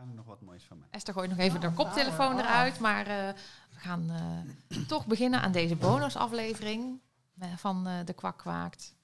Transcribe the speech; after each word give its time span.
gaan 0.00 0.08
er 0.08 0.14
nog 0.14 0.26
wat 0.26 0.40
moois 0.40 0.64
van 0.64 0.76
maken. 0.78 0.92
Esther 0.92 1.14
gooit 1.14 1.30
nog 1.30 1.38
even 1.38 1.56
Oh, 1.56 1.62
haar 1.62 1.72
koptelefoon 1.72 2.30
power. 2.30 2.44
eruit. 2.44 2.78
Maar 2.78 3.06
eh, 3.06 3.28
we 3.70 3.78
gaan 3.78 4.10
eh, 4.10 4.78
toch 4.86 5.06
beginnen 5.06 5.40
aan 5.40 5.52
deze 5.52 5.76
bonusaflevering 5.76 7.00
eh, 7.38 7.48
van 7.56 7.86
eh, 7.86 8.04
De 8.04 8.12
Kwak 8.12 8.38
Kwaakt. 8.38 8.94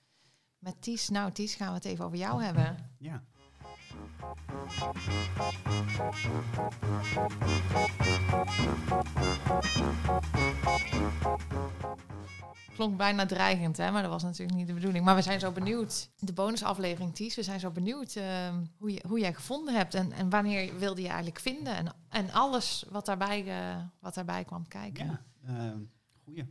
Met 0.59 0.83
Ties. 0.83 1.09
Nou, 1.09 1.33
Ties, 1.33 1.55
gaan 1.55 1.69
we 1.69 1.75
het 1.75 1.85
even 1.85 2.05
over 2.05 2.19
jou 2.19 2.43
hebben. 2.43 2.91
Ja. 2.99 3.23
Klonk 12.77 12.97
bijna 12.97 13.27
dreigend, 13.27 13.77
hè? 13.77 13.91
maar 13.91 14.03
dat 14.03 14.11
was 14.11 14.23
natuurlijk 14.23 14.59
niet 14.59 14.67
de 14.67 14.73
bedoeling. 14.75 15.05
Maar 15.05 15.15
we 15.15 15.23
zijn 15.23 15.41
zo 15.41 15.53
benieuwd. 15.53 16.11
De 16.19 16.33
bonusaflevering, 16.33 17.15
Ties, 17.15 17.35
we 17.37 17.43
zijn 17.43 17.61
zo 17.61 17.71
benieuwd 17.71 18.15
eh, 18.15 18.25
hoe, 18.79 18.93
je, 18.93 19.05
hoe 19.07 19.19
jij 19.19 19.35
gevonden 19.35 19.75
hebt. 19.75 19.95
En, 19.95 20.13
en 20.13 20.31
wanneer 20.31 20.79
wilde 20.79 21.01
je 21.01 21.07
eigenlijk 21.09 21.41
vinden. 21.41 21.77
En, 21.77 21.87
en 22.09 22.33
alles 22.33 22.85
wat 22.91 23.07
daarbij, 23.07 23.47
eh, 23.47 23.77
wat 24.01 24.15
daarbij 24.15 24.45
kwam 24.45 24.69
kijken. 24.69 25.07
Ja, 25.07 25.23
ehm, 25.47 25.79
goeie. 26.25 26.51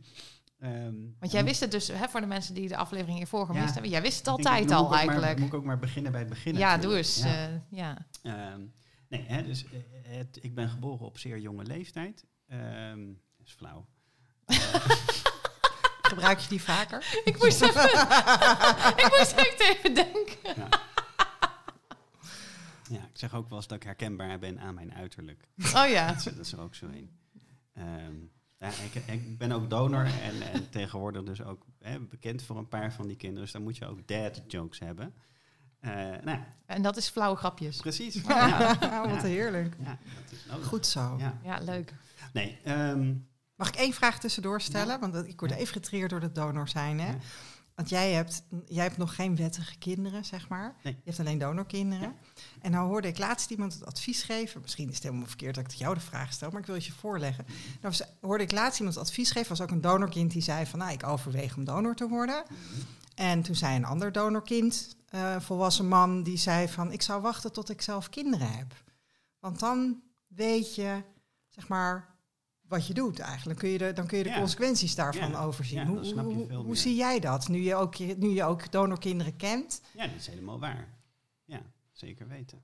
Ehm, 0.58 0.94
Want 1.18 1.32
jij 1.32 1.44
wist 1.44 1.60
het 1.60 1.70
dus, 1.70 1.88
hè, 1.88 2.08
voor 2.08 2.20
de 2.20 2.26
mensen 2.26 2.54
die 2.54 2.68
de 2.68 2.76
aflevering 2.76 3.16
hiervoor 3.16 3.46
gemist 3.46 3.66
Ja. 3.66 3.72
hebben. 3.72 3.90
Jij 3.90 4.02
wist 4.02 4.18
het 4.18 4.28
altijd 4.28 4.64
ik 4.64 4.70
al 4.70 4.84
ook 4.84 4.90
maar- 4.90 4.98
eigenlijk. 4.98 5.38
moet 5.38 5.48
ik 5.48 5.54
ook 5.54 5.64
maar 5.64 5.78
beginnen 5.78 6.12
bij 6.12 6.20
het 6.20 6.30
begin 6.30 6.56
ja, 6.56 6.76
natuurlijk. 6.76 6.82
doe 6.82 6.96
eens. 6.96 7.22
Ja. 7.70 7.96
ja. 8.22 8.50
Ehm, 8.52 8.60
nee, 9.08 9.24
hè, 9.26 9.42
dus 9.42 9.64
eh, 9.64 9.70
het, 10.02 10.38
ik 10.40 10.54
ben 10.54 10.68
geboren 10.68 11.06
op 11.06 11.18
zeer 11.18 11.38
jonge 11.38 11.64
leeftijd. 11.64 12.24
Ehm 12.46 13.06
dat 13.36 13.46
is 13.46 13.52
flauw. 13.52 13.86
Gebruik 16.08 16.38
je 16.38 16.48
die 16.48 16.62
vaker? 16.62 17.06
ik, 17.24 17.42
moest 17.42 17.62
even, 17.62 17.82
ik 19.04 19.14
moest 19.18 19.32
echt 19.36 19.60
even 19.60 19.94
denken. 19.94 20.38
Ja. 20.56 20.68
ja, 22.88 22.98
ik 23.02 23.10
zeg 23.18 23.34
ook 23.34 23.48
wel 23.48 23.58
eens 23.58 23.66
dat 23.66 23.76
ik 23.76 23.82
herkenbaar 23.82 24.38
ben 24.38 24.60
aan 24.60 24.74
mijn 24.74 24.94
uiterlijk. 24.94 25.44
Oh 25.74 25.88
ja. 25.88 26.06
Dat 26.06 26.16
is, 26.16 26.24
dat 26.24 26.38
is 26.46 26.52
er 26.52 26.60
ook 26.60 26.74
zo 26.74 26.86
een. 26.86 27.10
Ehm, 27.74 28.14
ja, 28.58 28.68
ik, 28.68 29.02
ik 29.06 29.38
ben 29.38 29.52
ook 29.52 29.70
donor 29.70 30.04
en, 30.04 30.52
en 30.52 30.70
tegenwoordig 30.70 31.22
dus 31.22 31.42
ook 31.42 31.64
hè, 31.78 32.00
bekend 32.00 32.42
voor 32.42 32.56
een 32.56 32.68
paar 32.68 32.92
van 32.92 33.06
die 33.06 33.16
kinderen. 33.16 33.42
Dus 33.44 33.52
dan 33.52 33.62
moet 33.62 33.76
je 33.76 33.86
ook 33.86 34.08
dad 34.08 34.42
jokes 34.46 34.78
hebben. 34.78 35.14
Eh, 35.80 35.92
nou, 36.24 36.38
En 36.66 36.82
dat 36.82 36.96
is 36.96 37.08
flauwe 37.08 37.36
grapjes. 37.36 37.76
precies. 37.76 38.14
Ja, 38.14 38.76
Ja, 38.80 39.08
wat 39.08 39.22
heerlijk. 39.22 39.76
ja, 39.84 39.98
dat 40.14 40.58
is. 40.60 40.66
Goed 40.66 40.86
zo. 40.86 41.16
Ja. 41.18 41.38
Ja, 41.44 41.58
leuk. 41.58 41.94
Nee, 42.32 42.58
ehm, 42.64 43.14
Mag 43.56 43.68
ik 43.68 43.76
één 43.76 43.92
vraag 43.92 44.18
tussendoor 44.18 44.60
stellen? 44.60 45.00
Ja. 45.00 45.08
Want 45.08 45.28
ik 45.28 45.40
word 45.40 45.52
even 45.52 45.72
getriggerd 45.72 46.10
door 46.10 46.20
het 46.20 46.34
donor 46.34 46.68
zijn. 46.68 47.00
Hè? 47.00 47.10
Ja. 47.10 47.18
Want 47.76 47.88
jij 47.88 48.12
hebt, 48.12 48.42
jij 48.66 48.82
hebt 48.82 48.96
nog 48.96 49.14
geen 49.14 49.36
wettige 49.36 49.78
kinderen, 49.78 50.24
zeg 50.24 50.48
maar. 50.48 50.74
Nee. 50.82 50.92
Je 50.92 51.00
hebt 51.04 51.20
alleen 51.20 51.38
donorkinderen. 51.38 52.14
En 52.60 52.70
nou 52.70 52.88
hoorde 52.88 53.08
ik 53.08 53.18
laatst 53.18 53.50
iemand 53.50 53.74
het 53.74 53.86
advies 53.86 54.22
geven. 54.22 54.60
Misschien 54.60 54.88
is 54.88 54.94
het 54.94 55.02
helemaal 55.02 55.26
verkeerd 55.26 55.54
dat 55.54 55.72
ik 55.72 55.78
jou 55.78 55.94
de 55.94 56.00
vraag 56.00 56.32
stel, 56.32 56.50
maar 56.50 56.60
ik 56.60 56.66
wil 56.66 56.74
het 56.74 56.84
je 56.84 56.92
voorleggen. 56.92 57.46
Nou 57.80 57.94
hoorde 58.20 58.44
ik 58.44 58.52
laatst 58.52 58.78
iemand 58.78 58.96
het 58.96 59.04
advies 59.04 59.30
geven. 59.30 59.48
was 59.48 59.60
ook 59.60 59.70
een 59.70 59.80
donorkind 59.80 60.30
die 60.30 60.42
zei 60.42 60.66
van, 60.66 60.78
nou, 60.78 60.92
ik 60.92 61.06
overweeg 61.06 61.56
om 61.56 61.64
donor 61.64 61.94
te 61.94 62.08
worden. 62.08 62.42
En 63.14 63.42
toen 63.42 63.54
zei 63.54 63.76
een 63.76 63.84
ander 63.84 64.12
donorkind, 64.12 64.96
eh 65.08 65.40
volwassen 65.40 65.88
man, 65.88 66.22
die 66.22 66.36
zei 66.36 66.68
van, 66.68 66.92
ik 66.92 67.02
zou 67.02 67.22
wachten 67.22 67.52
tot 67.52 67.70
ik 67.70 67.82
zelf 67.82 68.08
kinderen 68.08 68.52
heb. 68.52 68.74
Want 69.38 69.58
dan 69.58 70.02
weet 70.26 70.74
je, 70.74 71.02
zeg 71.48 71.68
maar, 71.68 72.15
wat 72.68 72.86
je 72.86 72.94
doet 72.94 73.18
eigenlijk. 73.18 73.58
Kun 73.58 73.68
je 73.68 73.78
de, 73.78 73.92
dan 73.92 74.06
kun 74.06 74.18
je 74.18 74.24
de 74.24 74.30
Ja. 74.30 74.38
consequenties 74.38 74.94
daarvan 74.94 75.30
Ja. 75.30 75.42
overzien. 75.42 75.78
Ja, 75.78 75.86
hoe, 75.86 76.52
hoe- 76.54 76.76
zie 76.76 76.94
jij 76.96 77.20
dat, 77.20 77.48
nu 77.48 77.58
je 77.58 77.74
ook, 77.74 77.98
nu 77.98 78.28
je 78.28 78.44
ook 78.44 78.72
donorkinderen 78.72 79.36
kent? 79.36 79.80
ja, 79.96 80.06
dat 80.06 80.16
is 80.16 80.26
helemaal 80.26 80.58
waar. 80.60 80.88
Ja, 81.44 81.60
zeker 81.92 82.28
weten. 82.28 82.62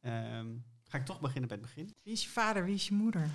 Ehm, 0.00 0.46
ga 0.84 0.98
ik 0.98 1.04
toch 1.04 1.20
beginnen 1.20 1.48
bij 1.48 1.56
het 1.58 1.66
begin? 1.66 1.94
Wie 2.02 2.12
is 2.12 2.22
je 2.22 2.28
vader, 2.30 2.64
wie 2.64 2.74
is 2.74 2.88
je 2.88 2.94
moeder? 2.94 3.28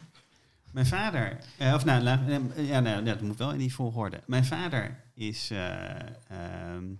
Mijn 0.71 0.85
vader, 0.85 1.37
eh, 1.57 1.73
of 1.73 1.85
nou, 1.85 2.01
la- 2.03 2.27
eh, 2.27 2.67
ja, 2.69 2.79
nou, 2.79 3.03
dat 3.03 3.21
moet 3.21 3.37
wel 3.37 3.51
in 3.51 3.57
die 3.57 3.73
volgorde. 3.73 4.21
Mijn 4.27 4.45
vader 4.45 5.03
is 5.13 5.49
eh, 5.51 5.99
ehm, 6.29 6.93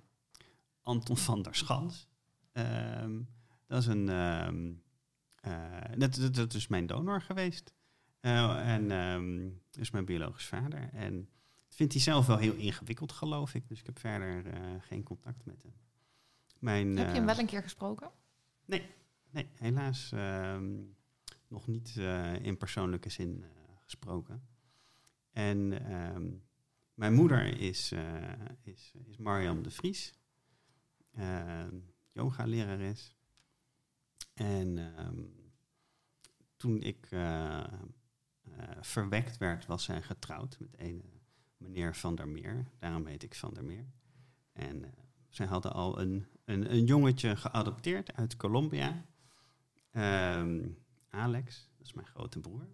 Anton 0.82 1.18
van 1.18 1.42
der 1.42 1.56
Schans. 1.56 2.08
Ehm, 2.52 3.12
dat 3.68 3.82
is 3.82 3.88
een, 3.88 4.06
dat, 5.98 6.16
dat, 6.16 6.36
dat 6.36 6.54
is 6.54 6.68
mijn 6.68 6.88
donor 6.88 7.22
geweest. 7.22 7.74
Eh, 8.26 8.74
en 8.74 8.88
dat 9.70 9.82
is 9.82 9.92
mijn 9.92 10.06
biologisch 10.06 10.46
vader. 10.46 10.90
En 10.94 11.30
dat 11.66 11.76
vindt 11.76 11.94
hij 11.94 12.02
zelf 12.02 12.26
wel 12.26 12.38
heel 12.38 12.54
ingewikkeld, 12.54 13.12
geloof 13.12 13.54
ik. 13.54 13.68
Dus 13.68 13.80
ik 13.80 13.86
heb 13.86 14.00
verder 14.00 14.46
eh, 14.48 14.62
geen 14.80 15.04
contact 15.04 15.46
met 15.46 15.62
hem. 15.64 15.74
Mijn, 16.60 16.98
Heb 16.98 17.08
je 17.08 17.14
hem 17.14 17.22
eh, 17.22 17.36
wel 17.36 17.40
een 17.40 17.50
keer 17.50 17.62
gesproken? 17.62 18.12
Nee, 18.66 19.48
helaas 19.54 20.12
ehm, 20.12 20.74
nog 21.48 21.68
niet 21.68 21.96
in 22.42 22.58
persoonlijke 22.58 23.10
zin 23.10 23.44
gesproken. 23.84 24.48
En 25.32 25.86
ehm, 25.90 26.30
mijn 26.94 27.14
moeder 27.14 27.60
is, 27.60 27.94
is, 28.62 28.94
is 29.06 29.18
Mariam 29.18 29.64
de 29.64 29.72
Vries, 29.72 30.14
yoga-lerares. 32.12 33.16
En 34.34 34.94
toen 36.56 36.82
ik 36.82 37.10
verwekt 38.80 39.38
werd, 39.38 39.66
was 39.66 39.84
zij 39.84 40.02
getrouwd 40.02 40.60
met 40.60 40.76
een 40.78 41.16
meneer 41.58 41.96
Van 41.96 42.16
der 42.16 42.28
Meer. 42.28 42.66
Daarom 42.80 43.06
heet 43.06 43.24
ik 43.24 43.36
Van 43.36 43.54
der 43.54 43.64
Meer. 43.64 43.86
En 44.54 44.84
eh, 44.84 44.92
zij 45.30 45.46
hadden 45.46 45.74
al 45.74 46.00
een, 46.00 46.28
een, 46.46 46.72
een 46.72 46.86
jongetje 46.86 47.36
geadopteerd 47.36 48.14
uit 48.16 48.38
Colombia. 48.38 49.06
Ehm, 49.92 50.68
Alex, 51.10 51.70
dat 51.78 51.86
is 51.86 51.94
mijn 51.94 52.08
grote 52.08 52.40
broer. 52.40 52.68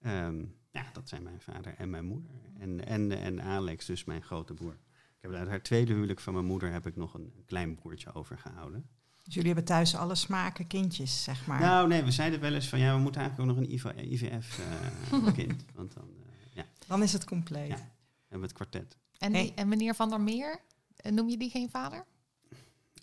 Ehm, 0.00 0.44
ja, 0.70 0.90
dat 0.92 1.08
zijn 1.08 1.22
mijn 1.22 1.40
vader 1.40 1.74
en 1.74 1.90
mijn 1.90 2.04
moeder. 2.04 2.30
En, 2.58 2.86
en, 2.86 3.12
en 3.12 3.42
Alex, 3.42 3.86
dus 3.86 4.04
mijn 4.04 4.22
grote 4.22 4.54
broer. 4.54 4.78
Ik 5.16 5.30
heb 5.30 5.32
uit 5.32 5.48
haar 5.48 5.62
tweede 5.62 5.92
huwelijk 5.92 6.20
van 6.20 6.32
mijn 6.34 6.44
moeder 6.44 6.72
heb 6.72 6.86
ik 6.86 6.96
nog 6.96 7.14
een 7.14 7.42
klein 7.46 7.74
broertje 7.74 8.14
overgehouden. 8.14 8.88
Dus 9.24 9.34
jullie 9.34 9.48
hebben 9.48 9.64
thuis 9.68 9.96
alle 9.96 10.14
smaken 10.14 10.66
kindjes, 10.66 11.22
zeg 11.24 11.46
maar. 11.46 11.60
Nou, 11.60 11.88
nee, 11.88 12.02
we 12.02 12.10
zeiden 12.10 12.40
wel 12.40 12.52
eens 12.54 12.68
van 12.68 12.78
ja, 12.78 12.94
we 12.94 13.00
moeten 13.00 13.20
eigenlijk 13.20 13.50
ook 13.50 13.56
nog 13.56 13.66
een 13.66 14.12
IVF-kind. 14.12 15.64
want 15.76 15.94
dan 15.94 16.04
eh, 16.04 16.54
ja, 16.54 16.64
Dan 16.86 17.02
is 17.02 17.12
het 17.12 17.24
compleet. 17.24 17.68
Ja. 17.68 17.74
hebben 17.74 17.90
we 18.28 18.38
het 18.40 18.52
kwartet. 18.52 18.98
En, 19.18 19.32
Hey. 19.32 19.52
en 19.54 19.68
meneer 19.68 19.94
Van 19.94 20.08
der 20.08 20.20
Meer, 20.20 20.60
eh, 20.96 21.12
noem 21.12 21.28
je 21.28 21.36
die 21.36 21.50
geen 21.50 21.70
vader? 21.70 22.04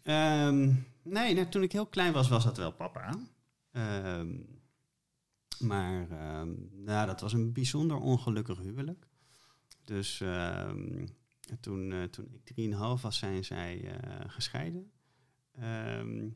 Ehm, 0.03 0.73
nee, 1.03 1.33
nou, 1.33 1.49
toen 1.49 1.63
ik 1.63 1.71
heel 1.71 1.85
klein 1.85 2.13
was, 2.13 2.27
was 2.29 2.43
dat 2.43 2.57
wel 2.57 2.71
papa. 2.71 3.15
Ehm, 3.71 4.27
maar 5.59 6.09
ehm, 6.09 6.49
nou, 6.83 7.07
dat 7.07 7.21
was 7.21 7.33
een 7.33 7.53
bijzonder 7.53 7.97
ongelukkig 7.97 8.57
huwelijk. 8.59 9.07
Dus 9.83 10.21
ehm, 10.21 11.05
toen, 11.59 11.91
eh, 11.91 12.03
toen 12.03 12.27
ik 12.33 12.41
3,5 12.45 13.01
was, 13.01 13.17
zijn 13.17 13.43
zij 13.45 13.81
eh, 13.83 14.29
gescheiden. 14.29 14.91
Ehm, 15.51 16.29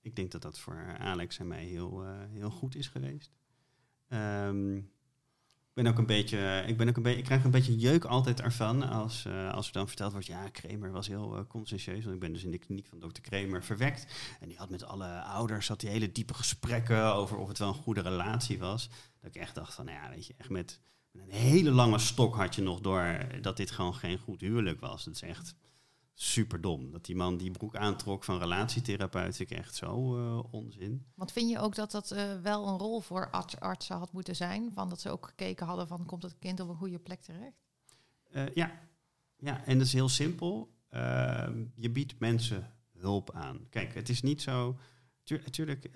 ik 0.00 0.16
denk 0.16 0.30
dat 0.30 0.42
dat 0.42 0.58
voor 0.58 0.96
Alex 0.98 1.38
en 1.38 1.46
mij 1.46 1.64
heel, 1.64 2.04
eh, 2.04 2.18
heel 2.30 2.50
goed 2.50 2.74
is 2.74 2.88
geweest. 2.88 3.32
Ehm, 4.08 4.76
ik 5.70 5.76
ben 5.82 5.86
ook 5.86 5.98
een 5.98 6.06
beetje, 6.06 6.64
ik 6.66 6.76
ben 6.76 6.88
ook 6.88 6.96
een 6.96 7.02
beetje, 7.02 7.18
ik 7.18 7.24
krijg 7.24 7.44
een 7.44 7.50
beetje 7.50 7.78
jeuk 7.78 8.04
altijd 8.04 8.40
ervan 8.40 8.82
als, 8.82 9.24
eh, 9.24 9.52
als 9.52 9.66
er 9.66 9.72
dan 9.72 9.88
verteld 9.88 10.12
wordt, 10.12 10.26
ja, 10.26 10.48
Kramer 10.48 10.90
was 10.90 11.06
heel 11.06 11.46
conscientieus, 11.48 12.02
want 12.02 12.14
ik 12.14 12.20
ben 12.20 12.32
dus 12.32 12.44
in 12.44 12.50
de 12.50 12.58
kliniek 12.58 12.86
van 12.86 12.98
dokter 12.98 13.22
Kramer 13.22 13.64
verwekt. 13.64 14.06
En 14.40 14.48
die 14.48 14.56
had 14.56 14.70
met 14.70 14.84
alle 14.84 15.20
ouders, 15.22 15.68
had 15.68 15.80
die 15.80 15.90
hele 15.90 16.12
diepe 16.12 16.34
gesprekken 16.34 17.14
over 17.14 17.36
of 17.36 17.48
het 17.48 17.58
wel 17.58 17.68
een 17.68 17.74
goede 17.74 18.00
relatie 18.00 18.58
was. 18.58 18.88
Dat 19.20 19.34
ik 19.34 19.42
echt 19.42 19.54
dacht 19.54 19.74
van, 19.74 19.84
nou 19.84 19.96
ja, 19.96 20.10
weet 20.10 20.26
je, 20.26 20.34
echt 20.36 20.50
met, 20.50 20.80
met 21.10 21.24
een 21.24 21.34
hele 21.34 21.70
lange 21.70 21.98
stok 21.98 22.34
had 22.34 22.54
je 22.54 22.62
nog 22.62 22.80
door 22.80 23.26
dat 23.40 23.56
dit 23.56 23.70
gewoon 23.70 23.94
geen 23.94 24.18
goed 24.18 24.40
huwelijk 24.40 24.80
was. 24.80 25.04
Dat 25.04 25.14
is 25.14 25.22
echt 25.22 25.54
super 26.22 26.60
dom. 26.60 26.90
Dat 26.90 27.04
die 27.04 27.16
man 27.16 27.36
die 27.36 27.50
broek 27.50 27.76
aantrok 27.76 28.24
van 28.24 28.38
relatietherapeut, 28.38 29.38
ik 29.38 29.50
echt 29.50 29.74
zo 29.74 30.16
eh, 30.16 30.52
onzin. 30.52 31.06
Want 31.14 31.32
vind 31.32 31.50
je 31.50 31.58
ook 31.58 31.74
dat 31.74 31.90
dat 31.90 32.10
eh, 32.10 32.40
wel 32.42 32.68
een 32.68 32.78
rol 32.78 33.00
voor 33.00 33.30
arts, 33.30 33.60
artsen 33.60 33.96
had 33.96 34.12
moeten 34.12 34.36
zijn? 34.36 34.70
Van 34.74 34.88
dat 34.88 35.00
ze 35.00 35.10
ook 35.10 35.26
gekeken 35.26 35.66
hadden 35.66 35.88
van 35.88 36.04
komt 36.06 36.22
het 36.22 36.38
kind 36.38 36.60
op 36.60 36.68
een 36.68 36.76
goede 36.76 36.98
plek 36.98 37.20
terecht? 37.20 37.56
Eh, 38.30 38.54
ja. 38.54 38.70
ja, 39.36 39.64
en 39.64 39.78
dat 39.78 39.86
is 39.86 39.92
heel 39.92 40.08
simpel. 40.08 40.74
Ehm, 40.88 41.64
je 41.74 41.90
biedt 41.90 42.18
mensen 42.18 42.72
hulp 42.98 43.30
aan. 43.32 43.66
Kijk, 43.70 43.94
het 43.94 44.08
is 44.08 44.22
niet 44.22 44.42
zo. 44.42 44.78
Natuurlijk, 45.24 45.90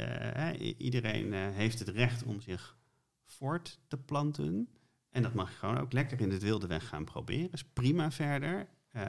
iedereen 0.79 1.33
heeft 1.33 1.79
het 1.79 1.89
recht 1.89 2.23
om 2.23 2.41
zich 2.41 2.77
voort 3.25 3.81
te 3.89 3.97
planten. 3.97 4.69
En 5.11 5.23
dat 5.23 5.35
mag 5.35 5.51
je 5.51 5.57
gewoon 5.57 5.79
ook 5.79 5.93
lekker 5.93 6.21
in 6.21 6.31
het 6.31 6.43
wilde 6.43 6.67
weg 6.67 6.89
gaan 6.89 7.05
proberen. 7.05 7.53
Is 7.53 7.65
prima 7.65 8.11
verder. 8.11 8.69
Eh, 8.95 9.03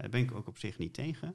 daar 0.00 0.08
ben 0.10 0.20
ik 0.20 0.32
ook 0.34 0.46
op 0.46 0.58
zich 0.58 0.78
niet 0.78 0.94
tegen. 0.94 1.34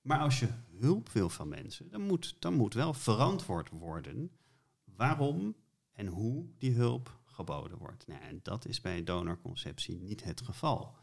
Maar 0.00 0.18
als 0.18 0.40
je 0.40 0.48
hulp 0.78 1.08
wil 1.08 1.28
van 1.28 1.48
mensen, 1.48 1.90
dan 1.90 2.00
moet, 2.00 2.36
dan 2.38 2.54
moet 2.54 2.74
wel 2.74 2.94
verantwoord 2.94 3.68
worden 3.70 4.30
waarom 4.84 5.56
en 5.92 6.06
hoe 6.06 6.46
die 6.58 6.72
hulp 6.74 7.18
geboden 7.24 7.78
wordt. 7.78 8.06
Nou, 8.06 8.20
en 8.22 8.40
dat 8.42 8.66
is 8.66 8.80
bij 8.80 9.04
donorconceptie 9.04 10.00
niet 10.00 10.24
het 10.24 10.40
geval. 10.40 10.94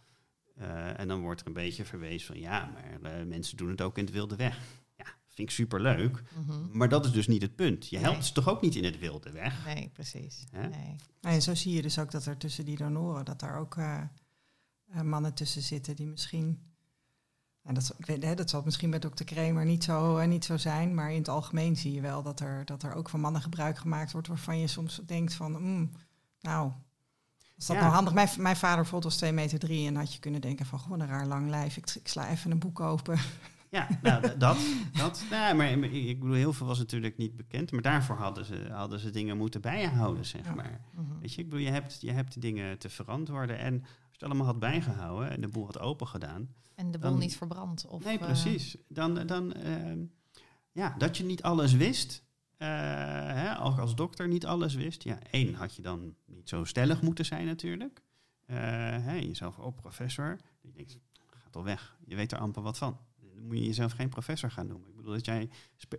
Eh, 0.55 0.99
en 0.99 1.07
dan 1.07 1.21
wordt 1.21 1.41
er 1.41 1.47
een 1.47 1.53
beetje 1.53 1.85
verwezen 1.85 2.27
van 2.27 2.39
ja, 2.39 2.71
maar 3.01 3.19
eh, 3.19 3.25
mensen 3.25 3.57
doen 3.57 3.69
het 3.69 3.81
ook 3.81 3.97
in 3.97 4.03
het 4.05 4.13
wilde 4.13 4.35
weg. 4.35 4.59
Ja, 4.95 5.05
vind 5.27 5.49
ik 5.49 5.55
superleuk. 5.55 6.23
Mhm. 6.45 6.77
Maar 6.77 6.89
dat 6.89 7.05
is 7.05 7.11
dus 7.11 7.27
niet 7.27 7.41
het 7.41 7.55
punt. 7.55 7.89
Je 7.89 7.97
helpt 7.97 8.17
Nee. 8.17 8.25
ze 8.25 8.33
toch 8.33 8.49
ook 8.49 8.61
niet 8.61 8.75
in 8.75 8.83
het 8.83 8.99
wilde 8.99 9.31
weg. 9.31 9.65
Nee, 9.65 9.89
precies. 9.93 10.43
Nee. 10.51 10.95
En 11.21 11.41
zo 11.41 11.55
zie 11.55 11.73
je 11.73 11.81
dus 11.81 11.99
ook 11.99 12.11
dat 12.11 12.25
er 12.25 12.37
tussen 12.37 12.65
die 12.65 12.77
donoren, 12.77 13.25
dat 13.25 13.39
daar 13.39 13.59
ook 13.59 13.75
eh, 13.77 14.01
eh, 14.91 15.01
mannen 15.01 15.33
tussen 15.33 15.61
zitten 15.61 15.95
die 15.95 16.07
misschien. 16.07 16.61
En 17.63 17.73
dat, 17.73 17.95
ik 17.97 18.05
weet, 18.05 18.23
hè, 18.23 18.35
dat 18.35 18.49
zal 18.49 18.61
misschien 18.65 18.89
bij 18.89 18.99
dokter 18.99 19.25
Kramer 19.25 19.65
niet 19.65 19.83
zo, 19.83 20.17
eh, 20.17 20.27
niet 20.27 20.45
zo 20.45 20.57
zijn, 20.57 20.93
maar 20.93 21.11
in 21.11 21.17
het 21.17 21.29
algemeen 21.29 21.75
zie 21.75 21.93
je 21.93 22.01
wel 22.01 22.23
dat 22.23 22.39
er, 22.39 22.65
dat 22.65 22.83
er 22.83 22.93
ook 22.93 23.09
van 23.09 23.19
mannen 23.19 23.41
gebruik 23.41 23.77
gemaakt 23.77 24.11
wordt 24.11 24.27
waarvan 24.27 24.59
je 24.59 24.67
soms 24.67 25.01
denkt 25.05 25.33
van, 25.33 25.51
mm, 25.51 25.91
nou, 26.41 26.71
is 27.57 27.65
dat 27.65 27.75
Ja. 27.75 27.81
nou 27.81 27.93
handig? 27.93 28.13
Mijn, 28.13 28.29
mijn 28.37 28.55
vader 28.55 28.75
bijvoorbeeld 28.75 29.11
was 29.11 29.21
2 29.21 29.31
meter 29.31 29.59
drie 29.59 29.87
en 29.87 29.95
had 29.95 30.13
je 30.13 30.19
kunnen 30.19 30.41
denken 30.41 30.65
van, 30.65 30.79
gewoon 30.79 30.99
een 30.99 31.07
raar 31.07 31.27
lang 31.27 31.49
lijf, 31.49 31.77
ik, 31.77 31.89
ik 31.95 32.07
sla 32.07 32.29
even 32.29 32.51
een 32.51 32.59
boek 32.59 32.79
open. 32.79 33.17
Ja, 33.69 33.87
nou, 34.01 34.21
dat. 34.37 34.39
dat 34.93 35.23
nou, 35.29 35.55
maar 35.55 35.67
ik 35.69 36.19
bedoel, 36.19 36.35
heel 36.35 36.53
veel 36.53 36.67
was 36.67 36.77
natuurlijk 36.77 37.17
niet 37.17 37.35
bekend. 37.35 37.71
Maar 37.71 37.81
daarvoor 37.81 38.15
hadden 38.15 38.45
ze, 38.45 38.67
hadden 38.71 38.99
ze 38.99 39.09
dingen 39.09 39.37
moeten 39.37 39.61
bijhouden, 39.61 40.25
zeg 40.25 40.45
Ja. 40.45 40.53
maar. 40.53 40.81
Mhm. 40.93 41.19
Weet 41.19 41.33
je, 41.33 41.41
ik 41.41 41.49
bedoel, 41.49 41.65
je 41.65 41.71
hebt, 41.71 41.97
je 42.01 42.11
hebt 42.11 42.41
dingen 42.41 42.77
te 42.77 42.89
verantwoorden. 42.89 43.57
En 43.59 43.73
als 43.73 44.06
het 44.19 44.23
allemaal 44.29 44.45
had 44.45 44.59
bijgehouden 44.59 45.29
en 45.29 45.41
de 45.41 45.47
boel 45.47 45.65
had 45.65 45.79
open 45.79 46.07
gedaan. 46.07 46.53
En 46.75 46.91
de 46.91 46.97
Dan- 46.99 47.17
niet 47.19 47.37
verbrand. 47.37 47.85
Of, 47.87 48.03
nee, 48.03 48.17
eh, 48.19 48.25
precies. 48.25 48.77
Dan, 48.87 49.27
dan 49.27 49.53
ehm, 49.53 50.05
ja, 50.71 50.95
dat 50.97 51.17
je 51.17 51.23
niet 51.23 51.43
alles 51.43 51.73
wist. 51.73 52.25
eh, 52.57 52.67
hè, 52.67 53.61
ook 53.63 53.77
als 53.79 53.95
dokter 53.95 54.27
niet 54.27 54.45
alles 54.45 54.73
wist. 54.75 55.03
Ja, 55.03 55.19
één, 55.31 55.53
had 55.53 55.75
je 55.75 55.81
dan 55.81 56.15
niet 56.25 56.49
zo 56.49 56.63
stellig 56.63 57.01
moeten 57.01 57.25
zijn 57.25 57.45
natuurlijk. 57.45 58.01
Eh, 58.45 58.55
hè, 59.03 59.13
jezelf, 59.13 59.57
oh, 59.57 59.75
professor. 59.75 60.37
Je 60.61 60.71
denkt, 60.71 60.97
gaat 61.43 61.55
al 61.55 61.63
weg. 61.63 61.97
Je 62.05 62.15
weet 62.15 62.31
er 62.31 62.37
amper 62.39 62.61
wat 62.61 62.77
van. 62.77 62.97
Moet 63.41 63.57
je 63.57 63.65
jezelf 63.65 63.91
geen 63.91 64.09
professor 64.09 64.51
gaan 64.51 64.67
noemen. 64.67 64.89
Ik 64.89 64.95
bedoel, 64.95 65.13
dat 65.13 65.25
jij 65.25 65.49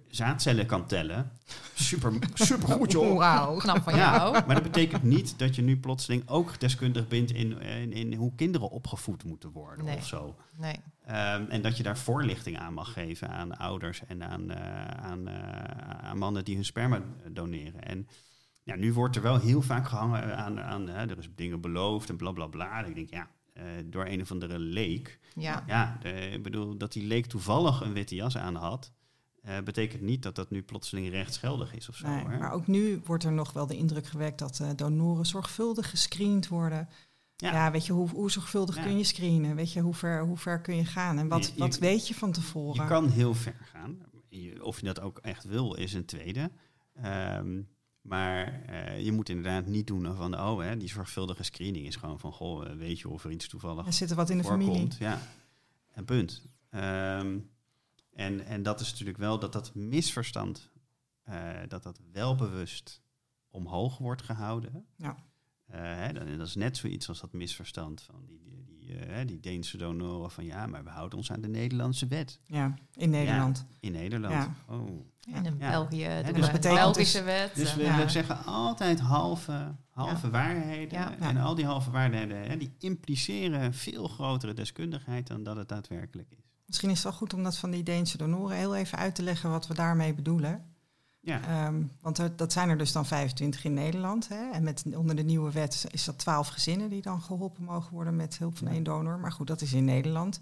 zaadcellen 0.08 0.67
kan 0.67 0.87
tellen. 0.87 1.31
Super, 1.75 2.12
super 2.35 2.69
goed, 2.69 2.93
joh. 2.93 3.17
Wauw. 3.19 3.56
knap 3.56 3.82
van 3.82 3.94
Ja, 3.96 4.14
jou. 4.17 4.32
maar 4.46 4.55
dat 4.55 4.62
betekent 4.62 5.02
niet 5.02 5.38
dat 5.38 5.56
je 5.56 5.62
nu 5.62 5.79
plotseling 5.81 6.29
ook 6.29 6.61
deskundig 6.61 7.08
bent 7.08 7.31
in, 7.32 7.61
in, 7.61 7.93
in 7.93 8.14
hoe 8.14 8.35
kinderen 8.35 8.70
opgevoed 8.70 9.25
moeten 9.25 9.50
worden 9.50 9.85
Nee. 9.85 9.96
of 9.96 10.06
zo. 10.06 10.37
Nee. 10.56 10.76
Ehm, 11.05 11.44
en 11.49 11.62
dat 11.62 11.76
je 11.76 11.82
daar 11.82 11.99
voorlichting 11.99 12.58
aan 12.58 12.75
mag 12.75 12.93
geven 12.93 13.29
aan 13.31 13.56
ouders 13.56 14.05
en 14.06 14.25
aan, 14.25 14.50
eh, 14.50 14.85
aan, 14.85 15.29
eh, 15.29 16.08
aan 16.08 16.19
mannen 16.19 16.44
die 16.44 16.55
hun 16.55 16.64
sperma 16.64 17.00
doneren. 17.32 17.82
En 17.85 18.08
ja, 18.62 18.75
nu 18.76 18.93
wordt 18.93 19.17
er 19.17 19.23
wel 19.23 19.38
heel 19.40 19.62
vaak 19.62 19.88
gehangen 19.88 20.37
aan, 20.37 20.61
aan 20.61 20.88
hè, 20.88 21.06
er 21.11 21.19
is 21.19 21.29
dingen 21.35 21.61
beloofd 21.61 22.08
en 22.08 22.17
bla 22.17 22.32
bla 22.32 22.46
bla. 22.46 22.79
En 22.82 22.88
ik 22.88 22.94
denk, 22.94 23.11
ja, 23.11 23.29
eh, 23.59 23.65
door 23.85 24.07
een 24.07 24.21
of 24.21 24.31
andere 24.31 24.59
leek. 24.59 25.19
Ja. 25.35 25.65
Ja, 25.67 25.99
de- 26.03 26.31
ik 26.31 26.43
bedoel, 26.43 26.77
dat 26.77 26.93
die 26.93 27.07
leek 27.07 27.27
toevallig 27.27 27.81
een 27.81 27.93
witte 27.93 28.15
jas 28.15 28.37
aan 28.37 28.55
had, 28.55 28.93
eh, 29.43 29.61
betekent 29.61 30.03
niet 30.03 30.23
dat 30.23 30.35
dat 30.35 30.51
nu 30.51 30.63
plotseling 30.63 31.09
rechtsgeldig 31.11 31.75
is 31.75 31.89
of 31.89 31.97
zo. 31.97 32.07
Nee, 32.09 32.25
hè. 32.27 32.39
maar 32.39 32.53
ook 32.53 32.67
nu 32.67 33.01
wordt 33.05 33.25
er 33.25 33.33
nog 33.33 33.53
wel 33.53 33.67
de 33.67 33.77
indruk 33.77 34.07
gewekt 34.07 34.39
dat 34.39 34.61
eh, 34.61 34.69
donoren 34.77 35.27
zorgvuldig 35.27 35.91
gescreend 35.91 36.49
worden. 36.49 36.89
Ja. 37.37 37.53
Ja, 37.53 37.71
weet 37.71 37.87
je, 37.87 37.93
hoe, 37.93 38.09
hoe 38.11 38.31
zorgvuldig 38.31 38.77
Ja. 38.77 38.83
kun 38.83 38.97
je 38.99 39.05
screenen? 39.05 39.57
Weet 39.57 39.73
je, 39.73 39.81
hoe 39.81 39.95
ver, 39.95 40.25
hoe 40.25 40.37
ver 40.37 40.61
kun 40.61 40.77
je 40.77 40.85
gaan? 40.85 41.19
En 41.19 41.29
wat, 41.29 41.47
Je- 41.47 41.53
je- 41.55 41.59
wat 41.59 41.79
weet 41.79 42.09
je 42.09 42.15
van 42.15 42.33
tevoren? 42.33 42.83
Je 42.83 42.89
kan 42.89 43.09
heel 43.09 43.35
ver 43.35 43.57
gaan. 43.73 43.99
Je- 44.29 44.65
Of 44.65 44.81
je 44.81 44.87
dat 44.87 45.01
ook 45.01 45.19
echt 45.19 45.45
wil, 45.45 45.75
is 45.75 45.93
een 45.95 46.05
tweede. 46.05 46.51
Ehm, 46.95 47.61
maar 48.09 48.63
eh, 48.67 49.05
je 49.05 49.13
moet 49.13 49.29
inderdaad 49.29 49.67
niet 49.67 49.87
doen 49.87 50.15
van, 50.17 50.41
oh, 50.41 50.61
hè, 50.61 50.77
die 50.77 50.89
zorgvuldige 50.89 51.43
screening 51.43 51.87
is 51.87 51.97
gewoon 51.97 52.19
van, 52.19 52.33
goh, 52.33 52.67
eh, 52.71 52.77
weet 52.77 52.99
je 52.99 53.09
of 53.09 53.25
er 53.25 53.31
iets 53.31 53.49
toevallig 53.49 53.87
Er 53.87 53.93
zit 53.93 54.11
er 54.11 54.17
wat 54.17 54.31
in 54.31 54.37
de 54.37 54.43
voorkomt. 54.43 54.65
familie. 54.67 54.95
Ja, 54.99 55.21
en 55.93 56.05
punt. 56.05 56.43
Ehm, 56.71 57.39
en, 58.13 58.45
en 58.47 58.63
dat 58.63 58.81
is 58.81 58.91
natuurlijk 58.91 59.19
wel 59.19 59.39
dat 59.39 59.53
dat 59.53 59.75
misverstand, 59.75 60.71
eh, 61.23 61.51
dat 61.69 61.83
dat 61.83 62.01
wel 62.13 62.35
bewust 62.35 63.03
omhoog 63.51 63.99
wordt 63.99 64.23
gehouden. 64.23 64.87
Ja. 64.97 65.17
Eh, 65.67 65.81
hè, 65.81 66.37
dat 66.37 66.47
is 66.47 66.55
net 66.55 66.77
zoiets 66.77 67.09
als 67.09 67.21
dat 67.21 67.33
misverstand 67.33 68.03
van 68.03 68.25
die, 68.27 68.48
die, 68.88 68.96
eh, 69.06 69.26
die 69.26 69.40
Deense 69.40 69.76
donoren 69.76 70.31
van 70.31 70.44
ja, 70.44 70.67
maar 70.67 70.85
we 70.85 70.90
houden 70.90 71.19
ons 71.19 71.32
aan 71.32 71.40
de 71.40 71.49
Nederlandse 71.49 72.06
wet. 72.06 72.40
Ja, 72.46 72.75
in 72.94 73.11
Nederland. 73.11 73.67
In 73.81 73.93
Nederland. 73.93 74.35
Ja. 74.35 74.55
Oh. 74.69 75.06
En 75.35 75.44
in 75.46 75.56
Ja. 75.58 75.70
België 75.70 76.08
doen 76.25 76.35
dus 76.35 76.50
de 76.50 76.58
Belgische 76.58 77.17
dus- 77.19 77.26
wet. 77.26 77.55
Dus 77.55 77.75
we, 77.75 77.82
Ja. 77.82 78.08
zeggen 78.08 78.44
altijd 78.44 79.00
halve, 79.00 79.75
halve 79.90 80.31
waarheden. 80.31 80.99
Ja. 80.99 81.19
En 81.19 81.37
al 81.37 81.55
die 81.55 81.64
halve 81.64 81.90
waarheden 81.90 82.50
hè, 82.50 82.56
die 82.56 82.75
impliceren 82.79 83.75
veel 83.75 84.08
grotere 84.08 84.55
deskundigheid 84.55 85.26
dan 85.26 85.43
dat 85.43 85.56
het 85.56 85.69
daadwerkelijk 85.69 86.31
is. 86.31 86.44
Misschien 86.67 86.90
is 86.90 86.94
het 86.94 87.05
wel 87.05 87.12
goed 87.12 87.35
om 87.35 87.43
dat 87.43 87.56
van 87.58 87.70
die 87.70 87.82
Deense 87.82 88.17
donoren 88.19 88.56
heel 88.56 88.75
even 88.75 88.99
uit 88.99 89.14
te 89.14 89.23
leggen 89.23 89.50
wat 89.50 89.67
we 89.67 89.75
daarmee 89.75 90.14
bedoelen. 90.14 90.64
Ja, 91.20 91.41
Ehm, 91.43 91.82
want 92.00 92.19
er- 92.19 92.37
dat 92.37 92.53
zijn 92.53 92.69
er 92.69 92.79
dus 92.79 92.93
dan 92.93 93.06
25 93.06 93.65
in 93.65 93.75
Nederland. 93.75 94.29
Hè? 94.29 94.50
En 94.50 94.62
met, 94.62 94.85
onder 94.97 95.17
de 95.17 95.23
nieuwe 95.23 95.53
wet 95.53 95.87
is 95.91 96.05
dat 96.05 96.19
12 96.19 96.49
gezinnen 96.49 96.91
die 96.91 97.03
dan 97.03 97.23
geholpen 97.23 97.65
mogen 97.65 97.93
worden 97.93 98.17
met 98.17 98.38
hulp 98.38 98.59
van 98.59 98.69
één 98.69 98.82
donor. 98.82 99.19
Maar 99.19 99.32
goed, 99.32 99.47
dat 99.47 99.61
is 99.61 99.73
in 99.73 99.85
Nederland. 99.85 100.41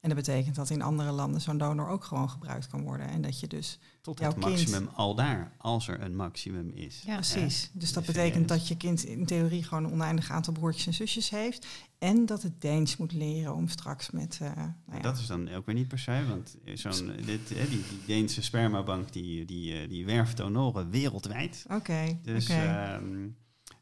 En 0.00 0.08
dat 0.08 0.18
betekent 0.18 0.54
dat 0.54 0.70
in 0.70 0.82
andere 0.82 1.10
landen 1.10 1.40
zo'n 1.40 1.58
donor 1.58 1.88
ook 1.88 2.04
gewoon 2.04 2.30
gebruikt 2.30 2.66
kan 2.66 2.82
worden. 2.82 3.08
En 3.08 3.22
dat 3.22 3.40
je 3.40 3.46
dus 3.46 3.78
tot 4.00 4.18
jouw 4.18 4.28
het 4.30 4.38
kind- 4.38 4.50
maximum 4.56 4.88
al 4.94 5.14
daar, 5.14 5.52
als 5.58 5.88
er 5.88 6.00
een 6.00 6.16
maximum 6.16 6.70
is. 6.74 7.02
Ja. 7.06 7.14
Precies. 7.14 7.70
Dus 7.72 7.92
dat 7.92 8.06
de 8.06 8.12
betekent 8.12 8.42
VS. 8.50 8.58
dat 8.58 8.68
je 8.68 8.76
kind 8.76 9.04
in 9.04 9.26
theorie 9.26 9.62
gewoon 9.64 9.84
een 9.84 9.92
oneindig 9.92 10.30
aantal 10.30 10.52
broertjes 10.52 10.86
en 10.86 10.94
zusjes 10.94 11.30
heeft. 11.30 11.66
En 11.98 12.26
dat 12.26 12.42
het 12.42 12.60
Deens 12.60 12.96
moet 12.96 13.12
leren 13.12 13.54
om 13.54 13.68
straks 13.68 14.10
met. 14.10 14.38
eh, 14.42 14.56
nou 14.56 14.72
ja, 14.92 14.98
Dat 15.00 15.18
is 15.18 15.26
dan 15.26 15.48
ook 15.52 15.66
weer 15.66 15.74
niet 15.74 15.88
per 15.88 15.98
se, 15.98 16.24
want 16.28 16.56
zo'n, 16.74 17.12
dit, 17.24 17.48
hè, 17.48 17.68
die, 17.68 17.82
die 17.88 18.00
Deense 18.06 18.42
spermabank 18.42 19.12
die, 19.12 19.44
die, 19.44 19.74
eh, 19.80 19.88
die 19.88 20.04
werft 20.06 20.36
donoren 20.36 20.90
wereldwijd. 20.90 21.64
Oké. 21.70 22.18
Dus, 22.22 22.48
ehm, 22.48 23.28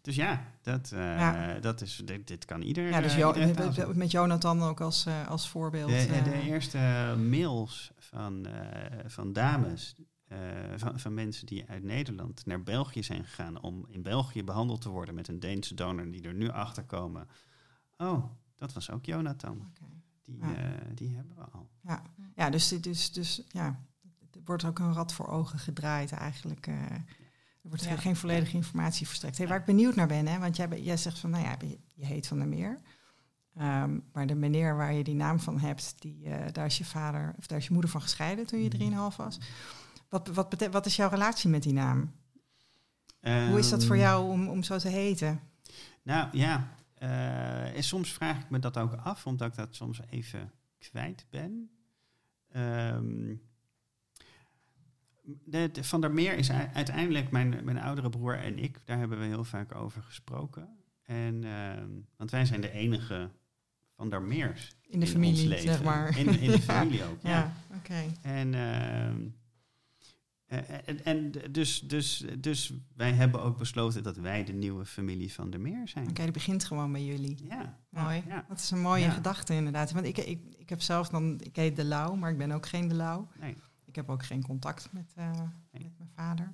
dus 0.03 0.15
ja, 0.17 0.45
dat, 0.63 0.93
eh, 0.93 0.99
Ja. 1.19 1.59
dat 1.61 1.81
is, 1.81 2.03
dit, 2.05 2.27
dit 2.27 2.45
kan 2.45 2.63
ieder. 2.63 2.89
ja, 2.89 3.01
dus 3.01 3.13
eh, 3.13 3.19
Jo- 3.77 3.93
met, 3.95 4.11
Jonathan 4.11 4.63
ook 4.63 4.81
als, 4.81 5.07
eh, 5.07 5.29
als 5.29 5.49
voorbeeld. 5.49 5.91
De, 5.91 6.21
de 6.25 6.41
eerste 6.43 6.79
mails 7.29 7.91
van, 7.99 8.47
van 9.07 9.33
dames, 9.33 9.95
van, 10.77 11.01
van 11.01 11.15
mensen 11.15 11.47
die 11.47 11.69
uit 11.69 11.83
Nederland 11.83 12.47
naar 12.47 12.63
België 12.63 13.03
zijn 13.03 13.25
gegaan 13.25 13.61
om 13.61 13.87
in 13.89 14.03
België 14.03 14.45
behandeld 14.45 14.81
te 14.81 14.89
worden 14.89 15.15
met 15.15 15.29
een 15.29 15.41
Deense 15.41 15.75
donor, 15.75 16.11
die 16.11 16.23
er 16.23 16.35
nu 16.35 16.49
achter 16.49 16.85
komen. 16.85 17.29
Oh, 17.97 18.25
dat 18.57 18.73
was 18.73 18.91
ook 18.91 19.05
Jonathan. 19.05 19.73
Die, 20.25 20.39
Ja. 20.39 20.47
die 20.95 21.15
hebben 21.17 21.35
we 21.37 21.43
al. 21.43 21.69
Ja, 21.83 22.03
ja 22.37 22.51
dus, 22.51 22.69
dit- 22.69 22.83
dus, 22.85 23.13
dus 23.13 23.43
ja, 23.49 23.81
er 24.33 24.41
wordt 24.45 24.65
ook 24.65 24.79
een 24.79 24.93
rad 24.93 25.13
voor 25.13 25.27
ogen 25.29 25.59
gedraaid 25.59 26.13
eigenlijk. 26.13 26.69
Er 27.71 27.75
wordt 27.77 27.85
Ja. 27.97 27.97
geen 27.97 28.17
volledige 28.17 28.57
informatie 28.57 29.07
verstrekt. 29.07 29.39
Hey, 29.39 29.49
waar 29.49 29.59
ik 29.59 29.65
benieuwd 29.65 29.95
naar 29.95 30.07
ben, 30.07 30.27
hè, 30.27 30.39
want 30.39 30.57
jij, 30.57 30.97
zegt 30.97 31.19
van, 31.19 31.31
nou 31.31 31.45
ja, 31.45 31.57
je, 31.95 32.05
heet 32.07 32.27
Van 32.27 32.39
der 32.39 32.49
Meer. 32.49 32.79
Ehm, 33.55 33.99
maar 34.13 34.27
de 34.27 34.35
meneer 34.35 34.77
waar 34.77 34.93
je 34.93 35.05
die 35.05 35.15
naam 35.15 35.41
van 35.41 35.59
hebt, 35.61 35.95
die, 35.99 36.25
eh, 36.29 36.53
daar 36.53 36.67
is 36.67 36.79
je 36.79 36.85
vader 36.85 37.35
of 37.39 37.47
daar 37.47 37.59
is 37.59 37.67
je 37.67 37.73
moeder 37.73 37.91
van 37.91 38.01
gescheiden 38.03 38.47
toen 38.47 38.59
je 38.63 38.69
Mhm. 38.69 38.77
3,5 38.77 39.17
was. 39.17 39.39
Wat, 40.09 40.29
wat, 40.29 40.49
bete- 40.49 40.71
wat 40.71 40.87
is 40.87 40.97
jouw 40.97 41.09
relatie 41.09 41.51
met 41.51 41.63
die 41.63 41.73
naam? 41.73 42.13
Hoe 43.21 43.59
is 43.59 43.69
dat 43.69 43.85
voor 43.85 43.95
Ehm, 43.97 44.05
jou 44.05 44.31
om, 44.31 44.49
om 44.49 44.63
zo 44.63 44.79
te 44.79 44.89
heten? 44.89 45.41
Nou 46.03 46.29
ja, 46.33 46.69
eh, 46.95 47.77
en 47.77 47.83
soms 47.83 48.13
vraag 48.13 48.39
ik 48.43 48.51
me 48.51 48.59
dat 48.59 48.77
ook 48.79 48.93
af, 48.95 49.27
omdat 49.27 49.49
ik 49.49 49.55
dat 49.55 49.75
soms 49.75 50.01
even 50.11 50.53
kwijt 50.79 51.27
ben. 51.31 51.71
Ehm, 52.49 53.35
de, 55.45 55.71
de- 55.73 55.85
van 55.85 56.01
der 56.01 56.11
Meer 56.13 56.35
is 56.35 56.51
uiteindelijk 56.51 57.31
mijn, 57.31 57.65
mijn 57.65 57.79
oudere 57.79 58.09
broer 58.09 58.39
en 58.39 58.59
ik, 58.59 58.79
daar 58.85 58.99
hebben 58.99 59.19
we 59.19 59.25
heel 59.25 59.45
vaak 59.45 59.75
over 59.75 60.03
gesproken. 60.03 60.69
En, 61.03 61.45
ehm, 61.45 61.89
want 62.17 62.31
wij 62.31 62.45
zijn 62.45 62.61
de 62.61 62.71
enige 62.71 63.31
van 63.97 64.11
der 64.11 64.23
Meers 64.23 64.77
In 64.83 64.99
de 65.01 65.05
ons 65.05 65.15
familie, 65.15 65.49
leven. 65.49 65.69
zeg 65.69 65.83
maar. 65.83 66.19
In, 66.19 66.41
in 66.41 66.51
de 66.51 66.61
familie 66.73 67.05
ook, 67.05 67.19
ja. 67.23 67.31
Ja, 67.31 67.53
oké. 67.77 68.13
En, 68.23 68.55
ehm, 68.55 69.17
eh, 70.47 70.59
en, 70.89 71.05
en 71.05 71.33
dus, 71.51 71.81
dus, 71.81 72.25
dus 72.39 72.73
wij 72.97 73.13
hebben 73.13 73.43
ook 73.43 73.59
besloten 73.59 74.03
dat 74.03 74.17
wij 74.17 74.45
de 74.45 74.53
nieuwe 74.53 74.85
familie 74.85 75.33
van 75.33 75.51
der 75.51 75.61
Meer 75.61 75.89
zijn. 75.89 76.09
Oké, 76.09 76.23
die 76.23 76.33
begint 76.33 76.65
gewoon 76.65 76.93
bij 76.93 77.05
jullie. 77.05 77.39
Ja. 77.49 77.79
Mooi. 77.91 78.23
ja. 78.29 78.45
Dat 78.49 78.59
is 78.59 78.71
een 78.71 78.81
mooie 78.81 79.11
gedachte 79.11 79.55
inderdaad. 79.55 79.93
Want 79.93 80.07
ik, 80.07 80.19
ik, 80.19 80.41
ik 80.57 80.69
heb 80.69 80.81
zelf 80.81 81.09
dan, 81.09 81.41
ik 81.43 81.57
heet 81.57 81.77
De 81.77 81.85
Lauw, 81.85 82.15
maar 82.15 82.31
ik 82.31 82.39
ben 82.39 82.51
ook 82.53 82.67
geen 82.67 82.89
De 82.89 82.95
Lauw. 82.95 83.29
Nee. 83.41 83.57
Ik 83.99 84.05
heb 84.07 84.15
ook 84.15 84.25
geen 84.25 84.43
contact 84.45 84.89
met, 84.93 85.13
eh, 85.15 85.31
Nee. 85.73 85.83
met 85.83 85.99
mijn 85.99 86.11
vader. 86.15 86.53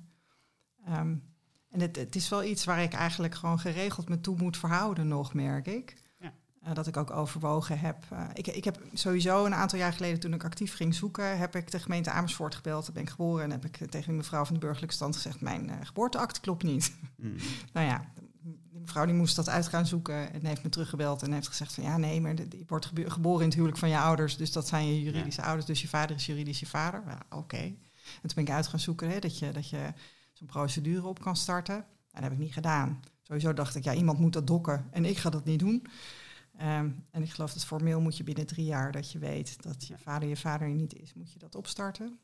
Ehm, 0.85 1.15
en 1.69 1.79
het, 1.79 1.95
het 1.95 2.15
is 2.15 2.29
wel 2.29 2.43
iets 2.43 2.65
waar 2.65 2.81
ik 2.83 2.93
eigenlijk 2.93 3.35
gewoon 3.35 3.59
geregeld 3.59 4.09
me 4.09 4.21
toe 4.21 4.37
moet 4.37 4.57
verhouden 4.57 5.07
nog, 5.07 5.33
merk 5.33 5.67
ik. 5.67 5.95
Ja. 6.19 6.33
Eh, 6.61 6.73
dat 6.73 6.87
ik 6.87 6.97
ook 6.97 7.11
overwogen 7.11 7.79
heb. 7.79 8.03
eh, 8.09 8.23
ik, 8.33 8.47
ik 8.47 8.63
heb 8.63 8.81
sowieso 8.93 9.45
een 9.45 9.53
aantal 9.53 9.79
jaar 9.79 9.93
geleden, 9.93 10.19
toen 10.19 10.33
ik 10.33 10.43
actief 10.43 10.75
ging 10.75 10.95
zoeken, 10.95 11.37
heb 11.37 11.55
ik 11.55 11.71
de 11.71 11.79
gemeente 11.79 12.11
Amersfoort 12.11 12.55
gebeld. 12.55 12.83
Daar 12.85 12.93
ben 12.93 13.03
ik 13.03 13.09
geboren 13.09 13.43
en 13.43 13.51
heb 13.51 13.65
ik 13.65 13.77
tegen 13.77 14.07
die 14.07 14.17
mevrouw 14.17 14.45
van 14.45 14.53
de 14.53 14.59
burgerlijke 14.59 14.95
stand 14.95 15.15
gezegd: 15.15 15.41
Mijn 15.41 15.85
geboorteakte 15.85 16.39
klopt 16.39 16.63
niet. 16.63 16.95
Mm. 17.17 17.35
Nou 17.73 17.87
ja, 17.87 18.05
vrouw 18.85 19.05
die 19.05 19.15
moest 19.15 19.35
dat 19.35 19.49
uit 19.49 19.67
gaan 19.67 19.85
zoeken 19.85 20.33
en 20.33 20.45
heeft 20.45 20.63
me 20.63 20.69
teruggebeld 20.69 21.23
en 21.23 21.33
heeft 21.33 21.47
gezegd 21.47 21.73
van 21.73 21.83
ja 21.83 21.97
nee, 21.97 22.21
maar 22.21 22.35
je 22.35 22.63
wordt 22.67 22.85
gebo- 22.85 23.09
geboren 23.09 23.39
in 23.39 23.45
het 23.45 23.53
huwelijk 23.53 23.79
van 23.79 23.89
je 23.89 23.97
ouders, 23.97 24.37
dus 24.37 24.51
dat 24.51 24.67
zijn 24.67 24.87
je 24.87 25.01
juridische 25.01 25.41
ouders, 25.41 25.65
dus 25.65 25.81
je 25.81 25.87
vader 25.87 26.15
is 26.15 26.25
juridisch 26.25 26.59
je 26.59 26.65
vader. 26.65 27.03
Oké. 27.29 27.57
En 27.57 28.21
toen 28.21 28.31
ben 28.35 28.43
ik 28.43 28.49
uit 28.49 28.67
gaan 28.67 28.79
zoeken 28.79 29.09
hè, 29.09 29.19
dat 29.19 29.39
je, 29.39 29.51
dat 29.51 29.69
je 29.69 29.93
zo'n 30.33 30.47
procedure 30.47 31.07
op 31.07 31.19
kan 31.21 31.35
starten. 31.35 31.75
En 31.75 31.85
dat 32.11 32.23
heb 32.23 32.31
ik 32.31 32.37
niet 32.37 32.53
gedaan. 32.53 32.99
Sowieso 33.21 33.53
dacht 33.53 33.75
ik, 33.75 33.83
ja, 33.83 33.93
iemand 33.93 34.19
moet 34.19 34.33
dat 34.33 34.47
dokken 34.47 34.87
en 34.91 35.05
ik 35.05 35.17
ga 35.17 35.29
dat 35.29 35.45
niet 35.45 35.59
doen. 35.59 35.87
Ehm, 36.57 36.89
en 37.11 37.23
ik 37.23 37.31
geloof 37.31 37.53
dat 37.53 37.65
formeel 37.65 38.01
moet 38.01 38.17
je 38.17 38.23
binnen 38.23 38.45
drie 38.45 38.65
jaar 38.65 38.91
dat 38.91 39.11
je 39.11 39.19
weet 39.19 39.63
dat 39.63 39.87
je 39.87 39.97
vader 39.97 40.29
je 40.29 40.37
vader 40.37 40.69
niet 40.69 40.95
is, 40.95 41.13
moet 41.13 41.31
je 41.31 41.39
dat 41.39 41.55
opstarten. 41.55 42.19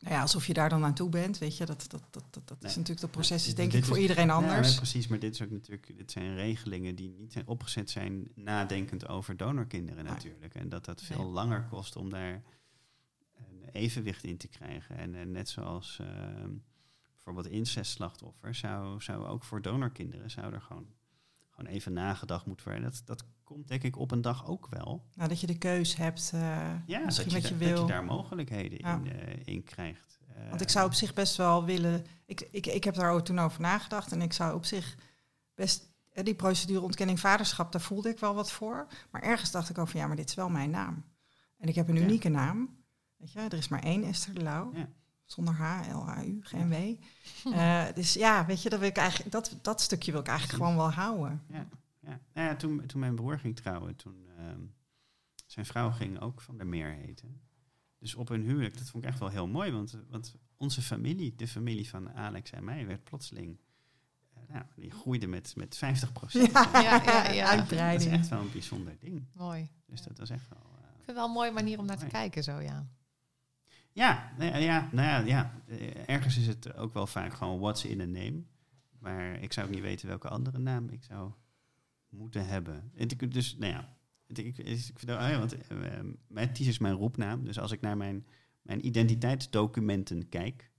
Nou 0.00 0.14
ja, 0.14 0.20
alsof 0.20 0.46
je 0.46 0.52
daar 0.52 0.68
dan 0.68 0.84
aan 0.84 0.94
toe 0.94 1.08
bent, 1.08 1.38
weet 1.38 1.56
je, 1.56 1.66
dat, 1.66 1.84
dat, 1.88 2.02
dat, 2.10 2.24
dat, 2.30 2.48
dat 2.48 2.60
Nee. 2.60 2.70
is 2.70 2.76
natuurlijk, 2.76 3.00
dat 3.00 3.10
proces 3.10 3.46
is 3.46 3.54
denk 3.54 3.72
ik 3.72 3.84
voor 3.84 3.96
is- 3.96 4.02
iedereen 4.02 4.26
Ja, 4.26 4.32
anders. 4.34 4.68
nee, 4.68 4.76
precies, 4.76 5.08
maar 5.08 5.18
dit, 5.18 5.34
is 5.34 5.42
ook 5.42 5.50
natuurlijk, 5.50 5.92
dit 5.96 6.10
zijn 6.10 6.34
regelingen 6.34 6.94
die 6.94 7.08
niet 7.08 7.32
zijn 7.32 7.46
opgezet 7.46 7.90
zijn 7.90 8.28
nadenkend 8.34 9.08
over 9.08 9.36
donorkinderen 9.36 10.04
natuurlijk. 10.04 10.54
En 10.54 10.68
dat 10.68 10.84
dat 10.84 11.02
veel 11.02 11.22
Nee. 11.22 11.32
langer 11.32 11.62
kost 11.70 11.96
om 11.96 12.10
daar 12.10 12.42
een 13.36 13.68
evenwicht 13.72 14.24
in 14.24 14.36
te 14.36 14.48
krijgen. 14.48 14.96
En, 14.96 15.14
en 15.14 15.30
net 15.30 15.48
zoals 15.48 15.98
ehm, 16.00 16.50
bijvoorbeeld 17.14 17.46
incestslachtoffers, 17.46 18.58
zou, 18.58 19.00
zou 19.02 19.26
ook 19.26 19.44
voor 19.44 19.62
donorkinderen 19.62 20.30
zou 20.30 20.52
er 20.52 20.60
gewoon, 20.60 20.86
gewoon 21.60 21.74
even 21.74 21.92
nagedacht 21.92 22.46
moeten 22.46 22.66
worden. 22.68 22.82
Dat, 22.90 23.02
dat 23.04 23.24
komt 23.44 23.68
denk 23.68 23.82
ik 23.82 23.96
op 23.98 24.10
een 24.10 24.20
dag 24.20 24.46
ook 24.46 24.66
wel. 24.70 25.04
Nou, 25.14 25.28
dat 25.28 25.40
je 25.40 25.46
de 25.46 25.58
keus 25.58 25.96
hebt, 25.96 26.30
eh, 26.34 26.40
Ja, 26.86 26.98
misschien 27.04 27.32
dat, 27.32 27.40
wat 27.42 27.48
je, 27.50 27.54
je 27.54 27.60
da- 27.60 27.66
dat 27.66 27.76
wil. 27.78 27.86
je 27.86 27.92
daar 27.92 28.04
mogelijkheden 28.04 28.78
Ja. 28.78 28.94
in, 28.94 29.12
eh, 29.12 29.36
in 29.44 29.62
krijgt. 29.64 30.18
Eh, 30.36 30.48
Want 30.48 30.60
ik 30.60 30.68
zou 30.68 30.86
op 30.86 30.92
zich 30.94 31.14
best 31.14 31.36
wel 31.36 31.64
willen. 31.64 32.06
Ik, 32.26 32.48
ik, 32.50 32.66
ik 32.66 32.84
heb 32.84 32.94
daar 32.94 33.22
toen 33.22 33.38
over 33.38 33.60
nagedacht. 33.60 34.12
En 34.12 34.22
ik 34.22 34.32
zou 34.32 34.54
op 34.54 34.64
zich 34.64 34.96
best. 35.54 35.88
eh, 36.12 36.24
Die 36.24 36.34
procedure 36.34 36.80
ontkenning 36.80 37.20
vaderschap, 37.20 37.72
daar 37.72 37.80
voelde 37.80 38.08
ik 38.08 38.18
wel 38.18 38.34
wat 38.34 38.52
voor. 38.52 38.86
Maar 39.10 39.22
ergens 39.22 39.50
dacht 39.50 39.70
ik 39.70 39.78
over, 39.78 39.96
ja, 39.96 40.06
maar 40.06 40.16
dit 40.16 40.28
is 40.28 40.34
wel 40.34 40.48
mijn 40.48 40.70
naam. 40.70 41.04
En 41.58 41.68
ik 41.68 41.74
heb 41.74 41.88
een 41.88 41.94
Ja. 41.94 42.02
unieke 42.02 42.28
naam. 42.28 42.78
Weet 43.16 43.32
je, 43.32 43.38
er 43.40 43.52
is 43.58 43.68
maar 43.68 43.82
één 43.82 44.04
Esther 44.04 44.34
de 44.34 44.42
Lauw. 44.42 44.70
Ja. 44.74 44.88
Zonder 45.30 45.54
H, 45.54 45.88
L, 45.92 46.08
A, 46.08 46.24
U, 46.24 46.38
geen 46.42 46.68
W. 46.68 46.74
Eh, 47.54 47.84
dus 47.94 48.12
ja, 48.12 48.46
weet 48.46 48.62
je, 48.62 48.68
dat, 48.70 48.78
wil 48.78 48.88
ik 48.88 48.96
eigenlijk, 48.96 49.30
dat, 49.32 49.56
dat 49.62 49.80
stukje 49.80 50.12
wil 50.12 50.20
ik 50.20 50.26
eigenlijk 50.26 50.58
gewoon 50.58 50.76
wel 50.76 50.90
houden. 50.92 51.42
Ja, 51.48 51.66
ja. 52.00 52.20
Nou 52.34 52.48
ja 52.48 52.56
toen, 52.56 52.86
toen 52.86 53.00
mijn 53.00 53.14
broer 53.14 53.38
ging 53.38 53.56
trouwen, 53.56 53.96
toen 53.96 54.26
ehm, 54.38 54.60
zijn 55.46 55.66
vrouw 55.66 55.90
ging 55.90 56.20
ook 56.20 56.40
van 56.40 56.56
der 56.56 56.66
Meer 56.66 56.92
heten. 56.92 57.40
Dus 57.98 58.14
op 58.14 58.28
hun 58.28 58.42
huwelijk, 58.42 58.78
dat 58.78 58.88
vond 58.88 59.04
ik 59.04 59.10
echt 59.10 59.18
wel 59.18 59.28
heel 59.28 59.46
mooi, 59.46 59.72
want, 59.72 59.96
want 60.08 60.34
onze 60.56 60.82
familie, 60.82 61.34
de 61.36 61.48
familie 61.48 61.88
van 61.88 62.12
Alex 62.12 62.50
en 62.50 62.64
mij, 62.64 62.86
werd 62.86 63.04
plotseling, 63.04 63.58
eh, 64.34 64.42
nou, 64.48 64.64
die 64.76 64.90
groeide 64.90 65.26
met, 65.26 65.56
met 65.56 65.76
50 65.76 66.12
procent. 66.12 66.52
Ja, 66.52 66.68
ja, 66.72 67.02
ja. 67.02 67.22
Dat 67.22 67.32
is 67.32 67.40
Uitbreiding. 67.60 68.12
echt 68.12 68.28
wel 68.28 68.40
een 68.40 68.50
bijzonder 68.52 68.96
ding. 68.98 69.26
Mooi. 69.32 69.68
Dus 69.86 70.02
dat 70.02 70.18
was 70.18 70.30
echt 70.30 70.48
wel... 70.48 70.62
eh, 70.78 70.88
Ik 70.88 70.94
vind 70.94 71.06
het 71.06 71.16
wel 71.16 71.24
een 71.26 71.30
mooie 71.32 71.50
manier 71.52 71.78
om 71.78 71.86
naar 71.86 71.98
te 71.98 72.06
kijken 72.06 72.42
zo, 72.42 72.58
ja. 72.60 72.86
Ja, 73.92 74.32
nou 74.38 74.50
ja, 74.50 74.56
ja, 74.56 74.88
nou 74.92 75.08
ja, 75.08 75.18
ja, 75.18 75.62
eh, 75.66 76.08
ergens 76.08 76.36
is 76.36 76.46
het 76.46 76.74
ook 76.74 76.92
wel 76.92 77.06
vaak 77.06 77.34
gewoon 77.34 77.60
what's 77.60 77.84
in 77.84 78.00
a 78.00 78.04
name. 78.04 78.42
Maar 78.98 79.42
ik 79.42 79.52
zou 79.52 79.66
ook 79.66 79.72
niet 79.72 79.82
weten 79.82 80.08
welke 80.08 80.28
andere 80.28 80.58
naam 80.58 80.88
ik 80.88 81.04
zou 81.04 81.32
moeten 82.08 82.46
hebben. 82.46 82.90
En 82.94 83.08
ik, 83.08 83.32
dus, 83.32 83.56
nou 83.56 83.72
ja, 83.72 83.96
ik, 84.26 84.38
ik 84.58 84.98
vind, 84.98 85.10
oh 85.10 85.28
ja, 85.28 85.38
want 85.38 85.56
mijn 86.26 86.52
Ties 86.52 86.66
is 86.66 86.78
mijn 86.78 86.94
roepnaam. 86.94 87.44
Dus 87.44 87.58
als 87.58 87.72
ik 87.72 87.80
naar 87.80 87.96
mijn, 87.96 88.26
mijn 88.62 88.86
identiteitsdocumenten 88.86 90.28
kijk, 90.28 90.70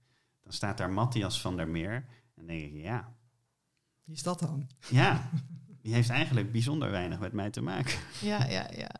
dan 0.42 0.52
staat 0.52 0.78
daar 0.78 0.90
Matthias 0.90 1.40
van 1.40 1.56
der 1.56 1.68
Meer. 1.68 1.94
En 1.94 2.32
dan 2.34 2.46
denk 2.46 2.72
ik, 2.72 2.82
ja, 2.82 3.16
Wie 4.04 4.14
is 4.14 4.22
dat 4.22 4.38
dan? 4.38 4.68
ja, 4.88 5.30
die 5.82 5.94
heeft 5.94 6.10
eigenlijk 6.10 6.52
bijzonder 6.52 6.90
weinig 6.90 7.18
met 7.18 7.32
mij 7.32 7.50
te 7.50 7.62
maken. 7.62 7.98
Ja, 8.20 8.44
ja, 8.44 8.70
ja. 8.76 8.90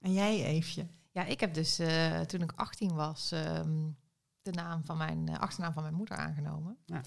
En 0.00 0.12
jij, 0.12 0.44
Eefje? 0.44 0.86
Ja, 1.16 1.24
ik 1.24 1.40
heb 1.40 1.54
dus 1.54 1.78
eh, 1.78 2.20
toen 2.20 2.42
ik 2.42 2.52
18 2.52 2.94
was 2.94 3.32
ehm, 3.32 3.90
de 4.42 4.50
naam 4.50 4.84
van 4.84 4.96
mijn 4.96 5.28
eh, 5.28 5.38
achternaam 5.38 5.72
van 5.72 5.82
mijn 5.82 5.94
moeder 5.94 6.16
aangenomen. 6.16 6.76
Ja. 6.84 7.00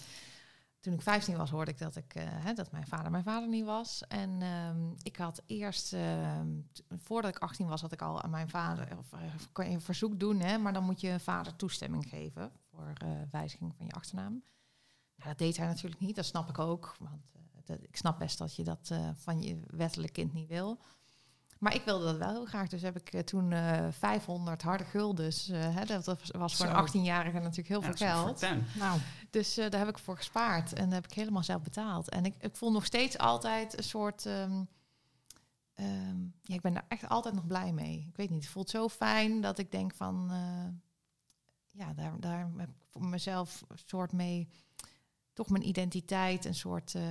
Toen 0.79 0.93
ik 0.93 1.01
15 1.01 1.37
was, 1.37 1.49
hoorde 1.49 1.71
ik 1.71 1.77
dat, 1.77 1.95
ik, 1.95 2.15
eh, 2.15 2.23
hè, 2.27 2.53
dat 2.53 2.71
mijn 2.71 2.87
vader 2.87 3.11
mijn 3.11 3.23
vader 3.23 3.49
niet 3.49 3.65
was. 3.65 4.07
En 4.07 4.41
ehm, 4.41 4.91
ik 5.01 5.15
had 5.15 5.41
eerst, 5.45 5.93
ehm, 5.93 6.47
voordat 6.97 7.35
ik 7.35 7.39
18 7.39 7.67
was, 7.67 7.81
had 7.81 7.91
ik 7.91 8.01
al 8.01 8.21
aan 8.21 8.29
mijn 8.29 8.49
vader, 8.49 8.97
of 8.97 9.09
kon 9.51 9.65
je 9.65 9.71
een 9.71 9.81
verzoek 9.81 10.19
doen, 10.19 10.39
hè, 10.39 10.57
maar 10.57 10.73
dan 10.73 10.83
moet 10.83 11.01
je 11.01 11.19
vader 11.19 11.55
toestemming 11.55 12.09
geven 12.09 12.51
voor 12.69 12.93
wijziging 13.31 13.75
van 13.75 13.85
je 13.85 13.91
achternaam. 13.91 14.43
Nou, 15.15 15.29
dat 15.29 15.37
deed 15.37 15.57
hij 15.57 15.67
natuurlijk 15.67 16.01
niet, 16.01 16.15
dat 16.15 16.25
snap 16.25 16.49
ik 16.49 16.59
ook. 16.59 16.95
Want 16.99 17.31
dat, 17.65 17.77
ik 17.81 17.95
snap 17.95 18.19
best 18.19 18.37
dat 18.37 18.55
je 18.55 18.63
dat 18.63 18.91
van 19.13 19.41
je 19.41 19.59
wettelijk 19.67 20.13
kind 20.13 20.33
niet 20.33 20.47
wil. 20.47 20.79
Maar 21.59 21.75
ik 21.75 21.81
wilde 21.83 22.05
dat 22.05 22.17
wel 22.17 22.29
heel 22.29 22.45
graag. 22.45 22.67
Dus 22.67 22.81
heb 22.81 22.95
ik 22.99 23.13
eh, 23.13 23.19
toen 23.21 23.51
eh 23.51 23.87
500 23.91 24.61
harde 24.61 24.83
guldens. 24.83 25.49
eh, 25.49 25.75
hè, 25.75 25.85
dat 25.85 26.05
was, 26.05 26.17
voor 26.31 26.49
Zo. 26.67 26.73
een 26.73 26.87
18-jarige 26.87 27.39
natuurlijk 27.39 27.67
heel 27.67 27.81
Ja, 27.83 27.93
veel 27.95 28.07
geld. 28.07 28.41
Nou, 28.75 28.99
Dus 29.29 29.57
eh, 29.57 29.69
daar 29.69 29.79
heb 29.79 29.89
ik 29.89 29.97
voor 29.97 30.17
gespaard. 30.17 30.73
En 30.73 30.83
dat 30.83 30.93
heb 30.93 31.05
ik 31.05 31.13
helemaal 31.13 31.43
zelf 31.43 31.61
betaald. 31.61 32.09
En 32.09 32.25
ik, 32.25 32.35
ik 32.39 32.55
voel 32.55 32.71
nog 32.71 32.85
steeds 32.85 33.17
altijd 33.17 33.77
een 33.77 33.83
soort... 33.83 34.25
ehm, 34.25 34.63
ehm, 35.73 36.19
ja, 36.41 36.55
ik 36.55 36.61
ben 36.61 36.73
daar 36.73 36.85
echt 36.87 37.09
altijd 37.09 37.33
nog 37.35 37.47
blij 37.47 37.71
mee. 37.73 38.05
Ik 38.09 38.15
weet 38.17 38.29
niet, 38.29 38.43
het 38.43 38.51
voelt 38.51 38.69
zo 38.69 38.87
fijn 38.89 39.41
dat 39.41 39.57
ik 39.57 39.71
denk 39.71 39.93
van... 39.95 40.27
eh, 40.31 40.67
ja, 41.71 41.93
daar, 41.93 42.19
daar 42.19 42.49
heb 42.57 42.69
ik 42.69 42.75
voor 42.89 43.05
mezelf 43.05 43.63
een 43.67 43.77
soort 43.85 44.11
mee... 44.11 44.47
Toch 45.33 45.49
mijn 45.49 45.67
identiteit 45.67 46.45
een 46.45 46.55
soort 46.55 46.95
eh, 46.95 47.03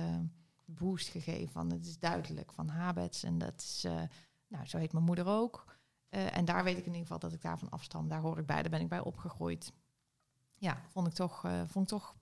boost 0.65 1.07
gegeven. 1.07 1.49
Van 1.51 1.71
het 1.71 1.85
is 1.85 1.99
duidelijk 1.99 2.51
van 2.53 2.67
Habets. 2.67 3.23
En 3.23 3.37
dat 3.37 3.53
is... 3.61 3.85
nou, 4.49 4.65
zo 4.65 4.77
heet 4.77 4.93
mijn 4.93 5.05
moeder 5.05 5.25
ook. 5.25 5.77
Eh, 6.09 6.37
en 6.37 6.45
daar 6.45 6.63
weet 6.63 6.77
ik 6.77 6.85
in 6.85 6.91
ieder 6.91 7.01
geval 7.01 7.19
dat 7.19 7.33
ik 7.33 7.41
daarvan 7.41 7.69
afstam. 7.69 8.07
Daar 8.07 8.21
hoor 8.21 8.37
ik 8.37 8.45
bij, 8.45 8.61
daar 8.61 8.71
ben 8.71 8.81
ik 8.81 8.89
bij 8.89 8.99
opgegroeid. 8.99 9.73
Ja, 10.55 10.81
vond 10.87 11.07
ik 11.07 11.13
toch... 11.13 11.45
eh, 11.45 11.61
vond 11.67 11.91
ik 11.91 11.97
toch 11.97 12.15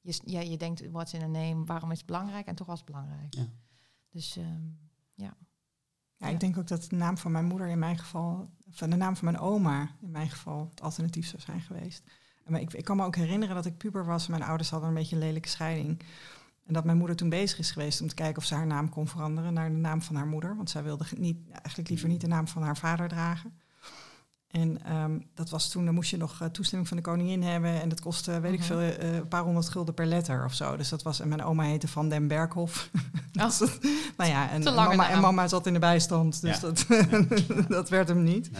je, 0.00 0.20
ja, 0.24 0.40
je 0.40 0.56
denkt, 0.56 0.90
what's 0.90 1.12
in 1.12 1.22
a 1.22 1.26
name, 1.26 1.64
waarom 1.64 1.90
is 1.90 1.96
het 1.98 2.06
belangrijk? 2.06 2.46
En 2.46 2.54
toch 2.54 2.66
was 2.66 2.78
het 2.78 2.86
belangrijk. 2.86 3.34
Ja. 3.34 3.46
Dus 4.10 4.36
ehm, 4.36 4.62
Ja, 6.18 6.28
ik 6.28 6.40
denk 6.40 6.58
ook 6.58 6.66
dat 6.66 6.86
de 6.88 6.96
naam 6.96 7.18
van 7.18 7.32
mijn 7.32 7.44
moeder 7.44 7.66
in 7.66 7.78
mijn 7.78 7.98
geval, 7.98 8.50
van 8.68 8.90
de 8.90 8.96
naam 8.96 9.16
van 9.16 9.24
mijn 9.24 9.38
oma 9.38 9.90
in 10.00 10.10
mijn 10.10 10.30
geval, 10.30 10.66
het 10.70 10.82
alternatief 10.82 11.26
zou 11.26 11.42
zijn 11.42 11.60
geweest. 11.60 12.02
Maar 12.46 12.60
ik, 12.60 12.72
ik 12.72 12.84
kan 12.84 12.96
me 12.96 13.04
ook 13.04 13.16
herinneren 13.16 13.54
dat 13.54 13.66
ik 13.66 13.76
puber 13.76 14.04
was 14.04 14.24
en 14.24 14.30
mijn 14.30 14.42
ouders 14.42 14.70
hadden 14.70 14.88
een 14.88 14.94
beetje 14.94 15.16
een 15.16 15.22
lelijke 15.22 15.48
scheiding. 15.48 16.02
En 16.66 16.72
dat 16.72 16.84
mijn 16.84 16.98
moeder 16.98 17.16
toen 17.16 17.28
bezig 17.28 17.58
is 17.58 17.70
geweest 17.70 18.00
om 18.00 18.08
te 18.08 18.14
kijken 18.14 18.36
of 18.36 18.44
ze 18.44 18.54
haar 18.54 18.66
naam 18.66 18.88
kon 18.88 19.08
veranderen 19.08 19.52
naar 19.52 19.68
de 19.70 19.76
naam 19.76 20.02
van 20.02 20.16
haar 20.16 20.26
moeder. 20.26 20.56
Want 20.56 20.70
zij 20.70 20.82
wilde 20.82 21.04
niet, 21.16 21.36
eigenlijk 21.52 21.88
liever 21.88 22.08
niet 22.08 22.20
de 22.20 22.26
naam 22.26 22.48
van 22.48 22.62
haar 22.62 22.76
vader 22.76 23.08
dragen. 23.08 23.58
En 24.50 24.84
ehm, 24.84 25.18
dat 25.34 25.50
was 25.50 25.70
toen, 25.70 25.84
dan 25.84 25.94
moest 25.94 26.10
je 26.10 26.16
nog 26.16 26.40
eh, 26.40 26.48
toestemming 26.48 26.88
van 26.88 26.96
de 26.96 27.02
koningin 27.02 27.42
hebben. 27.42 27.80
En 27.82 27.88
dat 27.88 28.00
kostte, 28.00 28.40
weet 28.40 28.52
ik 28.52 28.58
Mhm. 28.58 28.66
veel, 28.66 28.78
eh, 28.80 29.14
een 29.14 29.28
paar 29.28 29.42
honderd 29.42 29.68
gulden 29.68 29.94
per 29.94 30.06
letter 30.06 30.44
of 30.44 30.54
zo. 30.54 30.76
Dus 30.76 30.88
dat 30.88 31.02
was, 31.02 31.20
en 31.20 31.28
mijn 31.28 31.42
oma 31.44 31.62
heette 31.64 31.88
Van 31.88 32.08
den 32.08 32.28
Berghof. 32.28 32.90
Oh. 33.38 33.44
Dus 33.44 33.58
dat- 33.58 33.78
nou 34.16 34.30
ja, 34.30 34.50
en, 34.50 34.62
mama, 34.74 35.10
en 35.10 35.20
mama 35.20 35.48
zat 35.48 35.66
in 35.66 35.72
de 35.72 35.78
bijstand. 35.78 36.40
Dus 36.40 36.60
Ja. 36.60 36.60
dat, 36.60 36.86
dat 37.68 37.88
werd 37.88 38.08
hem 38.08 38.22
niet. 38.22 38.50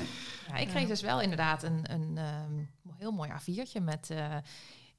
ja, 0.49 0.57
ik 0.57 0.69
kreeg 0.69 0.89
dus 0.89 1.01
wel 1.01 1.21
inderdaad 1.21 1.63
een, 1.63 1.93
een 1.93 2.19
ehm, 2.19 2.53
heel 2.99 3.13
mooi 3.13 3.31
A4'tje 3.31 3.83
met 3.83 4.11
eh, 4.11 4.35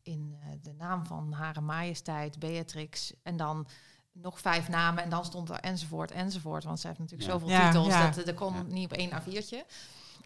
in 0.07 0.35
eh, 0.41 0.47
de 0.61 0.73
naam 0.73 1.05
van 1.05 1.31
Hare 1.31 1.61
Majesteit 1.61 2.39
Beatrix. 2.39 3.13
En 3.23 3.37
dan 3.37 3.67
nog 4.11 4.39
vijf 4.39 4.69
namen 4.69 5.03
en 5.03 5.09
dan 5.09 5.25
stond 5.25 5.49
er 5.49 5.59
enzovoort 5.59 6.11
enzovoort. 6.11 6.63
Want 6.63 6.79
ze 6.79 6.87
heeft 6.87 6.99
natuurlijk 6.99 7.29
Ja. 7.29 7.35
zoveel 7.37 7.49
Ja, 7.49 7.67
titels 7.71 7.87
ja. 7.87 8.09
dat 8.09 8.27
er 8.27 8.33
kon 8.33 8.53
Ja. 8.53 8.61
niet 8.61 8.85
op 8.91 8.97
één 8.97 9.11
A4'tje. 9.11 9.65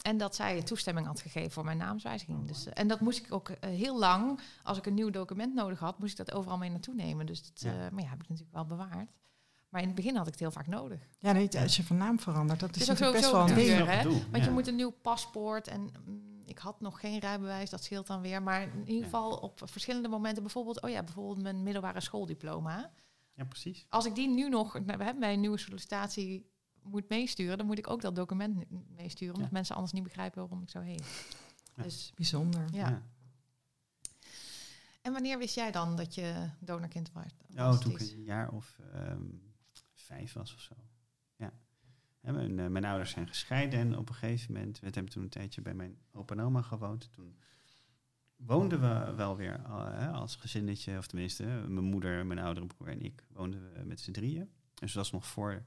En 0.01 0.17
dat 0.17 0.35
zij 0.35 0.61
toestemming 0.61 1.07
had 1.07 1.21
gegeven 1.21 1.51
voor 1.51 1.65
mijn 1.65 1.77
naamswijziging. 1.77 2.47
Dus, 2.47 2.65
eh, 2.65 2.71
en 2.75 2.87
dat 2.87 2.99
moest 2.99 3.19
ik 3.19 3.33
ook 3.33 3.49
eh, 3.49 3.69
heel 3.69 3.99
lang, 3.99 4.39
als 4.63 4.77
ik 4.77 4.85
een 4.85 4.93
nieuw 4.93 5.09
document 5.09 5.53
nodig 5.53 5.79
had, 5.79 5.99
moest 5.99 6.19
ik 6.19 6.25
dat 6.25 6.35
overal 6.35 6.57
mee 6.57 6.69
naartoe 6.69 6.95
nemen. 6.95 7.25
Dus 7.25 7.43
dat, 7.43 7.61
Ja. 7.61 7.69
eh, 7.71 7.91
maar 7.91 8.03
ja, 8.03 8.09
heb 8.09 8.21
ik 8.21 8.29
natuurlijk 8.29 8.55
wel 8.55 8.65
bewaard. 8.65 9.11
Maar 9.69 9.81
in 9.81 9.87
het 9.87 9.95
begin 9.95 10.15
had 10.15 10.25
ik 10.25 10.31
het 10.31 10.41
heel 10.41 10.51
vaak 10.51 10.67
nodig. 10.67 10.99
Ja, 11.19 11.31
nee, 11.31 11.59
als 11.59 11.77
je 11.77 11.83
van 11.83 11.97
naam 11.97 12.19
verandert, 12.19 12.59
dat 12.59 12.75
is, 12.75 12.81
is 12.81 12.89
ook 12.89 12.99
natuurlijk 12.99 13.19
best 13.21 13.31
wel 13.31 13.49
een 13.49 13.55
ding. 13.55 13.85
hè? 13.87 14.29
Want 14.31 14.43
je 14.43 14.51
moet 14.51 14.67
een 14.67 14.75
nieuw 14.75 14.89
paspoort 15.01 15.67
en 15.67 15.81
mm, 16.05 16.30
ik 16.45 16.57
had 16.57 16.81
nog 16.81 16.99
geen 16.99 17.19
rijbewijs, 17.19 17.69
dat 17.69 17.83
scheelt 17.83 18.07
dan 18.07 18.21
weer. 18.21 18.41
Maar 18.43 18.61
in 18.61 18.87
ieder 18.87 19.03
geval 19.03 19.31
op 19.37 19.61
verschillende 19.63 20.07
momenten, 20.07 20.43
bijvoorbeeld, 20.43 20.81
oh 20.81 20.89
ja, 20.89 21.03
bijvoorbeeld 21.03 21.41
mijn 21.41 21.63
middelbare 21.63 22.01
schooldiploma. 22.01 22.91
Ja, 23.33 23.43
precies. 23.43 23.85
Als 23.89 24.05
ik 24.05 24.15
die 24.15 24.29
nu 24.29 24.49
nog 24.49 24.73
nou, 24.73 24.97
we 24.97 25.03
hebben 25.03 25.19
bij 25.19 25.33
een 25.33 25.39
nieuwe 25.39 25.57
sollicitatie 25.57 26.49
moet 26.83 27.09
meesturen, 27.09 27.57
dan 27.57 27.65
moet 27.67 27.77
ik 27.77 27.89
ook 27.89 28.01
dat 28.01 28.15
document 28.15 28.63
meesturen, 28.95 29.33
omdat 29.33 29.49
Ja. 29.49 29.55
mensen 29.57 29.75
anders 29.75 29.93
niet 29.93 30.03
begrijpen 30.03 30.39
waarom 30.41 30.61
ik 30.61 30.69
zo 30.69 30.79
heet. 30.79 31.03
Ja. 31.75 31.83
Dus 31.83 32.11
Bijzonder. 32.15 32.65
ja. 32.73 33.01
En 35.01 35.11
wanneer 35.13 35.37
wist 35.37 35.55
jij 35.55 35.71
dan 35.71 35.95
dat 35.95 36.15
je 36.15 36.49
donorkind 36.59 37.11
was? 37.11 37.25
Oh, 37.55 37.77
toen 37.79 37.91
ik 37.91 37.99
een 37.99 38.23
jaar 38.23 38.49
of 38.51 38.77
ehm, 38.93 39.23
vijf 39.93 40.33
was 40.33 40.53
of 40.53 40.59
zo. 40.59 40.73
En 42.21 42.59
eh, 42.59 42.67
mijn 42.67 42.85
ouders 42.85 43.11
zijn 43.11 43.27
gescheiden 43.27 43.79
en 43.79 43.97
op 43.97 44.09
een 44.09 44.15
gegeven 44.15 44.53
moment... 44.53 44.79
We 44.79 44.85
hebben 44.91 45.11
toen 45.11 45.23
een 45.23 45.29
tijdje 45.29 45.61
bij 45.61 45.73
mijn 45.73 45.97
opa 46.11 46.35
en 46.35 46.41
oma 46.41 46.61
gewoond. 46.61 47.09
Toen 47.11 47.37
woonden 48.35 48.81
we 48.81 49.13
wel 49.15 49.35
weer 49.37 49.59
hè, 49.69 50.09
als 50.09 50.35
gezinnetje, 50.35 50.97
of 50.97 51.07
tenminste, 51.07 51.43
mijn 51.43 51.85
moeder, 51.85 52.25
mijn 52.25 52.39
oudere 52.39 52.65
broer 52.65 52.87
en 52.87 53.01
ik 53.01 53.23
woonden 53.33 53.73
we 53.73 53.83
met 53.83 53.99
z'n 53.99 54.11
drieën. 54.11 54.49
Dus 54.73 54.93
dat 54.93 55.03
was 55.03 55.11
nog 55.11 55.25
voor, 55.25 55.63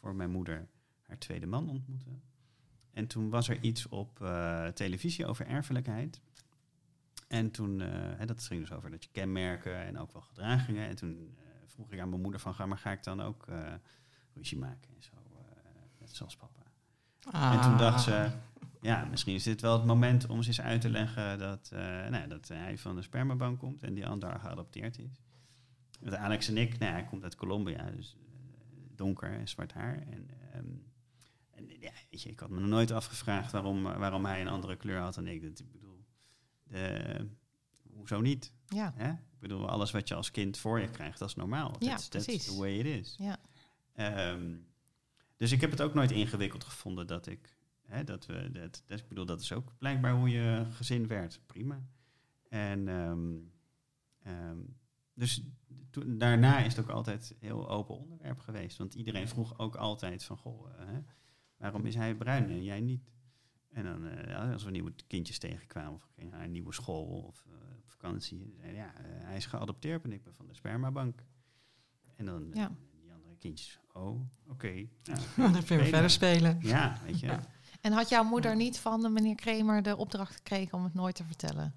voor 0.00 0.14
mijn 0.14 0.30
moeder 0.30 0.68
haar 1.00 1.18
tweede 1.18 1.46
man 1.46 1.68
ontmoette. 1.68 2.10
En 2.90 3.06
toen 3.06 3.30
was 3.30 3.48
er 3.48 3.60
iets 3.60 3.88
op 3.88 4.20
eh, 4.20 4.66
televisie 4.66 5.26
over 5.26 5.46
erfelijkheid. 5.46 6.20
En 7.28 7.50
toen, 7.50 7.80
eh, 7.80 8.26
dat 8.26 8.42
ging 8.42 8.60
dus 8.60 8.72
over 8.72 8.90
dat 8.90 9.04
je 9.04 9.10
kenmerken 9.12 9.76
en 9.76 9.98
ook 9.98 10.12
wel 10.12 10.22
gedragingen. 10.22 10.88
En 10.88 10.96
toen 10.96 11.36
eh, 11.38 11.44
vroeg 11.66 11.92
ik 11.92 12.00
aan 12.00 12.08
mijn 12.08 12.20
moeder 12.20 12.40
van, 12.40 12.54
ga, 12.54 12.66
maar 12.66 12.78
ga 12.78 12.92
ik 12.92 13.02
dan 13.02 13.20
ook 13.20 13.46
eh, 13.46 13.74
ruzie 14.34 14.58
maken 14.58 14.94
en 14.94 15.02
zo, 15.02 15.14
eh, 15.14 15.25
net 16.06 16.16
zoals 16.16 16.36
papa. 16.36 16.62
En 17.52 17.60
toen 17.60 17.76
dacht 17.76 18.02
ze, 18.02 18.30
ja, 18.80 19.04
misschien 19.04 19.34
is 19.34 19.42
dit 19.42 19.60
wel 19.60 19.72
het 19.72 19.84
moment 19.84 20.26
om 20.26 20.42
ze 20.42 20.48
eens 20.48 20.60
uit 20.60 20.80
te 20.80 20.90
leggen 20.90 21.38
dat, 21.38 21.70
eh, 21.72 21.78
nou, 22.08 22.28
dat 22.28 22.48
hij 22.48 22.78
van 22.78 22.96
de 22.96 23.02
spermabank 23.02 23.58
komt 23.58 23.82
en 23.82 23.94
die 23.94 24.06
ander 24.06 24.40
geadopteerd 24.40 24.98
is. 24.98 25.20
Want 26.00 26.14
Alex 26.14 26.48
en 26.48 26.56
ik, 26.56 26.78
nou, 26.78 26.92
hij 26.92 27.04
komt 27.04 27.22
uit 27.22 27.34
Colombia, 27.34 27.90
dus 27.90 28.16
eh, 28.18 28.26
donker 28.96 29.32
en 29.32 29.48
zwart 29.48 29.72
haar. 29.72 29.98
En, 29.98 30.28
ehm, 30.52 30.64
en 31.50 31.68
ja, 31.80 31.92
weet 32.10 32.22
je, 32.22 32.30
ik 32.30 32.40
had 32.40 32.50
me 32.50 32.60
nog 32.60 32.68
nooit 32.68 32.90
afgevraagd 32.90 33.52
waarom, 33.52 33.82
waarom 33.82 34.24
hij 34.24 34.40
een 34.40 34.48
andere 34.48 34.76
kleur 34.76 35.00
had 35.00 35.14
dan 35.14 35.26
ik. 35.26 35.42
Dat, 35.42 35.58
ik 35.58 35.72
bedoel, 35.72 36.04
de, 36.62 37.28
hoezo 37.92 38.20
niet? 38.20 38.52
Ja, 38.66 38.92
Hè? 38.96 39.10
Ik 39.10 39.38
bedoel, 39.42 39.68
alles 39.68 39.90
wat 39.90 40.08
je 40.08 40.14
als 40.14 40.30
kind 40.30 40.58
voor 40.58 40.80
je 40.80 40.90
krijgt, 40.90 41.18
dat 41.18 41.28
is 41.28 41.34
normaal. 41.34 41.76
Ja, 41.78 41.88
That's, 41.88 42.08
that's 42.08 42.24
precies. 42.24 42.44
the 42.44 42.58
way 42.58 42.78
it 42.78 42.86
is. 42.86 43.14
ja. 43.18 43.36
Ehm, 43.94 44.54
dus 45.36 45.52
ik 45.52 45.60
heb 45.60 45.70
het 45.70 45.82
ook 45.82 45.94
nooit 45.94 46.10
ingewikkeld 46.10 46.64
gevonden 46.64 47.06
dat 47.06 47.26
ik, 47.26 47.56
hè, 47.82 48.04
dat 48.04 48.26
we, 48.26 48.50
dat, 48.52 48.82
dat, 48.86 48.98
ik 48.98 49.08
bedoel, 49.08 49.26
dat 49.26 49.40
is 49.40 49.52
ook 49.52 49.72
blijkbaar 49.78 50.14
hoe 50.14 50.28
je 50.28 50.66
gezin 50.70 51.06
werd. 51.06 51.40
Prima. 51.46 51.86
En 52.48 52.88
ehm, 52.88 53.34
ehm, 54.22 54.58
dus 55.14 55.42
daarna 56.06 56.58
is 56.58 56.76
het 56.76 56.84
ook 56.84 56.90
altijd 56.90 57.30
een 57.30 57.46
heel 57.46 57.68
open 57.68 57.96
onderwerp 57.96 58.38
geweest. 58.38 58.78
Want 58.78 58.94
iedereen 58.94 59.28
vroeg 59.28 59.58
ook 59.58 59.76
altijd 59.76 60.24
van, 60.24 60.36
goh, 60.36 60.70
eh, 60.70 60.86
hè, 60.86 61.00
waarom 61.56 61.86
is 61.86 61.94
hij 61.94 62.14
bruin 62.14 62.50
en 62.50 62.64
jij 62.64 62.80
niet? 62.80 63.10
En 63.68 63.84
dan, 63.84 64.06
eh, 64.06 64.52
als 64.52 64.64
we 64.64 64.70
nieuwe 64.70 64.92
kindjes 65.06 65.38
tegenkwamen 65.38 65.94
of 65.94 66.10
gingen 66.14 66.30
naar 66.30 66.44
een 66.44 66.52
nieuwe 66.52 66.72
school 66.72 67.22
of 67.22 67.44
eh, 67.46 67.76
op 67.76 67.90
vakantie, 67.90 68.54
zeiden 68.56 68.80
ja, 68.80 68.92
hij 69.02 69.36
is 69.36 69.46
geadopteerd 69.46 70.04
en 70.04 70.12
ik 70.12 70.22
ben 70.22 70.34
van 70.34 70.46
de 70.46 70.54
spermabank. 70.54 71.24
En 72.14 72.24
dan 72.24 72.50
Ja. 72.52 72.76
Kindjes, 73.38 73.78
oh, 73.92 74.20
oké. 74.48 74.72
Nou, 75.04 75.52
Dan 75.52 75.64
kun 75.64 75.76
je 75.76 75.82
weer 75.82 75.92
verder 75.92 76.10
spelen. 76.10 76.58
Ja, 76.60 76.98
weet 77.04 77.20
je. 77.20 77.38
En 77.80 77.92
had 77.92 78.08
jouw 78.08 78.24
moeder 78.24 78.56
niet 78.56 78.78
van 78.78 79.00
de 79.02 79.08
meneer 79.08 79.34
Kramer 79.34 79.82
de 79.82 79.96
opdracht 79.96 80.34
gekregen 80.34 80.78
om 80.78 80.84
het 80.84 80.94
nooit 80.94 81.14
te 81.14 81.24
vertellen? 81.24 81.74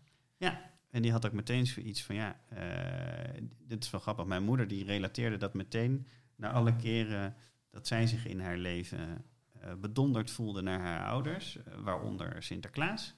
En 0.89 1.01
die 1.01 1.12
had 1.12 1.25
ook 1.25 1.32
meteen 1.34 1.68
zoiets 1.68 2.04
van, 2.04 2.16
ja, 2.16 2.39
eh, 2.48 3.42
dit 3.68 3.84
is 3.84 3.89
wel 3.89 4.01
grappig. 4.01 4.25
Mijn 4.25 4.44
moeder 4.44 4.68
die 4.68 4.86
relateerde 4.86 5.38
dat 5.38 5.54
meteen 5.54 6.08
naar 6.36 6.51
alle 6.51 6.75
keren 6.75 7.36
dat 7.70 7.88
zij 7.88 8.08
zich 8.08 8.25
in 8.25 8.39
haar 8.39 8.58
leven 8.58 9.25
eh, 9.60 9.74
bedonderd 9.74 10.32
voelde 10.32 10.62
naar 10.62 10.80
haar 10.80 11.06
ouders, 11.08 11.58
eh, 11.58 11.74
waaronder 11.84 12.44
Sinterklaas. 12.44 13.16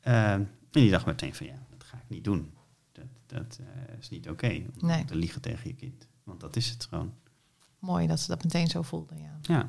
En 0.00 0.50
die 0.70 0.90
dacht 0.90 1.06
meteen 1.06 1.34
van, 1.34 1.46
ja, 1.46 1.66
dat 1.70 1.84
ga 1.84 1.96
ik 1.96 2.08
niet 2.08 2.24
doen. 2.24 2.54
Dat, 2.92 3.06
dat 3.26 3.60
eh, 3.60 3.98
is 3.98 4.08
niet 4.08 4.28
oké, 4.28 4.46
om 4.80 4.86
Nee. 4.86 5.04
te 5.04 5.14
liegen 5.14 5.40
tegen 5.40 5.68
je 5.68 5.74
kind. 5.74 6.08
Want 6.24 6.40
dat 6.40 6.56
is 6.56 6.68
het 6.68 6.84
gewoon. 6.84 7.14
Mooi 7.80 8.06
dat 8.06 8.20
ze 8.20 8.26
dat 8.28 8.42
meteen 8.44 8.66
zo 8.66 8.82
voelde, 8.82 9.14
ja. 9.16 9.38
Ja, 9.42 9.68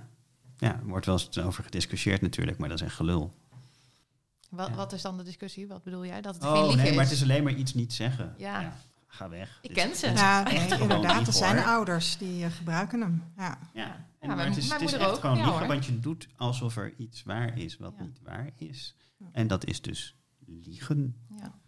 ja 0.57 0.73
er 0.79 0.85
wordt 0.85 1.05
wel 1.05 1.19
eens 1.19 1.37
over 1.37 1.63
gediscussieerd 1.63 2.21
natuurlijk, 2.21 2.57
maar 2.57 2.69
dat 2.69 2.79
is 2.79 2.85
echt 2.85 2.95
gelul. 2.95 3.33
Wat, 4.49 4.67
Ja. 4.67 4.75
wat 4.75 4.93
is 4.93 5.01
dan 5.01 5.17
de 5.17 5.23
discussie? 5.23 5.67
Wat 5.67 5.83
bedoel 5.83 6.05
jij? 6.05 6.21
Dat 6.21 6.33
het 6.35 6.43
geen 6.43 6.51
Oh 6.53 6.75
nee, 6.75 6.93
maar 6.93 7.03
het 7.03 7.13
is 7.13 7.21
alleen 7.21 7.43
maar 7.43 7.53
iets 7.53 7.73
niet 7.73 7.93
zeggen. 7.93 8.33
Ja. 8.37 8.73
ga 9.07 9.29
weg. 9.29 9.59
Ik 9.61 9.73
ken 9.73 9.95
ze. 9.95 10.09
Ja, 10.11 10.43
nee, 10.43 10.79
inderdaad. 10.79 11.27
Er 11.27 11.33
zijn 11.33 11.63
ouders 11.63 12.17
die 12.17 12.45
eh, 12.45 12.51
gebruiken 12.51 13.01
hem. 13.01 13.23
Ja. 13.37 13.57
Ja, 13.73 14.05
en, 14.19 14.29
Ja, 14.29 14.35
maar 14.35 14.45
het 14.45 14.57
is, 14.57 14.71
het 14.71 14.81
is 14.81 14.93
echt 14.93 15.09
ook. 15.09 15.15
gewoon 15.19 15.37
Ja, 15.37 15.45
liegen, 15.49 15.67
want 15.67 15.85
je 15.85 15.99
doet 15.99 16.27
alsof 16.37 16.77
er 16.77 16.93
iets 16.97 17.23
waar 17.23 17.57
is 17.57 17.77
wat 17.77 17.93
Ja. 17.97 18.03
niet 18.03 18.19
waar 18.23 18.49
is. 18.55 18.95
En 19.31 19.47
dat 19.47 19.65
is 19.65 19.81
dus 19.81 20.15
liegen. 20.45 21.15
Ja. 21.39 21.59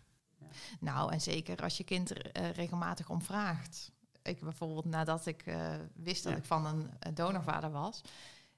Nou, 0.80 1.12
en 1.12 1.22
zeker 1.22 1.58
als 1.64 1.78
je 1.78 1.84
kind 1.84 2.10
er 2.10 2.32
eh, 2.32 2.52
regelmatig 2.52 3.10
om 3.10 3.22
vraagt. 3.22 3.92
Ik 4.24 4.40
bijvoorbeeld 4.42 4.86
nadat 4.86 5.26
ik 5.26 5.42
eh, 5.46 5.76
wist 5.94 6.24
dat 6.24 6.32
Ja. 6.32 6.38
ik 6.38 6.46
van 6.46 6.66
een 6.66 7.14
donorvader 7.14 7.72
was, 7.72 8.02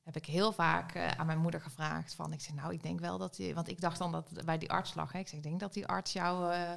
heb 0.04 0.16
ik 0.16 0.26
heel 0.26 0.52
vaak 0.52 0.94
eh, 0.96 1.08
aan 1.12 1.26
mijn 1.26 1.40
moeder 1.40 1.62
gevraagd 1.62 2.14
van, 2.14 2.34
ik 2.34 2.42
zeg 2.42 2.56
nou, 2.56 2.74
ik 2.74 2.84
denk 2.84 3.00
wel 3.00 3.18
dat 3.18 3.36
die, 3.36 3.54
want 3.56 3.68
ik 3.68 3.82
dacht 3.82 3.98
dan 3.98 4.12
dat 4.12 4.46
bij 4.46 4.58
die 4.58 4.72
arts 4.72 4.94
lag. 4.94 5.12
Hè. 5.12 5.20
Ik 5.20 5.28
zeg, 5.28 5.38
ik 5.38 5.44
denk 5.44 5.60
dat 5.60 5.74
die 5.74 5.88
arts 5.88 6.14
jou 6.14 6.54
eh, 6.54 6.72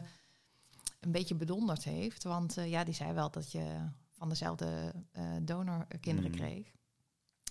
een 1.00 1.12
beetje 1.12 1.34
bedonderd 1.34 1.84
heeft, 1.84 2.22
want 2.24 2.54
ja, 2.54 2.84
die 2.84 2.94
zei 2.94 3.12
wel 3.12 3.30
dat 3.30 3.52
je 3.52 3.88
van 4.12 4.28
dezelfde 4.28 4.92
eh 5.12 5.24
donorkinderen 5.42 6.30
Mhm. 6.30 6.40
kreeg. 6.40 6.76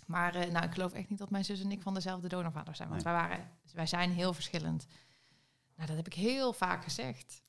Maar 0.06 0.34
nou, 0.52 0.66
ik 0.66 0.74
geloof 0.74 0.94
echt 0.94 1.10
niet 1.10 1.20
dat 1.20 1.30
mijn 1.30 1.46
zus 1.46 1.62
en 1.62 1.72
ik 1.72 1.82
van 1.82 1.94
dezelfde 1.94 2.28
donorvader 2.28 2.76
zijn. 2.76 2.90
Want 2.90 3.04
Nee. 3.04 3.14
wij, 3.14 3.22
waren, 3.28 3.50
wij 3.74 3.86
zijn 3.88 4.12
heel 4.12 4.34
verschillend. 4.34 4.86
Nou, 5.76 5.88
dat 5.88 5.98
heb 5.98 6.06
ik 6.06 6.14
heel 6.14 6.54
vaak 6.54 6.84
gezegd. 6.84 7.44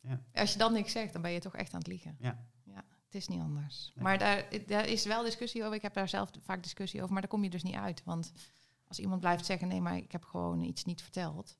Ja. 0.00 0.20
Als 0.34 0.52
je 0.52 0.58
dan 0.58 0.72
niks 0.72 0.92
zegt, 0.92 1.12
dan 1.12 1.22
ben 1.22 1.30
je 1.30 1.40
toch 1.40 1.54
echt 1.54 1.72
aan 1.72 1.78
het 1.78 1.88
liegen. 1.88 2.16
Ja. 2.20 2.44
Ja 3.14 3.20
het 3.20 3.28
is 3.30 3.36
niet 3.36 3.40
anders. 3.40 3.92
Nee. 3.94 4.04
Maar 4.04 4.18
daar, 4.18 4.44
daar 4.66 4.88
is 4.88 5.04
wel 5.04 5.22
discussie 5.22 5.62
over. 5.62 5.74
Ik 5.74 5.82
heb 5.82 5.94
daar 5.94 6.08
zelf 6.08 6.30
vaak 6.42 6.62
discussie 6.62 7.00
over. 7.00 7.12
Maar 7.12 7.22
daar 7.22 7.30
kom 7.30 7.42
je 7.44 7.50
dus 7.50 7.62
niet 7.62 7.74
uit. 7.74 8.02
Want 8.04 8.32
als 8.88 8.98
iemand 8.98 9.20
blijft 9.20 9.44
zeggen... 9.44 9.68
nee, 9.68 9.80
maar 9.80 9.96
ik 9.96 10.12
heb 10.12 10.24
gewoon 10.24 10.62
iets 10.62 10.84
niet 10.84 11.02
verteld... 11.02 11.56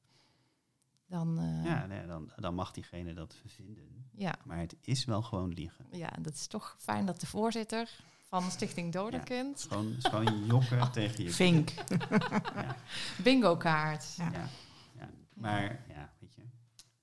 dan... 1.06 1.38
eh, 1.38 1.64
Ja, 1.64 1.86
nee, 1.86 2.06
dan, 2.06 2.30
dan 2.36 2.54
mag 2.54 2.72
diegene 2.72 3.14
dat 3.14 3.36
vinden. 3.46 4.06
ja. 4.16 4.34
Maar 4.44 4.58
het 4.58 4.76
is 4.80 5.04
wel 5.04 5.22
gewoon 5.22 5.52
liegen. 5.52 5.86
ja, 5.90 6.12
en 6.16 6.22
dat 6.22 6.34
is 6.34 6.46
toch 6.46 6.76
fijn 6.78 7.06
dat 7.06 7.20
de 7.20 7.26
voorzitter... 7.26 7.90
van 8.28 8.50
Stichting 8.50 8.92
Donorkind... 8.92 9.66
Gewoon, 9.68 9.86
het 9.86 9.96
is 10.04 10.10
gewoon 10.10 10.44
jokken 10.46 10.92
tegen 10.92 11.24
je 11.24 11.30
Vink. 11.30 11.70
Ja, 12.54 12.76
bingo 13.22 13.56
kaart. 13.56 14.14
Ja. 14.16 14.30
ja, 14.32 14.48
ja. 14.98 15.10
Maar 15.34 15.84
ja, 15.88 16.12
weet 16.20 16.34
je. 16.34 16.42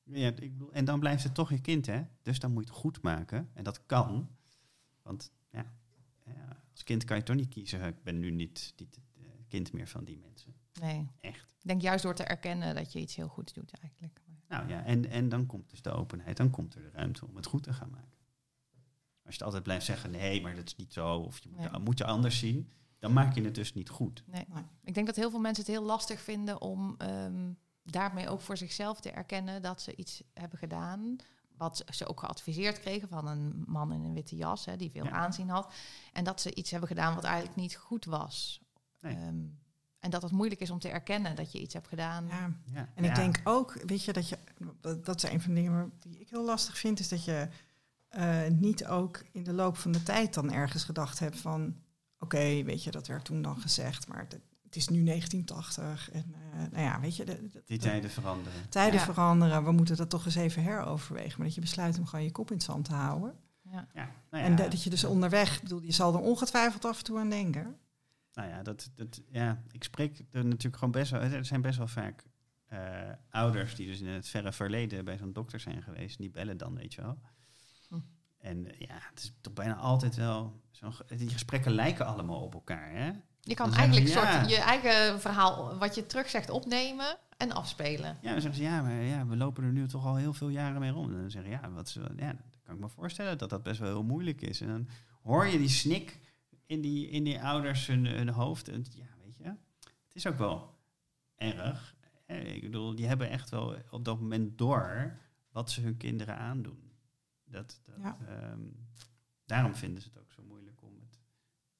Ja, 0.04 0.28
ik 0.28 0.36
bedoel, 0.52 0.72
en 0.72 0.86
dan 0.86 1.00
blijft 1.00 1.24
het 1.24 1.34
toch 1.34 1.50
je 1.50 1.62
kind, 1.62 1.86
hè? 1.86 2.02
Dus 2.22 2.40
dan 2.40 2.52
moet 2.54 2.64
je 2.64 2.70
het 2.70 2.80
goed 2.80 3.02
maken. 3.02 3.50
En 3.54 3.64
dat 3.64 3.86
kan. 3.86 4.30
Want 5.04 5.32
ja, 5.52 5.66
als 6.72 6.84
kind 6.84 7.04
kan 7.04 7.18
je 7.18 7.24
toch 7.24 7.36
niet 7.36 7.50
kiezen. 7.50 7.82
Ik 7.84 8.04
ben 8.04 8.20
nu 8.20 8.32
niet, 8.32 8.74
niet 8.78 8.96
het 8.96 9.04
eh, 9.18 9.24
kind 9.48 9.74
meer 9.74 9.88
van 9.88 10.04
die 10.04 10.18
mensen. 10.18 10.56
Nee, 10.80 11.08
Echt. 11.20 11.52
ik 11.60 11.68
denk 11.68 11.82
juist 11.82 12.04
door 12.04 12.16
te 12.16 12.24
erkennen 12.24 12.76
dat 12.76 12.92
je 12.94 13.00
iets 13.00 13.16
heel 13.16 13.28
goeds 13.28 13.54
doet 13.54 13.72
eigenlijk. 13.82 14.22
Nou 14.48 14.68
ja, 14.68 14.84
en, 14.84 15.10
en 15.10 15.30
dan 15.30 15.46
komt 15.46 15.70
dus 15.70 15.82
de 15.82 15.92
openheid, 15.92 16.38
dan 16.38 16.50
komt 16.50 16.76
er 16.76 16.82
de 16.82 16.90
ruimte 16.90 17.26
om 17.28 17.36
het 17.36 17.46
goed 17.46 17.64
te 17.64 17.74
gaan 17.74 17.90
maken. 17.90 18.10
Als 19.24 19.34
je 19.34 19.38
het 19.38 19.44
altijd 19.44 19.64
blijft 19.64 19.86
zeggen, 19.86 20.12
nee, 20.12 20.42
maar 20.42 20.56
dat 20.56 20.68
is 20.68 20.76
niet 20.76 20.94
zo, 20.94 21.16
of 21.18 21.44
je 21.44 21.50
moet, 21.50 21.72
Nee. 21.72 21.80
moet 21.80 21.98
je 21.98 22.06
anders 22.06 22.40
zien, 22.40 22.72
dan 23.00 23.14
maak 23.14 23.36
je 23.36 23.44
het 23.44 23.56
dus 23.56 23.74
niet 23.74 23.90
goed. 23.90 24.24
Nee. 24.26 24.46
Nee. 24.54 24.64
Ik 24.84 24.94
denk 24.94 25.06
dat 25.08 25.16
heel 25.16 25.30
veel 25.30 25.40
mensen 25.40 25.64
het 25.64 25.74
heel 25.74 25.84
lastig 25.86 26.22
vinden 26.22 26.62
om 26.62 26.96
ehm, 26.98 27.52
daarmee 27.84 28.30
ook 28.30 28.42
voor 28.42 28.58
zichzelf 28.58 29.00
te 29.02 29.12
erkennen 29.12 29.62
dat 29.62 29.82
ze 29.82 29.96
iets 29.96 30.24
hebben 30.34 30.60
gedaan. 30.60 31.16
Wat 31.62 31.84
ze 31.89 32.08
ook 32.08 32.19
geadviseerd 32.19 32.80
kregen 32.80 33.08
van 33.08 33.28
een 33.28 33.63
man 33.67 33.91
in 33.91 34.04
een 34.04 34.13
witte 34.13 34.36
jas, 34.36 34.65
hè, 34.65 34.76
die 34.78 34.91
veel 34.91 35.04
Ja. 35.06 35.12
aanzien 35.12 35.50
had. 35.50 35.74
En 36.13 36.24
dat 36.24 36.41
ze 36.41 36.56
iets 36.56 36.71
hebben 36.71 36.89
gedaan 36.89 37.15
wat 37.15 37.24
eigenlijk 37.24 37.56
niet 37.56 37.76
goed 37.76 38.06
was. 38.06 38.62
Nee. 39.00 39.15
Ehm, 39.15 39.39
en 40.00 40.10
dat 40.10 40.21
het 40.21 40.32
moeilijk 40.32 40.62
is 40.62 40.69
om 40.69 40.80
te 40.80 40.89
erkennen 40.89 41.36
dat 41.36 41.52
je 41.52 41.60
iets 41.62 41.74
hebt 41.74 41.88
gedaan. 41.88 42.28
Ja. 42.28 42.54
Ja, 42.74 42.89
En 42.95 43.04
ik 43.04 43.10
ja. 43.10 43.15
denk 43.15 43.41
ook, 43.43 43.74
weet 43.86 44.04
je, 44.04 44.13
dat 44.13 44.30
je, 44.30 44.38
dat 44.82 45.06
dat 45.06 45.24
is 45.24 45.30
een 45.32 45.41
van 45.41 45.54
de 45.54 45.62
dingen 45.62 45.93
die 46.00 46.19
ik 46.19 46.30
heel 46.30 46.45
lastig 46.45 46.78
vind, 46.78 47.00
is 47.00 47.08
dat 47.10 47.24
je 47.26 47.47
eh, 48.08 48.47
niet 48.47 48.86
ook 48.86 49.24
in 49.32 49.43
de 49.43 49.54
loop 49.54 49.78
van 49.78 49.91
de 49.91 50.04
tijd 50.04 50.34
dan 50.34 50.52
ergens 50.52 50.84
gedacht 50.84 51.19
hebt 51.19 51.38
van, 51.39 51.76
oké, 52.19 52.63
weet 52.63 52.84
je, 52.84 52.91
dat 52.91 53.08
werd 53.08 53.26
toen 53.26 53.41
dan 53.41 53.58
gezegd, 53.62 54.08
maar 54.08 54.19
het, 54.19 54.39
het 54.72 54.76
is 54.80 54.88
nu 54.88 55.04
1980 55.04 56.12
en 56.12 56.34
eh, 56.54 56.60
nou 56.72 56.84
ja, 56.84 57.00
weet 57.00 57.16
je, 57.16 57.26
de, 57.26 57.34
de- 57.50 57.64
Die 57.66 57.78
de- 57.78 57.84
tijden 57.84 58.10
veranderen. 58.10 58.70
tijden 58.70 59.00
Ja. 59.00 59.06
veranderen, 59.06 59.64
we 59.64 59.72
moeten 59.72 59.96
dat 59.98 60.10
toch 60.10 60.26
eens 60.26 60.36
even 60.36 60.64
heroverwegen, 60.64 61.34
maar 61.38 61.46
dat 61.46 61.56
je 61.56 61.62
besluit 61.62 61.98
om 62.00 62.06
gewoon 62.06 62.26
je 62.26 62.32
kop 62.32 62.50
in 62.50 62.56
het 62.56 62.66
zand 62.66 62.86
te 62.86 62.94
houden. 62.94 63.36
Ja. 63.62 63.88
Ja, 63.94 64.10
nou 64.30 64.44
ja, 64.44 64.50
En 64.50 64.56
dat 64.56 64.72
dat 64.72 64.84
je 64.84 64.90
dus 64.90 65.04
onderweg, 65.04 65.62
bedoel, 65.62 65.82
je 65.82 65.92
zal 65.92 66.14
er 66.14 66.20
ongetwijfeld 66.20 66.86
af 66.86 66.98
en 66.98 67.04
toe 67.04 67.20
aan 67.20 67.30
denken. 67.30 67.78
nou 68.34 68.50
ja, 68.50 68.64
dat, 68.64 68.92
dat, 68.96 69.22
ja, 69.30 69.62
ik 69.72 69.84
spreek 69.84 70.20
er 70.32 70.46
natuurlijk 70.46 70.76
gewoon 70.76 70.92
best 70.92 71.12
wel, 71.12 71.22
er 71.22 71.46
zijn 71.46 71.62
best 71.62 71.78
wel 71.78 71.88
vaak 71.88 72.24
eh, 72.66 73.10
ouders 73.30 73.76
die 73.76 73.88
dus 73.88 74.00
in 74.00 74.08
het 74.08 74.28
verre 74.28 74.52
verleden 74.52 75.06
bij 75.06 75.18
zo'n 75.18 75.34
dokter 75.34 75.60
zijn 75.60 75.82
geweest, 75.84 76.18
die 76.18 76.30
bellen 76.30 76.58
dan, 76.58 76.76
weet 76.76 76.94
je 76.94 77.02
wel. 77.02 77.20
Hm. 77.90 78.00
En 78.38 78.64
ja, 78.78 78.98
het 79.10 79.20
is 79.20 79.34
toch 79.42 79.54
bijna 79.54 79.76
altijd 79.76 80.16
wel, 80.16 80.62
zo'n 80.72 80.94
die 81.08 81.30
gesprekken 81.30 81.72
lijken 81.72 82.06
allemaal 82.06 82.42
op 82.42 82.54
elkaar, 82.54 82.92
hè? 82.92 83.12
Je 83.42 83.54
kan 83.56 83.74
eigenlijk 83.74 84.08
ze, 84.08 84.14
soort 84.14 84.50
je 84.50 84.58
eigen 84.58 85.22
verhaal, 85.22 85.78
wat 85.78 85.96
je 85.96 86.06
terugzegt, 86.06 86.50
opnemen 86.50 87.18
en 87.38 87.52
afspelen. 87.52 88.18
Ja, 88.22 88.32
dan 88.32 88.42
zeggen 88.42 88.60
ze, 88.64 88.70
ja, 88.70 88.82
maar 88.82 88.94
ja, 88.94 89.26
we 89.28 89.36
lopen 89.38 89.64
er 89.64 89.72
nu 89.72 89.88
toch 89.88 90.06
al 90.06 90.16
heel 90.16 90.34
veel 90.34 90.50
jaren 90.50 90.80
mee 90.80 90.92
rond. 90.92 91.12
En 91.14 91.20
dan 91.20 91.32
zeggen 91.32 91.52
ja, 91.52 91.70
wat, 91.72 91.88
is- 91.88 91.94
ja, 91.94 92.34
dan 92.34 92.40
kan 92.64 92.76
ik 92.76 92.80
me 92.82 92.90
voorstellen 92.90 93.38
dat 93.38 93.50
dat 93.50 93.64
best 93.64 93.80
wel 93.80 93.90
heel 93.90 94.04
moeilijk 94.04 94.42
is. 94.42 94.62
En 94.62 94.68
dan 94.68 94.88
hoor 95.22 95.46
je 95.48 95.58
die 95.58 95.70
snik 95.70 96.20
in 96.66 96.82
die, 96.82 97.08
in 97.10 97.24
die 97.24 97.42
ouders 97.42 97.88
hun, 97.88 98.06
hun 98.06 98.30
hoofd. 98.30 98.68
En 98.70 98.86
ja, 98.96 99.06
weet 99.24 99.38
je, 99.38 99.44
het 99.44 100.14
is 100.16 100.28
ook 100.28 100.38
wel 100.38 100.76
erg. 101.36 101.96
Ik 102.28 102.62
bedoel, 102.62 102.96
die 102.96 103.08
hebben 103.08 103.30
echt 103.30 103.50
wel 103.50 103.76
op 103.90 104.06
dat 104.06 104.20
moment 104.20 104.58
door 104.58 105.18
wat 105.52 105.72
ze 105.72 105.82
hun 105.82 105.98
kinderen 105.98 106.38
aandoen. 106.38 106.92
Dat, 107.46 107.82
dat, 107.86 107.96
Ja. 108.02 108.18
ehm, 108.28 108.60
daarom 109.46 109.76
vinden 109.76 110.02
ze 110.02 110.08
het 110.14 110.18
ook 110.20 110.32
zo 110.32 110.44
moeilijk 110.44 110.82
om 110.82 110.94
het 111.02 111.20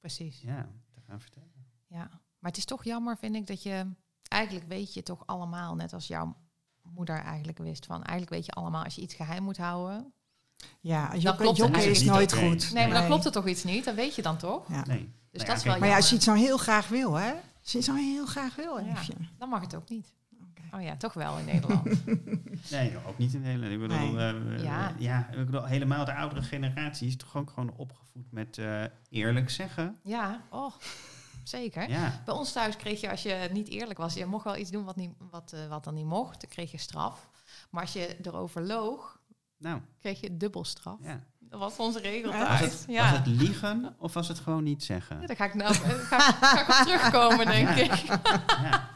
Precies. 0.00 0.40
ja, 0.40 0.68
gaan 1.06 1.20
vertellen. 1.20 1.50
Ja, 1.86 2.08
maar 2.38 2.50
het 2.50 2.56
is 2.56 2.64
toch 2.64 2.84
jammer, 2.84 3.16
vind 3.16 3.34
ik, 3.34 3.46
dat 3.46 3.62
je 3.62 3.90
eigenlijk 4.22 4.68
weet 4.68 4.94
je 4.94 5.02
toch 5.02 5.26
allemaal, 5.26 5.74
net 5.74 5.92
als 5.92 6.06
jouw 6.06 6.36
moeder 6.82 7.18
eigenlijk 7.18 7.58
wist 7.58 7.86
van, 7.86 8.02
eigenlijk 8.02 8.30
weet 8.30 8.46
je 8.46 8.52
allemaal 8.52 8.84
als 8.84 8.94
je 8.94 9.00
iets 9.00 9.14
geheim 9.14 9.42
moet 9.42 9.56
houden. 9.56 10.12
Ja, 10.80 11.06
klopt 11.06 11.22
jokken, 11.22 11.46
het 11.48 11.56
jokken 11.56 11.90
is 11.90 12.04
nooit 12.04 12.32
goed. 12.32 12.72
Nee, 12.72 12.86
maar 12.86 12.98
dan 12.98 13.06
klopt 13.06 13.24
er 13.24 13.32
toch 13.32 13.46
iets 13.46 13.64
niet, 13.64 13.84
dat 13.84 13.94
weet 13.94 14.14
je 14.14 14.22
dan 14.22 14.36
toch? 14.36 14.68
Ja. 14.68 14.84
Nee. 14.86 15.12
Dus 15.30 15.42
Nou 15.42 15.46
dat 15.46 15.46
ja, 15.46 15.52
is 15.52 15.62
kijk, 15.62 15.64
wel 15.64 15.78
Maar 15.78 15.88
ja, 15.88 15.96
als 15.96 16.08
je 16.10 16.16
iets 16.16 16.26
nou 16.26 16.38
heel 16.38 16.56
graag 16.56 16.88
wil, 16.88 17.14
hè? 17.14 17.32
Als 17.60 17.72
je 17.72 17.78
iets 17.78 17.86
nou 17.86 18.00
heel 18.00 18.26
graag 18.26 18.54
wil, 18.54 18.78
Ja. 18.78 19.02
Dan 19.38 19.48
mag 19.48 19.60
het 19.60 19.74
ook 19.74 19.88
niet. 19.88 20.14
Oh 20.74 20.82
ja, 20.82 20.96
toch 20.96 21.12
wel 21.12 21.38
in 21.38 21.44
Nederland. 21.44 21.88
Nee, 22.70 22.96
ook 23.06 23.18
niet 23.18 23.34
in 23.34 23.40
Nederland. 23.40 23.72
Ik 23.72 23.80
bedoel, 23.80 24.12
Nee. 24.12 24.56
eh, 24.56 24.62
Ja. 24.62 24.94
ja. 24.98 25.28
ik 25.30 25.44
bedoel, 25.46 25.64
helemaal 25.64 26.04
de 26.04 26.14
oudere 26.14 26.42
generatie 26.42 27.08
is 27.08 27.16
toch 27.16 27.36
ook 27.36 27.50
gewoon 27.50 27.72
opgevoed 27.76 28.32
met 28.32 28.58
eh, 28.58 28.82
eerlijk 29.10 29.50
zeggen. 29.50 29.96
ja, 30.02 30.40
oh, 30.50 30.72
zeker. 31.44 31.90
Ja, 31.90 32.22
Bij 32.24 32.34
ons 32.34 32.52
thuis 32.52 32.76
kreeg 32.76 33.00
je, 33.00 33.10
als 33.10 33.22
je 33.22 33.48
niet 33.52 33.68
eerlijk 33.68 33.98
was, 33.98 34.14
je 34.14 34.26
mocht 34.26 34.44
wel 34.44 34.56
iets 34.56 34.70
doen 34.70 34.84
wat, 34.84 34.96
niet, 34.96 35.10
wat, 35.30 35.52
eh, 35.52 35.66
wat 35.68 35.84
dan 35.84 35.94
niet 35.94 36.06
mocht, 36.06 36.40
dan 36.40 36.50
kreeg 36.50 36.70
je 36.70 36.78
straf. 36.78 37.28
Maar 37.70 37.82
als 37.82 37.92
je 37.92 38.16
erover 38.22 38.62
loog, 38.62 39.20
nou, 39.58 39.80
kreeg 40.00 40.20
je 40.20 40.36
dubbel 40.36 40.64
straf. 40.64 40.98
ja. 41.02 41.20
Dat 41.38 41.60
was 41.60 41.76
onze 41.76 42.00
regel 42.00 42.32
Was 42.32 42.40
thuis. 42.46 42.60
Was 42.60 42.70
het, 42.70 42.84
ja. 42.88 43.02
was 43.10 43.18
het 43.18 43.26
liegen 43.26 43.94
of 43.98 44.12
was 44.14 44.28
het 44.28 44.38
gewoon 44.38 44.62
niet 44.64 44.84
zeggen? 44.84 45.20
Ja, 45.20 45.26
daar 45.26 45.36
ga 45.36 45.44
ik, 45.44 45.54
nou, 45.54 45.74
eh, 45.74 45.80
ga, 45.80 46.18
ga 46.20 46.60
ik 46.60 46.68
op 46.68 46.74
terugkomen, 46.86 47.46
denk 47.56 47.68
ik. 47.68 47.94
Ja. 48.62 48.90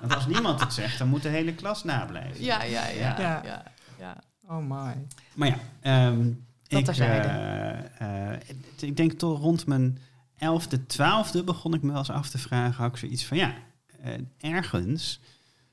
Want 0.00 0.14
als 0.14 0.26
niemand 0.26 0.60
het 0.60 0.72
zegt, 0.72 0.98
dan 0.98 1.08
moet 1.08 1.22
de 1.22 1.28
hele 1.28 1.54
klas 1.54 1.84
nablijven. 1.84 2.44
Ja, 2.44 2.62
ja, 2.62 2.86
ja. 2.86 3.20
Ja. 3.20 3.40
ja. 3.44 3.62
ja, 3.98 4.16
Oh 4.46 4.68
my. 4.68 4.94
Maar 5.34 5.48
ja, 5.48 5.58
ehm, 5.80 6.28
ik, 6.66 6.88
eh, 6.88 8.32
eh, 8.32 8.40
ik 8.80 8.96
denk 8.96 9.12
toch 9.12 9.40
rond 9.40 9.66
mijn 9.66 9.98
elfde, 10.38 10.86
twaalfde 10.86 11.44
begon 11.44 11.74
ik 11.74 11.82
me 11.82 11.88
wel 11.88 11.98
eens 11.98 12.10
af 12.10 12.28
te 12.30 12.38
vragen. 12.38 12.82
Had 12.82 12.92
ik 12.92 12.96
zoiets 12.96 13.26
van, 13.26 13.36
ja, 13.36 13.54
eh, 14.02 14.12
ergens 14.38 15.20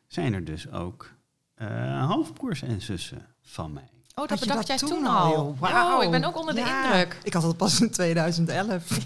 zijn 0.08 0.34
er 0.34 0.44
dus 0.44 0.72
ook 0.72 1.14
eh, 1.56 2.08
halfbroers 2.08 2.62
en 2.62 2.82
zussen 2.82 3.26
van 3.42 3.74
mij. 3.74 3.90
Oh, 4.16 4.28
dat 4.28 4.40
bedacht 4.40 4.58
dat 4.58 4.68
jij 4.68 4.78
toen 4.78 4.90
toen 4.90 5.06
al? 5.06 5.56
Wauw, 5.60 5.74
Wauw. 5.74 6.02
ik 6.02 6.12
ben 6.12 6.24
ook 6.24 6.38
onder 6.38 6.54
de 6.56 6.60
indruk. 6.60 7.20
Ik 7.24 7.34
had 7.34 7.44
het 7.44 7.58
pas 7.58 7.82
in 7.82 7.92
2011. 7.92 8.88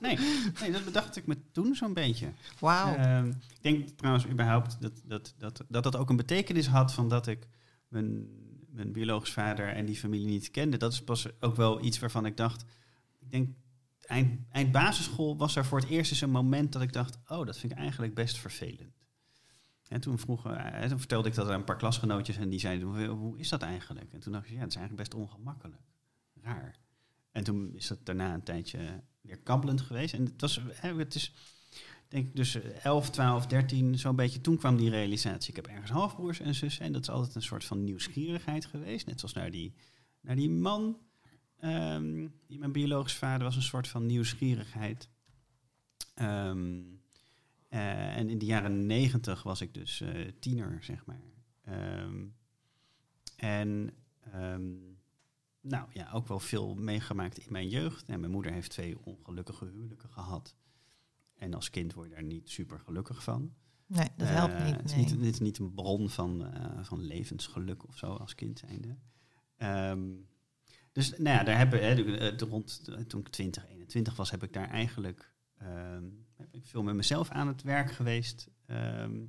Nee, 0.00 0.18
nee 0.60 0.72
dat 0.72 0.84
bedacht 0.84 1.16
ik 1.16 1.26
me 1.26 1.36
toen 1.52 1.74
zo'n 1.74 1.92
beetje. 1.92 2.32
Wauw. 2.58 2.94
Ehm, 2.94 3.28
ik 3.28 3.62
denk 3.62 3.88
trouwens 3.88 4.26
überhaupt 4.26 4.76
dat 4.80 4.92
dat, 5.04 5.34
dat, 5.38 5.64
dat 5.68 5.82
dat 5.82 5.96
ook 5.96 6.10
een 6.10 6.16
betekenis 6.16 6.66
had 6.66 6.92
van 6.92 7.08
dat 7.08 7.26
ik 7.26 7.48
mijn, 7.88 8.28
mijn 8.70 8.92
biologisch 8.92 9.32
vader 9.32 9.68
en 9.68 9.86
die 9.86 9.96
familie 9.96 10.26
niet 10.26 10.50
kende. 10.50 10.76
Dat 10.76 10.92
is 10.92 11.02
pas 11.02 11.26
ook 11.40 11.56
wel 11.56 11.84
iets 11.84 11.98
waarvan 11.98 12.26
ik 12.26 12.36
dacht, 12.36 12.64
ik 13.20 13.30
denk 13.30 13.48
eind, 14.00 14.40
eind 14.50 14.72
basisschool 14.72 15.36
was 15.36 15.56
er 15.56 15.64
voor 15.64 15.78
het 15.78 15.88
eerst 15.88 16.10
eens 16.10 16.20
een 16.20 16.30
moment 16.30 16.72
dat 16.72 16.82
ik 16.82 16.92
dacht, 16.92 17.18
oh, 17.26 17.46
dat 17.46 17.58
vind 17.58 17.72
ik 17.72 17.78
eigenlijk 17.78 18.14
best 18.14 18.38
vervelend. 18.38 19.05
En 19.88 20.00
toen, 20.00 20.18
vroeg, 20.18 20.46
eh, 20.46 20.82
toen 20.88 20.98
vertelde 20.98 21.28
ik 21.28 21.34
dat 21.34 21.48
aan 21.48 21.54
een 21.54 21.64
paar 21.64 21.76
klasgenootjes 21.76 22.36
en 22.36 22.48
die 22.48 22.60
zeiden, 22.60 23.08
hoe, 23.08 23.38
is 23.38 23.48
dat 23.48 23.62
eigenlijk? 23.62 24.12
En 24.12 24.20
toen 24.20 24.32
dacht 24.32 24.46
ik, 24.46 24.52
ja, 24.52 24.58
het 24.60 24.68
is 24.68 24.76
eigenlijk 24.76 25.08
best 25.08 25.22
ongemakkelijk. 25.22 25.82
Raar. 26.42 26.78
En 27.32 27.44
toen 27.44 27.74
is 27.74 27.86
dat 27.86 28.06
daarna 28.06 28.34
een 28.34 28.42
tijdje 28.42 29.02
weer 29.20 29.38
kabbelend 29.38 29.80
geweest. 29.80 30.14
En 30.14 30.24
het 30.24 30.40
was, 30.40 30.60
hè, 30.70 30.94
het 30.94 31.14
is, 31.14 31.32
denk 32.08 32.26
ik 32.26 32.36
dus 32.36 32.54
eh, 32.54 32.84
11, 32.84 33.10
12, 33.10 33.46
13, 33.46 33.98
zo'n 33.98 34.16
beetje. 34.16 34.40
Toen 34.40 34.56
kwam 34.56 34.76
die 34.76 34.90
realisatie. 34.90 35.50
Ik 35.50 35.56
heb 35.56 35.66
ergens 35.66 35.90
halfbroers 35.90 36.40
en 36.40 36.54
zussen. 36.54 36.84
En 36.84 36.92
dat 36.92 37.02
is 37.02 37.10
altijd 37.10 37.34
een 37.34 37.42
soort 37.42 37.64
van 37.64 37.84
nieuwsgierigheid 37.84 38.64
geweest. 38.64 39.06
Net 39.06 39.18
zoals 39.20 39.34
naar 39.34 39.50
die, 39.50 39.74
naar 40.20 40.36
die 40.36 40.50
man. 40.50 40.98
ehm, 41.56 42.28
die 42.46 42.58
mijn 42.58 42.72
biologisch 42.72 43.14
vader 43.14 43.44
was, 43.44 43.56
een 43.56 43.62
soort 43.62 43.88
van 43.88 44.06
nieuwsgierigheid. 44.06 45.08
Ehm, 46.14 46.82
eh, 47.68 48.16
en 48.16 48.28
in 48.28 48.38
de 48.38 48.44
jaren 48.44 48.86
negentig 48.86 49.42
was 49.42 49.60
ik 49.60 49.74
dus 49.74 50.00
eh, 50.00 50.32
tiener, 50.38 50.84
zeg 50.84 51.06
maar. 51.06 51.20
Ehm, 51.64 52.24
en 53.36 53.90
ehm, 54.20 54.74
nou 55.60 55.88
ja, 55.92 56.10
ook 56.12 56.26
wel 56.26 56.40
veel 56.40 56.74
meegemaakt 56.74 57.38
in 57.38 57.52
mijn 57.52 57.68
jeugd. 57.68 58.08
En 58.08 58.20
mijn 58.20 58.32
moeder 58.32 58.52
heeft 58.52 58.70
twee 58.70 59.04
ongelukkige 59.04 59.64
huwelijken 59.64 60.10
gehad. 60.10 60.56
En 61.34 61.54
als 61.54 61.70
kind 61.70 61.94
word 61.94 62.08
je 62.08 62.14
daar 62.14 62.24
niet 62.24 62.50
super 62.50 62.80
gelukkig 62.80 63.22
van. 63.22 63.54
Nee, 63.86 64.08
dat 64.16 64.28
helpt 64.28 64.54
Eh, 64.54 64.64
niet. 64.64 64.76
Het 64.76 64.84
is, 64.84 64.92
nee. 64.92 65.00
niet, 65.00 65.10
het 65.10 65.34
is 65.34 65.40
niet 65.40 65.58
een 65.58 65.74
bron 65.74 66.08
van, 66.08 66.52
van 66.82 67.00
levensgeluk 67.00 67.86
of 67.86 67.98
zo 67.98 68.06
als 68.14 68.34
kind 68.34 68.58
zijnde. 68.58 68.96
Ehm, 69.56 70.08
dus 70.92 71.10
nou 71.10 71.36
ja, 71.36 71.44
daar 71.44 71.56
hebben 71.56 71.84
hè, 71.84 72.30
rond 72.36 72.90
toen 73.08 73.20
ik 73.20 73.28
20, 73.28 73.68
21 73.68 74.16
was, 74.16 74.30
heb 74.30 74.42
ik 74.42 74.52
daar 74.52 74.68
eigenlijk 74.68 75.34
ehm, 75.58 76.04
heb 76.32 76.54
ik 76.54 76.66
veel 76.66 76.82
met 76.82 76.94
mezelf 76.94 77.30
aan 77.30 77.46
het 77.46 77.62
werk 77.62 77.92
geweest. 77.92 78.48
Ehm, 78.66 79.24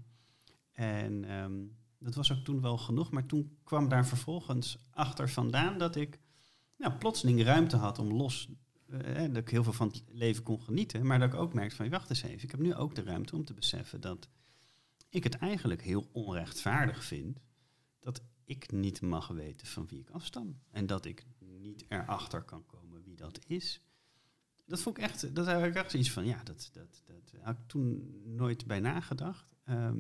en 0.72 1.26
ehm, 1.26 1.66
dat 2.00 2.16
was 2.16 2.32
ook 2.32 2.44
toen 2.44 2.62
wel 2.62 2.78
genoeg. 2.78 3.12
Maar 3.12 3.26
toen 3.26 3.58
kwam 3.64 3.90
daar 3.90 4.08
vervolgens 4.08 4.78
achter 4.92 5.30
vandaan 5.30 5.78
dat 5.78 5.96
ik 5.96 6.20
nou, 6.78 6.94
plotseling 6.94 7.44
ruimte 7.44 7.78
had 7.78 8.00
om 8.00 8.14
los. 8.14 8.50
hè, 8.92 9.28
dat 9.28 9.38
ik 9.38 9.50
heel 9.50 9.64
veel 9.64 9.74
van 9.74 9.88
het 9.88 10.04
leven 10.08 10.44
kon 10.44 10.62
genieten. 10.62 11.06
Maar 11.06 11.20
dat 11.20 11.34
ik 11.34 11.40
ook 11.40 11.54
merkte 11.54 11.76
van, 11.76 11.90
wacht 11.90 12.10
eens 12.10 12.22
even. 12.22 12.44
Ik 12.44 12.52
heb 12.52 12.60
nu 12.60 12.76
ook 12.76 12.96
de 12.96 13.04
ruimte 13.04 13.36
om 13.36 13.46
te 13.46 13.54
beseffen 13.54 14.02
dat 14.02 14.30
ik 15.10 15.24
het 15.24 15.36
eigenlijk 15.36 15.82
heel 15.84 16.10
onrechtvaardig 16.12 17.04
vind 17.04 17.40
dat 18.00 18.22
ik 18.44 18.72
niet 18.72 19.02
mag 19.02 19.28
weten 19.28 19.68
van 19.68 19.88
wie 19.88 20.00
ik 20.00 20.10
afstam. 20.10 20.60
En 20.72 20.86
dat 20.86 21.06
ik 21.06 21.26
niet 21.40 21.86
erachter 21.88 22.44
kan 22.44 22.66
komen 22.66 23.04
wie 23.04 23.16
dat 23.16 23.40
is. 23.48 23.82
Dat 24.68 24.80
vond 24.82 24.98
ik 24.98 25.04
echt, 25.04 25.36
dat 25.36 25.46
heb 25.46 25.64
ik 25.66 25.76
echt 25.76 25.94
iets 25.94 26.12
van, 26.12 26.26
ja, 26.26 26.44
dat, 26.44 26.70
dat, 26.74 27.02
dat 27.06 27.34
had 27.42 27.56
ik 27.58 27.68
toen 27.68 28.14
nooit 28.26 28.66
bij 28.66 28.80
nagedacht. 28.80 29.56
Ehm, 29.64 29.98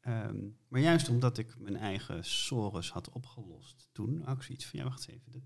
ehm, 0.00 0.38
maar 0.68 0.80
juist 0.80 1.08
omdat 1.08 1.38
ik 1.38 1.58
mijn 1.58 1.76
eigen 1.76 2.24
sores 2.24 2.90
had 2.90 3.10
opgelost 3.10 3.88
toen, 3.92 4.22
had 4.24 4.36
ik 4.36 4.42
zoiets 4.42 4.66
van, 4.66 4.78
ja, 4.78 4.84
wacht 4.84 5.08
eens 5.08 5.16
even. 5.18 5.32
Dat, 5.32 5.42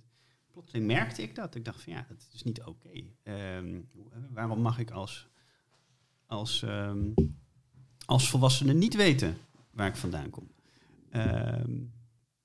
plotseling 0.50 0.86
merkte 0.86 1.22
ik 1.22 1.34
dat. 1.34 1.54
Ik 1.54 1.64
dacht 1.64 1.82
van, 1.82 1.92
ja, 1.92 2.06
dat 2.08 2.28
is 2.32 2.42
niet 2.42 2.62
oké. 2.62 3.02
Ehm, 3.22 3.80
waarom 4.30 4.60
mag 4.60 4.78
ik 4.78 4.90
als, 4.90 5.28
als, 6.26 6.64
als 8.06 8.28
volwassene 8.30 8.72
niet 8.72 8.94
weten 8.94 9.36
waar 9.70 9.88
ik 9.88 9.96
vandaan 9.96 10.30
kom? 10.30 10.50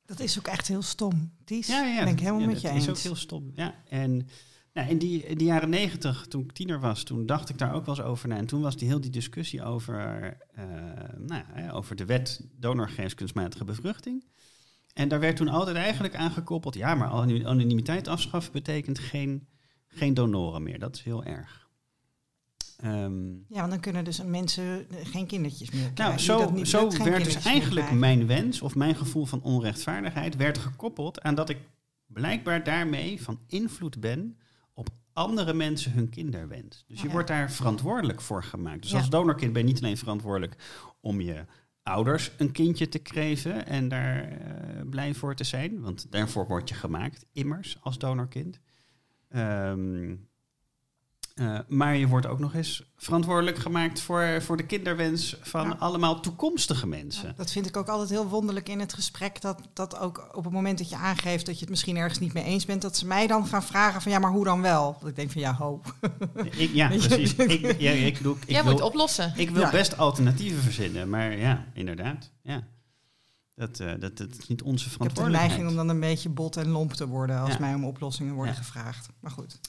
Dat 0.05 0.19
is 0.19 0.37
ook 0.39 0.47
echt 0.47 0.67
heel 0.67 0.81
stom. 0.81 1.31
Ties, 1.43 1.67
ja, 1.67 1.85
ja, 1.85 1.97
ben 2.03 2.07
ik 2.07 2.09
dat- 2.13 2.19
helemaal 2.19 2.39
ja, 2.41 2.47
met 2.47 2.61
je 2.61 2.67
dat 2.67 2.75
eens. 2.75 2.85
is 2.85 2.89
ook 2.89 2.97
heel 2.97 3.15
stom. 3.15 3.51
Ja, 3.55 3.83
en 3.89 4.27
nou, 4.79 4.91
in, 4.91 4.97
die, 4.97 5.23
in 5.23 5.37
die 5.37 5.47
jaren 5.47 5.69
negentig, 5.69 6.25
toen 6.27 6.43
ik 6.43 6.51
tiener 6.51 6.79
was, 6.79 7.03
toen 7.03 7.25
dacht 7.25 7.49
ik 7.49 7.57
daar 7.57 7.73
ook 7.73 7.85
wel 7.85 7.97
eens 7.97 8.05
over 8.05 8.27
na. 8.27 8.35
En 8.35 8.45
toen 8.45 8.61
was 8.61 8.77
die 8.77 8.87
heel 8.87 9.01
die 9.01 9.11
discussie 9.11 9.63
over, 9.63 10.37
eh, 10.53 10.63
nou, 11.17 11.43
ja, 11.55 11.71
over 11.71 11.95
de 11.95 12.05
wet 12.05 12.47
donorgeest 12.59 13.15
kunstmatige 13.15 13.65
bevruchting. 13.65 14.25
En 14.93 15.07
daar 15.07 15.19
werd 15.19 15.35
toen 15.35 15.47
altijd 15.47 15.75
eigenlijk 15.75 16.15
aangekoppeld, 16.15 16.75
ja, 16.75 16.95
maar 16.95 17.09
anonimiteit 17.09 18.07
afschaffen 18.07 18.51
betekent 18.51 18.99
geen, 18.99 19.47
geen 19.87 20.13
donoren 20.13 20.63
meer. 20.63 20.79
Dat 20.79 20.95
is 20.95 21.01
heel 21.03 21.23
erg. 21.23 21.67
Ehm, 22.77 23.29
Ja, 23.29 23.59
want 23.59 23.69
dan 23.69 23.79
kunnen 23.79 24.03
dus 24.03 24.23
mensen 24.23 24.87
geen 25.03 25.25
kindertjes 25.25 25.71
meer 25.71 25.91
krijgen. 25.91 26.27
nou, 26.27 26.43
zo, 26.43 26.51
niet 26.51 26.67
zo 26.67 27.03
werd 27.03 27.23
dus 27.23 27.43
eigenlijk 27.43 27.91
mijn 27.91 28.27
wens 28.27 28.61
of 28.61 28.75
mijn 28.75 28.95
gevoel 28.95 29.25
van 29.25 29.41
onrechtvaardigheid 29.41 30.35
werd 30.35 30.57
gekoppeld 30.57 31.21
aan 31.21 31.35
dat 31.35 31.49
ik 31.49 31.57
blijkbaar 32.07 32.63
daarmee 32.63 33.21
van 33.21 33.39
invloed 33.47 33.99
ben 33.99 34.37
andere 35.13 35.53
mensen 35.53 35.91
hun 35.91 36.09
kinderwens. 36.09 36.83
Dus 36.87 37.01
je 37.01 37.07
Ja. 37.07 37.11
wordt 37.13 37.27
daar 37.27 37.51
verantwoordelijk 37.51 38.21
voor 38.21 38.43
gemaakt. 38.43 38.81
Dus 38.81 38.91
Ja. 38.91 38.97
als 38.97 39.09
donorkind 39.09 39.53
ben 39.53 39.61
je 39.61 39.67
niet 39.73 39.83
alleen 39.83 39.97
verantwoordelijk 39.97 40.55
om 41.01 41.21
je 41.21 41.45
ouders 41.83 42.31
een 42.37 42.51
kindje 42.51 42.89
te 42.89 42.99
kreven 42.99 43.65
en 43.65 43.87
daar 43.87 44.23
eh, 44.23 44.81
blij 44.89 45.13
voor 45.13 45.35
te 45.35 45.43
zijn, 45.43 45.81
want 45.81 46.11
daarvoor 46.11 46.47
word 46.47 46.69
je 46.69 46.75
gemaakt, 46.75 47.25
immers, 47.31 47.77
als 47.81 47.97
donorkind. 47.97 48.59
Ehm, 49.29 50.15
eh, 51.39 51.59
maar 51.67 51.95
je 51.95 52.07
wordt 52.07 52.25
ook 52.25 52.39
nog 52.39 52.53
eens 52.53 52.83
verantwoordelijk 52.97 53.57
gemaakt 53.57 54.01
voor, 54.01 54.41
voor 54.41 54.57
de 54.57 54.65
kinderwens 54.65 55.37
van 55.41 55.67
Ja. 55.67 55.75
allemaal 55.79 56.19
toekomstige 56.19 56.87
mensen. 56.87 57.27
Ja, 57.27 57.33
dat 57.37 57.51
vind 57.51 57.65
ik 57.65 57.77
ook 57.77 57.87
altijd 57.87 58.09
heel 58.09 58.27
wonderlijk 58.27 58.69
in 58.69 58.79
het 58.79 58.93
gesprek. 58.93 59.41
Dat, 59.41 59.61
dat 59.73 59.97
ook 59.99 60.29
op 60.33 60.43
het 60.43 60.53
moment 60.53 60.77
dat 60.77 60.89
je 60.89 60.95
aangeeft 60.95 61.45
dat 61.45 61.53
je 61.55 61.59
het 61.61 61.69
misschien 61.69 61.97
ergens 61.97 62.19
niet 62.19 62.33
mee 62.33 62.43
eens 62.43 62.65
bent, 62.65 62.81
dat 62.81 62.97
ze 62.97 63.05
mij 63.07 63.27
dan 63.27 63.45
gaan 63.47 63.63
vragen 63.63 64.01
van 64.01 64.11
ja, 64.11 64.19
maar 64.19 64.31
hoe 64.31 64.43
dan 64.45 64.61
wel? 64.61 64.97
Dat 64.99 65.09
ik 65.09 65.15
denk 65.15 65.31
van 65.31 65.41
ja, 65.41 65.53
ho. 65.53 65.81
Ik, 66.57 66.69
ja, 66.73 66.87
precies. 66.97 67.35
Ik, 67.35 67.79
ja, 67.79 67.91
ik, 67.91 68.17
bedoel, 68.17 68.35
ik 68.41 68.49
Jij 68.49 68.63
wil, 68.63 68.71
moet 68.71 68.81
oplossen. 68.81 69.33
ik 69.35 69.49
wil 69.49 69.61
Ja. 69.61 69.71
best 69.71 69.97
alternatieven 69.97 70.61
verzinnen, 70.61 71.09
maar 71.09 71.37
ja, 71.37 71.65
inderdaad. 71.73 72.31
Ja. 72.43 72.63
Dat, 73.55 73.79
eh, 73.79 73.91
dat, 73.99 74.17
dat 74.17 74.29
is 74.39 74.47
niet 74.47 74.61
onze 74.61 74.85
Ik 74.85 74.91
heb 74.91 74.91
de 74.91 74.97
verantwoordelijkheid. 74.97 75.49
neiging 75.49 75.69
om 75.69 75.75
dan 75.75 75.89
een 75.95 75.99
beetje 75.99 76.29
bot 76.29 76.57
en 76.57 76.67
lomp 76.67 76.93
te 76.93 77.07
worden 77.07 77.39
als 77.39 77.51
Ja. 77.53 77.59
mij 77.59 77.73
om 77.73 77.85
oplossingen 77.85 78.33
worden 78.33 78.53
Ja. 78.53 78.59
gevraagd. 78.59 79.07
Maar 79.19 79.31
goed. 79.31 79.59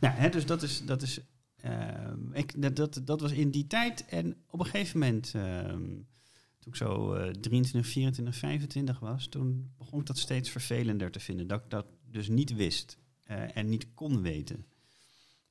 Nou, 0.00 0.14
hè, 0.14 0.28
dus 0.28 0.46
dat 0.46 0.62
is. 0.62 0.84
Dat, 0.84 1.02
is 1.02 1.20
ehm, 1.56 2.32
ik, 2.32 2.76
dat, 2.76 3.00
dat, 3.04 3.20
was 3.20 3.32
in 3.32 3.50
die 3.50 3.66
tijd. 3.66 4.04
En 4.04 4.36
op 4.50 4.60
een 4.60 4.66
gegeven 4.66 4.98
moment. 4.98 5.34
ehm, 5.34 5.88
toen 6.60 6.72
ik 6.72 6.78
zo 6.78 7.14
eh 7.14 7.30
23, 7.30 7.90
24, 7.90 8.36
25 8.36 8.98
was, 8.98 9.26
toen 9.26 9.72
begon 9.78 10.00
ik 10.00 10.06
dat 10.06 10.18
steeds 10.18 10.50
vervelender 10.50 11.10
te 11.10 11.20
vinden. 11.20 11.46
Dat 11.46 11.64
ik 11.64 11.70
dat 11.70 11.86
dus 12.10 12.28
niet 12.28 12.54
wist 12.54 12.98
eh, 13.22 13.56
en 13.56 13.68
niet 13.68 13.94
kon 13.94 14.22
weten. 14.22 14.66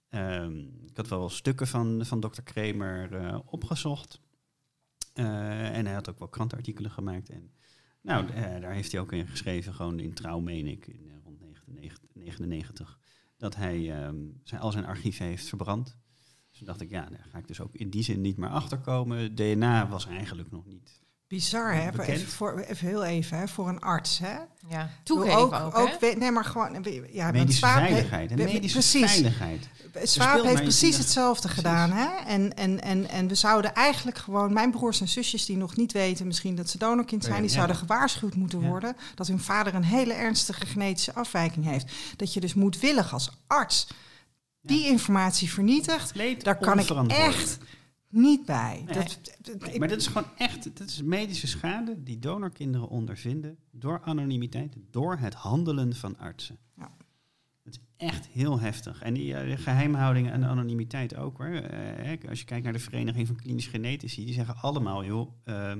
Ehm, 0.10 0.58
ik 0.86 0.98
had 0.98 1.08
wel 1.08 1.30
stukken 1.30 1.68
van, 1.68 2.06
van 2.06 2.20
Dr. 2.20 2.42
Kramer 2.42 3.16
eh, 3.16 3.40
opgezocht. 3.46 4.22
Eh, 5.14 5.78
en 5.78 5.86
hij 5.86 5.94
had 5.94 6.10
ook 6.10 6.20
wel 6.20 6.28
krantenartikelen 6.28 6.92
gemaakt. 6.92 7.30
En 7.30 7.52
nou, 8.02 8.32
daar 8.62 8.74
heeft 8.74 8.92
hij 8.92 9.02
ook 9.02 9.12
in 9.12 9.28
geschreven, 9.28 9.74
gewoon 9.74 10.00
in 10.00 10.14
Trouw, 10.14 10.40
meen 10.40 10.68
ik, 10.68 10.88
in, 10.88 11.12
rond 11.24 11.40
1999, 11.40 13.00
dat 13.40 13.56
hij 13.56 13.92
ehm, 13.92 14.18
zijn, 14.44 14.62
al 14.62 14.72
zijn 14.72 14.86
archieven 14.86 15.26
heeft 15.26 15.48
verbrand. 15.48 15.98
Dus 16.50 16.60
dacht 16.60 16.82
ik, 16.82 16.90
ja, 16.90 17.10
daar 17.10 17.28
ga 17.32 17.38
ik 17.38 17.48
dus 17.48 17.62
ook 17.62 17.76
in 17.76 17.90
die 17.90 18.04
zin 18.04 18.22
niet 18.22 18.38
meer 18.38 18.50
achterkomen. 18.50 19.36
DNA 19.36 19.88
was 19.88 20.06
eigenlijk 20.08 20.52
nog 20.52 20.66
niet. 20.66 21.04
Bizar, 21.30 21.74
hè? 21.76 21.92
Bekend. 21.92 22.08
Even, 22.08 22.28
voor, 22.32 22.60
even 22.60 22.88
heel 22.88 23.04
even, 23.04 23.38
hè? 23.38 23.48
Voor 23.48 23.68
een 23.68 23.80
arts, 23.80 24.20
hè? 24.20 24.36
Ja, 24.68 24.90
toegeven 25.04 25.38
ook, 25.38 25.54
ook, 25.54 25.78
ook, 25.78 25.98
hè? 26.00 26.08
nee, 26.08 26.32
maar 26.32 26.46
gewoon, 26.46 26.86
ja, 27.12 27.32
medische 27.32 27.58
Swaap 27.58 27.78
veiligheid. 27.78 28.36
Medische 28.36 28.78
precies. 28.78 29.12
veiligheid. 29.12 29.68
Swaap 30.04 30.30
speelt 30.30 30.46
heeft 30.48 30.62
precies 30.62 30.96
de- 30.96 31.02
hetzelfde 31.02 31.48
Precies. 31.48 31.64
gedaan. 31.64 31.92
Hè? 31.92 32.08
En, 32.26 32.54
en, 32.56 32.82
en, 32.82 33.10
en 33.10 33.28
we 33.28 33.36
zouden 33.36 33.74
eigenlijk 33.74 34.18
gewoon, 34.18 34.54
mijn 34.54 34.72
broers 34.72 35.02
en 35.02 35.08
zusjes 35.08 35.46
die 35.46 35.58
nog 35.58 35.76
niet 35.76 35.92
weten 35.92 36.28
misschien 36.28 36.56
dat 36.56 36.70
ze 36.70 36.78
donorkind 36.78 37.24
zijn, 37.24 37.42
die 37.42 37.50
ja. 37.50 37.56
zouden 37.56 37.76
gewaarschuwd 37.76 38.36
moeten 38.36 38.62
Ja. 38.62 38.68
worden 38.68 38.96
dat 39.16 39.28
hun 39.28 39.40
vader 39.40 39.74
een 39.76 39.84
hele 39.84 40.14
ernstige 40.14 40.66
genetische 40.66 41.14
afwijking 41.14 41.66
heeft. 41.66 41.92
Dat 42.16 42.34
je 42.34 42.40
dus 42.40 42.54
moedwillig 42.54 43.14
als 43.14 43.32
arts 43.48 43.88
die 44.62 44.86
informatie 44.86 45.52
vernietigt, 45.52 46.14
daar 46.44 46.58
kan 46.58 46.80
ik 46.80 46.90
echt 47.08 47.58
niet 48.10 48.46
bij. 48.46 48.84
Nee. 48.86 48.94
Dat, 48.94 49.20
dat- 49.42 49.60
Nee, 49.62 49.74
ik- 49.74 49.80
maar 49.80 49.88
dat 49.88 50.00
is 50.00 50.08
gewoon 50.08 50.28
echt, 50.38 50.78
dat 50.78 50.88
is 50.88 51.02
medische 51.02 51.48
schade 51.48 52.04
die 52.04 52.20
donorkinderen 52.20 52.88
ondervinden 52.90 53.58
door 53.72 54.02
anonimiteit, 54.04 54.76
door 54.92 55.18
het 55.18 55.34
handelen 55.34 55.96
van 55.96 56.18
artsen. 56.18 56.58
Ja. 56.78 56.92
Het 57.64 57.74
is 57.74 57.80
echt 58.08 58.26
heel 58.28 58.60
heftig. 58.60 59.02
En 59.02 59.14
die 59.14 59.36
eh, 59.36 59.58
geheimhouding 59.58 60.30
en 60.30 60.44
anonimiteit 60.44 61.16
ook 61.16 61.38
hoor. 61.38 61.48
Eh, 61.48 61.70
hè, 62.06 62.16
als 62.30 62.40
je 62.40 62.46
kijkt 62.46 62.64
naar 62.64 62.74
de 62.74 62.80
Vereniging 62.80 63.28
van 63.28 63.36
Klinisch 63.36 63.68
Genetici, 63.68 64.26
die 64.26 64.34
zeggen 64.34 64.56
allemaal, 64.56 65.06
joh, 65.06 65.32
eh, 65.44 65.74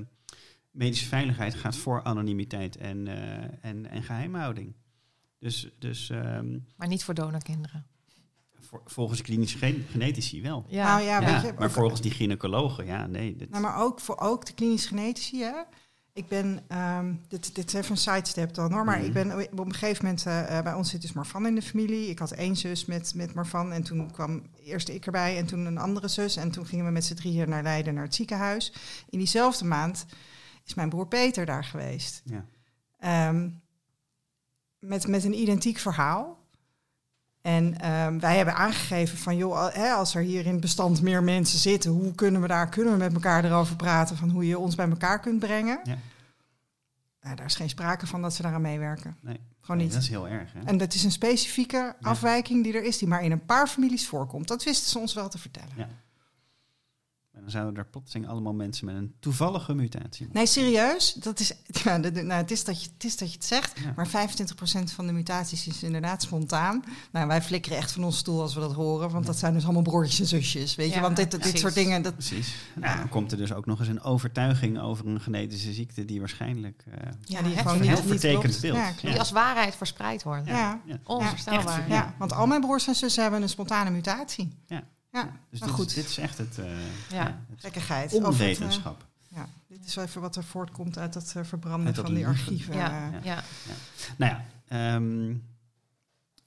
medische 0.70 1.06
veiligheid 1.06 1.54
gaat 1.54 1.76
voor 1.76 2.02
anonimiteit 2.02 2.76
en, 2.76 3.06
eh, 3.06 3.64
en, 3.70 3.86
en 3.90 4.02
geheimhouding. 4.02 4.74
Dus, 5.38 5.70
dus 5.78 6.10
ehm, 6.10 6.58
Maar 6.76 6.88
niet 6.88 7.04
voor 7.04 7.14
donorkinderen. 7.14 7.86
Volgens 8.84 9.22
klinische 9.22 9.58
gen- 9.58 9.84
genetici 9.90 10.42
wel. 10.42 10.64
Ja, 10.68 10.84
Nou 10.86 11.02
ja, 11.02 11.20
Ja, 11.20 11.32
weet 11.32 11.42
je, 11.42 11.52
maar 11.58 11.64
ook- 11.66 11.70
volgens 11.74 12.00
die 12.00 12.10
gynaecologen, 12.10 12.86
ja, 12.86 13.06
nee. 13.06 13.36
dit- 13.36 13.50
Nou, 13.50 13.62
maar 13.62 13.80
ook 13.82 14.00
voor 14.00 14.18
ook 14.18 14.46
de 14.46 14.52
klinisch 14.52 14.86
genetici. 14.86 15.42
Hè? 15.42 15.52
Ik 16.12 16.28
ben, 16.28 16.64
ehm, 16.68 17.14
dit, 17.28 17.54
dit 17.54 17.66
is 17.66 17.72
even 17.72 17.90
een 17.90 17.96
sidestep 17.96 18.54
dan 18.54 18.72
hoor, 18.72 18.84
maar 18.84 18.96
Mhm. 18.98 19.06
ik 19.06 19.12
ben 19.12 19.32
op 19.52 19.58
een 19.66 19.74
gegeven 19.74 20.04
moment, 20.04 20.26
eh, 20.26 20.58
eh, 20.58 20.64
bij 20.64 20.74
ons 20.74 20.90
zit 20.90 21.02
dus 21.02 21.12
Marvan 21.12 21.46
in 21.46 21.54
de 21.54 21.62
familie. 21.62 22.08
Ik 22.08 22.18
had 22.18 22.30
één 22.30 22.56
zus 22.56 22.84
met, 22.84 23.14
met 23.14 23.34
Marvan 23.34 23.72
en 23.72 23.82
toen 23.82 24.10
kwam 24.10 24.42
eerst 24.64 24.88
ik 24.88 25.06
erbij 25.06 25.36
en 25.38 25.46
toen 25.46 25.66
een 25.66 25.78
andere 25.78 26.08
zus. 26.08 26.36
En 26.36 26.50
toen 26.50 26.66
gingen 26.66 26.84
we 26.84 26.90
met 26.90 27.04
z'n 27.04 27.14
drieën 27.14 27.48
naar 27.48 27.62
Leiden, 27.62 27.94
naar 27.94 28.04
het 28.04 28.14
ziekenhuis. 28.14 28.72
In 29.08 29.18
diezelfde 29.18 29.64
maand 29.64 30.06
is 30.64 30.74
mijn 30.74 30.88
broer 30.88 31.06
Peter 31.06 31.46
daar 31.46 31.64
geweest. 31.64 32.22
ja. 32.24 32.44
Ehm, 32.98 33.48
met, 34.78 35.06
met 35.06 35.24
een 35.24 35.38
identiek 35.40 35.78
verhaal. 35.78 36.38
En 37.42 37.80
ehm, 37.80 38.18
wij 38.18 38.36
hebben 38.36 38.54
aangegeven 38.54 39.18
van, 39.18 39.36
joh, 39.36 39.94
als 39.96 40.14
er 40.14 40.22
hier 40.22 40.46
in 40.46 40.52
het 40.52 40.60
bestand 40.60 41.02
meer 41.02 41.22
mensen 41.22 41.58
zitten, 41.58 41.90
hoe 41.90 42.14
kunnen 42.14 42.40
we 42.40 42.46
daar, 42.46 42.68
kunnen 42.68 42.92
we 42.92 42.98
met 42.98 43.14
elkaar 43.14 43.44
erover 43.44 43.76
praten 43.76 44.16
van 44.16 44.30
hoe 44.30 44.46
je 44.46 44.58
ons 44.58 44.74
bij 44.74 44.88
elkaar 44.88 45.20
kunt 45.20 45.38
brengen? 45.38 45.80
Ja. 45.84 45.96
Nou, 47.22 47.36
daar 47.36 47.46
is 47.46 47.54
geen 47.54 47.68
sprake 47.68 48.06
van 48.06 48.22
dat 48.22 48.34
ze 48.34 48.42
daaraan 48.42 48.60
meewerken. 48.60 49.16
Nee. 49.20 49.40
Gewoon 49.60 49.76
Nee, 49.76 49.86
niet. 49.86 49.94
Dat 49.94 50.02
is 50.02 50.08
heel 50.08 50.28
erg, 50.28 50.52
hè? 50.52 50.60
En 50.64 50.78
dat 50.78 50.94
is 50.94 51.04
een 51.04 51.10
specifieke 51.10 51.96
afwijking 52.00 52.64
die 52.64 52.72
er 52.74 52.84
is, 52.84 52.98
die 52.98 53.08
maar 53.08 53.22
in 53.22 53.32
een 53.32 53.44
paar 53.44 53.66
families 53.66 54.08
voorkomt. 54.08 54.48
Dat 54.48 54.64
wisten 54.64 54.90
ze 54.90 54.98
ons 54.98 55.14
wel 55.14 55.28
te 55.28 55.38
vertellen. 55.38 55.72
Ja. 55.76 55.88
En 57.40 57.46
dan 57.46 57.54
zouden 57.54 57.82
er 57.84 57.90
plotseling 57.90 58.28
allemaal 58.28 58.52
mensen 58.52 58.86
met 58.86 58.94
een 58.94 59.14
toevallige 59.20 59.74
mutatie. 59.74 60.28
Nee, 60.32 60.46
serieus? 60.46 61.12
Dat 61.14 61.40
is, 61.40 61.52
ja, 61.84 61.96
nou, 61.96 62.32
het, 62.32 62.50
is 62.50 62.64
dat 62.64 62.82
je, 62.84 62.88
het 62.94 63.04
is 63.04 63.16
dat 63.16 63.28
je 63.28 63.34
het 63.36 63.44
zegt, 63.46 63.78
Ja. 63.80 63.92
maar 63.96 64.08
25% 64.08 64.10
van 64.94 65.06
de 65.06 65.12
mutaties 65.12 65.66
is 65.66 65.82
inderdaad 65.82 66.22
spontaan. 66.22 66.84
Nou, 67.12 67.26
wij 67.26 67.42
flikkeren 67.42 67.78
echt 67.78 67.92
van 67.92 68.04
onze 68.04 68.18
stoel 68.18 68.40
als 68.40 68.54
we 68.54 68.60
dat 68.60 68.72
horen, 68.74 69.10
want 69.10 69.26
dat 69.26 69.38
zijn 69.38 69.52
dus 69.54 69.64
allemaal 69.64 69.82
broertjes 69.82 70.20
en 70.20 70.26
zusjes. 70.26 70.74
Weet 70.74 70.94
je, 70.94 71.00
want 71.00 71.16
dit, 71.16 71.30
dit 71.30 71.40
precies. 71.40 71.60
soort 71.60 71.74
dingen, 71.74 72.02
dat, 72.02 72.12
Precies. 72.14 72.54
Nou, 72.74 72.96
dan 72.96 73.08
komt 73.08 73.32
er 73.32 73.38
dus 73.38 73.52
ook 73.52 73.66
nog 73.66 73.78
eens 73.78 73.88
een 73.88 74.02
overtuiging 74.02 74.80
over 74.80 75.06
een 75.06 75.20
genetische 75.20 75.72
ziekte 75.72 76.04
die 76.04 76.18
waarschijnlijk... 76.18 76.84
eh, 76.90 77.10
ja, 77.24 77.42
die 77.42 77.56
gewoon 77.56 77.80
niet, 77.80 77.88
Heel 77.88 77.96
niet 77.96 78.06
vertekend 78.20 78.60
beeld. 78.60 79.00
Die 79.00 79.18
als 79.18 79.30
waarheid 79.30 79.74
verspreid 79.74 80.22
wordt. 80.22 80.46
Ja. 80.46 80.80
ja. 80.84 80.98
Onvoorstelbaar. 81.04 81.88
Ja, 81.88 82.14
want 82.18 82.32
al 82.32 82.46
mijn 82.46 82.60
broers 82.60 82.86
en 82.86 82.94
zussen 82.94 83.22
hebben 83.22 83.42
een 83.42 83.48
spontane 83.48 83.90
mutatie. 83.90 84.52
Ja. 84.66 84.82
Ja, 85.12 85.40
Dus 85.50 85.60
maar 85.60 85.68
dit, 85.68 85.76
goed. 85.78 85.86
Is, 85.86 85.94
dit 85.94 86.04
is 86.04 86.18
echt 86.18 86.38
het, 86.38 86.58
eh 86.58 87.10
Ja. 87.10 87.44
het 87.50 87.60
Gekkigheid. 87.60 88.12
Over 88.14 88.26
het, 88.26 88.40
eh, 88.40 88.40
onwetenschap. 88.40 89.06
ja, 89.28 89.48
dit 89.66 89.84
is 89.86 89.94
wel 89.94 90.04
even 90.04 90.20
wat 90.20 90.36
er 90.36 90.44
voortkomt 90.44 90.98
uit 90.98 91.12
dat 91.12 91.32
eh, 91.36 91.44
verbranden 91.44 91.86
Uit 91.86 91.96
dat 91.96 92.04
van 92.04 92.14
die 92.14 92.26
archieven. 92.26 92.74
Ja, 92.74 93.12
eh. 93.12 93.24
Ja. 93.24 93.42
ja. 93.66 93.74
Nou 94.18 94.32
ja, 94.32 94.44
ehm, 94.68 95.36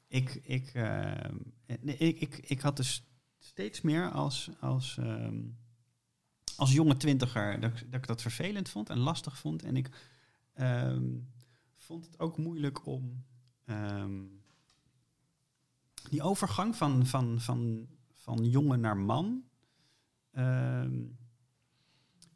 ik, 0.08 0.40
ik, 0.44 0.72
ehm, 0.74 1.36
nee, 1.82 1.98
ik, 1.98 2.20
ik, 2.20 2.38
ik 2.38 2.62
had 2.62 2.78
dus 2.78 3.04
steeds 3.40 3.82
meer 3.82 4.12
als, 4.12 4.50
als, 4.60 4.98
ehm, 4.98 5.38
als 6.56 6.72
jonge 6.72 6.98
twintiger 6.98 7.60
dat, 7.60 7.72
ik- 7.80 7.92
dat 7.92 8.00
ik 8.02 8.08
dat 8.08 8.22
vervelend 8.22 8.70
vond 8.70 8.90
en 8.90 8.98
lastig 8.98 9.38
vond. 9.38 9.64
En 9.64 9.76
ik 9.76 9.90
ehm, 10.54 11.04
vond 11.78 12.06
het 12.06 12.20
ook 12.20 12.38
moeilijk 12.38 12.86
om 12.86 13.24
ehm, 13.66 14.22
die 16.10 16.22
overgang 16.22 16.76
van, 16.76 17.06
van, 17.06 17.42
van, 17.42 17.88
van 18.24 18.44
jongen 18.44 18.80
naar 18.80 18.98
man. 18.98 19.44
ehm, 20.32 21.02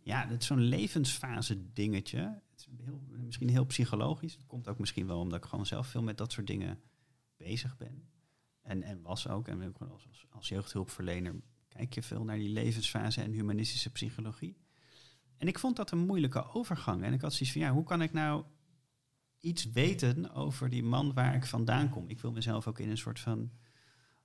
ja, 0.02 0.26
dat 0.26 0.42
is 0.42 0.46
zo'n 0.46 0.62
levensfase 0.62 1.74
dingetje. 1.74 2.20
Het 2.20 2.60
is 2.60 2.68
heel, 2.84 3.02
misschien 3.10 3.50
heel 3.50 3.66
psychologisch. 3.66 4.34
Het 4.34 4.46
komt 4.46 4.68
ook 4.68 4.80
misschien 4.80 5.08
wel 5.08 5.20
omdat 5.20 5.44
ik 5.44 5.50
gewoon 5.50 5.66
zelf 5.66 5.88
veel 5.88 6.04
met 6.04 6.18
dat 6.18 6.32
soort 6.32 6.48
dingen 6.48 6.80
bezig 7.38 7.78
ben. 7.78 8.10
En, 8.62 8.84
en 8.84 9.02
was 9.02 9.28
ook. 9.28 9.48
En 9.48 9.76
als, 9.78 10.08
als, 10.08 10.26
als 10.30 10.48
jeugdhulpverlener 10.48 11.36
kijk 11.68 11.94
je 11.94 12.04
veel 12.04 12.24
naar 12.24 12.38
die 12.38 12.50
levensfase 12.50 13.22
en 13.22 13.32
humanistische 13.32 13.92
psychologie. 13.92 14.58
En 15.38 15.48
ik 15.48 15.60
vond 15.60 15.76
dat 15.76 15.92
een 15.92 16.06
moeilijke 16.06 16.54
overgang. 16.54 17.04
En 17.04 17.14
ik 17.14 17.22
had 17.22 17.34
zoiets 17.34 17.52
van, 17.52 17.62
ja, 17.62 17.72
hoe 17.72 17.84
kan 17.84 18.02
ik 18.02 18.14
nou 18.14 18.44
iets 19.40 19.72
weten 19.72 20.32
over 20.32 20.70
die 20.70 20.84
man 20.84 21.14
waar 21.14 21.36
ik 21.36 21.46
vandaan 21.46 21.90
kom? 21.90 22.08
Ik 22.08 22.20
wil 22.20 22.32
mezelf 22.32 22.68
ook 22.68 22.80
in 22.80 22.90
een 22.90 22.98
soort 22.98 23.20
van 23.20 23.52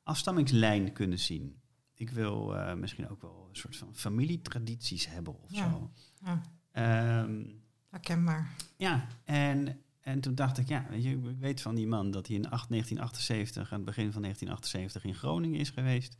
afstammingslijn 0.02 0.92
kunnen 0.92 1.18
zien. 1.18 1.60
Ik 1.94 2.10
wil 2.10 2.56
eh, 2.56 2.74
misschien 2.74 3.08
ook 3.08 3.22
wel 3.22 3.46
een 3.50 3.56
soort 3.56 3.76
van 3.76 3.94
familietradities 3.94 5.06
hebben 5.08 5.42
of 5.42 5.50
Ja. 5.54 5.70
zo. 5.70 5.90
Ja, 6.24 6.40
Ehm, 6.72 7.44
herkenbaar. 7.88 8.54
ja, 8.76 9.06
en, 9.24 9.80
en 10.00 10.20
toen 10.20 10.34
dacht 10.34 10.58
ik, 10.58 10.68
ja, 10.68 10.86
weet 10.90 11.02
je, 11.02 11.10
ik 11.10 11.38
weet 11.38 11.60
van 11.60 11.74
die 11.74 11.86
man 11.86 12.10
dat 12.10 12.26
hij 12.26 12.36
in 12.36 12.50
8, 12.50 12.68
1978, 12.68 13.70
aan 13.72 13.76
het 13.76 13.84
begin 13.86 14.12
van 14.12 14.22
1978 14.22 15.04
in 15.04 15.14
Groningen 15.14 15.60
is 15.60 15.70
geweest. 15.70 16.16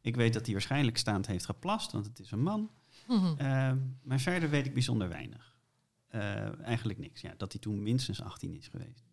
Ik 0.00 0.16
weet 0.16 0.32
dat 0.32 0.44
hij 0.44 0.52
waarschijnlijk 0.52 0.96
staand 0.98 1.26
heeft 1.26 1.44
geplast, 1.44 1.92
want 1.92 2.06
het 2.06 2.18
is 2.18 2.30
een 2.30 2.42
man. 2.42 2.70
Mhm. 3.08 3.34
Ehm, 3.36 3.78
maar 4.02 4.20
verder 4.20 4.50
weet 4.50 4.66
ik 4.66 4.72
bijzonder 4.74 5.08
weinig. 5.08 5.48
Eh, 6.08 6.60
eigenlijk 6.60 6.98
niks. 6.98 7.20
Ja, 7.20 7.34
dat 7.36 7.52
hij 7.52 7.60
toen 7.60 7.82
minstens 7.82 8.22
18 8.22 8.54
is 8.54 8.68
geweest. 8.68 9.04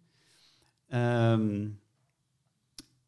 Ehm, 0.87 1.69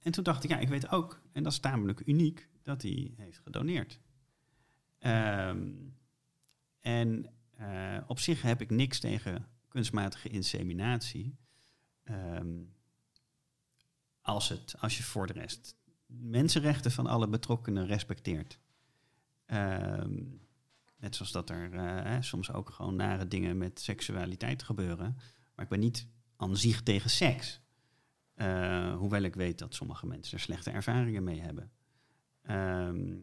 en 0.02 0.12
toen 0.12 0.24
dacht 0.24 0.44
ik, 0.44 0.50
ja, 0.50 0.58
ik 0.58 0.70
weet 0.70 0.90
ook, 0.90 1.22
en 1.32 1.44
dat 1.44 1.52
is 1.52 1.60
tamelijk 1.60 2.02
uniek, 2.06 2.50
dat 2.64 2.82
hij 2.82 3.14
heeft 3.18 3.40
gedoneerd. 3.40 4.00
Ehm, 5.00 5.72
en 6.80 7.34
eh, 7.56 7.98
op 8.08 8.20
zich 8.20 8.42
heb 8.42 8.62
ik 8.62 8.70
niks 8.70 9.00
tegen 9.00 9.48
kunstmatige 9.68 10.30
inseminatie. 10.30 11.38
Ehm, 12.04 12.58
als, 14.22 14.50
het, 14.50 14.76
als 14.80 14.98
je 14.98 15.04
voor 15.04 15.28
de 15.28 15.34
rest 15.34 15.76
mensenrechten 16.06 16.92
van 16.92 17.08
alle 17.08 17.28
betrokkenen 17.28 17.86
respecteert. 17.86 18.60
Ehm, 19.46 20.24
net 20.98 21.16
zoals 21.16 21.32
dat 21.32 21.50
er 21.50 21.74
eh, 21.74 22.04
hè, 22.04 22.22
soms 22.22 22.52
ook 22.52 22.70
gewoon 22.70 22.96
nare 22.96 23.28
dingen 23.28 23.58
met 23.58 23.80
seksualiteit 23.80 24.64
gebeuren. 24.64 25.14
Maar 25.56 25.66
ik 25.66 25.72
ben 25.72 25.80
niet 25.80 26.08
aan 26.36 26.58
zich 26.58 26.84
tegen 26.84 27.10
seks. 27.10 27.62
Eh, 28.40 28.96
hoewel 28.96 29.22
ik 29.22 29.36
weet 29.36 29.60
dat 29.60 29.74
sommige 29.74 30.08
mensen 30.08 30.38
er 30.38 30.44
slechte 30.44 30.72
ervaringen 30.72 31.24
mee 31.24 31.42
hebben. 31.42 31.72
Ehm, 32.42 33.18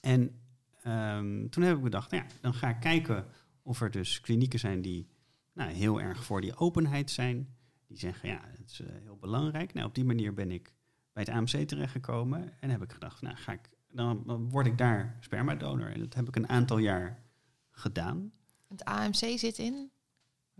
en 0.00 0.40
ehm, 0.82 1.48
toen 1.48 1.62
heb 1.62 1.76
ik 1.76 1.82
bedacht, 1.82 2.10
nou 2.10 2.22
ja, 2.22 2.30
dan 2.40 2.54
ga 2.54 2.68
ik 2.68 2.80
kijken 2.80 3.26
of 3.62 3.80
er 3.80 3.90
dus 3.90 4.20
klinieken 4.20 4.58
zijn 4.58 4.82
die 4.82 5.08
nou, 5.52 5.70
heel 5.70 6.00
erg 6.00 6.24
voor 6.24 6.40
die 6.40 6.56
openheid 6.56 7.10
zijn. 7.10 7.56
Die 7.86 7.98
zeggen, 7.98 8.28
ja, 8.28 8.40
dat 8.58 8.70
is 8.70 8.80
eh, 8.80 8.86
heel 9.02 9.16
belangrijk. 9.16 9.72
Nou, 9.72 9.86
op 9.86 9.94
die 9.94 10.04
manier 10.04 10.34
ben 10.34 10.50
ik 10.50 10.74
bij 11.12 11.22
het 11.22 11.32
AMC 11.32 11.68
terechtgekomen. 11.68 12.60
En 12.60 12.70
heb 12.70 12.82
ik 12.82 12.92
gedacht, 12.92 13.22
nou, 13.22 13.36
ga 13.36 13.52
ik, 13.52 13.70
dan 13.88 14.48
word 14.50 14.66
ik 14.66 14.78
daar 14.78 15.16
spermadonor. 15.20 15.90
En 15.90 16.00
dat 16.00 16.14
heb 16.14 16.28
ik 16.28 16.36
een 16.36 16.48
aantal 16.48 16.78
jaar 16.78 17.22
gedaan. 17.70 18.32
Het 18.68 18.84
AMC 18.84 19.38
zit 19.38 19.58
in? 19.58 19.90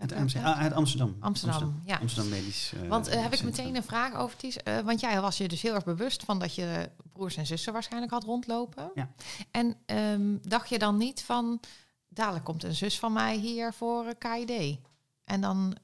Het 0.00 0.12
AMC, 0.12 0.36
ah, 0.36 0.58
uit 0.58 0.72
Amsterdam. 0.72 1.16
Amsterdam, 1.20 1.80
ja. 1.84 1.96
Amsterdam 1.96 2.30
Medisch. 2.30 2.72
eh, 2.72 2.88
Want 2.88 3.08
eh, 3.08 3.22
heb 3.22 3.32
ik 3.32 3.42
meteen 3.42 3.76
een 3.76 3.82
vraag 3.82 4.14
over 4.14 4.36
Ties. 4.36 4.56
Eh, 4.56 4.78
want 4.78 5.00
jij 5.00 5.20
was 5.20 5.36
je 5.38 5.48
dus 5.48 5.62
heel 5.62 5.74
erg 5.74 5.84
bewust 5.84 6.22
van 6.24 6.38
dat 6.38 6.54
je 6.54 6.90
broers 7.12 7.36
en 7.36 7.46
zussen 7.46 7.72
waarschijnlijk 7.72 8.12
had 8.12 8.24
rondlopen. 8.24 8.90
Ja. 8.94 9.10
En 9.50 9.76
ehm, 9.86 10.36
dacht 10.42 10.68
je 10.68 10.78
dan 10.78 10.96
niet 10.96 11.22
van, 11.22 11.60
dadelijk 12.08 12.44
komt 12.44 12.62
een 12.64 12.74
zus 12.74 12.98
van 12.98 13.12
mij 13.12 13.36
hier 13.36 13.72
voor 13.72 14.14
KID? 14.18 14.78
En 15.24 15.40
dan, 15.40 15.76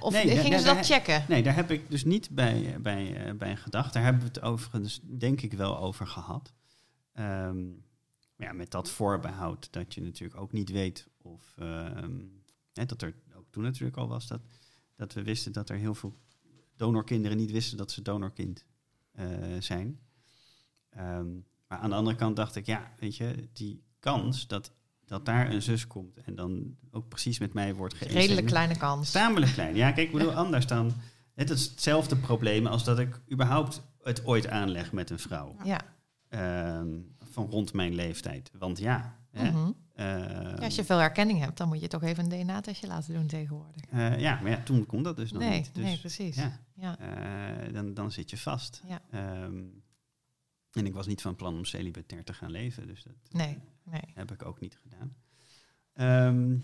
of 0.00 0.12
Nee, 0.12 0.26
daar- 0.26 0.36
gingen 0.36 0.58
ze 0.58 0.64
daar- 0.64 0.74
dat 0.74 0.86
checken? 0.86 1.24
Nee, 1.28 1.42
daar 1.42 1.54
heb 1.54 1.70
ik 1.70 1.90
dus 1.90 2.04
niet 2.04 2.30
bij, 2.30 2.76
bij, 2.80 3.34
bij 3.36 3.56
gedacht. 3.56 3.92
Daar 3.92 4.02
hebben 4.02 4.22
we 4.22 4.28
het 4.28 4.40
overigens 4.42 5.00
denk 5.02 5.40
ik 5.40 5.52
wel 5.52 5.78
over 5.78 6.06
gehad. 6.06 6.52
Maar 8.36 8.46
ja, 8.46 8.52
met 8.52 8.70
dat 8.70 8.90
voorbehoud 8.90 9.68
dat 9.72 9.94
je 9.94 10.02
natuurlijk 10.02 10.40
ook 10.40 10.52
niet 10.52 10.70
weet 10.70 11.06
of... 11.22 11.54
ehm, 11.58 12.16
dat 12.72 13.02
er 13.02 13.14
toen 13.50 13.62
natuurlijk 13.62 13.96
al 13.96 14.08
was 14.08 14.26
dat, 14.26 14.40
dat 14.96 15.12
we 15.12 15.22
wisten 15.22 15.52
dat 15.52 15.68
er 15.68 15.76
heel 15.76 15.94
veel 15.94 16.14
donorkinderen 16.76 17.36
niet 17.36 17.50
wisten 17.50 17.76
dat 17.76 17.90
ze 17.90 18.02
donorkind 18.02 18.64
eh, 19.12 19.26
zijn. 19.58 20.00
Ehm, 20.90 21.26
maar 21.66 21.78
aan 21.78 21.90
de 21.90 21.96
andere 21.96 22.16
kant 22.16 22.36
dacht 22.36 22.56
ik, 22.56 22.66
ja, 22.66 22.92
weet 22.98 23.16
je, 23.16 23.48
die 23.52 23.82
kans 23.98 24.46
dat, 24.46 24.72
dat 25.04 25.26
daar 25.26 25.50
een 25.50 25.62
zus 25.62 25.86
komt 25.86 26.16
en 26.16 26.34
dan 26.34 26.76
ook 26.90 27.08
precies 27.08 27.38
met 27.38 27.52
mij 27.52 27.74
wordt 27.74 27.94
geïnsemeerd. 27.94 28.28
Redelijk 28.28 28.52
kleine 28.52 28.76
kans. 28.76 29.10
Tamelijk 29.10 29.52
klein. 29.52 29.74
Ja, 29.74 29.92
kijk, 29.92 30.06
ik 30.06 30.12
bedoel, 30.12 30.32
anders 30.44 30.66
dan... 30.66 30.92
Het 31.34 31.50
is 31.50 31.64
hetzelfde 31.66 32.16
probleem 32.16 32.66
als 32.66 32.84
dat 32.84 32.98
ik 32.98 33.20
überhaupt 33.32 33.82
het 34.02 34.24
ooit 34.24 34.48
aanleg 34.48 34.92
met 34.92 35.10
een 35.10 35.18
vrouw. 35.18 35.56
Ja. 35.64 35.80
Ehm, 36.28 36.98
van 37.30 37.46
rond 37.50 37.72
mijn 37.72 37.94
leeftijd. 37.94 38.50
Want 38.58 38.78
ja... 38.78 39.16
Hè, 39.38 39.50
Mhm. 39.50 39.72
ja, 39.96 40.54
als 40.54 40.74
je 40.74 40.84
veel 40.84 40.98
herkenning 40.98 41.38
hebt, 41.40 41.56
dan 41.56 41.68
moet 41.68 41.80
je 41.80 41.88
toch 41.88 42.02
even 42.02 42.24
een 42.32 42.42
DNA-testje 42.44 42.86
laten 42.86 43.14
doen 43.14 43.26
tegenwoordig. 43.26 43.84
eh, 43.90 44.18
ja, 44.20 44.40
maar 44.40 44.50
ja, 44.50 44.62
toen 44.62 44.86
kon 44.86 45.02
dat 45.02 45.16
dus 45.16 45.32
nog 45.32 45.42
Nee, 45.42 45.56
niet. 45.58 45.74
Dus, 45.74 45.84
nee, 45.84 45.98
precies. 45.98 46.36
Ja, 46.36 46.60
Ja. 46.74 46.98
eh, 46.98 47.72
dan, 47.72 47.94
dan 47.94 48.12
zit 48.12 48.30
je 48.30 48.36
vast. 48.38 48.82
Ja. 48.86 49.00
Ehm, 49.10 49.62
en 50.72 50.86
ik 50.86 50.92
was 50.94 51.06
niet 51.06 51.22
van 51.22 51.36
plan 51.36 51.54
om 51.56 51.64
celibatair 51.64 52.24
te 52.24 52.32
gaan 52.34 52.50
leven. 52.50 52.86
Dus 52.86 53.02
dat 53.02 53.14
Nee, 53.30 53.58
nee. 53.84 54.00
heb 54.14 54.32
ik 54.32 54.44
ook 54.44 54.60
niet 54.60 54.78
gedaan. 54.82 55.14
Ehm, 55.92 56.56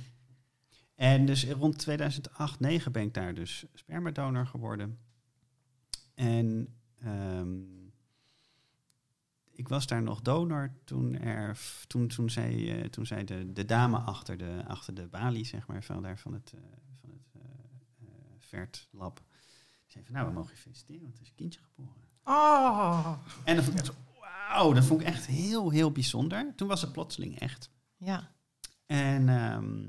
en 0.94 1.26
dus 1.26 1.44
rond 1.50 1.78
2008, 1.78 2.58
2009 2.58 2.92
ben 2.92 3.02
ik 3.02 3.14
daar 3.14 3.34
dus 3.34 3.64
spermadonor 3.74 4.46
geworden. 4.46 4.98
En 6.14 6.68
ehm, 7.00 7.58
ik 9.54 9.68
was 9.68 9.86
daar 9.86 10.02
nog 10.02 10.20
donor 10.22 10.72
toen, 10.84 11.18
er, 11.20 11.56
f- 11.56 11.84
toen, 11.86 12.08
toen 12.08 12.30
zij, 12.30 12.82
eh, 12.82 12.88
toen 12.88 13.06
zij 13.06 13.24
de, 13.24 13.52
de 13.52 13.64
dame 13.64 13.98
achter 13.98 14.36
de, 14.36 14.62
achter 14.66 14.94
de 14.94 15.06
balie, 15.06 15.44
zeg 15.44 15.66
maar, 15.66 15.82
van, 15.84 16.02
daar 16.02 16.18
van 16.18 16.32
het, 16.32 16.52
eh 16.54 16.60
van 17.00 17.10
het 17.10 17.42
eh 17.42 18.08
eh, 18.08 18.14
VERT 18.38 18.88
lab, 18.90 19.22
zei 19.86 20.04
van 20.04 20.14
nou, 20.14 20.26
we 20.28 20.32
mogen 20.32 20.50
je 20.54 20.60
feliciteren, 20.60 21.02
want 21.02 21.16
er 21.16 21.22
is 21.22 21.28
een 21.28 21.34
kindje 21.34 21.60
geboren. 21.60 22.02
Oh, 22.24 23.12
En 23.44 23.56
dat 23.56 23.64
vond 23.64 23.78
ik 23.78 23.84
echt 23.84 23.94
wauw, 24.20 24.72
dat 24.72 24.84
vond 24.84 25.00
ik 25.00 25.06
echt 25.06 25.26
heel, 25.26 25.70
heel 25.70 25.92
bijzonder. 25.92 26.52
Toen 26.56 26.68
was 26.68 26.80
het 26.82 26.92
plotseling 26.92 27.38
echt. 27.38 27.70
Ja. 27.96 28.30
En 28.86 29.28
ehm, 29.28 29.86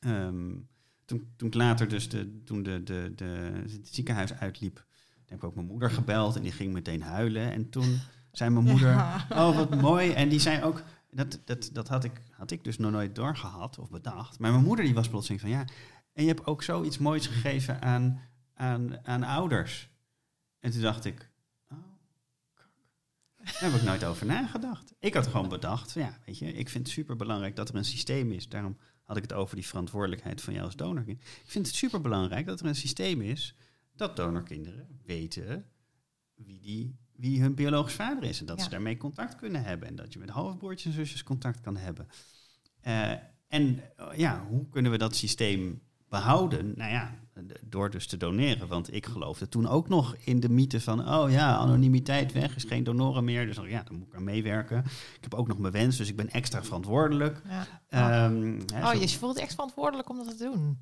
ehm, 0.00 0.56
toen, 1.04 1.32
toen 1.36 1.48
ik 1.48 1.54
later 1.54 1.88
dus 1.88 2.08
de, 2.08 2.42
toen 2.44 2.62
de, 2.62 2.82
de, 2.82 3.12
de, 3.14 3.24
het 3.70 3.88
ziekenhuis 3.94 4.32
uitliep, 4.32 4.84
heb 5.30 5.38
ik 5.38 5.44
ook 5.44 5.54
mijn 5.54 5.66
moeder 5.66 5.90
gebeld 5.90 6.36
en 6.36 6.42
die 6.42 6.52
ging 6.52 6.72
meteen 6.72 7.02
huilen. 7.02 7.52
En 7.52 7.70
toen 7.70 8.00
zei 8.32 8.50
mijn 8.50 8.64
moeder, 8.64 8.88
Ja. 8.88 9.26
oh 9.30 9.56
wat 9.56 9.80
mooi. 9.80 10.12
En 10.12 10.28
die 10.28 10.40
zei 10.40 10.62
ook, 10.62 10.82
dat, 11.10 11.40
dat, 11.44 11.70
dat 11.72 11.88
had, 11.88 12.04
ik, 12.04 12.22
had 12.30 12.50
ik 12.50 12.64
dus 12.64 12.78
nog 12.78 12.90
nooit 12.90 13.14
doorgehad 13.14 13.78
of 13.78 13.90
bedacht. 13.90 14.38
Maar 14.38 14.50
mijn 14.52 14.64
moeder 14.64 14.84
die 14.84 14.94
was 14.94 15.08
plotseling 15.08 15.40
van 15.40 15.50
ja, 15.50 15.64
en 16.12 16.22
je 16.22 16.28
hebt 16.28 16.46
ook 16.46 16.62
zoiets 16.62 16.98
moois 16.98 17.26
gegeven 17.26 17.82
aan, 17.82 18.20
aan, 18.54 19.06
aan 19.06 19.22
ouders. 19.22 19.90
En 20.60 20.70
toen 20.70 20.80
dacht 20.82 21.04
ik, 21.04 21.30
oh. 21.72 21.78
Daar 23.36 23.56
heb 23.70 23.74
ik 23.74 23.82
nooit 23.82 24.04
over 24.04 24.26
nagedacht. 24.26 24.94
Ik 24.98 25.14
had 25.14 25.26
gewoon 25.26 25.48
bedacht, 25.48 25.92
ja, 25.92 26.18
weet 26.26 26.38
je, 26.38 26.52
ik 26.52 26.68
vind 26.68 26.84
het 26.86 26.94
super 26.94 27.16
belangrijk 27.16 27.56
dat 27.56 27.68
er 27.68 27.74
een 27.74 27.84
systeem 27.84 28.32
is. 28.32 28.48
Daarom 28.48 28.76
had 29.02 29.16
ik 29.16 29.22
het 29.22 29.32
over 29.32 29.56
die 29.56 29.66
verantwoordelijkheid 29.66 30.40
van 30.40 30.52
jou 30.52 30.64
als 30.64 30.76
donorkind. 30.76 31.20
Ik 31.20 31.50
vind 31.50 31.66
het 31.66 31.76
super 31.76 32.00
belangrijk 32.00 32.46
dat 32.46 32.60
er 32.60 32.66
een 32.66 32.74
systeem 32.74 33.20
is 33.20 33.54
dat 34.00 34.16
donorkinderen 34.16 34.86
weten 35.04 35.64
wie, 36.34 36.60
die, 36.60 36.96
wie 37.16 37.40
hun 37.40 37.54
biologisch 37.54 37.94
vader 37.94 38.22
is. 38.28 38.40
En 38.40 38.46
dat 38.46 38.56
Ja. 38.58 38.64
ze 38.64 38.70
daarmee 38.70 38.96
contact 38.96 39.36
kunnen 39.36 39.62
hebben. 39.64 39.88
En 39.88 39.96
dat 39.96 40.12
je 40.12 40.18
met 40.18 40.30
halfbroertjes 40.30 40.86
en 40.86 40.92
zusjes 40.92 41.22
contact 41.22 41.60
kan 41.60 41.76
hebben. 41.76 42.08
Eh, 42.80 43.10
en 43.48 43.80
eh, 43.96 44.06
ja, 44.16 44.44
hoe 44.48 44.68
kunnen 44.68 44.90
we 44.92 44.98
dat 44.98 45.16
systeem 45.16 45.80
behouden? 46.08 46.72
Nou 46.76 46.90
ja, 46.90 47.18
door 47.64 47.90
dus 47.90 48.06
te 48.06 48.16
doneren. 48.16 48.68
Want 48.68 48.94
ik 48.94 49.06
geloofde 49.06 49.48
toen 49.48 49.66
ook 49.68 49.88
nog 49.88 50.16
in 50.16 50.40
de 50.40 50.48
mythe 50.48 50.80
van... 50.80 51.08
oh 51.08 51.30
ja, 51.30 51.54
anonimiteit 51.56 52.32
weg, 52.32 52.56
is 52.56 52.64
geen 52.64 52.84
donoren 52.84 53.24
meer. 53.24 53.46
Dus 53.46 53.56
dan, 53.56 53.68
ja, 53.68 53.82
dan 53.82 53.96
moet 53.98 54.06
ik 54.06 54.14
aan 54.14 54.24
meewerken. 54.24 54.78
Ik 55.16 55.18
heb 55.20 55.34
ook 55.34 55.48
nog 55.48 55.58
mijn 55.58 55.72
wens, 55.72 55.96
dus 55.96 56.08
ik 56.08 56.16
ben 56.16 56.30
extra 56.30 56.62
verantwoordelijk. 56.64 57.42
ja. 57.48 57.66
Ehm, 57.88 58.60
hè, 58.72 58.80
Oh, 58.82 58.90
zo- 58.90 59.00
je 59.00 59.08
voelt 59.08 59.36
je 59.36 59.42
echt 59.42 59.54
verantwoordelijk 59.54 60.08
om 60.08 60.16
dat 60.16 60.38
te 60.38 60.44
doen. 60.44 60.78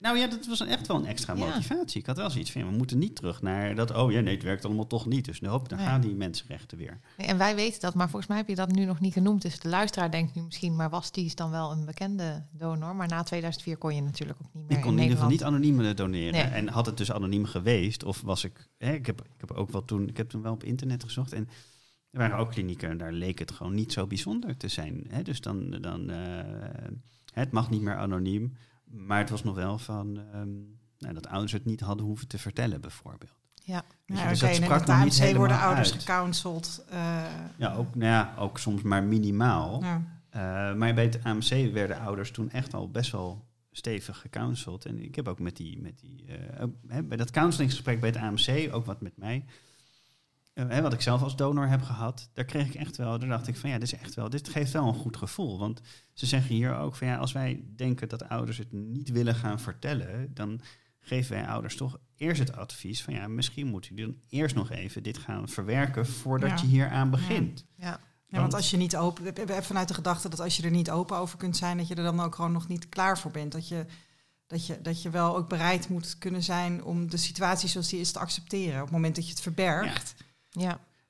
Nou 0.00 0.18
ja, 0.18 0.26
dat 0.26 0.46
was 0.46 0.60
echt 0.60 0.86
wel 0.86 0.96
een 0.96 1.06
extra 1.06 1.34
motivatie. 1.34 2.00
Ik 2.00 2.06
had 2.06 2.16
wel 2.16 2.30
zoiets 2.30 2.50
van, 2.50 2.70
we 2.70 2.76
moeten 2.76 2.98
niet 2.98 3.16
terug 3.16 3.42
naar 3.42 3.74
dat... 3.74 3.94
oh 3.94 4.12
ja, 4.12 4.20
nee, 4.20 4.34
het 4.34 4.42
werkt 4.42 4.64
allemaal 4.64 4.86
toch 4.86 5.06
niet. 5.06 5.24
Dus 5.24 5.40
hop, 5.40 5.68
dan 5.68 5.78
gaan 5.78 6.00
die 6.00 6.14
mensenrechten 6.14 6.78
weer. 6.78 7.00
Nee, 7.16 7.26
en 7.26 7.38
wij 7.38 7.54
weten 7.54 7.80
dat, 7.80 7.94
maar 7.94 8.08
volgens 8.08 8.26
mij 8.26 8.36
heb 8.36 8.48
je 8.48 8.54
dat 8.54 8.72
nu 8.72 8.84
nog 8.84 9.00
niet 9.00 9.12
genoemd. 9.12 9.42
Dus 9.42 9.60
de 9.60 9.68
luisteraar 9.68 10.10
denkt 10.10 10.34
nu 10.34 10.42
misschien, 10.42 10.76
maar 10.76 10.90
was 10.90 11.12
die 11.12 11.34
dan 11.34 11.50
wel 11.50 11.72
een 11.72 11.84
bekende 11.84 12.46
donor? 12.52 12.96
Maar 12.96 13.08
na 13.08 13.22
2004 13.22 13.76
kon 13.76 13.94
je 13.94 14.02
natuurlijk 14.02 14.38
ook 14.42 14.54
niet 14.54 14.68
meer 14.68 14.76
Ik 14.76 14.82
kon 14.82 14.92
in, 14.92 14.96
in 14.96 15.02
ieder 15.02 15.16
geval 15.16 15.32
niet 15.32 15.44
anoniem 15.44 15.94
doneren. 15.94 16.32
Nee. 16.32 16.42
En 16.42 16.68
had 16.68 16.86
het 16.86 16.96
dus 16.96 17.12
anoniem 17.12 17.44
geweest, 17.44 18.04
of 18.04 18.20
was 18.20 18.44
ik... 18.44 18.68
Hè, 18.78 18.92
ik, 18.92 19.06
heb, 19.06 19.20
ik 19.20 19.40
heb 19.40 19.50
ook 19.50 19.70
wel 19.70 19.84
toen... 19.84 20.08
Ik 20.08 20.16
heb 20.16 20.28
toen 20.28 20.42
wel 20.42 20.52
op 20.52 20.64
internet 20.64 21.04
gezocht 21.04 21.32
en... 21.32 21.48
Er 22.10 22.18
waren 22.18 22.38
ook 22.38 22.50
klinieken 22.50 22.90
en 22.90 22.98
daar 22.98 23.12
leek 23.12 23.38
het 23.38 23.50
gewoon 23.50 23.74
niet 23.74 23.92
zo 23.92 24.06
bijzonder 24.06 24.56
te 24.56 24.68
zijn. 24.68 25.04
Hè? 25.08 25.22
Dus 25.22 25.40
dan... 25.40 25.70
dan 25.70 26.10
eh, 26.10 26.44
het 27.32 27.52
mag 27.52 27.70
niet 27.70 27.82
meer 27.82 27.96
anoniem. 27.96 28.56
Maar 28.90 29.18
het 29.18 29.30
was 29.30 29.42
nog 29.44 29.54
wel 29.54 29.78
van... 29.78 30.20
ehm, 30.32 30.48
nou, 30.98 31.14
dat 31.14 31.26
ouders 31.26 31.52
het 31.52 31.64
niet 31.64 31.80
hadden 31.80 32.06
hoeven 32.06 32.28
te 32.28 32.38
vertellen, 32.38 32.80
bijvoorbeeld. 32.80 33.36
Ja, 33.54 33.84
Ja, 34.06 34.28
dus 34.28 34.38
dat 34.38 34.48
en 34.48 34.54
sprak 34.54 34.78
met 34.78 34.86
nog 34.88 34.98
de 34.98 35.04
niet 35.04 35.12
AMC 35.20 35.36
worden 35.36 35.56
helemaal 35.56 35.58
ouders 35.66 35.92
uit. 35.92 36.00
gecounseld. 36.00 36.84
eh, 36.88 37.24
Ja, 37.56 37.74
ook, 37.74 37.94
nou 37.94 38.10
ja, 38.12 38.34
ook 38.38 38.58
soms 38.58 38.82
maar 38.82 39.02
minimaal. 39.02 39.82
ja. 39.82 40.02
Eh, 40.30 40.74
maar 40.74 40.94
bij 40.94 41.04
het 41.04 41.24
AMC 41.24 41.72
werden 41.72 41.98
ouders 42.00 42.30
toen 42.30 42.50
echt 42.50 42.74
al 42.74 42.90
best 42.90 43.12
wel 43.12 43.44
stevig 43.72 44.18
gecounseld. 44.18 44.84
En 44.84 44.98
ik 45.04 45.14
heb 45.14 45.28
ook 45.28 45.38
met 45.38 45.56
die, 45.56 45.80
met 45.80 45.98
die 45.98 46.24
eh, 46.26 47.02
bij 47.04 47.16
dat 47.16 47.30
counselinggesprek 47.30 48.00
bij 48.00 48.08
het 48.08 48.18
AMC, 48.18 48.74
ook 48.74 48.86
wat 48.86 49.00
met 49.00 49.16
mij, 49.16 49.44
eh, 50.58 50.68
hè, 50.68 50.82
wat 50.82 50.92
ik 50.92 51.00
zelf 51.00 51.22
als 51.22 51.36
donor 51.36 51.68
heb 51.68 51.82
gehad, 51.82 52.28
daar 52.32 52.44
kreeg 52.44 52.66
ik 52.66 52.74
echt 52.74 52.96
wel, 52.96 53.18
daar 53.18 53.28
dacht 53.28 53.48
ik 53.48 53.56
van 53.56 53.70
ja, 53.70 53.78
dit 53.78 53.92
is 53.92 53.98
echt 53.98 54.14
wel, 54.14 54.30
dit 54.30 54.48
geeft 54.48 54.72
wel 54.72 54.86
een 54.88 54.94
goed 54.94 55.16
gevoel. 55.16 55.58
Want 55.58 55.80
ze 56.12 56.26
zeggen 56.26 56.54
hier 56.54 56.76
ook 56.76 56.94
van 56.94 57.06
ja, 57.06 57.16
als 57.16 57.32
wij 57.32 57.64
denken 57.76 58.08
dat 58.08 58.28
ouders 58.28 58.58
het 58.58 58.72
niet 58.72 59.08
willen 59.10 59.34
gaan 59.34 59.60
vertellen, 59.60 60.34
dan 60.34 60.60
geven 61.00 61.36
wij 61.36 61.46
ouders 61.46 61.76
toch 61.76 61.98
eerst 62.16 62.40
het 62.40 62.56
advies 62.56 63.02
van 63.02 63.14
ja, 63.14 63.28
misschien 63.28 63.66
moet 63.66 63.90
u 63.90 63.94
dan 63.94 64.16
eerst 64.28 64.54
nog 64.54 64.70
even 64.70 65.02
dit 65.02 65.18
gaan 65.18 65.48
verwerken 65.48 66.06
voordat 66.06 66.48
Ja. 66.50 66.56
je 66.56 66.66
hier 66.66 66.88
aan 66.88 67.10
begint. 67.10 67.64
ja. 67.76 68.00
Ja, 68.30 68.40
want 68.40 68.54
als 68.54 68.70
je 68.70 68.76
niet 68.76 68.96
open, 68.96 69.24
we 69.24 69.32
hebben 69.34 69.64
vanuit 69.64 69.88
de 69.88 69.94
gedachte 69.94 70.28
dat 70.28 70.40
als 70.40 70.56
je 70.56 70.62
er 70.62 70.70
niet 70.70 70.90
open 70.90 71.16
over 71.16 71.38
kunt 71.38 71.56
zijn, 71.56 71.76
dat 71.76 71.88
je 71.88 71.94
er 71.94 72.02
dan 72.02 72.20
ook 72.20 72.34
gewoon 72.34 72.52
nog 72.52 72.68
niet 72.68 72.88
klaar 72.88 73.18
voor 73.18 73.30
bent. 73.30 73.52
Dat 73.52 73.68
je, 73.68 73.84
dat 74.46 74.66
je, 74.66 74.80
dat 74.82 75.02
je 75.02 75.10
wel 75.10 75.36
ook 75.36 75.48
bereid 75.48 75.88
moet 75.88 76.18
kunnen 76.18 76.42
zijn 76.42 76.84
om 76.84 77.10
de 77.10 77.16
situatie 77.16 77.68
zoals 77.68 77.88
die 77.88 78.00
is 78.00 78.12
te 78.12 78.18
accepteren. 78.18 78.76
Op 78.76 78.82
het 78.84 78.90
moment 78.90 79.14
dat 79.14 79.24
je 79.24 79.30
het 79.30 79.40
verbergt. 79.40 80.14
ja. 80.18 80.24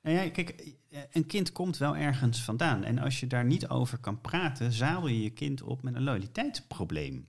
Nou 0.01 0.15
ja, 0.17 0.29
kijk, 0.29 0.49
eh, 0.89 0.99
een 1.11 1.25
kind 1.25 1.51
komt 1.51 1.77
wel 1.77 1.95
ergens 1.95 2.43
vandaan. 2.43 2.83
En 2.83 2.99
als 2.99 3.19
je 3.19 3.27
daar 3.27 3.45
niet 3.45 3.67
over 3.67 3.97
kan 3.97 4.21
praten, 4.21 4.71
zadel 4.71 5.07
je 5.07 5.21
je 5.23 5.29
kind 5.29 5.61
op 5.61 5.81
met 5.83 5.95
een 5.95 6.03
loyaliteitsprobleem. 6.03 7.27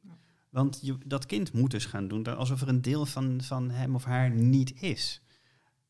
Want 0.51 0.79
je, 0.83 0.99
dat 1.05 1.27
kind 1.27 1.53
moet 1.53 1.71
dus 1.71 1.85
gaan 1.85 2.09
doen 2.09 2.37
alsof 2.37 2.61
er 2.61 2.69
een 2.69 2.83
deel 2.83 3.07
van, 3.07 3.41
van 3.43 3.71
hem 3.71 3.95
of 3.95 4.05
haar 4.05 4.31
niet 4.31 4.83
is. 4.83 5.23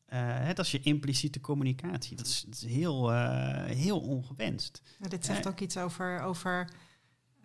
Eh, 0.05 0.19
hè, 0.23 0.53
dat 0.53 0.65
is 0.65 0.71
je 0.71 0.79
impliciete 0.79 1.39
communicatie. 1.39 2.15
Dat 2.17 2.25
is, 2.27 2.43
dat 2.45 2.55
is 2.55 2.65
heel, 2.65 3.13
eh, 3.13 3.63
heel 3.75 3.99
ongewenst. 3.99 4.81
Ja, 4.99 5.07
dit 5.07 5.25
zegt 5.25 5.47
ook 5.47 5.59
iets 5.59 5.77
over, 5.77 6.21
over 6.21 6.69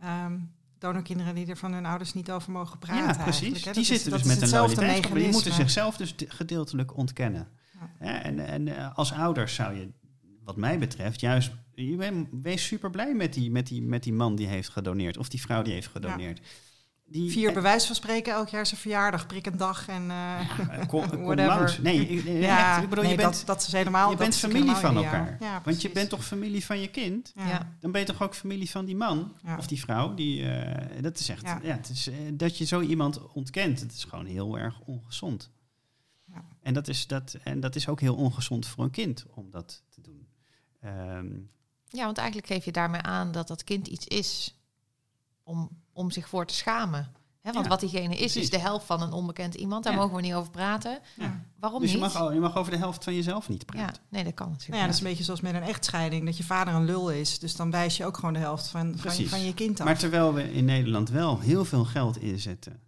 ehm, 0.00 0.38
donorkinderen 0.78 1.34
die 1.34 1.46
er 1.46 1.56
van 1.56 1.72
hun 1.72 1.86
ouders 1.86 2.12
niet 2.14 2.30
over 2.30 2.52
mogen 2.52 2.78
praten. 2.78 3.16
ja, 3.18 3.22
precies. 3.22 3.62
Die 3.62 3.84
zitten 3.84 4.10
dus 4.10 4.22
met 4.22 4.42
een 4.42 4.48
loyaliteitsprobleem. 4.48 5.22
Die 5.24 5.32
moeten 5.32 5.52
zichzelf 5.52 5.96
dus 5.96 6.16
de- 6.16 6.30
gedeeltelijk 6.30 6.96
ontkennen. 6.96 7.48
Ja. 7.80 8.06
Ja, 8.06 8.22
en 8.22 8.46
en 8.46 8.68
eh, 8.76 8.96
als 8.96 9.12
ouders 9.12 9.54
zou 9.54 9.74
je, 9.74 9.88
wat 10.44 10.56
mij 10.56 10.78
betreft, 10.78 11.20
juist... 11.20 11.50
Je 11.74 11.96
bent, 11.96 12.28
wees 12.42 12.66
super 12.66 12.90
blij 12.90 13.14
met 13.14 13.34
die, 13.34 13.50
met, 13.50 13.66
die, 13.66 13.82
met 13.82 14.02
die 14.02 14.12
man 14.12 14.34
die 14.36 14.46
heeft 14.46 14.68
gedoneerd. 14.68 15.16
Of 15.16 15.28
die 15.28 15.40
vrouw 15.40 15.62
die 15.62 15.72
heeft 15.72 15.86
gedoneerd. 15.88 16.40
die, 17.04 17.30
Vier 17.30 17.62
wijze 17.62 17.86
van 17.86 17.94
spreken 17.96 18.32
elk 18.32 18.48
jaar 18.48 18.66
zijn 18.66 18.80
verjaardag, 18.80 19.26
prik 19.26 19.46
een 19.46 19.56
dag 19.56 19.88
en... 19.88 20.10
eh, 20.10 20.40
eh, 20.80 20.88
kom, 20.88 21.34
langs. 21.34 21.78
Nee, 21.78 22.08
ik, 22.08 22.24
ja, 22.24 22.74
echt, 22.74 22.82
ik 22.82 22.88
bedoel, 22.88 23.04
nee, 23.04 23.12
je 23.12 23.18
bent, 23.18 23.36
dat, 23.36 23.46
dat 23.46 23.66
is 23.66 23.72
helemaal... 23.72 24.10
je 24.10 24.16
bent 24.16 24.36
familie 24.36 24.74
helemaal 24.74 24.80
van 24.80 25.04
elkaar. 25.04 25.36
Ja, 25.40 25.60
want 25.64 25.82
je 25.82 25.90
bent 25.90 26.08
toch 26.08 26.24
familie 26.24 26.64
van 26.64 26.80
je 26.80 26.88
kind? 26.88 27.32
Ja. 27.34 27.48
Ja. 27.48 27.76
Dan 27.80 27.92
ben 27.92 28.00
je 28.00 28.06
toch 28.06 28.22
ook 28.22 28.34
familie 28.34 28.70
van 28.70 28.84
die 28.84 28.96
man 28.96 29.36
Ja. 29.42 29.56
of 29.56 29.66
die 29.66 29.80
vrouw? 29.80 30.14
Die, 30.14 30.46
dat 31.00 31.18
is 31.18 31.28
echt, 31.28 31.42
ja. 31.42 31.60
Ja. 31.62 31.76
het 31.76 31.88
is, 31.88 32.10
dat 32.32 32.58
je 32.58 32.64
zo 32.64 32.80
iemand 32.80 33.32
ontkent, 33.32 33.80
het 33.80 33.92
is 33.92 34.04
gewoon 34.04 34.26
heel 34.26 34.58
erg 34.58 34.80
ongezond. 34.80 35.50
En, 36.66 36.74
dat 36.74 36.88
is 36.88 37.06
dat, 37.06 37.36
en 37.42 37.60
dat 37.60 37.76
is 37.76 37.88
ook 37.88 38.00
heel 38.00 38.14
ongezond 38.14 38.66
voor 38.66 38.84
een 38.84 38.90
kind 38.90 39.24
om 39.34 39.50
dat 39.50 39.82
te 39.88 40.00
doen. 40.00 40.26
Ehm, 40.80 41.26
Ja, 41.88 42.04
want 42.04 42.18
eigenlijk 42.18 42.46
geef 42.48 42.64
je 42.64 42.72
daarmee 42.72 43.00
aan 43.00 43.32
dat 43.32 43.48
dat 43.48 43.64
kind 43.64 43.86
iets 43.86 44.06
is 44.06 44.58
om, 45.42 45.68
om 45.92 46.10
zich 46.10 46.28
voor 46.28 46.46
te 46.46 46.54
schamen. 46.54 47.12
Hè, 47.40 47.52
want 47.52 47.64
Ja, 47.64 47.70
wat 47.70 47.80
diegene 47.80 48.12
is, 48.14 48.18
precies. 48.18 48.42
is 48.42 48.50
de 48.50 48.58
helft 48.58 48.86
van 48.86 49.02
een 49.02 49.12
onbekend 49.12 49.54
iemand. 49.54 49.84
Daar 49.84 49.92
Ja. 49.92 49.98
mogen 49.98 50.16
we 50.16 50.22
niet 50.22 50.34
over 50.34 50.50
praten. 50.50 50.98
ja. 51.16 51.44
Waarom 51.60 51.80
Dus 51.80 51.90
je 51.92 51.96
niet? 51.96 52.04
mag, 52.06 52.16
al- 52.16 52.32
je 52.32 52.40
mag 52.40 52.56
over 52.56 52.72
de 52.72 52.78
helft 52.78 53.04
van 53.04 53.14
jezelf 53.14 53.48
niet 53.48 53.64
ja, 53.66 53.74
praten. 53.84 54.02
nee, 54.08 54.24
dat 54.24 54.34
kan 54.34 54.46
natuurlijk. 54.46 54.70
Nou 54.70 54.80
ja, 54.80 54.86
dat 54.86 54.94
is 54.96 55.00
een 55.02 55.08
beetje 55.08 55.24
zoals 55.24 55.40
met 55.40 55.54
een 55.54 55.62
echtscheiding. 55.62 56.24
Dat 56.24 56.36
je 56.36 56.44
vader 56.44 56.74
een 56.74 56.84
lul 56.84 57.10
is. 57.10 57.38
Dus 57.38 57.56
dan 57.56 57.70
wijs 57.70 57.96
je 57.96 58.04
ook 58.04 58.16
gewoon 58.16 58.32
de 58.32 58.38
helft 58.38 58.66
van, 58.66 58.98
van, 58.98 59.16
je, 59.16 59.28
van 59.28 59.44
je 59.44 59.54
kind 59.54 59.80
af. 59.80 59.86
Maar 59.86 59.98
terwijl 59.98 60.34
we 60.34 60.52
in 60.52 60.64
Nederland 60.64 61.08
wel 61.10 61.40
heel 61.40 61.64
veel 61.64 61.84
geld 61.84 62.16
inzetten 62.18 62.80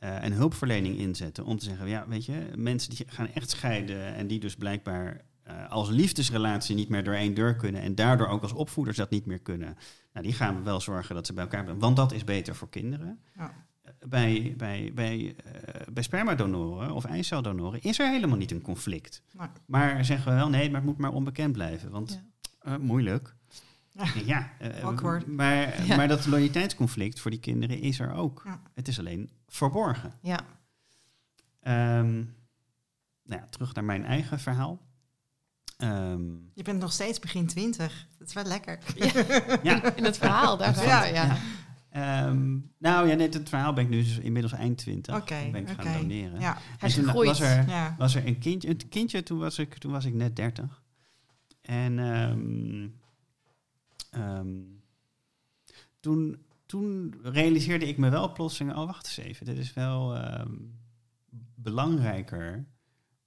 eh, 0.00 0.24
en 0.24 0.32
hulpverlening 0.32 0.98
inzetten 0.98 1.44
om 1.44 1.58
te 1.58 1.64
zeggen, 1.64 1.88
ja, 1.88 2.04
weet 2.08 2.24
je, 2.24 2.50
mensen 2.56 2.90
die 2.94 3.04
gaan 3.08 3.28
echt 3.34 3.50
scheiden 3.50 4.14
en 4.14 4.26
die 4.26 4.40
dus 4.40 4.54
blijkbaar 4.56 5.20
eh, 5.42 5.70
als 5.70 5.88
liefdesrelatie 5.88 6.74
niet 6.76 6.88
meer 6.88 7.04
door 7.04 7.14
één 7.14 7.34
deur 7.34 7.56
kunnen 7.56 7.80
en 7.82 7.94
daardoor 7.94 8.26
ook 8.28 8.42
als 8.42 8.52
opvoeders 8.52 8.96
dat 8.96 9.10
niet 9.10 9.26
meer 9.26 9.38
kunnen, 9.40 9.76
nou, 10.12 10.26
die 10.26 10.34
gaan 10.34 10.56
we 10.56 10.62
wel 10.62 10.80
zorgen 10.80 11.14
dat 11.14 11.26
ze 11.26 11.32
bij 11.32 11.42
elkaar 11.44 11.62
blijven, 11.62 11.82
want 11.82 11.96
dat 11.96 12.12
is 12.12 12.24
beter 12.24 12.54
voor 12.54 12.68
kinderen. 12.68 13.20
Ja. 13.36 13.44
Eh, 13.82 13.92
Bij, 14.08 14.54
bij, 14.56 14.90
bij, 14.94 15.36
bij 15.92 16.02
spermadonoren 16.02 16.90
of 16.90 17.04
eiceldonoren 17.04 17.82
is 17.82 17.98
er 17.98 18.08
helemaal 18.10 18.36
niet 18.36 18.50
een 18.50 18.60
conflict. 18.60 19.22
Nee. 19.38 19.48
Maar 19.66 20.04
zeggen 20.04 20.30
we 20.32 20.38
wel, 20.38 20.48
nee, 20.48 20.70
maar 20.70 20.80
het 20.80 20.88
moet 20.90 20.98
maar 20.98 21.12
onbekend 21.12 21.52
blijven, 21.52 21.90
want 21.90 22.22
Ja. 22.64 22.78
moeilijk. 22.78 23.34
Ja. 24.24 24.50
Maar, 25.26 25.84
Ja. 25.86 25.96
maar 25.96 26.08
dat 26.08 26.26
loyaliteitsconflict 26.26 27.20
voor 27.20 27.30
die 27.30 27.40
kinderen 27.40 27.80
is 27.80 27.98
er 28.00 28.12
ook. 28.12 28.42
Ja. 28.44 28.60
Het 28.74 28.88
is 28.88 28.98
alleen 28.98 29.30
verborgen. 29.50 30.12
Ja, 30.22 30.40
Ehm, 31.60 32.14
nou 33.22 33.40
ja, 33.40 33.46
terug 33.50 33.74
naar 33.74 33.84
mijn 33.84 34.04
eigen 34.04 34.38
verhaal. 34.40 34.80
Ehm, 35.76 36.28
Je 36.54 36.62
bent 36.62 36.78
nog 36.80 36.92
steeds 36.92 37.18
begin 37.18 37.46
twintig. 37.46 38.06
Dat 38.18 38.28
is 38.28 38.34
wel 38.34 38.44
lekker. 38.44 38.78
ja, 39.62 39.82
in 39.96 40.04
het 40.04 40.18
verhaal, 40.18 40.56
daar 40.56 40.74
gaan 40.74 40.84
Ja. 40.86 41.02
we. 41.02 41.12
Ja. 41.12 41.36
ehm, 41.90 42.58
nou 42.78 43.08
ja, 43.08 43.14
net 43.14 43.34
het 43.34 43.48
verhaal 43.48 43.72
ben 43.72 43.84
ik 43.84 43.90
nu 43.90 44.02
dus 44.02 44.18
inmiddels 44.18 44.52
eind 44.52 44.78
20. 44.78 45.16
Oké, 45.16 45.48
ben 45.52 45.68
ik 45.68 45.80
gaan 45.80 45.98
doneren. 46.00 46.40
Ja, 46.40 46.52
Hij 46.78 46.88
En 46.88 46.94
toen 46.94 47.04
gegroeid. 47.04 47.28
was 47.28 47.40
er, 47.40 47.68
ja. 47.68 47.94
was 47.98 48.14
er 48.14 48.26
een 48.26 48.38
kindje, 48.38 48.68
een 48.68 48.88
kindje 48.88 49.22
toen, 49.22 49.38
was 49.38 49.58
ik, 49.58 49.74
toen 49.78 49.92
was 49.92 50.04
ik 50.04 50.14
net 50.14 50.36
30. 50.36 50.82
En 51.60 51.98
ehm, 51.98 52.88
ehm, 54.10 54.48
toen, 56.00 56.44
toen 56.70 57.14
realiseerde 57.22 57.88
ik 57.88 57.96
me 57.96 58.08
wel 58.08 58.32
plotseling, 58.32 58.76
oh 58.76 58.86
wacht 58.86 59.06
eens 59.06 59.16
even, 59.16 59.46
dit 59.46 59.58
is 59.58 59.72
wel 59.72 60.16
ehm, 60.16 60.54
belangrijker 61.54 62.66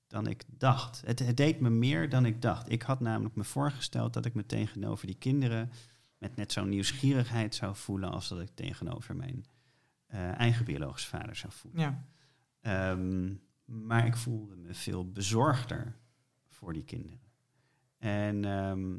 dan 0.08 0.28
ik 0.28 0.44
dacht. 0.48 1.02
Het, 1.06 1.20
het 1.20 1.38
deed 1.38 1.60
me 1.60 1.70
meer 1.70 2.10
dan 2.10 2.26
ik 2.26 2.42
dacht. 2.42 2.72
Ik 2.72 2.82
had 2.82 3.00
namelijk 3.00 3.36
me 3.36 3.44
voorgesteld 3.44 4.14
dat 4.14 4.26
ik 4.26 4.34
me 4.34 4.46
tegenover 4.46 5.08
die 5.08 5.16
kinderen 5.16 5.72
met 6.18 6.36
net 6.36 6.52
zo'n 6.52 6.70
nieuwsgierigheid 6.70 7.56
zou 7.56 7.76
voelen 7.76 8.12
als 8.12 8.28
dat 8.28 8.40
ik 8.40 8.50
tegenover 8.54 9.16
mijn 9.16 9.46
eh, 10.06 10.40
eigen 10.40 10.66
biologische 10.66 11.10
vader 11.10 11.36
zou 11.36 11.54
voelen. 11.54 11.82
ja. 11.82 12.06
Ehm, 12.62 13.34
maar 13.66 14.06
ik 14.06 14.18
voelde 14.18 14.56
me 14.56 14.74
veel 14.74 15.12
bezorgder 15.12 15.96
voor 16.50 16.74
die 16.74 16.84
kinderen. 16.84 17.20
En 17.98 18.46
ehm, 18.46 18.96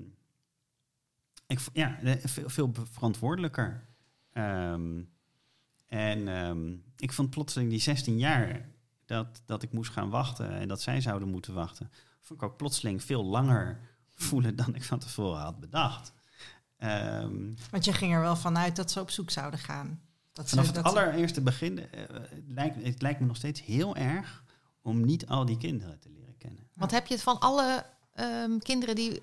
ik, 1.47 1.61
ja, 1.73 2.01
eh, 2.01 2.25
veel, 2.25 2.49
veel 2.49 2.73
verantwoordelijker. 2.91 3.94
Ehm, 4.35 5.03
en 5.87 6.29
ehm, 6.29 6.73
ik 6.97 7.13
vond 7.13 7.31
plotseling 7.31 7.71
die 7.71 7.81
16 7.81 8.19
jaar 8.19 8.69
dat, 9.05 9.43
dat 9.47 9.63
ik 9.63 9.73
moest 9.73 9.91
gaan 9.93 10.11
wachten 10.11 10.51
en 10.51 10.69
dat 10.69 10.81
zij 10.83 11.01
zouden 11.01 11.29
moeten 11.29 11.55
wachten, 11.55 11.91
vond 12.21 12.43
ik 12.43 12.49
ook 12.49 12.57
plotseling 12.57 13.03
veel 13.03 13.25
langer 13.25 13.81
voelen 14.29 14.57
dan 14.57 14.75
ik 14.75 14.85
van 14.85 14.99
tevoren 14.99 15.41
had 15.41 15.61
bedacht. 15.61 16.13
Ehm, 16.79 17.53
Want 17.71 17.85
je 17.85 17.93
ging 17.93 18.13
er 18.15 18.21
wel 18.21 18.37
vanuit 18.37 18.77
dat 18.77 18.91
ze 18.91 19.01
op 19.01 19.11
zoek 19.11 19.31
zouden 19.31 19.61
gaan. 19.61 20.01
Dat 20.33 20.45
ze- 20.49 20.55
Vanaf 20.57 20.67
het 20.67 20.75
dat 20.75 20.85
allereerste 20.85 21.41
begin, 21.41 21.91
eh, 21.91 22.01
het, 22.09 22.43
lijkt, 22.49 22.85
het 22.85 23.03
lijkt 23.03 23.21
me 23.21 23.27
nog 23.27 23.37
steeds 23.37 23.63
heel 23.65 23.97
erg 23.97 24.45
om 24.83 25.05
niet 25.05 25.27
al 25.27 25.45
die 25.45 25.57
kinderen 25.59 25.99
te 25.99 26.09
leren 26.11 26.37
kennen. 26.39 26.69
Want 26.75 26.91
heb 26.91 27.07
je 27.07 27.15
het 27.15 27.23
van 27.23 27.39
alle 27.41 27.85
kinderen 28.59 28.95
die 28.95 29.23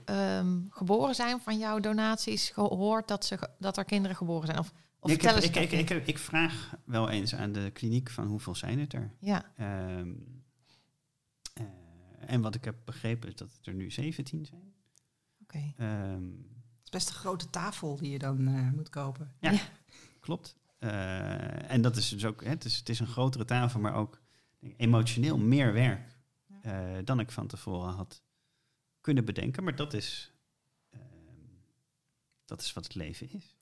geboren 0.70 1.16
zijn 1.16 1.42
van 1.42 1.58
jouw 1.58 1.80
donaties 1.80 2.50
gehoord 2.50 3.08
dat, 3.08 3.26
ze, 3.26 3.50
dat 3.60 3.78
er 3.78 3.86
kinderen 3.86 4.18
geboren 4.18 4.46
zijn? 4.48 4.60
Of, 4.60 4.72
of 5.04 5.12
ik, 5.12 5.22
heb, 5.22 5.36
ik, 5.36 5.56
ik, 5.56 5.72
ik, 5.72 5.90
heb- 5.90 6.08
ik 6.08 6.18
vraag 6.18 6.74
wel 6.86 7.10
eens 7.10 7.36
aan 7.36 7.52
de 7.52 7.72
kliniek 7.72 8.10
van 8.10 8.28
hoeveel 8.28 8.56
zijn 8.56 8.80
het 8.80 8.94
er. 8.94 9.12
Ja, 9.20 9.52
Ehm, 9.58 10.14
eh, 11.54 11.64
en 12.20 12.42
wat 12.42 12.56
ik 12.56 12.64
heb 12.66 12.76
begrepen 12.86 13.30
is 13.30 13.36
dat 13.36 13.52
het 13.58 13.68
er 13.68 13.74
nu 13.74 13.92
17 13.92 14.46
zijn. 14.46 14.74
oké. 15.42 15.74
Ehm, 15.78 16.24
Het 16.24 16.84
is 16.84 16.90
best 16.90 17.10
een 17.10 17.16
grote 17.16 17.50
tafel 17.50 17.96
die 17.96 18.12
je 18.12 18.20
dan 18.20 18.48
eh, 18.48 18.72
moet 18.72 18.90
kopen. 18.90 19.36
Ja. 19.40 19.52
Ja. 19.52 19.60
klopt. 20.20 20.56
Eh, 20.80 21.72
en 21.72 21.82
dat 21.82 21.98
is 21.98 22.10
dus 22.10 22.26
ook, 22.26 22.44
hè, 22.44 22.50
het, 22.50 22.66
is, 22.66 22.78
het 22.78 22.90
is 22.90 23.00
een 23.00 23.08
grotere 23.08 23.46
tafel, 23.46 23.80
maar 23.80 23.94
ook 23.96 24.22
emotioneel 24.78 25.38
meer 25.38 25.74
werk 25.74 26.18
eh, 26.62 26.98
dan 27.04 27.20
ik 27.20 27.32
van 27.32 27.48
tevoren 27.48 27.94
had 27.94 28.24
kunnen 29.02 29.26
bedenken. 29.26 29.64
Maar 29.64 29.76
dat 29.76 29.94
is, 29.94 30.32
ehm, 30.90 31.02
dat 32.46 32.62
is 32.62 32.74
wat 32.74 32.84
het 32.84 32.96
leven 32.96 33.32
is. 33.32 33.56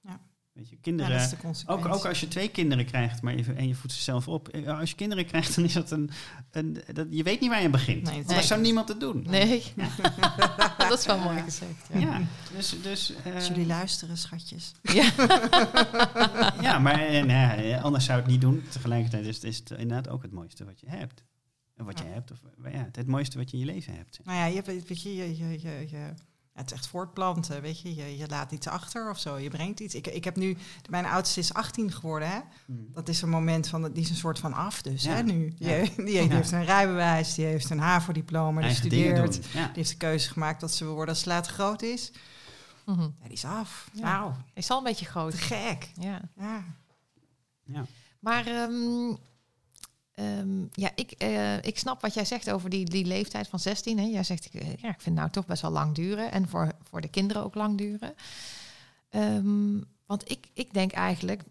Weet 0.59 0.69
je, 0.69 0.75
Ja, 0.75 0.81
kinderen. 0.81 1.11
dat 1.11 1.21
is 1.21 1.29
de 1.29 1.35
ook, 1.35 1.41
consequentie. 1.41 1.91
ook 1.93 2.05
als 2.05 2.19
je 2.19 2.27
twee 2.27 2.49
kinderen 2.49 2.85
krijgt 2.85 3.21
maar 3.21 3.37
je, 3.37 3.53
en 3.53 3.67
je 3.67 3.75
voedt 3.75 3.93
ze 3.93 4.01
zelf 4.01 4.27
op. 4.27 4.47
eh, 4.47 4.79
Als 4.79 4.89
je 4.89 4.95
kinderen 4.95 5.25
krijgt, 5.25 5.55
dan 5.55 5.63
is 5.63 5.73
dat 5.73 5.91
een. 5.91 6.09
een 6.51 6.77
dat, 6.93 7.07
je 7.09 7.23
weet 7.23 7.39
niet 7.39 7.49
waar 7.49 7.61
je 7.61 7.69
begint. 7.69 8.03
Nee, 8.03 8.13
Anders 8.13 8.33
nee. 8.35 8.43
zou 8.45 8.61
niemand 8.61 8.87
het 8.87 8.99
doen. 8.99 9.25
Nee, 9.27 9.63
dat 10.89 10.99
is 10.99 11.05
wel 11.05 11.17
mooi 11.19 11.35
Ja. 11.37 11.43
gezegd. 11.43 11.87
Ja. 11.93 11.99
Ja, 11.99 12.21
dus. 12.55 12.75
dus 12.81 13.13
eh, 13.23 13.35
Als 13.35 13.47
jullie 13.47 13.65
luisteren, 13.65 14.17
schatjes. 14.17 14.71
Ja. 14.81 15.11
ja, 16.61 16.79
maar 16.79 16.99
eh, 16.99 17.83
anders 17.83 18.05
zou 18.05 18.19
het 18.19 18.27
niet 18.27 18.41
doen. 18.41 18.63
Tegelijkertijd 18.69 19.25
is 19.25 19.35
het, 19.35 19.43
is 19.43 19.57
het 19.57 19.69
inderdaad 19.71 20.09
ook 20.09 20.21
het 20.21 20.31
mooiste 20.31 20.65
wat 20.65 20.79
je 20.79 20.89
hebt. 20.89 21.23
En 21.75 21.85
wat 21.85 21.99
je 21.99 22.05
Ja. 22.05 22.11
hebt, 22.11 22.31
of 22.31 22.37
ja, 22.63 22.69
het, 22.69 22.95
het 22.95 23.07
mooiste 23.07 23.37
wat 23.37 23.51
je 23.51 23.57
in 23.57 23.65
je 23.65 23.71
leven 23.71 23.93
hebt. 23.95 24.19
Nou 24.23 24.37
ja, 24.37 24.45
je, 24.45 24.55
hebt- 24.55 24.67
weet 24.87 25.01
je, 25.01 25.15
je, 25.15 25.37
je, 25.37 25.47
je, 25.47 25.59
je- 25.61 25.87
ja, 25.97 26.13
het 26.53 26.65
is 26.71 26.77
echt 26.77 26.87
voortplanten, 26.87 27.61
weet 27.61 27.81
je. 27.81 27.95
je. 27.95 28.17
Je 28.17 28.27
laat 28.27 28.51
iets 28.51 28.67
achter 28.67 29.09
of 29.09 29.19
zo, 29.19 29.37
je 29.37 29.49
brengt 29.49 29.79
iets. 29.79 29.95
Ik, 29.95 30.07
ik 30.07 30.23
heb 30.23 30.35
nu, 30.35 30.57
mijn 30.89 31.05
oudste 31.05 31.39
is 31.39 31.53
18 31.53 31.91
geworden, 31.91 32.29
hè. 32.29 32.39
Dat 32.93 33.09
is 33.09 33.21
een 33.21 33.29
moment 33.29 33.67
van, 33.67 33.91
die 33.91 34.03
is 34.03 34.09
een 34.09 34.15
soort 34.15 34.39
van 34.39 34.53
af 34.53 34.81
dus, 34.81 35.03
Ja. 35.03 35.11
hè, 35.15 35.21
nu. 35.23 35.53
Die, 35.57 35.67
Ja. 35.69 35.85
die 35.95 36.17
heeft, 36.17 36.29
Ja. 36.29 36.35
heeft 36.35 36.51
een 36.51 36.65
rijbewijs, 36.65 37.33
die 37.35 37.45
heeft 37.45 37.69
een 37.69 37.79
HAVO-diploma, 37.79 38.61
die 38.61 38.73
studeert. 38.75 39.33
Die 39.51 39.61
heeft 39.73 39.89
de 39.89 39.97
keuze 39.97 40.29
gemaakt 40.29 40.59
dat 40.61 40.73
ze 40.73 40.83
wil 40.83 40.93
worden 40.93 41.13
als 41.13 41.23
ze 41.23 41.29
later 41.29 41.53
groot 41.53 41.81
is. 41.81 42.11
Ja, 42.85 42.95
die 43.23 43.31
is 43.31 43.45
af. 43.45 43.89
Ja. 43.93 44.01
Nou, 44.19 44.33
Is 44.53 44.69
al 44.69 44.77
een 44.77 44.83
beetje 44.83 45.05
te 45.05 45.11
groot. 45.11 45.33
gek. 45.33 45.89
Ja. 45.99 46.21
Ja. 46.37 46.63
Ja. 47.63 47.85
Maar 48.19 48.45
ehm, 48.47 49.15
ehm, 50.19 50.65
ja, 50.73 50.91
ik, 50.95 51.11
eh, 51.11 51.61
ik 51.61 51.77
snap 51.77 52.01
wat 52.01 52.13
jij 52.13 52.25
zegt 52.25 52.49
over 52.51 52.69
die, 52.69 52.85
die 52.85 53.05
leeftijd 53.05 53.47
van 53.47 53.59
16. 53.59 53.97
Hè. 53.99 54.05
Jij 54.05 54.23
zegt, 54.23 54.49
eh, 54.49 54.61
ja, 54.67 54.89
ik 54.89 55.01
vind 55.01 55.05
het 55.05 55.13
nou 55.13 55.29
toch 55.29 55.45
best 55.45 55.61
wel 55.61 55.71
lang 55.71 55.95
duren. 55.95 56.31
En 56.31 56.47
voor, 56.47 56.71
voor 56.83 57.01
de 57.01 57.07
kinderen 57.07 57.43
ook 57.43 57.55
lang 57.55 57.77
duren. 57.77 58.13
Ehm, 59.09 59.79
want 60.05 60.31
ik, 60.31 60.47
ik 60.53 60.73
denk 60.73 60.91
eigenlijk, 60.91 61.43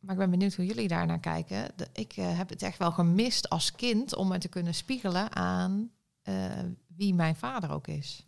maar 0.00 0.12
ik 0.12 0.18
ben 0.20 0.30
benieuwd 0.30 0.54
hoe 0.54 0.66
jullie 0.66 0.88
daarnaar 0.88 1.20
kijken. 1.20 1.70
De, 1.76 1.88
ik 1.92 2.12
eh, 2.16 2.36
heb 2.38 2.48
het 2.48 2.62
echt 2.62 2.78
wel 2.78 2.92
gemist 2.92 3.48
als 3.48 3.72
kind 3.72 4.14
om 4.14 4.28
me 4.28 4.38
te 4.38 4.48
kunnen 4.48 4.74
spiegelen 4.74 5.34
aan 5.36 5.90
eh, 6.22 6.34
wie 6.96 7.14
mijn 7.14 7.36
vader 7.36 7.70
ook 7.70 7.86
is. 7.86 8.24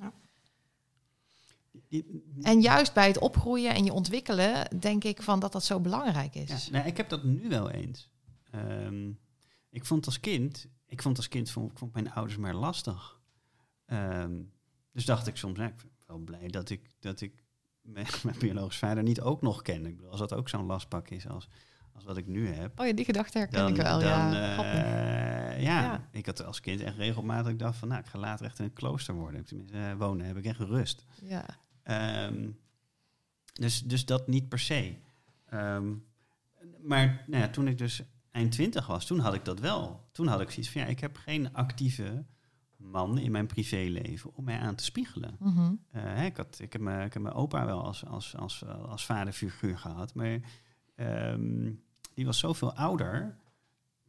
Die- 1.88 2.22
En 2.42 2.60
juist 2.60 2.92
bij 2.94 3.06
het 3.06 3.18
opgroeien 3.18 3.74
en 3.74 3.84
je 3.84 3.92
ontwikkelen, 3.92 4.78
denk 4.80 5.04
ik 5.04 5.22
van 5.22 5.40
dat 5.40 5.52
dat 5.52 5.64
zo 5.64 5.80
belangrijk 5.80 6.34
is. 6.34 6.64
Ja, 6.66 6.72
nou, 6.72 6.86
ik 6.86 6.96
heb 6.96 7.08
dat 7.08 7.24
nu 7.24 7.48
wel 7.48 7.70
eens. 7.70 8.08
Ehm, 8.50 9.10
ik 9.70 9.84
vond 9.84 10.06
als 10.06 10.20
kind, 10.20 10.66
ik 10.86 11.02
vond 11.02 11.16
als 11.16 11.28
kind 11.28 11.50
vond, 11.50 11.70
ik 11.72 11.78
vond 11.78 11.92
mijn 11.92 12.12
ouders 12.12 12.38
maar 12.38 12.54
lastig. 12.54 13.20
Ehm, 13.86 14.42
dus 14.92 15.04
dacht 15.04 15.26
ik 15.26 15.36
soms, 15.36 15.58
nou, 15.58 15.70
ik 15.70 15.76
ben 15.76 15.90
wel 16.06 16.18
blij 16.18 16.48
dat 16.48 16.70
ik, 16.70 16.90
dat 17.00 17.20
ik 17.20 17.44
mijn, 17.82 18.06
mijn 18.22 18.38
biologisch 18.38 18.78
vader 18.78 19.02
niet 19.02 19.20
ook 19.20 19.42
nog 19.42 19.62
ken. 19.62 19.86
Ik 19.86 19.96
bedoel, 19.96 20.10
als 20.10 20.20
dat 20.20 20.34
ook 20.34 20.48
zo'n 20.48 20.66
lastpak 20.66 21.08
is 21.10 21.28
als, 21.28 21.48
als 21.92 22.04
wat 22.04 22.16
ik 22.16 22.26
nu 22.26 22.48
heb. 22.48 22.80
Oh 22.80 22.86
ja, 22.86 22.92
die 22.92 23.04
gedachte 23.04 23.38
herken 23.38 23.58
Dan, 23.58 23.68
ik 23.70 23.76
wel. 23.76 23.98
dan, 24.00 24.08
ja, 24.08 24.56
eh, 25.52 25.62
ja, 25.62 25.82
Ja. 25.82 26.08
ik 26.12 26.26
had 26.26 26.44
als 26.44 26.60
kind 26.60 26.80
echt 26.80 26.96
regelmatig 26.96 27.50
gedacht 27.50 27.78
van, 27.78 27.88
nou, 27.88 28.00
ik 28.00 28.06
ga 28.06 28.18
later 28.18 28.46
echt 28.46 28.58
in 28.58 28.64
een 28.64 28.72
klooster 28.72 29.14
worden. 29.14 29.44
Tenminste, 29.44 29.76
eh, 29.78 29.94
wonen 29.94 30.26
heb 30.26 30.36
ik 30.36 30.44
echt 30.44 30.58
rust. 30.60 31.04
ja. 31.22 31.44
Ehm, 31.82 32.50
dus, 33.52 33.82
dus 33.82 34.04
dat 34.04 34.26
niet 34.28 34.48
per 34.48 34.58
se. 34.58 34.96
Ehm, 35.46 35.92
maar 36.82 37.24
nou 37.26 37.42
ja, 37.42 37.48
toen 37.48 37.68
ik 37.68 37.78
dus 37.78 38.02
eind 38.30 38.52
twintig 38.52 38.86
was, 38.86 39.06
toen 39.06 39.18
had 39.18 39.34
ik 39.34 39.44
dat 39.44 39.60
wel. 39.60 40.08
Toen 40.12 40.26
had 40.26 40.40
ik 40.40 40.50
zoiets 40.50 40.72
van, 40.72 40.80
ja, 40.80 40.86
ik 40.86 41.00
heb 41.00 41.16
geen 41.16 41.52
actieve 41.54 42.24
man 42.76 43.18
in 43.18 43.30
mijn 43.30 43.46
privéleven 43.46 44.34
om 44.34 44.44
mij 44.44 44.58
aan 44.58 44.74
te 44.74 44.84
spiegelen. 44.84 45.36
Mhm. 45.38 45.72
Eh, 45.90 46.24
ik, 46.24 46.36
had, 46.36 46.58
ik, 46.60 46.72
heb 46.72 46.82
mijn, 46.82 47.06
ik 47.06 47.12
heb 47.12 47.22
mijn 47.22 47.34
opa 47.34 47.66
wel 47.66 47.84
als, 47.84 48.06
als, 48.06 48.36
als, 48.36 48.64
als 48.64 49.06
vaderfiguur 49.06 49.78
gehad, 49.78 50.14
maar 50.14 50.40
ehm, 50.94 51.72
die 52.14 52.26
was 52.26 52.38
zoveel 52.38 52.74
ouder 52.74 53.38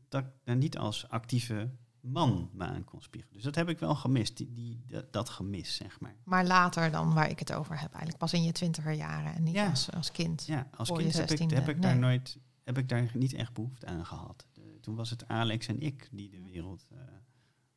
dat 0.10 0.24
ik 0.24 0.30
daar 0.44 0.56
niet 0.56 0.78
als 0.78 1.10
actieve 1.10 1.70
man 2.02 2.50
me 2.54 2.64
aan 2.64 2.84
kon 2.84 3.02
spiegelen. 3.02 3.36
Dus 3.36 3.44
dat 3.44 3.56
heb 3.56 3.70
ik 3.70 3.80
wel 3.80 3.96
gemist, 3.96 4.38
die, 4.38 4.54
die, 4.54 4.84
dat, 5.12 5.30
gemis, 5.30 5.76
zeg 5.76 6.00
maar. 6.00 6.16
Maar 6.24 6.46
later 6.46 6.92
dan 6.92 7.14
waar 7.14 7.30
ik 7.30 7.40
het 7.40 7.54
over 7.54 7.80
heb, 7.80 7.90
eigenlijk 7.90 8.18
pas 8.18 8.34
in 8.34 8.44
je 8.44 8.52
twintiger 8.52 8.92
jaren 8.94 9.34
en 9.34 9.44
niet 9.44 9.56
Ja. 9.56 9.70
als, 9.70 9.92
als 9.92 10.12
kind. 10.12 10.46
Ja, 10.46 10.68
als 10.76 10.92
kind 10.92 11.14
heb 11.14 11.30
ik, 11.32 11.40
16e, 11.40 11.54
heb 11.56 11.70
ik 11.70 11.82
daar 11.82 11.92
nee. 11.92 12.02
nooit, 12.02 12.38
heb 12.64 12.78
ik 12.78 12.90
daar 12.90 13.12
niet 13.14 13.34
echt 13.34 13.54
behoefte 13.54 13.86
aan 13.86 14.06
gehad. 14.06 14.46
De- 14.54 14.78
toen 14.82 14.96
was 14.96 15.10
het 15.10 15.28
Alex 15.28 15.68
en 15.68 15.80
ik 15.82 16.08
die 16.12 16.30
de 16.30 16.42
wereld 16.42 16.86
eh 16.92 16.98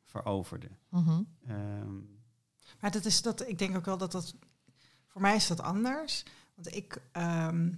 veroverden. 0.03 0.77
Mhm. 0.89 1.21
Ehm, 1.47 1.95
Maar 2.79 2.91
dat 2.91 3.05
is 3.05 3.21
dat, 3.21 3.47
ik 3.47 3.57
denk 3.59 3.75
ook 3.75 3.85
wel 3.85 3.97
dat 3.97 4.11
dat. 4.11 4.35
Voor 5.07 5.21
mij 5.21 5.35
is 5.35 5.47
dat 5.47 5.59
anders. 5.61 6.23
Want 6.55 6.75
ik, 6.75 7.01
ehm, 7.11 7.73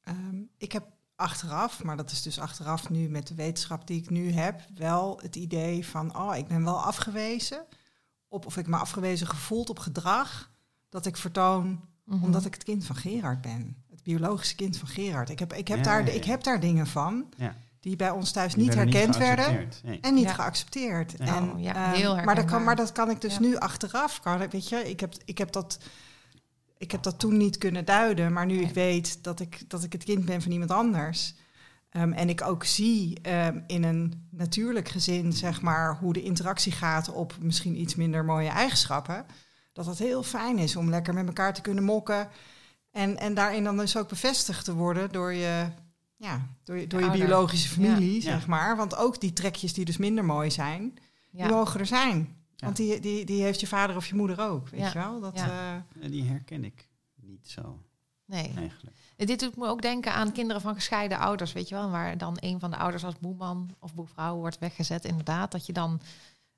ehm, 0.00 0.36
ik 0.56 0.72
heb 0.72 0.86
achteraf, 1.16 1.82
maar 1.82 1.96
dat 1.96 2.10
is 2.10 2.22
dus 2.22 2.38
achteraf 2.38 2.90
nu 2.90 3.08
met 3.08 3.26
de 3.26 3.34
wetenschap 3.34 3.86
die 3.86 4.00
ik 4.02 4.10
nu 4.10 4.30
heb, 4.30 4.62
wel 4.74 5.18
het 5.20 5.36
idee 5.36 5.86
van, 5.86 6.16
oh, 6.16 6.36
ik 6.36 6.46
ben 6.48 6.64
wel 6.64 6.82
afgewezen. 6.82 7.64
Op, 8.28 8.46
of 8.46 8.56
ik 8.56 8.66
me 8.66 8.76
afgewezen 8.76 9.26
gevoeld 9.26 9.70
op 9.70 9.78
gedrag 9.78 10.50
dat 10.88 11.06
ik 11.06 11.16
vertoon 11.16 11.80
Mhm. 12.04 12.24
omdat 12.24 12.44
ik 12.44 12.54
het 12.54 12.62
kind 12.62 12.84
van 12.84 12.96
Gerard 12.96 13.40
ben. 13.40 13.81
Het 14.04 14.12
biologische 14.12 14.54
kind 14.54 14.76
van 14.76 14.88
Gerard. 14.88 15.30
Ik 15.30 15.38
heb, 15.38 15.52
ik 15.52 15.68
heb, 15.68 15.76
Ja, 15.78 15.82
daar, 15.84 16.06
ja, 16.06 16.12
ik 16.12 16.24
heb 16.24 16.42
daar 16.42 16.60
dingen 16.60 16.86
van 16.86 17.26
ja, 17.36 17.56
die 17.80 17.96
bij 17.96 18.10
ons 18.10 18.30
thuis 18.32 18.54
die 18.54 18.62
niet 18.62 18.74
herkend 18.74 19.16
werden. 19.16 19.68
Nee. 19.84 19.98
En 20.00 20.14
niet 20.14 20.24
Ja. 20.24 20.32
geaccepteerd. 20.32 21.14
Ja. 21.18 21.36
En, 21.36 21.50
Oh, 21.52 21.62
ja, 21.62 21.74
ehm, 21.74 21.94
heel 21.94 22.14
maar, 22.24 22.34
dat 22.34 22.44
kan, 22.44 22.64
maar 22.64 22.76
dat 22.76 22.92
kan 22.92 23.10
ik 23.10 23.20
dus 23.20 23.34
Ja. 23.34 23.40
nu 23.40 23.56
achteraf. 23.56 24.20
Kan, 24.20 24.42
ik- 24.42 24.50
weet 24.50 24.68
je, 24.68 24.76
ik 24.90 25.00
heb, 25.00 25.14
ik, 25.24 25.38
heb 25.38 25.52
dat, 25.52 25.78
ik 26.78 26.90
heb 26.90 27.02
dat 27.02 27.18
toen 27.18 27.36
niet 27.36 27.58
kunnen 27.58 27.84
duiden. 27.84 28.32
Maar 28.32 28.46
nu 28.46 28.60
ik 28.60 28.74
weet 28.74 29.24
dat 29.24 29.40
ik, 29.40 29.70
dat 29.70 29.84
ik 29.84 29.92
het 29.92 30.04
kind 30.04 30.24
ben 30.24 30.42
van 30.42 30.52
iemand 30.52 30.70
anders. 30.70 31.34
ehm, 31.90 32.12
en 32.12 32.28
ik 32.28 32.42
ook 32.42 32.64
zie 32.64 33.18
ehm, 33.22 33.58
in 33.66 33.84
een 33.84 34.26
natuurlijk 34.30 34.88
gezin, 34.88 35.32
zeg 35.32 35.60
maar, 35.62 35.96
hoe 35.96 36.12
de 36.12 36.22
interactie 36.22 36.72
gaat 36.72 37.12
op 37.12 37.36
misschien 37.40 37.80
iets 37.80 37.94
minder 37.94 38.24
mooie 38.24 38.48
eigenschappen. 38.48 39.26
Dat 39.72 39.86
het 39.86 39.98
heel 39.98 40.22
fijn 40.22 40.58
is 40.58 40.76
om 40.76 40.90
lekker 40.90 41.14
met 41.14 41.26
elkaar 41.26 41.54
te 41.54 41.60
kunnen 41.60 41.84
mokken. 41.84 42.28
En, 42.92 43.18
en 43.18 43.34
daarin 43.34 43.64
dan 43.64 43.76
dus 43.76 43.96
ook 43.96 44.08
bevestigd 44.08 44.64
te 44.64 44.74
worden 44.74 45.12
door 45.12 45.32
je, 45.32 45.66
ja, 46.16 46.46
door 46.64 46.76
je, 46.78 46.86
door 46.86 47.00
je 47.00 47.06
ouder. 47.08 47.26
biologische 47.26 47.68
familie, 47.68 48.14
Ja. 48.14 48.20
zeg 48.20 48.46
maar. 48.46 48.76
Want 48.76 48.96
ook 48.96 49.20
die 49.20 49.32
trekjes 49.32 49.72
die 49.72 49.84
dus 49.84 49.96
minder 49.96 50.24
mooi 50.24 50.50
zijn, 50.50 50.98
ja. 51.30 51.46
die 51.46 51.52
mogen 51.56 51.80
er 51.80 51.86
zijn. 51.86 52.36
Ja. 52.56 52.64
Want 52.64 52.76
die, 52.76 53.00
die, 53.00 53.24
die 53.24 53.42
heeft 53.42 53.60
je 53.60 53.66
vader 53.66 53.96
of 53.96 54.06
je 54.06 54.14
moeder 54.14 54.40
ook, 54.40 54.68
weet 54.68 54.80
Ja. 54.80 54.86
je 54.86 54.98
wel? 54.98 55.20
Dat, 55.20 55.36
Ja. 55.36 55.46
eh, 55.48 56.04
Eh, 56.04 56.10
Die 56.10 56.24
herken 56.24 56.64
ik 56.64 56.88
niet 57.20 57.48
zo, 57.50 57.78
Nee. 58.26 58.52
eigenlijk. 58.56 58.96
Dit 59.16 59.40
doet 59.40 59.56
me 59.56 59.66
ook 59.66 59.82
denken 59.82 60.12
aan 60.14 60.32
kinderen 60.32 60.62
van 60.62 60.74
gescheiden 60.74 61.18
ouders, 61.18 61.52
weet 61.52 61.68
je 61.68 61.74
wel, 61.74 61.90
waar 61.90 62.18
dan 62.18 62.36
een 62.40 62.60
van 62.60 62.70
de 62.70 62.76
ouders 62.76 63.04
als 63.04 63.18
boeman 63.18 63.74
of 63.78 63.94
boevrouw 63.94 64.36
wordt 64.36 64.58
weggezet. 64.58 65.04
Inderdaad, 65.04 65.52
dat 65.52 65.66
je 65.66 65.72
dan 65.72 66.00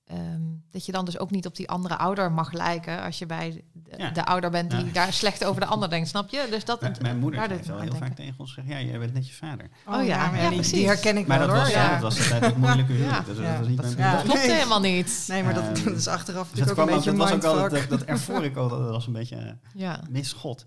ehm, 0.04 0.42
dat 0.70 0.86
je 0.86 0.92
dan 0.92 1.04
dus 1.04 1.18
ook 1.18 1.30
niet 1.30 1.46
op 1.46 1.56
die 1.56 1.68
andere 1.68 1.96
ouder 1.96 2.32
mag 2.32 2.52
lijken 2.52 3.02
als 3.02 3.18
je 3.18 3.26
bij 3.26 3.64
de, 3.72 3.94
Ja. 3.98 4.10
de 4.10 4.24
ouder 4.24 4.50
bent 4.50 4.70
die 4.70 4.84
Ja. 4.84 4.92
daar 4.92 5.12
slecht 5.12 5.44
over 5.44 5.60
de 5.60 5.66
ander 5.66 5.90
denkt, 5.90 6.08
snap 6.08 6.30
je? 6.30 6.46
Dus 6.50 6.64
dat 6.64 6.80
Mijn, 6.80 6.96
mijn 7.02 7.18
moeder 7.18 7.48
heeft 7.50 7.66
wel 7.66 7.80
heel 7.80 7.94
vaak 7.94 8.14
tegen 8.14 8.34
ons 8.38 8.52
gezegd, 8.52 8.72
ja, 8.72 8.80
jij 8.88 8.98
bent 8.98 9.12
net 9.12 9.28
je 9.28 9.34
vader. 9.34 9.70
oh, 9.86 9.94
ja, 9.94 10.00
ja, 10.02 10.30
maar 10.30 10.36
ja, 10.42 10.48
die, 10.48 10.54
precies. 10.58 10.72
die 10.72 10.86
herken 10.86 11.16
ik 11.16 11.26
Maar 11.26 11.38
wel 11.38 11.46
dat 11.46 11.56
hoor. 11.56 11.64
was, 11.64 11.74
ja. 11.74 11.92
dat 11.92 12.00
was 12.02 12.28
het 12.30 12.56
moeilijke 12.56 12.92
huwelijk. 12.92 13.26
Dat, 13.26 13.36
was 13.36 13.66
niet 13.68 13.80
klopt 14.24 14.46
Nee. 14.46 14.50
helemaal 14.52 14.80
niet. 14.80 15.24
Nee, 15.28 15.42
maar 15.42 15.54
dat, 15.54 15.76
dat 15.84 15.96
is 15.96 16.06
achteraf 16.08 16.50
Dus 16.50 16.58
natuurlijk 16.60 16.68
ook 16.68 16.74
kwam 16.74 16.88
een 16.88 16.94
beetje 16.94 17.10
dat 17.10 17.18
was 17.18 17.32
ook 17.32 17.44
al, 17.44 17.60
mindfuck. 17.60 17.88
dat, 17.90 17.98
dat 17.98 18.08
ervoor 18.14 18.44
ik 18.44 18.56
al, 18.56 18.68
dat 18.68 18.88
was 18.90 19.06
een 19.06 19.12
beetje 19.12 19.36
eh, 19.36 19.52
Ja. 19.74 20.00
misgod. 20.10 20.66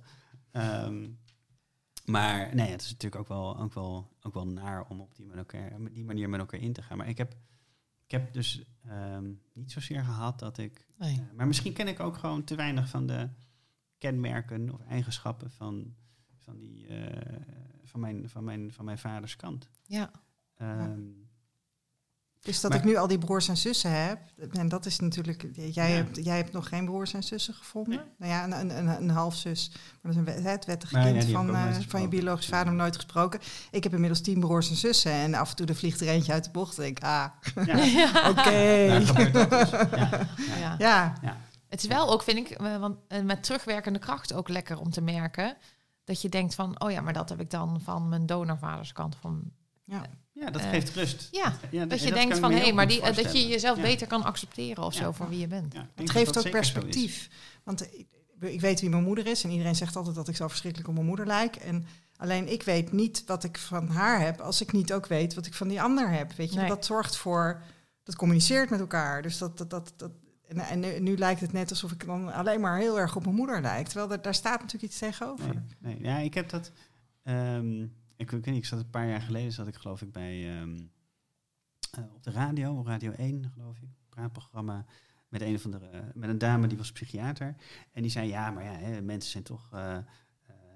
Ehm, 0.52 1.08
maar 2.06 2.50
nee, 2.56 2.70
het 2.72 2.82
is 2.82 2.90
natuurlijk 2.92 3.22
ook 3.22 3.28
wel, 3.28 3.60
ook 3.60 3.74
wel, 3.74 4.08
ook 4.22 4.34
wel 4.34 4.48
naar 4.48 4.86
om 4.90 5.02
op 5.02 5.16
die, 5.16 5.26
op 5.40 5.50
die 5.94 6.06
manier 6.06 6.30
met 6.30 6.40
elkaar 6.40 6.60
in 6.60 6.74
te 6.74 6.82
gaan. 6.82 6.98
Maar 6.98 7.08
ik 7.08 7.18
heb, 7.18 7.34
ik 8.08 8.14
heb 8.14 8.34
dus 8.34 8.64
ehm, 8.84 9.32
niet 9.54 9.72
zozeer 9.72 10.04
gehad 10.04 10.40
dat 10.40 10.58
ik... 10.58 10.88
Nee. 10.98 11.16
eh, 11.16 11.36
maar 11.36 11.48
misschien 11.48 11.74
ken 11.74 11.88
ik 11.88 12.00
ook 12.00 12.18
gewoon 12.18 12.44
te 12.44 12.56
weinig 12.56 12.90
van 12.90 13.08
de 13.08 13.30
kenmerken 13.98 14.74
of 14.74 14.82
eigenschappen 14.82 15.52
van, 15.52 15.96
van, 16.38 16.60
die, 16.60 16.88
eh, 16.88 17.40
van, 17.84 18.00
mijn, 18.00 18.30
van, 18.30 18.44
mijn, 18.44 18.74
van 18.74 18.86
mijn 18.86 18.98
vaders 18.98 19.36
kant. 19.36 19.70
Ja. 19.86 20.12
Ehm, 20.56 21.02
Dus 22.48 22.62
dat 22.62 22.72
Maar- 22.72 22.80
ik 22.80 22.86
nu 22.86 22.96
al 22.96 23.08
die 23.08 23.18
broers 23.18 23.48
en 23.48 23.58
zussen 23.58 24.04
heb. 24.06 24.20
En 24.52 24.70
dat 24.70 24.86
is 24.86 25.00
natuurlijk. 25.00 25.48
Jij, 25.54 25.90
Ja. 25.90 25.96
hebt, 25.96 26.24
jij 26.26 26.36
hebt 26.38 26.52
nog 26.52 26.68
geen 26.68 26.86
broers 26.86 27.14
en 27.14 27.24
zussen 27.24 27.54
gevonden. 27.54 28.02
Nou 28.18 28.32
ja, 28.32 28.44
een, 28.44 28.60
een, 28.60 28.78
een, 28.78 28.88
een 29.02 29.10
halfzus. 29.10 29.70
Maar 29.72 29.82
dat 30.02 30.12
is 30.12 30.18
een 30.18 30.24
wet- 30.44 30.44
het 30.52 30.66
wettige 30.66 30.94
Maar 30.94 31.04
kind 31.12 31.24
van, 31.26 31.48
eh, 31.50 31.62
van 31.62 31.68
je 31.70 31.74
gesproken. 31.76 32.10
biologische 32.10 32.52
vader 32.52 32.68
nog 32.74 32.82
nooit 32.82 32.96
gesproken. 32.96 33.40
Ik 33.72 33.84
heb 33.84 33.94
inmiddels 33.94 34.22
tien 34.22 34.40
broers 34.40 34.70
en 34.70 34.76
zussen. 34.76 35.12
En 35.12 35.34
af 35.34 35.50
en 35.50 35.56
toe 35.56 35.66
er 35.66 35.76
vliegt 35.76 36.02
er 36.02 36.08
eentje 36.08 36.32
uit 36.34 36.44
de 36.44 36.52
bocht. 36.52 36.80
En 36.80 36.86
ik, 36.86 37.04
ah, 37.04 37.26
ja, 37.66 38.30
oké. 38.30 38.88
dus. 39.00 39.10
Ja, 39.70 40.28
ja. 40.60 40.76
Ja. 40.80 41.14
Ja, 41.22 41.38
Het 41.70 41.82
is 41.82 41.88
wel 41.88 42.12
ook, 42.12 42.24
vind 42.24 42.38
ik, 42.38 42.50
eh, 42.58 42.78
want 42.78 42.98
eh, 43.08 43.22
met 43.24 43.44
terugwerkende 43.44 44.00
kracht 44.00 44.34
ook 44.34 44.48
lekker 44.50 44.80
om 44.80 44.90
te 44.92 45.02
merken. 45.02 45.58
Dat 46.04 46.22
je 46.22 46.30
denkt 46.30 46.56
van, 46.56 46.82
oh 46.82 46.92
ja, 46.92 47.02
maar 47.02 47.14
dat 47.14 47.30
heb 47.30 47.40
ik 47.40 47.50
dan 47.50 47.82
van 47.84 48.10
mijn 48.10 48.26
donorvaderskant. 48.26 49.16
Van, 49.22 49.52
ja. 49.86 50.02
Ja, 50.40 50.50
dat 50.52 50.62
Eh, 50.62 50.70
geeft 50.70 50.90
rust. 50.96 51.28
ja, 51.32 51.54
Ja, 51.72 51.86
dat 51.86 52.02
je 52.04 52.12
denkt 52.14 52.38
van, 52.40 52.52
hé, 52.52 52.58
heel 52.60 52.74
maar 52.74 52.88
die, 52.88 53.02
eh, 53.02 53.16
dat 53.16 53.32
je 53.38 53.48
jezelf 53.48 53.78
Ja. 53.78 53.84
beter 53.84 54.08
kan 54.08 54.24
accepteren 54.24 54.84
of 54.84 54.94
Ja. 54.94 55.00
zo 55.02 55.12
voor 55.12 55.30
wie 55.30 55.40
je 55.40 55.48
bent. 55.48 55.74
Het 55.74 55.86
dat 55.96 56.10
geeft 56.10 56.34
dat 56.34 56.46
ook 56.46 56.52
perspectief. 56.52 57.30
Want 57.64 57.82
ik, 57.94 58.06
ik 58.40 58.62
weet 58.62 58.80
wie 58.82 58.90
mijn 58.90 59.04
moeder 59.04 59.28
is. 59.28 59.44
En 59.44 59.50
iedereen 59.50 59.76
zegt 59.76 59.96
altijd 59.96 60.16
dat 60.16 60.28
ik 60.28 60.36
zo 60.36 60.48
verschrikkelijk 60.48 60.90
op 60.90 60.96
mijn 60.96 61.08
moeder 61.08 61.26
lijk. 61.28 61.56
En 61.56 61.86
alleen 62.18 62.52
ik 62.52 62.64
weet 62.64 62.92
niet 62.92 63.24
wat 63.26 63.44
ik 63.44 63.58
van 63.58 63.88
haar 63.88 64.20
heb. 64.22 64.40
Als 64.42 64.62
ik 64.62 64.72
niet 64.72 64.94
ook 64.94 65.08
weet 65.08 65.34
wat 65.34 65.46
ik 65.46 65.54
van 65.54 65.68
die 65.68 65.82
ander 65.82 66.10
heb. 66.10 66.34
Weet 66.34 66.54
je, 66.54 66.60
Nee. 66.60 66.68
dat 66.68 66.86
zorgt 66.86 67.16
voor. 67.18 67.62
Dat 68.04 68.16
communiceert 68.16 68.70
met 68.70 68.80
elkaar. 68.80 69.22
Dus 69.22 69.38
dat. 69.38 69.58
dat, 69.58 69.70
dat, 69.70 69.94
dat 69.98 70.12
en, 70.48 70.58
en 70.60 70.80
nu, 70.80 71.00
nu 71.00 71.18
lijkt 71.18 71.42
het 71.42 71.54
net 71.54 71.70
alsof 71.70 71.92
ik 71.92 72.06
dan 72.06 72.34
alleen 72.34 72.60
maar 72.62 72.78
heel 72.78 73.00
erg 73.00 73.16
op 73.16 73.24
mijn 73.24 73.36
moeder 73.36 73.62
lijk. 73.62 73.88
Terwijl 73.88 74.12
er, 74.12 74.22
daar 74.22 74.34
staat 74.36 74.60
natuurlijk 74.62 74.92
iets 74.92 75.00
tegenover. 75.00 75.46
Nee, 75.80 75.96
nee. 75.96 75.98
Ja, 76.02 76.18
ik 76.18 76.34
heb 76.34 76.50
dat. 76.50 76.72
ehm, 77.24 77.86
ik, 78.18 78.32
ik 78.32 78.46
ik 78.46 78.66
zat 78.66 78.80
een 78.80 78.90
paar 78.90 79.08
jaar 79.08 79.22
geleden, 79.22 79.52
zat 79.52 79.68
ik 79.68 79.76
geloof 79.76 80.02
ik 80.02 80.12
bij 80.12 80.60
ehm, 80.60 80.80
eh, 81.92 82.04
op 82.16 82.24
de 82.24 82.32
radio, 82.32 82.84
Radio 82.86 83.12
1 83.12 83.52
geloof 83.54 83.78
ik, 83.78 83.84
een 83.84 84.10
praatprogramma 84.10 84.86
met 85.28 85.42
een 85.42 85.60
van 85.60 85.72
de 85.72 85.78
eh, 85.78 86.00
met 86.14 86.30
een 86.30 86.38
dame 86.38 86.68
die 86.68 86.78
was 86.78 86.92
psychiater 86.92 87.56
en 87.92 88.02
die 88.02 88.12
zei 88.12 88.28
ja, 88.28 88.52
maar 88.52 88.64
ja, 88.64 88.72
hè, 88.72 89.02
mensen 89.02 89.32
zijn 89.32 89.44
toch. 89.44 89.70
eh, 89.74 89.98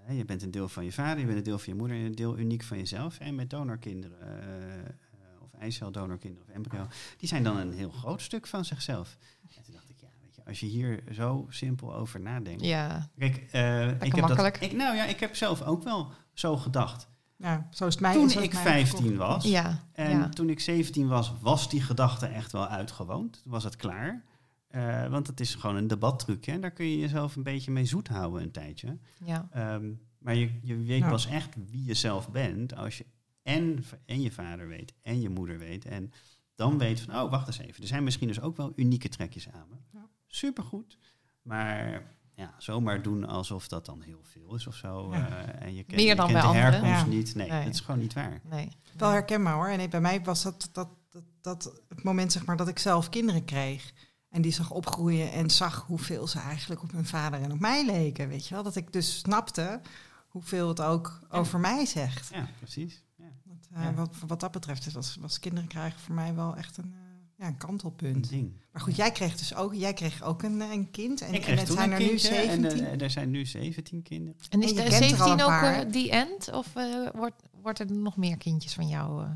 je 0.10 0.26
bent 0.26 0.42
een 0.42 0.52
deel 0.52 0.70
van 0.70 0.84
je 0.84 0.92
vader, 0.92 1.20
je 1.20 1.26
bent 1.26 1.38
een 1.38 1.44
deel 1.44 1.60
van 1.60 1.74
je 1.74 1.80
moeder 1.80 1.98
en 1.98 2.04
een 2.04 2.16
deel 2.16 2.38
uniek 2.38 2.64
van 2.64 2.78
jezelf. 2.78 3.20
En 3.20 3.36
met 3.36 3.50
donorkinderen, 3.50 4.98
of 5.42 5.54
eiceldonorkinderen 5.54 6.48
of 6.48 6.54
embryo, 6.54 6.88
die 7.18 7.28
zijn 7.28 7.44
dan 7.44 7.58
een 7.58 7.72
heel 7.72 7.90
groot 7.90 8.22
stuk 8.22 8.48
van 8.48 8.66
zichzelf. 8.66 9.18
En 9.56 9.64
toen 9.64 9.74
dacht 9.74 9.90
ik, 9.90 10.00
ja, 10.00 10.08
weet 10.22 10.36
je, 10.36 10.46
als 10.46 10.60
je 10.60 10.66
hier 10.66 11.04
zo 11.12 11.46
simpel 11.50 11.96
over 11.96 12.20
nadenkt. 12.20 12.66
Ja, 12.66 13.10
Kijk, 13.18 13.36
ik 13.36 13.52
heb 13.52 14.22
makkelijk. 14.22 14.54
Dat, 14.60 14.70
ik, 14.70 14.78
nou 14.78 14.96
ja, 14.96 15.06
ik 15.06 15.20
heb 15.20 15.36
zelf 15.36 15.62
ook 15.62 15.84
wel 15.84 16.12
zo 16.34 16.58
gedacht. 16.58 17.08
Ja, 17.42 17.68
zo 17.72 17.88
is 17.88 17.94
het 17.94 18.02
mij. 18.02 18.14
toen 18.14 18.26
is 18.26 18.36
ik 18.36 18.54
mij 18.54 18.62
15 18.62 18.98
gekocht. 18.98 19.18
was 19.18 19.44
ja, 19.44 19.88
en 19.94 20.10
ja. 20.10 20.30
toen 20.30 20.50
ik 20.50 20.60
17 20.60 21.08
was, 21.08 21.34
was 21.42 21.70
die 21.70 21.82
gedachte 21.82 22.26
echt 22.26 22.52
wel 22.52 22.68
uitgewoond. 22.68 23.40
Toen 23.44 23.52
was 23.52 23.64
het 23.64 23.76
klaar. 23.76 24.24
Eh, 24.68 25.08
want 25.08 25.28
het 25.28 25.40
is 25.40 25.56
gewoon 25.56 25.76
een 25.76 25.88
debattruc. 25.88 26.46
Hè? 26.46 26.60
Daar 26.60 26.72
kun 26.72 26.86
je 26.86 27.00
jezelf 27.00 27.36
een 27.36 27.44
beetje 27.44 27.72
mee 27.72 27.86
zoet 27.86 28.08
houden 28.08 28.42
een 28.42 28.52
tijdje. 28.52 28.98
ja. 29.26 29.48
Ehm, 29.52 29.92
maar 30.18 30.36
je, 30.36 30.60
je 30.62 30.78
weet 30.78 31.08
pas 31.08 31.26
echt 31.26 31.56
wie 31.70 31.86
je 31.86 31.94
zelf 31.94 32.32
bent 32.32 32.76
als 32.76 32.98
je 32.98 33.06
en, 33.44 33.84
en 34.06 34.22
je 34.22 34.32
vader 34.32 34.68
weet 34.68 34.94
en 35.02 35.22
je 35.22 35.30
moeder 35.30 35.58
weet. 35.58 35.86
En 35.86 36.12
dan 36.56 36.78
weet 36.78 37.02
van, 37.02 37.16
oh, 37.16 37.32
wacht 37.32 37.48
eens 37.48 37.58
even. 37.58 37.82
Er 37.82 37.88
zijn 37.88 38.04
misschien 38.04 38.28
dus 38.28 38.42
ook 38.42 38.58
wel 38.58 38.72
unieke 38.76 39.10
trekjes 39.10 39.50
aan 39.50 39.68
me. 39.70 39.76
Ja. 39.94 40.08
Supergoed. 40.28 40.98
Maar 41.42 42.04
ja, 42.42 42.54
zomaar 42.58 43.02
doen 43.02 43.26
alsof 43.28 43.68
dat 43.68 43.86
dan 43.86 44.02
heel 44.02 44.20
veel 44.24 44.56
is 44.56 44.68
of 44.68 44.76
zo. 44.76 45.14
Ja. 45.14 45.28
eh, 45.28 45.66
en 45.68 45.74
je, 45.76 45.84
ken, 45.84 45.96
Meer 45.96 46.08
je 46.08 46.16
dan 46.16 46.28
kent 46.28 46.40
bij 46.42 46.42
de 46.42 46.48
anderen. 46.58 46.72
herkomst 46.72 47.06
Ja. 47.12 47.18
niet. 47.18 47.36
Nee, 47.36 47.50
Nee. 47.50 47.64
dat 47.66 47.74
is 47.74 47.80
gewoon 47.80 48.00
niet 48.00 48.14
waar. 48.14 48.42
Nee. 48.44 48.70
Wel 48.98 49.10
herkenbaar 49.10 49.54
hoor. 49.54 49.68
En 49.68 49.78
nee, 49.78 49.88
bij 49.88 50.02
mij 50.02 50.22
was 50.24 50.44
dat, 50.44 50.70
dat, 50.72 50.90
dat, 51.10 51.24
dat 51.42 51.82
het 51.90 52.04
moment 52.04 52.32
zeg 52.32 52.46
maar, 52.46 52.58
dat 52.58 52.68
ik 52.68 52.80
zelf 52.80 53.10
kinderen 53.10 53.46
kreeg. 53.46 53.94
En 54.30 54.42
die 54.42 54.52
zag 54.52 54.72
opgroeien 54.72 55.32
en 55.32 55.50
zag 55.50 55.86
hoeveel 55.88 56.28
ze 56.28 56.40
eigenlijk 56.40 56.84
op 56.84 56.92
hun 56.92 57.06
vader 57.06 57.42
en 57.42 57.52
op 57.52 57.60
mij 57.60 57.86
leken. 57.86 58.28
Weet 58.28 58.48
je 58.48 58.54
wel? 58.54 58.64
Dat 58.64 58.76
ik 58.76 58.94
dus 58.94 59.18
snapte 59.20 59.82
hoeveel 60.28 60.68
het 60.68 60.82
ook 60.82 61.20
Ja. 61.32 61.38
over 61.38 61.60
mij 61.60 61.86
zegt. 61.86 62.30
Ja, 62.34 62.48
precies. 62.58 63.04
Ja. 63.18 63.26
Eh, 63.74 63.84
Ja. 63.84 63.94
wat, 63.94 64.16
wat 64.28 64.40
dat 64.40 64.52
betreft 64.52 64.92
was, 64.94 65.18
was 65.20 65.40
kinderen 65.40 65.70
krijgen 65.70 66.00
voor 66.00 66.16
mij 66.16 66.36
wel 66.36 66.56
echt 66.56 66.78
een, 66.78 66.96
ja, 67.42 67.48
een 67.48 67.54
Een 67.54 67.58
kantelpunt. 67.60 68.30
ding. 68.30 68.54
Maar 68.72 68.82
goed, 68.82 68.96
jij 68.96 69.12
kreeg 69.12 69.36
dus 69.36 69.56
ook, 69.56 69.74
jij 69.74 69.94
kreeg 69.94 70.24
ook 70.24 70.44
een, 70.44 70.62
eh, 70.62 70.72
een 70.72 70.92
kind. 70.92 71.22
En, 71.22 71.34
ik 71.34 71.46
en 71.46 71.58
het 71.58 71.66
toen 71.66 71.76
zijn 71.76 71.92
een 71.92 71.96
er 71.96 72.02
nu 72.02 72.08
kindje 72.08 72.30
en 72.30 72.62
17. 72.62 72.86
eh, 72.86 73.02
er 73.02 73.10
zijn 73.10 73.32
nu 73.32 73.46
17 73.46 74.02
kinderen. 74.02 74.36
En 74.50 74.62
is 74.62 74.70
En 74.72 74.76
je 74.76 74.84
de 74.84 74.90
kent 74.90 75.12
er 75.12 75.22
al 75.22 75.28
17 75.28 75.34
een 75.48 75.54
ook 75.54 75.76
hè? 75.76 75.90
die 75.90 76.12
end? 76.12 76.52
Of 76.54 76.76
eh, 76.76 77.08
wordt, 77.14 77.44
wordt 77.62 77.80
er 77.80 77.92
nog 77.92 78.18
meer 78.18 78.38
kindjes 78.38 78.74
van 78.74 78.88
jou? 78.88 79.24
eh? 79.24 79.32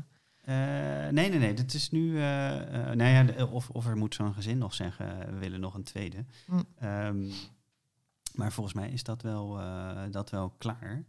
Eh, 1.06 1.12
nee, 1.12 1.28
nee, 1.30 1.38
nee. 1.38 1.54
Dit 1.54 1.74
is 1.74 1.90
nu. 1.90 2.16
eh, 2.18 2.56
eh, 2.90 2.96
nou 2.96 3.10
ja, 3.10 3.22
de- 3.22 3.46
of, 3.46 3.70
of 3.70 3.86
er 3.86 3.96
moet 3.96 4.14
zo'n 4.14 4.34
gezin 4.34 4.58
nog 4.58 4.74
zeggen: 4.74 5.18
we 5.32 5.38
willen 5.38 5.60
nog 5.60 5.74
een 5.74 5.82
tweede. 5.84 6.24
Hm. 6.46 6.62
Ehm, 6.78 7.30
maar 8.34 8.52
volgens 8.52 8.74
mij 8.74 8.88
is 8.90 9.02
dat 9.02 9.22
wel, 9.22 9.60
eh, 9.60 10.02
dat 10.10 10.30
wel 10.30 10.50
klaar. 10.58 11.04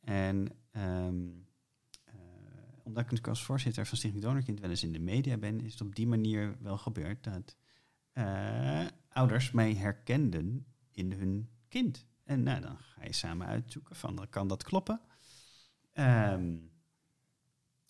En 0.00 0.48
ehm, 0.72 0.84
eh, 0.86 1.47
omdat 2.88 3.12
ik 3.12 3.28
als 3.28 3.42
voorzitter 3.42 3.86
van 3.86 3.96
Stichting 3.96 4.22
Donorkind 4.22 4.60
wel 4.60 4.70
eens 4.70 4.82
in 4.82 4.92
de 4.92 4.98
media 4.98 5.36
ben, 5.36 5.60
is 5.60 5.72
het 5.72 5.80
op 5.80 5.94
die 5.94 6.06
manier 6.06 6.56
wel 6.60 6.78
gebeurd 6.78 7.24
dat 7.24 7.56
eh, 8.12 8.86
ouders 9.08 9.50
mij 9.50 9.74
herkenden 9.74 10.66
in 10.92 11.12
hun 11.12 11.48
kind. 11.68 12.06
En 12.24 12.42
nou, 12.42 12.60
dan 12.60 12.78
ga 12.78 13.04
je 13.04 13.12
samen 13.12 13.46
uitzoeken 13.46 13.96
van, 13.96 14.26
kan 14.30 14.48
dat 14.48 14.62
kloppen? 14.62 15.00
Ehm, 15.92 16.56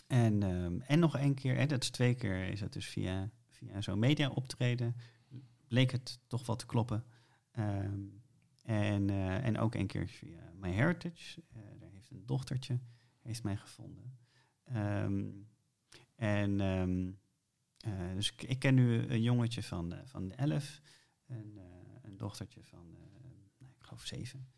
en, 0.06 0.42
ehm, 0.42 0.80
en 0.80 0.98
nog 0.98 1.16
één 1.16 1.34
keer, 1.34 1.68
dat 1.68 1.82
is 1.82 1.90
twee 1.90 2.14
keer, 2.14 2.48
is 2.48 2.60
dat 2.60 2.72
dus 2.72 2.86
via, 2.86 3.30
via 3.48 3.80
zo'n 3.80 3.98
media 3.98 4.28
optreden, 4.28 4.96
bleek 5.68 5.90
het 5.90 6.18
toch 6.26 6.46
wat 6.46 6.58
te 6.58 6.66
kloppen. 6.66 7.04
Ehm, 7.50 8.00
en, 8.62 9.10
eh, 9.10 9.44
en 9.44 9.58
ook 9.58 9.74
één 9.74 9.86
keer 9.86 10.08
via 10.08 10.52
MyHeritage, 10.60 11.42
eh 11.52 11.60
daar 11.80 11.90
heeft 11.90 12.10
een 12.10 12.26
dochtertje, 12.26 12.78
heeft 13.20 13.42
mij 13.42 13.56
gevonden. 13.56 14.17
Ehm, 14.72 15.26
en 16.14 16.60
ehm, 16.60 17.10
eh, 17.78 18.14
dus 18.14 18.32
ik, 18.36 18.58
ken 18.58 18.74
nu 18.74 18.98
een 18.98 19.22
jongetje 19.22 19.62
van, 19.62 19.92
eh, 19.92 19.98
van 20.04 20.32
11, 20.32 20.80
en, 21.26 21.52
eh, 21.56 21.64
een 22.02 22.16
dochtertje 22.16 22.64
van, 22.64 22.96
nou, 23.58 23.72
ik 23.78 23.82
geloof 23.82 24.06
zeven. 24.06 24.48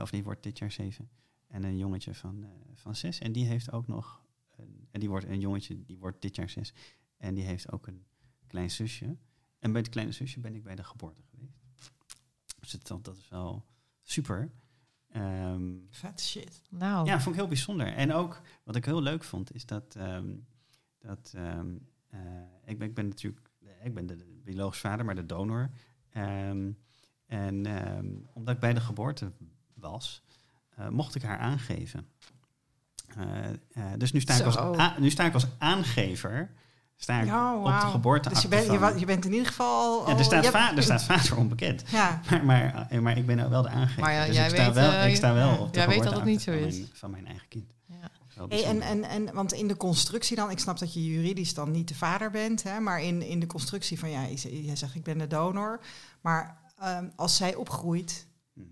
Of 0.00 0.10
die 0.10 0.24
wordt 0.24 0.42
dit 0.42 0.58
jaar 0.58 0.70
zeven. 0.70 1.10
En 1.46 1.64
een 1.64 1.78
jongetje 1.78 2.14
van, 2.14 2.46
van 2.74 2.94
zes. 2.94 3.18
En 3.18 3.32
die 3.32 3.46
heeft 3.46 3.72
ook 3.72 3.86
nog, 3.86 4.26
een, 4.56 4.88
en 4.90 5.00
die 5.00 5.08
wordt 5.08 5.26
een 5.26 5.40
jongetje, 5.40 5.84
die 5.84 5.98
wordt 5.98 6.22
dit 6.22 6.36
jaar 6.36 6.48
zes. 6.48 6.72
En 7.16 7.34
die 7.34 7.44
heeft 7.44 7.72
ook 7.72 7.86
een 7.86 8.04
klein 8.46 8.70
zusje. 8.70 9.16
En 9.58 9.72
bij 9.72 9.80
het 9.80 9.90
kleine 9.90 10.12
zusje 10.12 10.40
ben 10.40 10.54
ik 10.54 10.62
bij 10.62 10.74
de 10.74 10.84
geboorte 10.84 11.22
geweest. 11.22 11.60
Dus 12.60 12.70
dat, 12.70 13.04
dat 13.04 13.16
is 13.16 13.28
wel 13.28 13.66
super. 14.02 14.52
Ehm, 15.14 15.62
Vet 15.90 16.20
shit. 16.20 16.62
Nou, 16.70 17.06
ja, 17.06 17.20
vond 17.20 17.34
ik 17.34 17.40
heel 17.40 17.48
bijzonder. 17.48 17.86
En 17.86 18.12
ook 18.12 18.40
wat 18.64 18.76
ik 18.76 18.84
heel 18.84 19.02
leuk 19.02 19.24
vond, 19.24 19.54
is 19.54 19.66
dat, 19.66 19.94
ehm, 19.98 20.28
dat 20.98 21.32
ehm, 21.34 21.68
eh, 22.10 22.20
ik, 22.64 22.78
ben, 22.78 22.88
ik 22.88 22.94
ben 22.94 23.08
natuurlijk, 23.08 23.50
ik 23.82 23.94
ben 23.94 24.06
de, 24.06 24.16
de 24.16 24.40
biologisch 24.44 24.80
vader, 24.80 25.04
maar 25.04 25.14
de 25.14 25.26
donor. 25.26 25.70
En 26.10 26.78
omdat 28.32 28.54
ik 28.54 28.60
bij 28.60 28.74
de 28.74 28.80
geboorte 28.80 29.32
was, 29.74 30.22
eh, 30.76 30.88
mocht 30.88 31.14
ik 31.14 31.22
haar 31.22 31.38
aangeven. 31.38 32.08
Eh, 33.16 33.50
eh, 33.50 33.92
dus 33.98 34.12
nu 34.12 34.20
sta, 34.20 34.34
ik 34.34 34.44
als, 34.44 34.98
nu 34.98 35.10
sta 35.10 35.24
ik 35.24 35.34
als 35.34 35.46
aangever 35.58 36.50
sta 36.96 37.20
ik 37.20 37.26
Ja, 37.26 37.56
op 37.56 37.64
de 37.64 37.86
geboorte. 37.86 38.28
Dus 38.28 38.42
je 38.42 38.48
bent, 38.48 38.98
je, 39.00 39.06
bent 39.06 39.24
in 39.24 39.32
ieder 39.32 39.46
geval 39.46 40.00
al... 40.02 40.08
ja, 40.10 40.18
er, 40.18 40.24
staat 40.24 40.44
je 40.44 40.50
hebt- 40.50 40.64
va- 40.64 40.76
er 40.76 40.82
staat 40.82 41.02
vader 41.04 41.36
onbekend. 41.36 41.82
Ja, 41.90 42.20
Maar, 42.30 42.44
maar, 42.44 42.86
eh, 42.90 42.98
maar 42.98 43.16
ik 43.18 43.26
ben 43.26 43.50
wel 43.50 43.62
de 43.62 43.68
aangever. 43.68 44.00
Maar 44.02 44.12
ja, 44.12 44.26
dus 44.26 44.34
jij 44.34 44.44
ik 44.48 44.54
sta 44.54 44.64
weet, 44.64 44.74
wel, 44.74 44.90
eh, 44.92 45.08
ik 45.08 45.16
sta 45.16 45.34
wel 45.34 45.48
ja. 45.48 45.56
op 45.58 45.72
de 45.72 45.78
Jij 45.78 45.88
weet 45.88 46.02
dat 46.02 46.14
het 46.14 46.24
niet 46.24 46.42
zo 46.42 46.52
van 46.52 46.60
is. 46.60 46.76
Mijn, 46.76 46.88
van 46.92 47.10
mijn 47.10 47.26
eigen 47.26 47.48
kind. 47.48 47.72
Hey, 48.48 48.64
en, 48.64 48.80
en, 48.80 49.04
en, 49.04 49.34
want 49.34 49.52
in 49.52 49.68
de 49.68 49.76
constructie 49.76 50.36
dan, 50.36 50.50
ik 50.50 50.58
snap 50.58 50.78
dat 50.78 50.94
je 50.94 51.04
juridisch 51.04 51.54
dan 51.54 51.70
niet 51.70 51.88
de 51.88 51.94
vader 51.94 52.30
bent, 52.30 52.62
hè, 52.62 52.80
maar 52.80 53.02
in, 53.02 53.22
in 53.22 53.40
de 53.40 53.46
constructie 53.46 53.98
van, 53.98 54.10
ja, 54.10 54.26
jij 54.48 54.76
zegt 54.76 54.94
ik 54.94 55.02
ben 55.02 55.18
de 55.18 55.26
donor, 55.26 55.80
maar 56.20 56.58
ehm, 56.78 57.08
als 57.16 57.36
zij 57.36 57.54
opgroeit, 57.54 58.26
Mhm. 58.54 58.66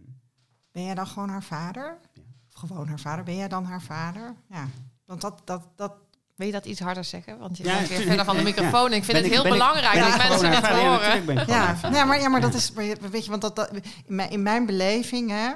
ben 0.72 0.84
jij 0.84 0.94
dan 0.94 1.06
gewoon 1.06 1.28
haar 1.28 1.42
vader? 1.42 1.98
Ja. 2.14 2.20
Of 2.54 2.68
gewoon 2.68 2.88
haar 2.88 3.00
vader, 3.00 3.24
ben 3.24 3.36
jij 3.36 3.48
dan 3.48 3.64
haar 3.64 3.82
vader? 3.82 4.34
Ja, 4.48 4.66
want 5.04 5.20
dat, 5.20 5.40
dat, 5.44 5.68
dat 5.76 5.92
Wil 6.34 6.46
je 6.46 6.52
dat 6.52 6.64
iets 6.66 6.80
harder 6.80 7.04
zeggen? 7.04 7.38
Want 7.38 7.56
je 7.56 7.64
Ja, 7.64 7.76
bent 7.76 7.88
weer 7.88 8.00
verder 8.00 8.24
van 8.24 8.34
de 8.36 8.42
Ja. 8.42 8.48
microfoon. 8.48 8.92
Ik 8.92 9.04
vind 9.04 9.12
Ben 9.12 9.22
het 9.22 9.32
heel 9.32 9.44
ik- 9.44 9.50
belangrijk 9.50 9.98
dat 10.00 10.16
mensen 10.28 10.50
het? 10.52 10.64
Ja, 10.66 10.90
horen. 10.90 11.46
ja, 11.46 11.90
nee, 11.90 12.04
maar, 12.04 12.20
ja, 12.20 12.28
maar 12.28 12.40
dat 12.40 12.54
is, 12.54 12.72
weet 13.10 13.24
je, 13.24 13.30
want 13.30 13.42
dat, 13.42 13.56
dat, 13.56 13.70
in, 13.72 13.82
mijn, 14.06 14.30
in 14.30 14.42
mijn 14.42 14.66
beleving 14.66 15.30
hè, 15.30 15.50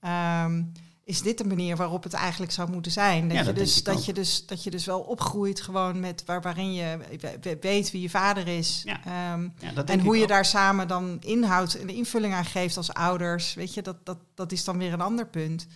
ehm, 0.00 0.62
is 1.04 1.22
dit 1.22 1.38
de 1.38 1.44
manier 1.44 1.76
waarop 1.76 2.02
het 2.02 2.12
eigenlijk 2.12 2.52
zou 2.52 2.70
moeten 2.70 2.92
zijn. 2.92 3.28
Dat, 3.28 3.46
je, 3.46 3.52
dus, 3.52 3.82
dat, 3.82 4.04
je, 4.04 4.12
dus, 4.12 4.46
dat 4.46 4.64
je 4.64 4.70
dus 4.70 4.84
wel 4.86 5.00
opgroeit 5.00 5.60
gewoon 5.60 6.00
met 6.00 6.22
waar, 6.26 6.40
waarin 6.42 6.72
je 6.74 6.98
we- 7.20 7.38
we- 7.40 7.56
weet 7.60 7.90
wie 7.90 8.02
je 8.02 8.10
vader 8.10 8.48
is. 8.48 8.86
Ehm, 9.04 9.48
en 9.86 10.00
hoe 10.00 10.16
je 10.16 10.22
ook. 10.22 10.28
daar 10.28 10.44
samen 10.44 10.88
dan 10.88 11.16
inhoud 11.20 11.74
en 11.74 11.88
invulling 11.88 12.34
aan 12.34 12.44
geeft 12.44 12.76
als 12.76 12.92
ouders, 12.94 13.54
weet 13.54 13.74
je, 13.74 13.82
dat, 13.82 13.96
dat, 14.06 14.18
dat 14.34 14.52
is 14.52 14.64
dan 14.64 14.78
weer 14.78 14.92
een 14.92 15.00
ander 15.00 15.26
punt. 15.26 15.66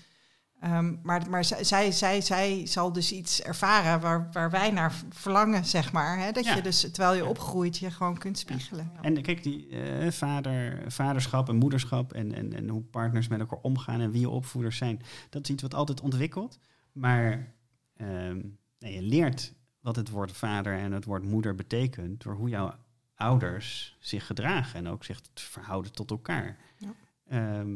Ehm, 0.60 0.94
maar 1.02 1.30
maar 1.30 1.44
zij, 1.44 1.64
zij, 1.64 1.92
zij, 1.92 2.20
zij 2.20 2.66
zal 2.66 2.92
dus 2.92 3.12
iets 3.12 3.42
ervaren 3.42 4.00
waar, 4.00 4.28
waar 4.32 4.50
wij 4.50 4.70
naar 4.70 4.92
verlangen, 5.08 5.64
zeg 5.64 5.92
maar. 5.92 6.18
Hè? 6.18 6.32
Dat 6.32 6.44
Ja. 6.44 6.54
je 6.54 6.62
dus, 6.62 6.80
terwijl 6.80 7.14
je 7.14 7.26
opgroeit, 7.26 7.78
je 7.78 7.90
gewoon 7.90 8.18
kunt 8.18 8.38
spiegelen. 8.38 8.90
En 9.00 9.22
kijk, 9.22 9.42
die 9.42 9.68
eh, 9.68 10.10
vader, 10.10 10.82
vaderschap 10.92 11.48
en 11.48 11.56
moederschap 11.56 12.12
en, 12.12 12.34
en, 12.34 12.52
en 12.52 12.68
hoe 12.68 12.82
partners 12.82 13.28
met 13.28 13.40
elkaar 13.40 13.58
omgaan 13.62 14.00
en 14.00 14.10
wie 14.10 14.20
je 14.20 14.28
opvoeders 14.28 14.76
zijn, 14.76 15.02
dat 15.30 15.42
is 15.42 15.50
iets 15.50 15.62
wat 15.62 15.74
altijd 15.74 16.00
ontwikkelt. 16.00 16.58
Maar 16.92 17.54
ehm, 17.96 18.40
nee, 18.78 18.94
je 18.94 19.02
leert 19.02 19.54
wat 19.80 19.96
het 19.96 20.08
woord 20.10 20.32
vader 20.32 20.78
en 20.78 20.92
het 20.92 21.04
woord 21.04 21.24
moeder 21.24 21.54
betekent 21.54 22.22
door 22.22 22.34
hoe 22.34 22.48
jouw 22.48 22.74
ouders 23.14 23.96
zich 24.00 24.26
gedragen 24.26 24.78
en 24.78 24.88
ook 24.88 25.04
zich 25.04 25.20
verhouden 25.34 25.92
tot 25.92 26.10
elkaar. 26.10 26.56
Ja. 26.78 26.92
Ehm, 27.28 27.68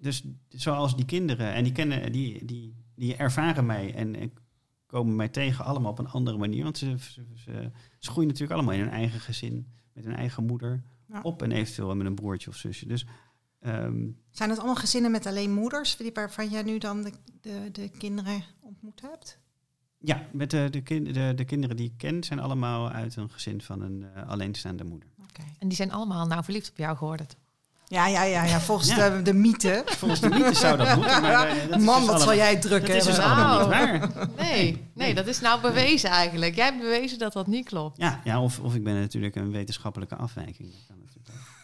dus 0.00 0.22
zoals 0.48 0.96
die 0.96 1.04
kinderen, 1.04 1.52
en 1.54 1.64
die, 1.64 1.72
kennen, 1.72 2.12
die, 2.12 2.44
die, 2.44 2.74
die 2.94 3.16
ervaren 3.16 3.66
mij 3.66 3.94
en, 3.94 4.16
en 4.16 4.32
komen 4.86 5.16
mij 5.16 5.28
tegen 5.28 5.64
allemaal 5.64 5.90
op 5.90 5.98
een 5.98 6.08
andere 6.08 6.38
manier. 6.38 6.62
Want 6.64 6.78
ze, 6.78 6.98
ze, 6.98 7.24
ze, 7.34 7.70
ze 7.98 8.10
groeien 8.10 8.28
natuurlijk 8.28 8.54
allemaal 8.58 8.74
in 8.74 8.80
hun 8.80 8.90
eigen 8.90 9.20
gezin, 9.20 9.66
met 9.92 10.04
hun 10.04 10.14
eigen 10.16 10.46
moeder 10.46 10.82
Ja. 11.08 11.20
op 11.22 11.42
en 11.42 11.52
eventueel 11.52 11.96
met 11.96 12.06
een 12.06 12.14
broertje 12.14 12.50
of 12.50 12.56
zusje. 12.56 12.86
Dus 12.86 13.06
ehm, 13.60 14.06
Zijn 14.30 14.48
het 14.50 14.58
allemaal 14.58 14.76
gezinnen 14.76 15.10
met 15.10 15.26
alleen 15.26 15.52
moeders, 15.52 15.96
die- 15.96 16.10
waarvan 16.14 16.48
jij 16.48 16.62
nu 16.62 16.78
dan 16.78 17.02
de, 17.02 17.12
de, 17.40 17.68
de 17.72 17.88
kinderen 17.98 18.42
ontmoet 18.60 19.00
hebt? 19.00 19.38
ja, 19.98 20.26
met 20.32 20.50
de, 20.50 20.68
de, 20.70 20.80
kin- 20.82 21.04
de, 21.12 21.32
de 21.36 21.44
kinderen 21.44 21.76
die 21.76 21.86
ik 21.86 21.96
ken 21.98 22.24
zijn 22.24 22.38
allemaal 22.38 22.90
uit 22.90 23.16
een 23.16 23.30
gezin 23.30 23.62
van 23.62 23.80
een 23.80 24.04
eh, 24.14 24.28
alleenstaande 24.28 24.84
moeder. 24.84 25.08
Oké. 25.22 25.42
En 25.58 25.68
die 25.68 25.76
zijn 25.76 25.92
allemaal 25.92 26.26
nou 26.26 26.44
verliefd 26.44 26.70
op 26.70 26.76
jou 26.76 26.96
geworden. 26.96 27.26
Ja, 27.88 28.06
ja, 28.06 28.22
ja, 28.22 28.44
ja, 28.44 28.60
volgens 28.60 28.88
Ja. 28.88 29.10
De, 29.10 29.22
de 29.22 29.32
mythe. 29.32 29.82
Volgens 29.86 30.20
de 30.20 30.28
mythe 30.28 30.54
zou 30.54 30.76
dat 30.76 30.96
moeten, 30.96 31.22
maar 31.22 31.46
eh, 31.48 31.54
dat 31.54 31.68
Man, 31.68 31.78
dus 31.78 31.86
wat 31.86 31.96
allemaal- 31.96 32.18
zal 32.18 32.34
jij 32.34 32.56
drukken 32.56 32.88
Dat 32.94 33.06
is 33.06 33.14
dus 33.14 33.18
allemaal 33.24 33.68
Nou. 33.68 33.92
niet 34.00 34.12
waar. 34.14 34.28
Nee, 34.36 34.88
nee, 34.94 35.14
dat 35.14 35.26
is 35.26 35.40
nou 35.40 35.60
bewezen 35.60 36.10
eigenlijk. 36.10 36.54
Jij 36.54 36.64
hebt 36.64 36.80
bewezen 36.80 37.18
dat 37.18 37.32
dat 37.32 37.46
niet 37.46 37.64
klopt. 37.68 37.98
Ja, 37.98 38.20
ja 38.24 38.42
of, 38.42 38.58
of 38.60 38.74
ik 38.74 38.84
ben 38.84 39.00
natuurlijk 39.00 39.34
een 39.36 39.50
wetenschappelijke 39.50 40.16
afwijking. 40.16 40.70
Dat 40.70 40.80
kan 40.88 40.96
natuurlijk 40.98 41.28
ook. 41.30 41.54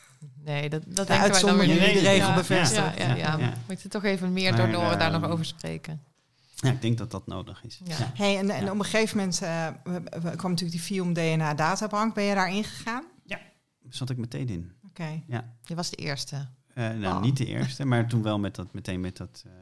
Nee, 0.44 0.68
dat, 0.68 0.82
dat 0.86 0.96
De 0.96 1.04
denken 1.04 1.06
wij 1.06 1.16
dan 1.16 1.16
weer 1.16 1.32
uitzondering 1.32 1.72
niet. 1.80 1.92
die 1.92 2.02
de 2.02 2.08
regel 2.08 2.28
ja, 2.28 2.34
bevestigt. 2.34 2.98
Ja, 2.98 3.06
ja, 3.08 3.14
ja. 3.14 3.36
Ja. 3.38 3.52
Moet 3.68 3.82
je 3.82 3.88
toch 3.88 4.04
even 4.04 4.32
meer 4.32 4.50
Maar, 4.52 4.60
door 4.60 4.68
Noren 4.68 4.98
daar 4.98 5.10
nog 5.10 5.22
ehm, 5.22 5.30
over 5.30 5.44
spreken. 5.44 6.02
Ja, 6.56 6.70
ik 6.70 6.82
denk 6.82 6.98
dat 6.98 7.10
dat 7.10 7.26
nodig 7.26 7.64
is. 7.64 7.80
Ja. 7.84 7.96
Ja. 7.98 8.10
Hey, 8.14 8.38
en, 8.38 8.50
en 8.50 8.64
Ja. 8.64 8.70
op 8.70 8.78
een 8.78 8.84
gegeven 8.84 9.16
moment 9.16 9.42
eh, 9.42 9.66
kwam 10.36 10.50
natuurlijk 10.50 10.70
die 10.70 10.80
Fium 10.80 11.12
DNA 11.12 11.54
databank. 11.54 12.14
Ben 12.14 12.24
je 12.24 12.34
daar 12.34 12.50
ingegaan? 12.54 13.04
Zat 13.88 14.10
ik 14.10 14.16
meteen 14.16 14.48
in. 14.48 14.72
Oké. 14.92 15.22
Je 15.62 15.74
was 15.74 15.90
de 15.90 15.96
eerste. 15.96 16.48
Eh, 16.74 16.90
nou, 16.90 17.16
Oh. 17.16 17.22
niet 17.22 17.36
de 17.36 17.46
eerste, 17.46 17.84
maar 17.84 18.08
toen 18.08 18.22
wel 18.22 18.38
met 18.38 18.54
dat, 18.54 18.72
meteen 18.72 19.00
met 19.00 19.16
dat 19.16 19.44
ehm, 19.46 19.54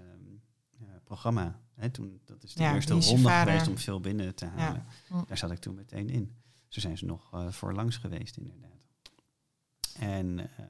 eh, 0.81 0.87
programma. 1.05 1.61
Hè, 1.75 1.91
toen, 1.91 2.21
dat 2.25 2.43
is 2.43 2.55
de 2.55 2.63
Ja, 2.63 2.75
eerste 2.75 2.93
ronde 2.93 3.29
vader. 3.29 3.53
geweest 3.53 3.69
om 3.71 3.79
veel 3.79 4.01
binnen 4.01 4.35
te 4.35 4.47
halen. 4.47 4.85
Hm. 5.09 5.15
Daar 5.27 5.39
zat 5.39 5.51
ik 5.51 5.59
toen 5.59 5.75
meteen 5.75 6.09
in. 6.09 6.35
Zo 6.69 6.81
zijn 6.81 6.99
ze 6.99 7.05
nog 7.05 7.33
eh 7.33 7.49
voor 7.49 7.75
langs 7.75 7.97
geweest, 7.97 8.37
inderdaad. 8.37 8.89
En 9.99 10.39
ehm, 10.57 10.69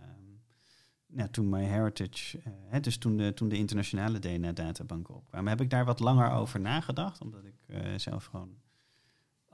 nou, 1.07 1.31
toen 1.31 1.49
My 1.49 1.63
Heritage, 1.65 2.39
eh, 2.39 2.53
hè, 2.69 2.81
dus 2.81 2.97
toen 2.99 3.17
de, 3.17 3.35
toen 3.35 3.49
de 3.49 3.57
internationale 3.57 4.19
DNA-databanken 4.19 5.15
opkwamen, 5.15 5.49
heb 5.49 5.61
ik 5.61 5.71
daar 5.71 5.85
wat 5.85 6.01
langer 6.01 6.31
over 6.31 6.61
nagedacht. 6.61 7.21
Omdat 7.21 7.45
ik 7.45 7.55
eh, 7.67 7.81
zelf 7.97 8.25
gewoon 8.25 8.51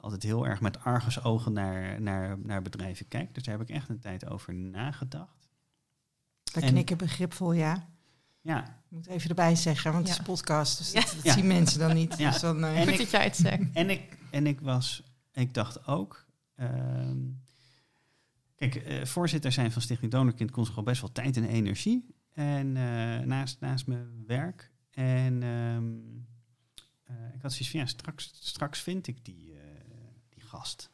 altijd 0.06 0.22
heel 0.22 0.46
erg 0.46 0.60
met 0.60 0.78
argusogen 0.80 1.52
naar, 1.52 2.00
naar, 2.00 2.38
naar 2.38 2.62
bedrijven 2.62 3.08
kijk. 3.08 3.34
Dus 3.34 3.42
daar 3.42 3.58
heb 3.58 3.68
ik 3.68 3.74
echt 3.74 3.88
een 3.88 4.00
tijd 4.00 4.26
over 4.30 4.54
nagedacht. 4.54 5.48
Dat 6.42 6.62
En- 6.62 6.68
knikken 6.68 6.96
begripvol, 6.96 7.52
ja. 7.52 7.88
Ja, 8.40 8.64
Ik 8.64 8.72
moet 8.88 9.06
even 9.06 9.28
erbij 9.28 9.54
zeggen, 9.56 9.92
want 9.92 10.02
het 10.04 10.12
is 10.12 10.18
een 10.18 10.24
podcast, 10.24 10.78
dus 10.78 10.92
Ja. 10.92 11.00
dat, 11.00 11.10
dat 11.14 11.22
Ja. 11.22 11.32
zien 11.32 11.46
mensen 11.46 11.78
dan 11.78 11.94
niet. 11.94 12.16
Ja. 12.18 12.30
Dus 12.30 12.40
dan, 12.40 12.64
eh, 12.64 12.76
En 12.80 12.82
Goed 12.82 12.92
ik- 12.92 12.98
dat 12.98 13.10
jij 13.10 13.24
het 13.24 13.36
zegt. 13.36 13.62
En 13.72 13.90
ik, 13.90 14.18
en 14.30 14.46
ik 14.46 14.60
was, 14.60 15.02
ik 15.32 15.54
dacht 15.54 15.86
ook. 15.86 16.24
ehm, 16.54 17.18
kijk, 18.56 18.74
eh, 18.74 19.04
voorzitter 19.04 19.52
zijn 19.52 19.72
van 19.72 19.82
Stichting 19.82 20.10
Donorkind 20.12 20.50
kost 20.50 20.68
gewoon 20.68 20.84
best 20.84 21.00
wel 21.00 21.12
tijd 21.12 21.36
en 21.36 21.44
energie. 21.44 22.14
En 22.32 22.76
eh, 22.76 23.18
naast, 23.26 23.60
naast 23.60 23.86
mijn 23.86 24.24
werk. 24.26 24.72
En 24.90 25.42
ehm, 25.42 25.84
eh, 27.04 27.34
ik 27.34 27.42
had 27.42 27.52
zoiets 27.52 27.70
van 27.70 27.80
ja, 27.80 27.86
straks, 27.86 28.30
straks 28.34 28.80
vind 28.80 29.06
ik 29.06 29.24
die, 29.24 29.34
die 29.34 29.54
gast. 30.56 30.90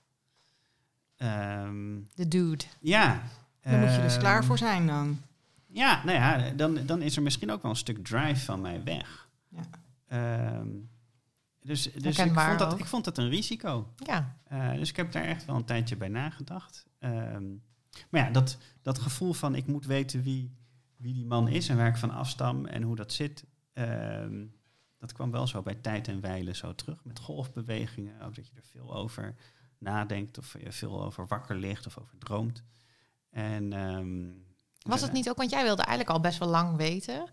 Ehm, 1.16 2.00
De 2.14 2.28
dude. 2.28 2.64
ja. 2.80 3.22
daar 3.60 3.78
moet 3.80 3.94
je 3.94 4.00
dus 4.02 4.12
ehm, 4.12 4.20
klaar 4.20 4.44
voor 4.44 4.58
zijn 4.58 4.86
dan. 4.86 5.20
Ja, 5.66 6.04
nou 6.04 6.18
ja, 6.18 6.50
dan, 6.50 6.86
dan 6.86 7.02
is 7.02 7.16
er 7.16 7.22
misschien 7.22 7.50
ook 7.50 7.62
wel 7.62 7.70
een 7.70 7.76
stuk 7.76 8.04
drive 8.04 8.44
van 8.44 8.60
mij 8.60 8.82
weg. 8.84 9.28
Ja. 9.48 9.62
Ehm, 10.06 10.68
Dus, 11.60 11.82
dus 11.92 12.18
ik, 12.18 12.32
vond 12.32 12.58
dat, 12.58 12.72
ook. 12.72 12.78
ik 12.78 12.86
vond 12.86 13.04
dat 13.04 13.18
een 13.18 13.28
risico. 13.28 13.88
Ja, 13.96 14.36
Eh, 14.44 14.72
dus 14.72 14.88
ik 14.88 14.96
heb 14.96 15.12
daar 15.12 15.24
echt 15.24 15.44
wel 15.44 15.56
een 15.56 15.64
tijdje 15.64 15.96
bij 15.96 16.08
nagedacht. 16.08 16.86
Ehm, 16.98 17.44
maar 18.10 18.20
ja, 18.24 18.30
dat, 18.30 18.58
dat 18.82 18.98
gevoel 18.98 19.32
van 19.32 19.54
ik 19.54 19.66
moet 19.66 19.86
weten 19.86 20.22
wie, 20.22 20.54
wie 20.96 21.14
die 21.14 21.26
man 21.26 21.48
is 21.48 21.68
en 21.68 21.76
waar 21.76 21.88
ik 21.88 21.96
van 21.96 22.10
afstam 22.10 22.66
en 22.66 22.82
hoe 22.82 22.96
dat 22.96 23.12
zit. 23.12 23.44
ehm, 23.72 24.44
dat 25.02 25.12
kwam 25.12 25.30
wel 25.30 25.46
zo 25.46 25.62
bij 25.62 25.74
tijd 25.74 26.08
en 26.08 26.20
wijle 26.20 26.54
zo 26.54 26.74
terug. 26.74 27.04
Met 27.04 27.18
golfbewegingen, 27.18 28.20
ook 28.20 28.34
dat 28.34 28.46
je 28.46 28.52
er 28.56 28.64
veel 28.64 28.94
over 28.94 29.34
nadenkt 29.78 30.38
of 30.38 30.56
je 30.64 30.72
veel 30.72 31.04
over 31.04 31.26
wakker 31.26 31.56
ligt 31.56 31.86
of 31.86 31.98
over 31.98 32.18
droomt. 32.18 32.62
En, 33.30 33.72
ehm, 33.72 34.30
Was 34.82 35.00
het 35.00 35.12
niet 35.12 35.28
ook, 35.28 35.36
want 35.36 35.50
jij 35.50 35.62
wilde 35.62 35.82
eigenlijk 35.82 36.10
al 36.16 36.20
best 36.20 36.38
wel 36.38 36.48
lang 36.48 36.76
weten. 36.76 37.28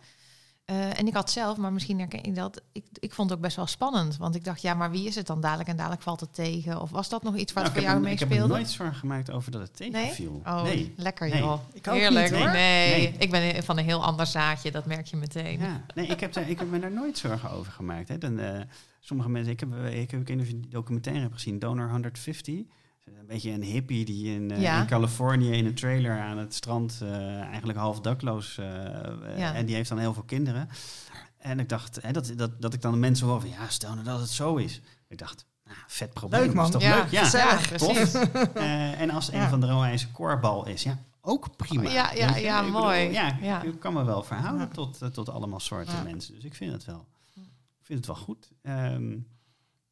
Eh, 0.69 0.99
en 0.99 1.07
ik 1.07 1.13
had 1.13 1.31
zelf, 1.31 1.57
maar 1.57 1.73
misschien 1.73 1.97
herken 1.99 2.19
je 2.23 2.31
dat, 2.31 2.61
ik, 2.71 2.85
ik 2.99 3.13
vond 3.13 3.29
het 3.29 3.37
ook 3.37 3.43
best 3.43 3.55
wel 3.55 3.67
spannend. 3.67 4.17
Want 4.17 4.35
ik 4.35 4.43
dacht, 4.43 4.61
ja, 4.61 4.73
maar 4.73 4.91
wie 4.91 5.07
is 5.07 5.15
het 5.15 5.27
dan 5.27 5.41
dadelijk? 5.41 5.69
En 5.69 5.75
dadelijk 5.75 6.01
valt 6.01 6.19
het 6.19 6.33
tegen. 6.33 6.81
Of 6.81 6.89
was 6.89 7.09
dat 7.09 7.23
nog 7.23 7.35
iets 7.35 7.53
wat 7.53 7.63
Nou, 7.63 7.75
voor 7.75 7.83
ik 7.83 7.87
jou 7.89 7.99
heb, 7.99 8.07
me- 8.07 8.13
ik 8.13 8.19
heb 8.19 8.27
me 8.29 8.33
meespeelde? 8.35 8.61
nooit 8.61 8.71
zorgen 8.73 8.95
gemaakt 8.95 9.31
over 9.31 9.51
dat 9.51 9.61
het 9.61 9.75
tegenviel. 9.75 10.41
Oh, 10.45 10.63
Nee. 10.63 10.93
lekker 10.97 11.29
Nee. 11.29 11.39
joh. 11.39 11.59
Ik 11.73 11.87
ook 11.87 11.93
Heerlijk. 11.95 12.31
niet, 12.31 12.39
hoor. 12.39 12.51
Nee. 12.51 12.89
Nee. 12.91 13.15
ik 13.17 13.31
ben 13.31 13.63
van 13.63 13.77
een 13.77 13.85
heel 13.85 14.03
ander 14.03 14.25
zaadje, 14.25 14.71
dat 14.71 14.85
merk 14.85 15.05
je 15.05 15.15
meteen. 15.17 15.59
Ja, 15.59 15.85
nee, 15.95 16.07
ik 16.07 16.19
heb, 16.19 16.33
daar, 16.33 16.49
ik 16.49 16.59
heb 16.59 16.69
me 16.69 16.79
daar 16.79 16.91
nooit 16.91 17.17
zorgen 17.17 17.51
over 17.51 17.71
gemaakt. 17.71 18.07
Hè. 18.07 18.17
Dan, 18.17 18.39
eh, 18.39 18.59
sommige 18.99 19.29
mensen, 19.29 19.51
ik 19.53 19.59
heb, 19.59 19.69
ik 19.91 20.11
heb 20.11 20.19
ik 20.29 20.37
die 20.45 20.67
documentaire 20.69 21.29
gezien, 21.31 21.59
Donor 21.59 21.89
150. 21.89 22.61
Een 23.19 23.25
beetje 23.35 23.51
een 23.51 23.63
hippie 23.63 24.05
die 24.05 24.33
in, 24.35 24.51
eh, 24.51 24.61
Ja. 24.61 24.81
in 24.81 24.87
Californië 24.87 25.51
in 25.51 25.65
een 25.65 25.73
trailer 25.75 26.19
aan 26.19 26.37
het 26.37 26.53
strand 26.53 26.99
eh, 27.01 27.39
eigenlijk 27.41 27.79
half 27.79 28.01
dakloos. 28.01 28.57
eh, 28.57 28.65
Ja. 29.37 29.53
En 29.53 29.65
die 29.65 29.75
heeft 29.75 29.89
dan 29.89 29.97
heel 29.97 30.13
veel 30.13 30.23
kinderen. 30.23 30.69
En 31.37 31.59
ik 31.59 31.69
dacht 31.69 32.01
hè, 32.01 32.11
dat, 32.11 32.31
dat, 32.35 32.61
dat 32.61 32.73
ik 32.73 32.81
dan 32.81 32.91
de 32.91 32.97
mensen 32.97 33.27
hoor 33.27 33.39
van 33.41 33.49
ja, 33.49 33.67
stel 33.69 33.93
nou 33.93 34.03
dat 34.05 34.19
het 34.19 34.29
zo 34.29 34.55
is. 34.55 34.81
Ik 35.07 35.17
dacht, 35.17 35.45
nou, 35.65 35.77
vet 35.87 36.13
probleem. 36.13 36.41
Leuk, 36.41 36.53
man. 36.53 36.65
Is 36.65 36.71
toch 36.71 36.81
Ja, 36.81 36.95
leuk? 36.95 37.11
Ja, 37.11 37.23
gezellig. 37.23 37.67
Tof. 37.77 38.13
en 39.03 39.09
als 39.09 39.31
een 39.31 39.49
van 39.49 39.59
de 39.59 39.67
Rowijze 39.67 40.11
koorbal 40.11 40.67
is, 40.67 40.83
ja, 40.83 40.97
ook 41.21 41.55
prima. 41.55 41.89
Ja, 41.89 42.11
ja, 42.13 42.35
ja, 42.35 42.59
Ik 42.59 42.65
bedoel, 42.65 42.81
mooi. 42.81 42.99
ja, 43.11 43.37
Ja. 43.41 43.61
ik 43.61 43.79
kan 43.79 43.93
me 43.93 44.03
wel 44.03 44.23
verhouden 44.23 44.69
tot, 44.71 44.99
tot 45.13 45.29
allemaal 45.29 45.59
soorten 45.59 46.03
mensen. 46.03 46.33
Dus 46.35 46.43
ik 46.43 46.55
vind 46.55 46.71
het 46.71 46.85
wel, 46.85 47.05
ik 47.79 47.85
vind 47.85 47.97
het 47.97 48.07
wel 48.07 48.15
goed. 48.25 48.51
Ehm, 48.61 49.17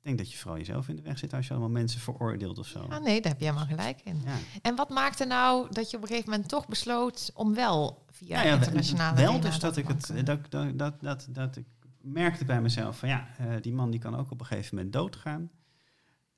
denk 0.07 0.17
dat 0.17 0.31
je 0.31 0.37
vooral 0.37 0.57
jezelf 0.57 0.87
in 0.87 0.95
de 0.95 1.01
weg 1.01 1.17
zit 1.17 1.33
als 1.33 1.45
je 1.47 1.51
allemaal 1.51 1.69
mensen 1.69 1.99
veroordeelt 1.99 2.57
of 2.57 2.67
zo. 2.67 2.79
Ah, 2.79 3.03
nee, 3.03 3.21
daar 3.21 3.31
heb 3.31 3.39
je 3.39 3.45
helemaal 3.45 3.67
gelijk 3.67 4.01
in. 4.03 4.21
Ja. 4.25 4.37
En 4.61 4.75
wat 4.75 4.89
maakte 4.89 5.25
nou 5.25 5.67
dat 5.71 5.91
je 5.91 5.97
op 5.97 6.03
een 6.03 6.09
gegeven 6.09 6.29
moment 6.29 6.49
toch 6.49 6.67
besloot 6.67 7.31
om 7.33 7.53
wel 7.53 8.05
via 8.11 8.43
ja, 8.43 8.53
internationale 8.53 9.17
wel 9.17 9.39
dus 9.39 9.59
dat 9.59 9.77
ik 9.77 9.87
het 9.87 10.25
dat, 10.25 10.51
dat, 10.51 10.77
dat, 10.77 11.01
dat, 11.01 11.27
dat 11.29 11.55
ik 11.55 11.65
merkte 12.01 12.45
bij 12.45 12.61
mezelf 12.61 12.99
van 12.99 13.09
ja, 13.09 13.27
eh, 13.37 13.53
die 13.61 13.73
man 13.73 13.91
die 13.91 13.99
kan 13.99 14.15
ook 14.15 14.31
op 14.31 14.39
een 14.39 14.45
gegeven 14.45 14.75
moment 14.75 14.93
doodgaan. 14.93 15.51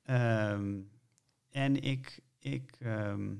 Ehm, 0.02 0.78
en 1.50 1.82
ik, 1.82 2.20
ik, 2.38 2.76
ehm, 2.78 3.34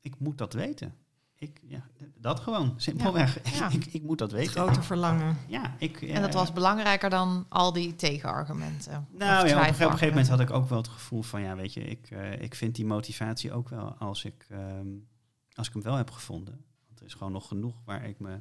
ik 0.00 0.18
moet 0.18 0.38
dat 0.38 0.52
weten. 0.52 0.94
Ik, 1.38 1.60
ja, 1.66 1.86
dat 2.14 2.40
gewoon, 2.40 2.74
simpelweg. 2.76 3.54
Ja. 3.58 3.70
ik, 3.78 3.86
ik 3.86 4.02
moet 4.02 4.18
dat 4.18 4.32
weten. 4.32 4.52
Grote 4.52 4.82
verlangen. 4.82 5.36
Ja, 5.48 5.74
ik, 5.78 6.02
En 6.02 6.20
dat 6.20 6.30
eh, 6.30 6.36
was 6.36 6.52
belangrijker 6.52 7.10
dan 7.10 7.46
al 7.48 7.72
die 7.72 7.94
tegenargumenten. 7.94 9.06
Nou 9.10 9.48
ja, 9.48 9.60
op 9.60 9.66
een, 9.66 9.74
gegeven- 9.74 10.08
moment 10.08 10.28
had 10.28 10.40
ik 10.40 10.50
ook 10.50 10.68
wel 10.68 10.78
het 10.78 10.88
gevoel 10.88 11.22
van, 11.22 11.40
ja, 11.40 11.56
weet 11.56 11.72
je, 11.72 11.80
ik, 11.80 12.10
eh, 12.10 12.40
ik 12.40 12.54
vind 12.54 12.74
die 12.74 12.86
motivatie 12.86 13.52
ook 13.52 13.68
wel 13.68 13.94
als 13.94 14.24
ik, 14.24 14.46
ehm, 14.50 14.88
als 15.52 15.66
ik 15.66 15.72
hem 15.72 15.82
wel 15.82 15.94
heb 15.94 16.10
gevonden. 16.10 16.64
Want 16.86 17.00
er 17.00 17.06
is 17.06 17.14
gewoon 17.14 17.32
nog 17.32 17.48
genoeg 17.48 17.76
waar 17.84 18.04
ik 18.04 18.18
me 18.18 18.40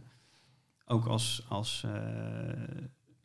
ook 0.86 1.06
als, 1.06 1.46
als 1.50 1.84
eh, 1.86 2.62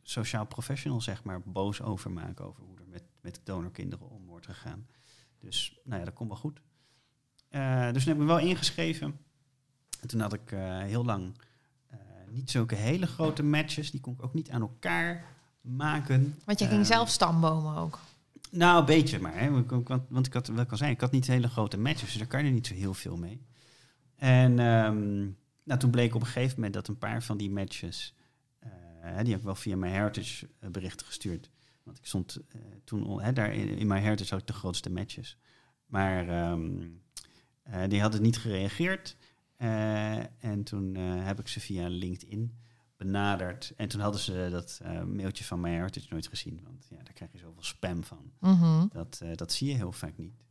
sociaal 0.01 0.45
professional, 0.45 1.01
zeg 1.01 1.23
maar, 1.23 1.41
boos 1.41 1.81
over 1.81 2.11
maak. 2.11 2.39
Over 2.39 2.63
hoe 2.63 2.77
er 2.77 2.87
met, 2.87 3.03
met 3.21 3.41
donorkinderen 3.43 4.09
om 4.09 4.25
wordt 4.25 4.45
gegaan. 4.45 4.87
Dus, 5.39 5.79
nou 5.83 5.99
ja, 5.99 6.05
dat 6.05 6.13
komt 6.13 6.29
wel 6.29 6.37
goed. 6.39 6.61
Dus 7.93 8.03
toen 8.03 8.13
heb 8.13 8.15
ik 8.15 8.17
me 8.17 8.25
wel 8.25 8.39
ingeschreven. 8.39 9.19
En 10.01 10.07
toen 10.07 10.19
had 10.19 10.33
ik 10.33 10.51
eh, 10.51 10.79
heel 10.79 11.05
lang 11.05 11.37
eh, 11.87 11.97
niet 12.29 12.51
zulke 12.51 12.75
hele 12.75 13.07
grote 13.07 13.43
matches. 13.43 13.91
Die 13.91 14.01
kon 14.01 14.13
ik 14.13 14.23
ook 14.23 14.33
niet 14.33 14.49
aan 14.49 14.61
elkaar 14.61 15.23
maken. 15.61 16.35
Want 16.45 16.59
je 16.59 16.67
ging 16.67 16.81
Eh, 16.81 16.85
zelf 16.87 17.09
stambomen 17.09 17.75
ook. 17.75 17.99
nou, 18.51 18.79
een 18.79 18.85
beetje 18.85 19.19
maar. 19.19 19.39
Hè. 19.39 19.49
Want, 19.51 19.71
ik- 19.71 19.99
want, 20.09 20.25
ik 20.27 20.33
had, 20.33 20.49
ik 20.49 20.71
al 20.71 20.77
zei, 20.77 20.91
ik 20.91 21.01
had 21.01 21.11
niet 21.11 21.27
hele 21.27 21.49
grote 21.49 21.77
matches, 21.77 22.01
dus 22.09 22.17
daar 22.17 22.27
kan 22.27 22.45
je 22.45 22.51
niet 22.51 22.67
zo 22.67 22.73
heel 22.73 22.93
veel 22.93 23.17
mee. 23.17 23.41
En 24.15 24.59
ehm, 24.59 25.19
nou, 25.63 25.79
toen 25.79 25.89
bleek 25.91 26.15
op 26.15 26.21
een 26.21 26.27
gegeven 26.27 26.55
moment 26.55 26.73
dat 26.73 26.87
een 26.87 26.97
paar 26.97 27.23
van 27.23 27.37
die 27.37 27.51
matches, 27.51 28.15
eh, 28.59 28.69
die 29.21 29.29
heb 29.29 29.39
ik 29.39 29.43
wel 29.45 29.55
via 29.55 29.75
mijn 29.77 29.93
Heritage 29.93 30.49
berichten 30.71 31.05
gestuurd. 31.05 31.49
Want 31.83 31.97
ik 31.97 32.05
stond 32.05 32.39
toen, 32.83 33.21
hè, 33.21 33.33
daar 33.33 33.53
in, 33.53 33.67
in 33.77 33.87
mijn 33.87 34.03
Heritage 34.03 34.29
had 34.29 34.39
ik 34.41 34.47
de 34.47 34.53
grootste 34.53 34.89
matches. 34.91 35.37
Maar 35.85 36.27
ehm, 36.29 36.87
eh, 37.63 37.81
die 37.87 38.01
hadden 38.01 38.21
niet 38.21 38.37
gereageerd. 38.37 39.15
Eh, 39.61 40.17
en 40.39 40.63
toen 40.63 40.95
eh, 40.95 41.25
heb 41.25 41.39
ik 41.39 41.47
ze 41.47 41.59
via 41.59 41.87
LinkedIn 41.87 42.57
benaderd. 42.97 43.73
En 43.75 43.87
toen 43.87 44.01
hadden 44.01 44.21
ze 44.21 44.47
dat 44.51 44.79
eh, 44.83 45.03
mailtje 45.03 45.43
van 45.43 45.59
mijn 45.59 45.73
Heritage 45.73 46.07
nooit 46.09 46.27
gezien. 46.27 46.59
Want 46.63 46.87
ja, 46.89 46.95
daar 47.03 47.13
krijg 47.13 47.31
je 47.31 47.37
zoveel 47.37 47.63
spam 47.63 48.03
van. 48.03 48.31
Mhm. 48.39 48.87
Dat, 48.91 49.21
dat 49.35 49.51
zie 49.51 49.67
je 49.67 49.75
heel 49.75 49.91
vaak 49.91 50.17
niet. 50.17 50.43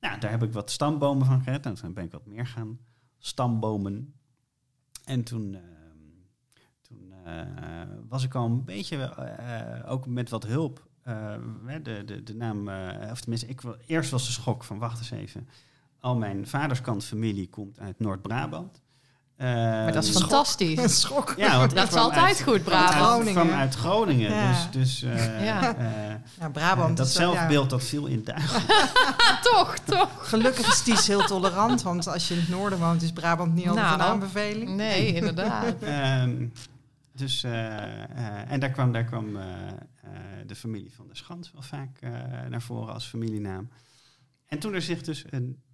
Nou, 0.00 0.20
daar 0.20 0.30
heb 0.30 0.42
ik 0.42 0.52
wat 0.52 0.70
stambomen 0.70 1.26
van 1.26 1.42
gered. 1.42 1.66
En 1.66 1.74
toen 1.74 1.92
ben 1.92 2.04
ik 2.04 2.12
wat 2.12 2.26
meer 2.26 2.46
gaan 2.46 2.78
stambomen. 3.18 4.14
En 5.04 5.22
toen, 5.22 5.56
toen 6.80 7.12
was 8.08 8.24
ik 8.24 8.34
al 8.34 8.46
een 8.46 8.64
beetje, 8.64 9.16
ook 9.86 10.06
met 10.06 10.30
wat 10.30 10.46
hulp, 10.46 10.88
de, 11.82 12.02
de, 12.04 12.22
de 12.22 12.34
naam, 12.34 12.68
of 13.10 13.20
tenminste, 13.20 13.46
ik, 13.46 13.60
eerst 13.86 14.10
was 14.10 14.26
de 14.26 14.32
schok 14.32 14.64
van, 14.64 14.78
wacht 14.78 14.98
eens 14.98 15.10
even. 15.10 15.48
Al 16.02 16.16
mijn 16.16 16.46
vaderskant 16.46 17.04
familie 17.04 17.48
komt 17.48 17.78
uit 17.80 17.98
Noord-Brabant. 18.00 18.80
Maar 19.36 19.92
dat 19.92 20.04
is 20.04 20.10
Ehm, 20.10 20.18
fantastisch. 20.18 20.78
Een 20.78 20.88
schok. 21.04 21.34
ja, 21.36 21.58
want 21.58 21.70
ik 21.70 21.76
Dat 21.76 21.88
is 21.88 21.94
altijd 21.94 22.24
uit- 22.24 22.42
goed, 22.42 22.64
Brabant. 22.64 23.30
kwam 23.30 23.50
uit 23.50 23.74
Groningen. 23.74 24.30
Ja. 24.34 24.52
Dus, 24.52 24.70
dus 24.70 25.02
eh, 25.02 25.44
Ja. 25.44 25.76
eh, 25.76 26.14
Ja, 26.40 26.48
Brabant. 26.50 26.96
dat 26.96 27.08
zelfbeeld 27.08 27.70
dat 27.70 27.84
viel 27.84 28.06
in 28.06 28.24
duigen. 28.34 28.62
toch, 29.42 29.78
toch. 29.78 30.28
Gelukkig 30.28 30.66
is 30.68 30.82
Ties 30.82 31.06
heel 31.06 31.24
tolerant, 31.24 31.82
want 31.82 32.06
als 32.08 32.28
je 32.28 32.34
in 32.34 32.40
het 32.40 32.48
noorden 32.48 32.78
woont, 32.78 33.02
is 33.02 33.12
Brabant 33.12 33.54
niet 33.54 33.68
altijd 33.68 33.86
Nou. 33.86 34.00
een 34.00 34.06
aanbeveling. 34.06 34.70
Nee, 34.76 35.12
inderdaad. 35.14 35.74
Ehm, 35.82 36.46
dus, 37.12 37.42
eh, 37.44 37.76
eh, 37.76 38.50
en 38.52 38.60
daar 38.60 38.70
kwam, 38.70 38.92
daar 38.92 39.04
kwam 39.04 39.36
eh, 39.36 39.42
eh, 39.42 40.10
de 40.46 40.54
familie 40.56 40.92
van 40.96 41.08
de 41.08 41.16
Schans 41.16 41.52
wel 41.52 41.62
vaak 41.62 41.96
eh, 42.00 42.10
naar 42.48 42.62
voren 42.62 42.94
als 42.94 43.04
familienaam. 43.06 43.68
En 44.46 44.58
toen 44.58 44.74
er 44.74 44.82
zich 44.82 45.02
dus 45.02 45.24
een, 45.30 45.56
eh, 45.66 45.71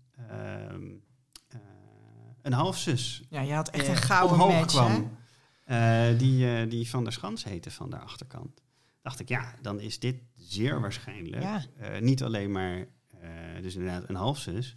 een 2.42 2.52
halfzus 2.52 3.22
Ja, 3.30 3.40
je 3.40 3.52
had 3.52 3.68
echt 3.68 3.84
eh, 3.84 3.90
een 3.90 3.96
gouden 3.96 4.32
omhoog 4.36 4.52
match, 4.52 4.72
kwam, 4.72 5.16
eh, 5.64 6.18
die, 6.18 6.56
eh, 6.56 6.70
die 6.70 6.88
van 6.90 7.04
der 7.04 7.12
Schans 7.12 7.44
heette 7.44 7.70
van 7.70 7.90
de 7.90 7.98
achterkant. 7.98 8.62
Dacht 9.02 9.20
ik, 9.20 9.28
ja, 9.28 9.54
dan 9.62 9.80
is 9.80 9.98
dit 9.98 10.16
zeer 10.36 10.80
waarschijnlijk 10.80 11.42
Ja. 11.42 11.64
eh, 11.78 12.00
niet 12.00 12.22
alleen 12.22 12.50
maar, 12.52 12.86
eh, 13.20 13.28
dus 13.62 13.74
inderdaad 13.74 14.08
een 14.08 14.14
halfzus, 14.14 14.74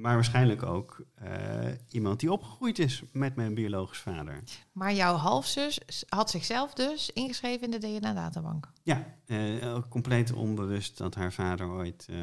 maar 0.00 0.14
waarschijnlijk 0.14 0.62
ook 0.62 1.04
eh, 1.14 1.30
iemand 1.90 2.20
die 2.20 2.32
opgegroeid 2.32 2.78
is 2.78 3.02
met 3.12 3.36
mijn 3.36 3.54
biologisch 3.54 3.98
vader. 3.98 4.42
Maar 4.72 4.94
jouw 4.94 5.14
halfzus 5.14 5.80
had 6.08 6.30
zichzelf 6.30 6.72
dus 6.74 7.10
ingeschreven 7.10 7.64
in 7.64 7.70
de 7.70 7.78
DNA-databank. 7.78 8.70
Ja, 8.82 9.06
eh, 9.26 9.74
ook 9.74 9.88
compleet 9.88 10.32
onbewust 10.32 10.98
dat 10.98 11.14
haar 11.14 11.32
vader 11.32 11.68
ooit, 11.68 12.06
eh 12.10 12.16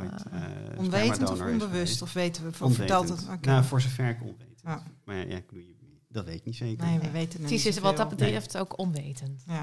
ooit 0.00 0.24
Ah. 0.30 0.42
eh, 0.42 0.78
Onwetend 0.78 1.30
of 1.30 1.40
onbewust? 1.40 2.02
Of 2.02 2.12
weten 2.12 2.42
we? 2.42 2.48
Of 2.48 2.62
Onwetend. 2.62 2.88
vertelt 2.90 3.08
het? 3.08 3.28
Oké. 3.36 3.48
Nou, 3.48 3.64
voor 3.64 3.80
zover 3.80 4.08
ik 4.08 4.20
onwetend. 4.22 4.60
Ja. 4.64 4.82
Maar 5.04 5.16
ja, 5.16 5.36
ik 5.36 5.46
bedoel, 5.46 5.64
dat 6.08 6.24
weet 6.24 6.36
ik 6.36 6.44
niet 6.44 6.56
zeker. 6.56 6.86
Nee, 6.86 6.98
we 6.98 7.10
weten 7.10 7.40
het 7.40 7.50
niet 7.50 7.66
is 7.66 7.78
wat 7.78 7.96
dat 7.96 8.08
betreft 8.08 8.56
ook 8.58 8.78
onwetend. 8.78 9.44
Ja. 9.46 9.62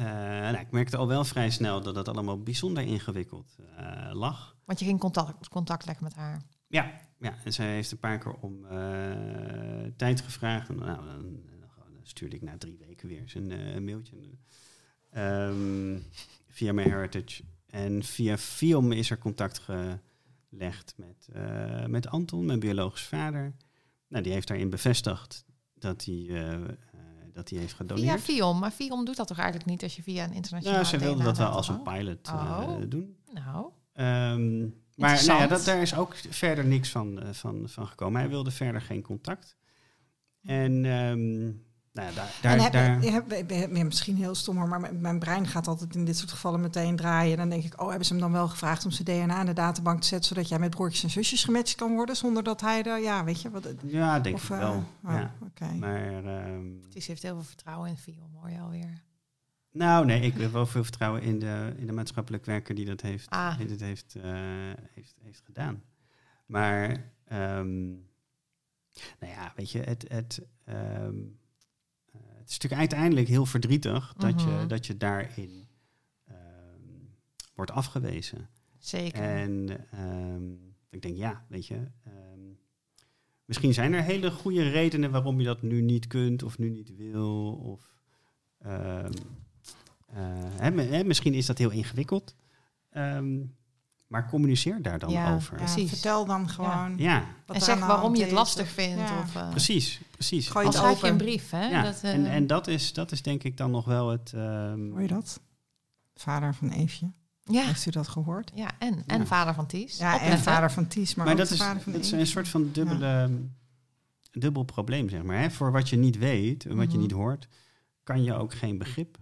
Eh, 0.00 0.06
nou, 0.06 0.56
ik 0.56 0.70
merkte 0.70 0.96
al 0.96 1.08
wel 1.08 1.24
vrij 1.24 1.50
snel 1.50 1.80
dat 1.82 1.96
het 1.96 2.08
allemaal 2.08 2.42
bijzonder 2.42 2.82
ingewikkeld 2.82 3.56
eh, 3.76 4.10
lag. 4.12 4.56
Want 4.70 4.82
je 4.82 4.88
ging 4.88 5.00
contact, 5.00 5.48
contact 5.48 5.86
leggen 5.86 6.04
met 6.04 6.14
haar. 6.14 6.42
Ja, 6.66 7.00
ja, 7.18 7.34
en 7.44 7.52
zij 7.52 7.74
heeft 7.74 7.90
een 7.90 7.98
paar 7.98 8.18
keer 8.18 8.32
om 8.34 8.64
eh, 8.64 9.92
tijd 9.96 10.20
gevraagd. 10.20 10.68
En, 10.68 10.76
nou, 10.76 11.04
dan, 11.06 11.40
dan 11.76 12.00
stuurde 12.02 12.36
ik 12.36 12.42
na 12.42 12.58
drie 12.58 12.76
weken 12.86 13.08
weer 13.08 13.20
eens 13.20 13.34
een, 13.34 13.50
eh, 13.50 13.74
een 13.74 13.84
mailtje. 13.84 14.16
Ehm, 15.10 15.98
via 16.48 16.72
mijn 16.72 16.90
Heritage. 16.90 17.42
En 17.66 18.02
via 18.02 18.38
Fiom 18.38 18.92
is 18.92 19.10
er 19.10 19.18
contact 19.18 19.58
gelegd 19.58 20.94
met, 20.96 21.28
eh, 21.32 21.86
met 21.86 22.08
Anton, 22.08 22.46
mijn 22.46 22.60
biologisch 22.60 23.06
vader. 23.06 23.54
Nou, 24.08 24.22
die 24.22 24.32
heeft 24.32 24.48
daarin 24.48 24.70
bevestigd 24.70 25.44
dat 25.74 26.04
hij, 26.04 26.26
dat 27.32 27.48
hij 27.50 27.58
heeft 27.58 27.74
Via 27.74 27.86
gedoneerd. 27.86 28.20
Fiom. 28.20 28.58
Maar 28.58 28.70
Fiom 28.70 29.04
doet 29.04 29.16
dat 29.16 29.26
toch 29.26 29.38
eigenlijk 29.38 29.68
niet 29.68 29.82
als 29.82 29.96
je 29.96 30.02
via 30.02 30.24
een 30.24 30.32
internationale 30.32 30.82
Nou, 30.82 30.90
ze 30.90 30.98
wilden 30.98 31.24
dat 31.24 31.38
wel 31.38 31.48
als 31.50 31.68
een 31.68 31.82
pilot 31.82 32.28
Oh. 32.28 32.80
doen. 32.88 33.16
Nou, 33.32 33.72
Ehm, 34.00 34.60
maar 34.96 35.24
nou 35.26 35.40
ja, 35.40 35.46
dat, 35.46 35.64
daar 35.64 35.82
is 35.82 35.94
ook 35.94 36.14
verder 36.28 36.64
niks 36.64 36.90
van, 36.90 37.22
eh, 37.22 37.28
van, 37.32 37.62
van 37.68 37.86
gekomen. 37.86 38.20
Hij 38.20 38.30
wilde 38.30 38.50
verder 38.50 38.80
geen 38.80 39.02
contact. 39.02 39.56
En 40.42 40.84
ehm, 40.84 41.44
nou 41.92 42.08
ja, 42.08 42.14
daar, 42.14 42.52
En 42.52 42.58
daar, 42.72 43.12
heb, 43.12 43.48
daar, 43.48 43.76
ja, 43.76 43.84
misschien 43.84 44.16
heel 44.16 44.34
stom, 44.34 44.56
hoor, 44.56 44.68
maar 44.68 44.80
mijn, 44.80 45.00
mijn 45.00 45.18
brein 45.18 45.46
gaat 45.46 45.66
altijd 45.66 45.94
in 45.94 46.04
dit 46.04 46.16
soort 46.16 46.30
gevallen 46.30 46.60
meteen 46.60 46.96
draaien. 46.96 47.36
Dan 47.36 47.48
denk 47.48 47.64
ik, 47.64 47.80
oh, 47.80 47.88
hebben 47.88 48.06
ze 48.06 48.12
hem 48.12 48.22
dan 48.22 48.32
wel 48.32 48.48
gevraagd 48.48 48.84
om 48.84 48.90
zijn 48.90 49.26
DNA 49.26 49.40
in 49.40 49.46
de 49.46 49.52
databank 49.52 50.00
te 50.00 50.06
zetten, 50.06 50.28
zodat 50.28 50.48
jij 50.48 50.58
met 50.58 50.70
broertjes 50.70 51.02
en 51.02 51.10
zusjes 51.10 51.44
gematcht 51.44 51.74
kan 51.74 51.94
worden, 51.94 52.16
zonder 52.16 52.42
dat 52.42 52.60
hij 52.60 52.82
er, 52.82 53.00
ja, 53.00 53.24
weet 53.24 53.40
je, 53.40 53.50
wat, 53.50 53.68
ja, 53.82 54.20
denk 54.20 54.36
of, 54.36 54.44
ik 54.44 54.50
eh, 54.50 54.58
wel. 54.58 54.84
oh, 55.04 55.12
ja. 55.12 55.34
oké. 55.42 55.74
Maar, 55.78 56.24
ehm, 56.24 56.66
Ties 56.88 57.06
heeft 57.06 57.22
heel 57.22 57.34
veel 57.34 57.44
vertrouwen 57.44 57.88
in 57.88 57.96
Vio, 57.96 58.28
mooi 58.32 58.58
alweer. 58.60 59.08
Nou, 59.72 60.06
nee, 60.06 60.20
ik 60.20 60.34
heb 60.34 60.52
wel 60.52 60.66
veel 60.66 60.82
vertrouwen 60.82 61.22
in 61.22 61.38
de, 61.38 61.72
in 61.76 61.86
de 61.86 61.92
maatschappelijk 61.92 62.44
werker 62.44 62.74
die 62.74 62.84
dat 62.84 63.00
heeft, 63.00 63.30
Ah. 63.30 63.58
die 63.58 63.66
dit 63.66 63.80
heeft, 63.80 64.14
eh, 64.14 64.32
heeft, 64.94 65.16
heeft 65.22 65.42
gedaan. 65.44 65.82
Maar, 66.46 67.12
ehm, 67.24 67.88
nou 69.18 69.32
ja, 69.32 69.52
weet 69.56 69.70
je, 69.70 69.78
het, 69.80 70.04
het, 70.08 70.40
ehm, 70.64 71.18
eh, 72.12 72.20
het 72.38 72.48
is 72.48 72.52
natuurlijk 72.58 72.80
uiteindelijk 72.80 73.28
heel 73.28 73.46
verdrietig 73.46 74.12
dat, 74.16 74.40
je, 74.42 74.46
Mhm. 74.48 74.68
dat 74.68 74.86
je 74.86 74.96
daarin 74.96 75.68
ehm, 76.26 76.82
wordt 77.54 77.70
afgewezen. 77.70 78.48
Zeker. 78.78 79.22
En 79.22 79.68
ik 80.90 81.02
denk, 81.02 81.16
ja, 81.16 81.44
weet 81.48 81.66
je. 81.66 81.86
misschien 83.44 83.74
zijn 83.74 83.92
er 83.92 84.02
hele 84.02 84.30
goede 84.30 84.68
redenen 84.70 85.10
waarom 85.10 85.38
je 85.40 85.46
dat 85.46 85.62
nu 85.62 85.80
niet 85.80 86.06
kunt 86.06 86.42
of 86.42 86.58
nu 86.58 86.68
niet 86.70 86.96
wil. 86.96 87.52
Of, 87.52 87.94
hè, 90.12 90.70
hè, 90.82 91.04
misschien 91.04 91.34
is 91.34 91.46
dat 91.46 91.58
heel 91.58 91.70
ingewikkeld. 91.70 92.34
Ehm, 92.90 93.38
maar 94.06 94.28
communiceer 94.28 94.82
daar 94.82 94.98
dan 94.98 95.10
Ja, 95.10 95.34
over. 95.34 95.56
Precies. 95.56 95.88
vertel 95.88 96.24
dan 96.26 96.48
gewoon. 96.48 96.94
ja, 96.98 97.24
wat 97.46 97.56
en 97.56 97.62
zeg 97.62 97.78
waarom 97.86 98.14
je 98.14 98.22
het 98.22 98.30
lastig 98.32 98.68
vindt. 98.68 99.08
ja. 99.08 99.18
Of, 99.22 99.34
eh, 99.36 99.50
precies, 99.50 100.00
precies. 100.10 100.48
Gooi 100.48 100.66
het 100.66 100.74
schrijf 100.74 101.00
je 101.00 101.06
een 101.08 101.16
brief, 101.16 101.50
hè? 101.50 101.66
Ja, 101.68 101.82
Dat, 101.82 102.00
eh, 102.02 102.12
en, 102.14 102.26
en 102.26 102.46
dat, 102.46 102.66
is, 102.66 102.92
dat 102.92 103.12
is 103.12 103.22
denk 103.22 103.42
ik 103.42 103.56
dan 103.56 103.70
nog 103.70 103.84
wel 103.84 104.08
het... 104.10 104.32
ehm, 104.34 104.90
Hoor 104.90 105.02
je 105.02 105.08
dat? 105.08 105.40
Vader 106.14 106.54
van 106.54 106.70
Eefje. 106.70 107.10
ja, 107.44 107.62
Heeft 107.64 107.86
u 107.86 107.90
dat 107.90 108.08
gehoord? 108.08 108.50
ja, 108.54 108.70
en, 108.78 109.02
en 109.06 109.18
Ja. 109.18 109.26
vader 109.26 109.54
van 109.54 109.66
Ties. 109.66 109.98
Ja, 109.98 110.20
en 110.20 110.38
vader 110.38 110.70
van 110.70 110.86
Ties, 110.88 111.14
maar, 111.14 111.24
Maar, 111.24 111.34
ook 111.34 111.40
dat, 111.40 111.48
de 111.48 111.54
is, 111.54 111.60
vader 111.60 111.82
van 111.82 111.92
dat 111.92 112.00
is 112.00 112.10
een 112.12 112.26
soort 112.26 112.48
van 112.48 112.68
dubbele, 112.72 113.30
dubbel 114.32 114.62
probleem, 114.62 115.08
zeg 115.08 115.22
maar. 115.22 115.38
Hè? 115.40 115.50
Voor 115.50 115.72
wat 115.72 115.88
je 115.88 115.96
niet 115.96 116.18
weet 116.18 116.66
en 116.66 116.76
wat 116.76 116.86
je 116.86 116.92
Mhm. 116.92 117.00
niet 117.00 117.10
hoort, 117.12 117.48
kan 118.02 118.22
je 118.22 118.34
ook 118.34 118.54
geen 118.54 118.78
begrip 118.78 119.18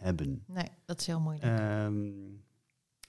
hebben. 0.00 0.44
Nee, 0.46 0.68
dat 0.84 1.00
is 1.00 1.06
heel 1.06 1.20
moeilijk. 1.20 1.44
Ehm, 1.60 2.08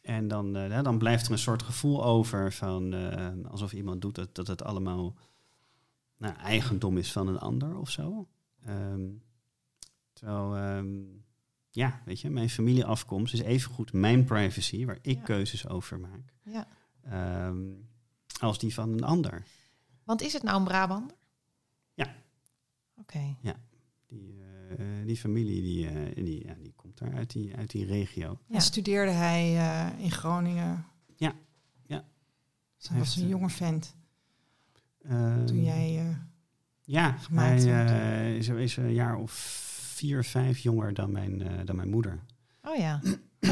en 0.02 0.28
dan, 0.28 0.56
eh, 0.56 0.70
hè, 0.72 0.82
dan 0.82 0.98
blijft 0.98 1.26
er 1.26 1.32
een 1.32 1.38
soort 1.38 1.64
gevoel 1.64 2.04
over 2.04 2.54
van 2.54 2.94
eh, 2.94 3.52
alsof 3.52 3.74
iemand 3.74 4.02
doet 4.02 4.16
dat, 4.16 4.36
dat 4.36 4.48
het 4.48 4.64
allemaal 4.64 5.16
nou, 6.18 6.36
eigendom 6.36 6.98
is 6.98 7.12
van 7.12 7.28
een 7.28 7.39
ander 7.39 7.78
of 7.78 7.89
zo. 7.89 8.28
Ehm, 8.66 9.10
terwijl, 10.14 10.56
ehm, 10.56 11.00
ja, 11.70 12.02
weet 12.06 12.20
je, 12.20 12.30
mijn 12.30 12.50
familieafkomst 12.50 13.34
is 13.34 13.42
evengoed 13.42 13.94
mijn 13.94 14.24
privacy, 14.26 14.86
waar 14.86 15.00
ik 15.02 15.18
Ja. 15.18 15.24
keuzes 15.24 15.68
over 15.68 16.00
maak, 16.00 16.34
ja. 16.44 16.68
als 18.39 18.60
die 18.60 18.74
van 18.74 18.92
een 18.92 19.04
ander. 19.04 19.44
Want 20.04 20.22
is 20.22 20.34
het 20.34 20.44
nou 20.44 20.58
een 20.60 20.64
Brabander? 20.64 21.16
Ja. 21.94 22.16
Oké. 22.96 23.36
Die, 24.08 24.39
eh, 24.78 25.06
die 25.06 25.18
familie 25.18 25.62
die, 25.62 26.14
die, 26.24 26.46
ja, 26.46 26.54
die 26.54 26.74
komt 26.98 27.12
daar 27.12 27.20
uit 27.20 27.32
die, 27.32 27.56
uit 27.56 27.72
die 27.72 27.86
regio. 27.86 28.38
Ja. 28.48 28.56
En 28.56 28.62
studeerde 28.62 29.12
hij 29.12 29.58
eh, 29.58 30.04
in 30.04 30.12
Groningen. 30.12 30.86
Ja, 31.16 31.34
ja. 31.86 32.04
Dus 32.78 32.88
hij 32.89 32.98
was 32.98 33.08
Heeft, 33.08 33.18
een 33.18 33.24
eh, 33.24 33.30
jonge 33.30 33.50
vent 33.50 33.96
Ehm, 35.08 35.46
toen 35.46 35.64
jij... 35.64 35.98
eh, 36.00 36.16
Ja, 36.84 37.12
gemaakt 37.12 37.64
hij 37.64 38.30
eh, 38.30 38.36
is, 38.36 38.48
is 38.48 38.78
een 38.78 38.94
jaar 38.94 39.16
of 39.16 39.32
vier, 39.96 40.24
vijf 40.24 40.58
jonger 40.60 40.94
dan 40.94 41.12
mijn, 41.12 41.42
eh, 41.42 41.66
dan 41.66 41.76
mijn 41.76 41.89
moeder. 41.89 42.20
Oh 42.62 42.76
ja. 42.76 43.00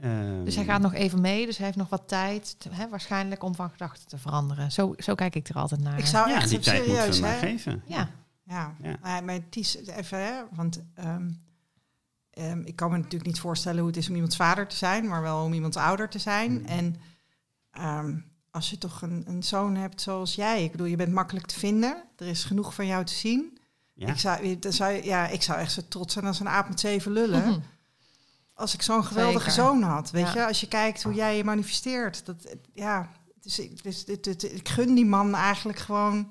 Ehm, 0.00 0.44
Dus 0.44 0.54
hij 0.56 0.64
gaat 0.64 0.80
nog 0.80 0.94
even 0.94 1.20
mee, 1.20 1.46
dus 1.46 1.56
hij 1.56 1.66
heeft 1.66 1.78
nog 1.78 1.88
wat 1.88 2.08
tijd, 2.08 2.54
te- 2.60 2.68
hè, 2.72 2.88
waarschijnlijk 2.88 3.42
om 3.42 3.54
van 3.54 3.70
gedachten 3.70 4.06
te 4.08 4.18
veranderen. 4.18 4.72
Zo, 4.72 4.94
zo 4.98 5.14
kijk 5.14 5.34
ik 5.34 5.48
er 5.48 5.54
altijd 5.54 5.80
naar. 5.80 5.98
ik 5.98 6.06
zou 6.06 6.28
Ja, 6.28 6.36
echt 6.36 6.48
die 6.48 6.58
tijd 6.58 6.76
moeten 6.86 6.94
serieus, 6.96 7.16
we 7.16 7.22
maar 7.22 7.32
hè? 7.32 7.38
geven. 7.38 7.82
Ja, 7.86 8.10
Ja, 8.44 8.74
Ja. 8.82 8.96
Maar 9.02 9.24
bij 9.24 9.44
Ties, 9.50 9.76
even 9.86 10.18
hè, 10.18 10.42
want 10.50 10.82
ehm, 10.94 11.30
ehm, 12.30 12.60
ik 12.64 12.76
kan 12.76 12.90
me 12.90 12.96
natuurlijk 12.96 13.26
niet 13.26 13.40
voorstellen 13.40 13.78
hoe 13.78 13.88
het 13.88 13.96
is 13.96 14.08
om 14.08 14.14
iemands 14.14 14.36
vader 14.36 14.66
te 14.66 14.76
zijn, 14.76 15.08
maar 15.08 15.22
wel 15.22 15.44
om 15.44 15.52
iemands 15.52 15.76
ouder 15.76 16.08
te 16.08 16.18
zijn. 16.18 16.52
Mm. 16.52 16.64
En 16.64 16.96
ehm, 17.70 18.16
als 18.50 18.70
je 18.70 18.78
toch 18.78 19.02
een, 19.02 19.24
een 19.26 19.42
zoon 19.42 19.74
hebt 19.74 20.00
zoals 20.00 20.34
jij, 20.34 20.64
ik 20.64 20.70
bedoel, 20.70 20.86
je 20.86 20.96
bent 20.96 21.12
makkelijk 21.12 21.46
te 21.46 21.58
vinden, 21.58 22.02
er 22.16 22.26
is 22.26 22.44
genoeg 22.44 22.74
van 22.74 22.86
jou 22.86 23.04
te 23.04 23.14
zien. 23.14 23.58
Ja, 23.92 24.08
Ik, 24.08 24.18
zou, 24.18 24.58
dan 24.58 24.72
zou, 24.72 25.04
ja, 25.04 25.26
ik 25.28 25.42
zou 25.42 25.58
echt 25.58 25.72
zo 25.72 25.80
trots 25.88 26.12
zijn 26.12 26.26
als 26.26 26.40
een 26.40 26.48
aap 26.48 26.68
met 26.68 26.80
zeven 26.80 27.12
lullen. 27.12 27.48
Mhm. 27.48 27.58
Als 28.54 28.74
ik 28.74 28.82
zo'n 28.82 29.04
geweldige 29.04 29.50
Zeker. 29.50 29.64
zoon 29.64 29.82
had, 29.82 30.10
weet 30.10 30.26
Ja. 30.26 30.34
je, 30.34 30.46
als 30.46 30.60
je 30.60 30.68
kijkt 30.68 31.02
hoe 31.02 31.14
jij 31.14 31.36
je 31.36 31.44
manifesteert. 31.44 32.26
Dat, 32.26 32.54
ja, 32.72 33.10
dus 33.40 33.58
ik, 33.58 33.82
dus, 33.82 34.04
dit- 34.04 34.24
dit- 34.24 34.42
ik 34.52 34.68
gun 34.68 34.94
die 34.94 35.06
man 35.06 35.34
eigenlijk 35.34 35.78
gewoon 35.78 36.30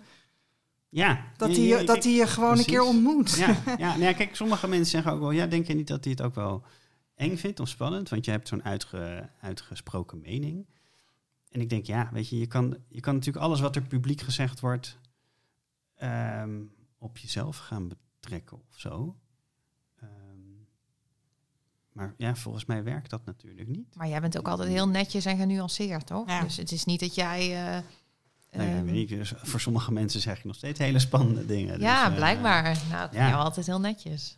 ja. 0.93 1.25
dat 1.37 1.49
hij 1.49 1.59
je- 1.59 1.77
je, 1.77 1.83
dat 1.85 2.03
hij 2.03 2.13
je 2.13 2.27
gewoon 2.27 2.57
een 2.57 2.65
keer 2.65 2.81
ontmoet. 2.83 3.31
Ja, 3.35 3.61
ja, 3.65 3.77
nou 3.89 4.01
ja, 4.01 4.13
kijk, 4.13 4.35
sommige 4.35 4.67
mensen 4.67 4.89
zeggen 4.91 5.11
ook 5.11 5.19
wel, 5.19 5.31
ja, 5.31 5.45
denk 5.45 5.67
je 5.67 5.73
niet 5.73 5.87
dat 5.87 6.03
hij 6.03 6.11
het 6.13 6.21
ook 6.21 6.35
wel 6.35 6.63
eng 7.15 7.37
vindt 7.37 7.59
of 7.59 7.67
spannend? 7.69 8.09
Want 8.09 8.25
je 8.25 8.31
hebt 8.31 8.47
zo'n 8.47 8.63
uitge, 8.63 9.29
uitgesproken 9.41 10.19
mening. 10.21 10.65
En 11.49 11.61
ik 11.61 11.69
denk, 11.69 11.85
ja, 11.85 12.09
weet 12.11 12.29
je, 12.29 12.39
je 12.39 12.47
kan, 12.47 12.77
je 12.87 12.99
kan 12.99 13.13
natuurlijk 13.13 13.45
alles 13.45 13.59
wat 13.59 13.75
er 13.75 13.81
publiek 13.81 14.21
gezegd 14.21 14.59
wordt 14.59 14.97
ehm, 15.95 16.61
op 16.97 17.17
jezelf 17.17 17.57
gaan 17.57 17.87
betrekken 17.87 18.57
of 18.57 18.79
zo. 18.79 19.15
Ehm, 19.99 20.09
maar 21.91 22.13
ja, 22.17 22.35
volgens 22.35 22.65
mij 22.65 22.83
werkt 22.83 23.09
dat 23.09 23.25
natuurlijk 23.25 23.67
niet. 23.67 23.95
Maar 23.95 24.07
jij 24.07 24.21
bent 24.21 24.37
ook 24.37 24.47
altijd 24.47 24.69
heel 24.69 24.87
netjes 24.87 25.25
en 25.25 25.37
genuanceerd, 25.37 26.05
toch? 26.07 26.27
Ja. 26.29 26.41
Dus 26.41 26.57
het 26.57 26.71
is 26.71 26.85
niet 26.85 26.99
dat 26.99 27.15
jij... 27.15 27.83
eh, 28.53 28.77
ehm, 28.77 28.85
weet 28.85 29.11
ik, 29.11 29.17
dus 29.17 29.33
voor 29.37 29.59
sommige 29.59 29.91
mensen 29.91 30.21
zeg 30.21 30.41
je 30.41 30.47
nog 30.47 30.55
steeds 30.55 30.79
hele 30.79 30.99
spannende 30.99 31.45
dingen. 31.45 31.79
ja, 31.79 32.03
Dus, 32.03 32.09
eh, 32.11 32.15
blijkbaar. 32.15 32.77
Nou, 32.89 33.05
ik 33.05 33.13
ja. 33.13 33.29
jou 33.29 33.43
altijd 33.43 33.65
heel 33.65 33.79
netjes. 33.79 34.37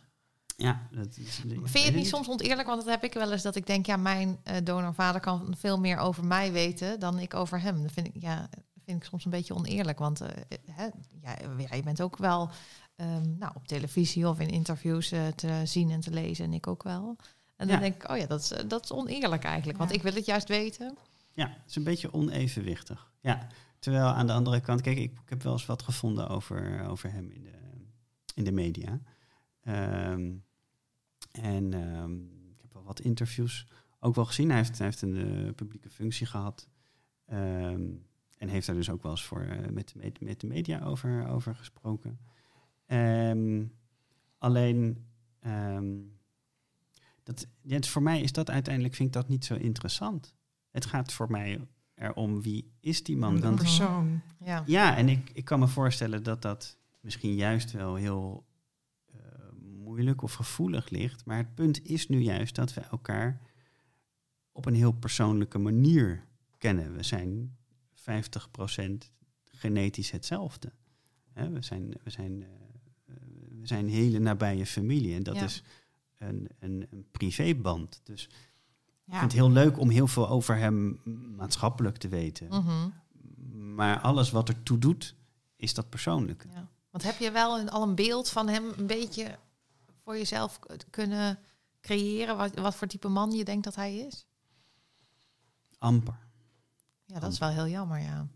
Ja, 0.56 0.86
dat 0.90 1.16
is, 1.16 1.40
Vind 1.46 1.72
je 1.72 1.78
het 1.84 1.94
niet 1.94 2.06
soms 2.08 2.28
oneerlijk? 2.28 2.68
Want 2.68 2.80
dat 2.84 2.90
heb 2.90 3.04
ik 3.04 3.12
wel 3.14 3.32
eens 3.32 3.42
dat 3.42 3.56
ik 3.56 3.66
denk, 3.66 3.86
ja, 3.86 3.96
mijn 3.96 4.38
eh 4.42 4.56
donorvader 4.64 5.20
kan 5.20 5.54
veel 5.58 5.78
meer 5.80 5.98
over 5.98 6.24
mij 6.24 6.52
weten 6.52 7.00
dan 7.00 7.18
ik 7.18 7.34
over 7.34 7.60
hem. 7.60 7.82
Dat 7.82 7.92
vind 7.92 8.06
ik, 8.06 8.12
ja, 8.22 8.48
vind 8.84 9.02
ik 9.02 9.08
soms 9.08 9.24
een 9.24 9.30
beetje 9.30 9.54
oneerlijk. 9.54 9.98
Want 9.98 10.20
eh, 10.20 10.28
hè, 10.70 10.84
ja, 11.22 11.36
ja, 11.68 11.74
je 11.76 11.82
bent 11.82 12.00
ook 12.00 12.16
wel 12.16 12.50
ehm, 12.96 13.38
nou, 13.38 13.52
op 13.54 13.66
televisie 13.66 14.28
of 14.28 14.40
in 14.40 14.48
interviews 14.48 15.08
te 15.34 15.60
zien 15.64 15.90
en 15.90 16.00
te 16.00 16.10
lezen. 16.10 16.44
En 16.44 16.52
ik 16.52 16.66
ook 16.66 16.82
wel. 16.82 17.16
En 17.56 17.66
dan 17.66 17.76
Ja. 17.76 17.82
denk 17.82 18.02
ik, 18.02 18.10
oh 18.10 18.16
ja, 18.16 18.26
dat 18.26 18.40
is, 18.40 18.52
dat 18.66 18.84
is 18.84 18.92
oneerlijk 18.92 19.44
eigenlijk. 19.44 19.78
Want 19.78 19.92
ik 19.92 20.02
wil 20.02 20.14
het 20.14 20.26
juist 20.26 20.48
weten. 20.48 20.96
Ja, 21.32 21.46
het 21.46 21.68
is 21.70 21.76
een 21.76 21.84
beetje 21.84 22.12
onevenwichtig. 22.12 23.10
Ja, 23.20 23.46
terwijl 23.86 24.06
aan 24.06 24.26
de 24.26 24.32
andere 24.32 24.60
kant, 24.60 24.80
kijk, 24.80 24.98
ik, 24.98 25.12
ik 25.12 25.28
heb 25.28 25.42
wel 25.42 25.52
eens 25.52 25.66
wat 25.66 25.82
gevonden 25.82 26.28
over, 26.28 26.86
over 26.88 27.12
hem 27.12 27.30
in 27.30 27.42
de, 27.42 27.58
in 28.34 28.44
de 28.44 28.52
media. 28.52 29.00
Ehm, 29.60 30.32
en 31.30 31.72
ehm, 31.72 32.14
ik 32.50 32.60
heb 32.60 32.72
wel 32.72 32.82
wat 32.82 33.00
interviews 33.00 33.66
ook 34.00 34.14
wel 34.14 34.24
gezien. 34.24 34.48
Hij 34.48 34.58
heeft, 34.58 34.78
hij 34.78 34.86
heeft 34.86 35.02
een 35.02 35.46
eh, 35.46 35.54
publieke 35.54 35.90
functie 35.90 36.26
gehad. 36.26 36.68
Ehm, 37.26 37.90
en 38.38 38.48
heeft 38.48 38.66
daar 38.66 38.76
dus 38.76 38.90
ook 38.90 39.02
wel 39.02 39.10
eens 39.10 39.24
voor, 39.24 39.40
eh, 39.40 39.68
met, 39.68 39.94
met, 39.94 40.20
met 40.20 40.40
de 40.40 40.46
media 40.46 40.84
over, 40.84 41.28
over 41.28 41.54
gesproken. 41.54 42.18
Alleen, 44.38 45.06
dat, 47.22 47.46
ja, 47.60 47.80
voor 47.80 48.02
mij 48.02 48.20
is 48.20 48.32
dat 48.32 48.50
uiteindelijk, 48.50 48.94
vind 48.94 49.08
ik 49.08 49.14
dat 49.14 49.28
niet 49.28 49.44
zo 49.44 49.54
interessant. 49.54 50.34
Het 50.70 50.86
gaat 50.86 51.12
voor 51.12 51.30
mij 51.30 51.60
erom 51.96 52.42
wie 52.42 52.70
is 52.80 53.02
die 53.02 53.16
man. 53.16 53.42
Een 53.42 53.54
persoon. 53.54 54.20
Ja. 54.44 54.62
ja, 54.66 54.96
en 54.96 55.08
ik, 55.08 55.30
ik 55.32 55.44
kan 55.44 55.58
me 55.58 55.68
voorstellen 55.68 56.22
dat 56.22 56.42
dat 56.42 56.76
misschien 57.00 57.34
juist 57.34 57.70
wel 57.72 57.94
heel 57.94 58.46
eh, 59.06 59.18
moeilijk 59.62 60.22
of 60.22 60.32
gevoelig 60.32 60.90
ligt. 60.90 61.24
Maar 61.24 61.36
het 61.36 61.54
punt 61.54 61.86
is 61.86 62.08
nu 62.08 62.20
juist 62.20 62.54
dat 62.54 62.74
we 62.74 62.80
elkaar 62.80 63.40
op 64.52 64.66
een 64.66 64.74
heel 64.74 64.92
persoonlijke 64.92 65.58
manier 65.58 66.24
kennen. 66.58 66.94
We 66.96 67.02
zijn 67.02 67.56
50% 67.94 68.02
genetisch 69.44 70.10
hetzelfde. 70.10 70.72
Hè, 71.32 71.50
we, 71.50 71.62
zijn, 71.62 71.92
we, 72.02 72.10
zijn, 72.10 72.42
eh, 72.42 72.48
eh, 73.06 73.14
we 73.60 73.66
zijn 73.66 73.88
hele 73.88 74.18
nabije 74.18 74.66
familie 74.66 75.14
en 75.14 75.22
dat 75.22 75.36
Ja. 75.36 75.44
is 75.44 75.62
een, 76.18 76.48
een, 76.58 76.86
een 76.90 77.06
privéband. 77.10 78.00
Dus 78.04 78.28
ik 79.06 79.12
Ja. 79.12 79.18
vind 79.18 79.32
het 79.32 79.40
heel 79.40 79.50
leuk 79.50 79.78
om 79.78 79.88
heel 79.88 80.06
veel 80.06 80.28
over 80.28 80.56
hem 80.56 81.00
maatschappelijk 81.36 81.96
te 81.96 82.08
weten. 82.08 82.48
Mhm. 82.48 82.88
Maar 83.74 84.00
alles 84.00 84.30
wat 84.30 84.48
ertoe 84.48 84.78
doet, 84.78 85.14
is 85.56 85.74
dat 85.74 85.88
persoonlijk. 85.88 86.46
Ja. 86.52 86.68
Want 86.90 87.04
heb 87.04 87.18
je 87.18 87.30
wel 87.30 87.58
een, 87.58 87.70
al 87.70 87.82
een 87.82 87.94
beeld 87.94 88.28
van 88.28 88.48
hem 88.48 88.64
een 88.76 88.86
beetje 88.86 89.38
voor 90.02 90.16
jezelf 90.16 90.58
kunnen 90.90 91.38
creëren? 91.80 92.36
Wat, 92.36 92.54
wat 92.58 92.74
voor 92.74 92.86
type 92.86 93.08
man 93.08 93.30
je 93.32 93.44
denkt 93.44 93.64
dat 93.64 93.74
hij 93.74 93.96
is? 93.96 94.26
Amper. 95.78 96.18
Ja, 97.04 97.18
dat 97.18 97.32
is 97.32 97.38
wel 97.38 97.48
heel 97.48 97.68
jammer, 97.68 98.00
ja. 98.00 98.26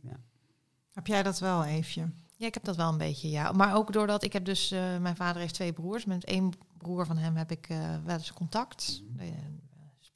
Heb 0.93 1.07
jij 1.07 1.23
dat 1.23 1.39
wel, 1.39 1.65
Eefje? 1.65 2.11
Ja, 2.37 2.47
ik 2.47 2.55
heb 2.55 2.65
dat 2.65 2.77
wel 2.77 2.89
een 2.89 2.99
beetje, 2.99 3.31
ja. 3.31 3.53
Maar 3.53 3.75
ook 3.75 3.93
doordat 3.93 4.23
ik 4.23 4.33
heb 4.33 4.45
dus, 4.45 4.71
eh, 4.71 4.99
mijn 4.99 5.17
vader 5.17 5.41
heeft 5.41 5.55
twee 5.55 5.73
broers. 5.73 6.05
Met 6.05 6.25
één 6.25 6.53
broer 6.77 7.07
van 7.07 7.17
hem 7.17 7.37
heb 7.37 7.51
ik 7.51 7.69
eh, 7.69 7.97
wel 8.05 8.17
eens 8.17 8.33
contact. 8.33 9.03
We 9.17 9.33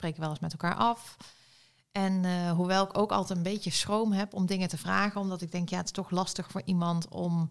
spreken 0.05 0.21
wel 0.21 0.29
eens 0.29 0.39
met 0.39 0.51
elkaar 0.51 0.75
af. 0.75 1.17
En 1.91 2.25
eh, 2.25 2.51
hoewel 2.51 2.83
ik 2.83 2.97
ook 2.97 3.11
altijd 3.11 3.37
een 3.37 3.43
beetje 3.43 3.71
schroom 3.71 4.11
heb 4.11 4.33
om 4.33 4.45
dingen 4.45 4.67
te 4.67 4.77
vragen, 4.77 5.21
omdat 5.21 5.41
ik 5.41 5.51
denk, 5.51 5.69
ja, 5.69 5.77
het 5.77 5.85
is 5.85 5.91
toch 5.91 6.09
lastig 6.09 6.47
voor 6.51 6.61
iemand 6.65 7.07
om 7.09 7.49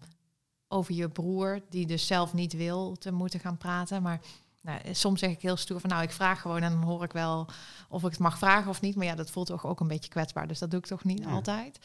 over 0.67 0.93
je 0.93 1.09
broer, 1.09 1.59
die 1.69 1.85
dus 1.85 2.07
zelf 2.07 2.33
niet 2.33 2.53
wil, 2.53 2.95
te 2.97 3.11
moeten 3.11 3.39
gaan 3.39 3.57
praten. 3.57 4.01
Maar 4.01 4.21
nou, 4.61 4.79
soms 4.91 5.19
zeg 5.19 5.29
ik 5.29 5.41
heel 5.41 5.57
stoer 5.57 5.79
van, 5.79 5.89
nou, 5.89 6.03
ik 6.03 6.11
vraag 6.11 6.41
gewoon 6.41 6.61
en 6.61 6.71
dan 6.71 6.83
hoor 6.83 7.03
ik 7.03 7.11
wel 7.11 7.47
of 7.89 8.03
ik 8.03 8.09
het 8.09 8.19
mag 8.19 8.37
vragen 8.37 8.69
of 8.69 8.81
niet. 8.81 8.95
Maar 8.95 9.05
ja, 9.05 9.15
dat 9.15 9.29
voelt 9.31 9.47
toch 9.47 9.65
ook 9.65 9.79
een 9.79 9.87
beetje 9.87 10.09
kwetsbaar, 10.09 10.47
dus 10.47 10.59
dat 10.59 10.71
doe 10.71 10.79
ik 10.79 10.85
toch 10.85 11.03
niet 11.03 11.23
Ja. 11.23 11.29
altijd. 11.29 11.79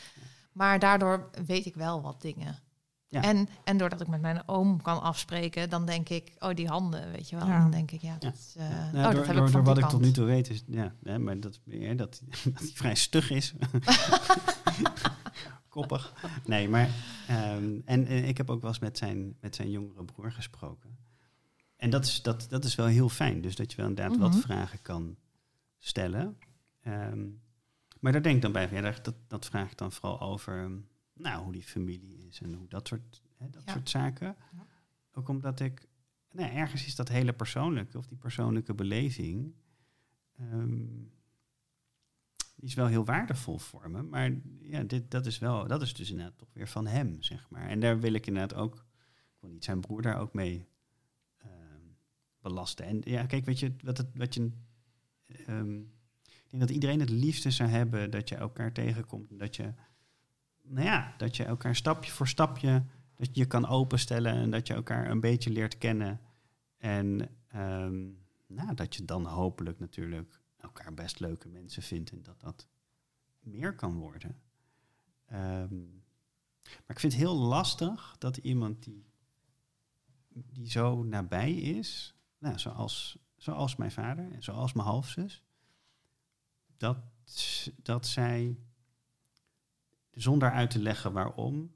Maar 0.52 0.78
daardoor 0.78 1.30
weet 1.46 1.66
ik 1.66 1.74
wel 1.74 2.02
wat 2.02 2.20
dingen. 2.20 2.58
Ja. 3.10 3.22
En, 3.22 3.48
en 3.64 3.78
doordat 3.78 4.00
ik 4.00 4.06
met 4.06 4.20
mijn 4.20 4.48
oom 4.48 4.82
kan 4.82 5.02
afspreken, 5.02 5.70
dan 5.70 5.86
denk 5.86 6.08
ik, 6.08 6.32
oh, 6.38 6.54
die 6.54 6.68
handen, 6.68 7.10
weet 7.10 7.28
je 7.28 7.36
wel. 7.36 7.46
Ja. 7.46 7.60
Dan 7.60 7.70
denk 7.70 7.90
ik, 7.90 8.00
ja, 8.00 8.16
dat, 8.18 8.34
is, 8.34 8.54
eh, 8.56 8.68
Nou, 8.68 8.96
oh, 8.96 9.02
door, 9.02 9.12
dat 9.14 9.26
heb 9.26 9.36
door, 9.36 9.46
ik 9.46 9.52
van 9.52 9.64
door 9.64 9.74
die 9.74 9.82
wat 9.82 9.92
ik 9.92 9.98
tot 9.98 10.00
nu 10.00 10.10
toe 10.10 10.24
weet 10.24 10.50
is, 10.50 10.62
ja, 10.66 10.94
hè, 11.02 11.18
maar 11.18 11.40
dat, 11.40 11.60
ja, 11.64 11.94
dat, 11.94 12.22
dat 12.44 12.58
hij 12.58 12.70
vrij 12.74 12.94
stug 12.94 13.30
is. 13.30 13.54
Koppig. 15.68 16.14
Nee, 16.44 16.68
maar 16.68 16.88
ehm, 17.28 17.78
en, 17.84 18.06
ik 18.06 18.36
heb 18.36 18.50
ook 18.50 18.60
wel 18.60 18.70
eens 18.70 18.78
met 18.78 18.98
zijn, 18.98 19.36
met 19.40 19.54
zijn 19.54 19.70
jongere 19.70 20.04
broer 20.04 20.32
gesproken. 20.32 20.96
En 21.76 21.90
dat 21.90 22.04
is, 22.04 22.22
dat, 22.22 22.46
dat 22.48 22.64
is 22.64 22.74
wel 22.74 22.86
heel 22.86 23.08
fijn. 23.08 23.40
Dus 23.40 23.56
dat 23.56 23.70
je 23.70 23.76
wel 23.76 23.86
inderdaad 23.86 24.16
wat 24.16 24.30
Mhm. 24.32 24.40
vragen 24.40 24.82
kan 24.82 25.16
stellen. 25.78 26.36
Ehm, 26.82 27.26
maar 28.00 28.12
daar 28.12 28.22
denk 28.22 28.36
ik 28.36 28.42
dan 28.42 28.52
bij, 28.52 28.68
van, 28.68 28.76
ja, 28.76 28.82
dat, 28.82 29.04
dat, 29.04 29.14
dat 29.28 29.46
vraag 29.46 29.70
ik 29.70 29.76
dan 29.78 29.92
vooral 29.92 30.20
over 30.20 30.62
um, 30.62 30.88
nou, 31.20 31.42
hoe 31.44 31.52
die 31.52 31.62
familie 31.62 32.26
is 32.26 32.40
en 32.40 32.54
hoe 32.54 32.68
dat 32.68 32.88
soort, 32.88 33.22
hè, 33.36 33.50
dat 33.50 33.62
Ja. 33.64 33.72
soort 33.72 33.88
zaken. 33.90 34.36
Ja. 34.52 34.66
Ook 35.12 35.28
omdat 35.28 35.60
ik, 35.60 35.88
nou, 36.30 36.50
ergens 36.52 36.86
is 36.86 36.94
dat 36.94 37.08
hele 37.08 37.32
persoonlijke 37.32 37.98
of 37.98 38.06
die 38.06 38.18
persoonlijke 38.18 38.74
beleving, 38.74 39.54
ehm, 40.36 40.86
die 42.56 42.68
is 42.68 42.74
wel 42.74 42.86
heel 42.86 43.04
waardevol 43.04 43.58
voor 43.58 43.90
me. 43.90 44.02
Maar 44.02 44.36
ja, 44.60 44.82
dit, 44.82 45.10
dat 45.10 45.26
is 45.26 45.38
wel, 45.38 45.66
dat 45.66 45.82
is 45.82 45.94
dus 45.94 46.10
inderdaad 46.10 46.38
toch 46.38 46.52
weer 46.52 46.68
van 46.68 46.86
hem, 46.86 47.22
zeg 47.22 47.50
maar. 47.50 47.68
En 47.68 47.80
daar 47.80 48.00
wil 48.00 48.12
ik 48.12 48.26
inderdaad 48.26 48.58
ook, 48.58 48.74
ik 49.34 49.40
wil 49.40 49.50
niet 49.50 49.64
zijn 49.64 49.80
broer 49.80 50.02
daar 50.02 50.18
ook 50.18 50.34
mee 50.34 50.68
ehm, 51.36 51.82
belasten. 52.40 52.84
En 52.86 53.00
ja, 53.04 53.26
kijk, 53.26 53.44
weet 53.44 53.58
je, 53.58 53.74
wat, 53.84 53.98
het, 53.98 54.08
wat 54.14 54.34
je, 54.34 54.50
ehm, 55.26 55.78
ik 56.22 56.50
denk 56.50 56.62
dat 56.62 56.70
iedereen 56.70 57.00
het 57.00 57.10
liefste 57.10 57.50
zou 57.50 57.68
hebben 57.70 58.10
dat 58.10 58.28
je 58.28 58.34
elkaar 58.34 58.72
tegenkomt. 58.72 59.30
en 59.30 59.36
Dat 59.38 59.56
je, 59.56 59.74
nou 60.70 60.86
ja, 60.86 61.14
dat 61.16 61.36
je 61.36 61.44
elkaar 61.44 61.76
stapje 61.76 62.10
voor 62.10 62.28
stapje, 62.28 62.84
dat 63.16 63.36
je 63.36 63.46
kan 63.46 63.66
openstellen 63.66 64.32
en 64.32 64.50
dat 64.50 64.66
je 64.66 64.74
elkaar 64.74 65.10
een 65.10 65.20
beetje 65.20 65.50
leert 65.50 65.78
kennen. 65.78 66.20
En 66.76 67.28
ehm, 67.48 68.08
nou, 68.46 68.74
dat 68.74 68.94
je 68.94 69.04
dan 69.04 69.26
hopelijk 69.26 69.78
natuurlijk 69.78 70.40
elkaar 70.56 70.94
best 70.94 71.20
leuke 71.20 71.48
mensen 71.48 71.82
vindt 71.82 72.10
en 72.10 72.22
dat 72.22 72.40
dat 72.40 72.66
meer 73.40 73.74
kan 73.74 73.94
worden. 73.94 74.40
Ehm, 75.26 75.80
maar 76.62 76.96
ik 76.96 77.00
vind 77.00 77.12
het 77.12 77.22
heel 77.22 77.36
lastig 77.36 78.16
dat 78.18 78.36
iemand 78.36 78.82
die, 78.82 79.06
die 80.28 80.70
zo 80.70 81.02
nabij 81.02 81.54
is, 81.54 82.14
nou, 82.38 82.58
zoals, 82.58 83.18
zoals 83.36 83.76
mijn 83.76 83.92
vader 83.92 84.32
en 84.32 84.42
zoals 84.42 84.72
mijn 84.72 84.86
halfzus, 84.86 85.42
dat, 86.76 86.98
dat 87.82 88.06
zij 88.06 88.58
zonder 90.22 90.50
uit 90.50 90.70
te 90.70 90.78
leggen 90.78 91.12
waarom, 91.12 91.72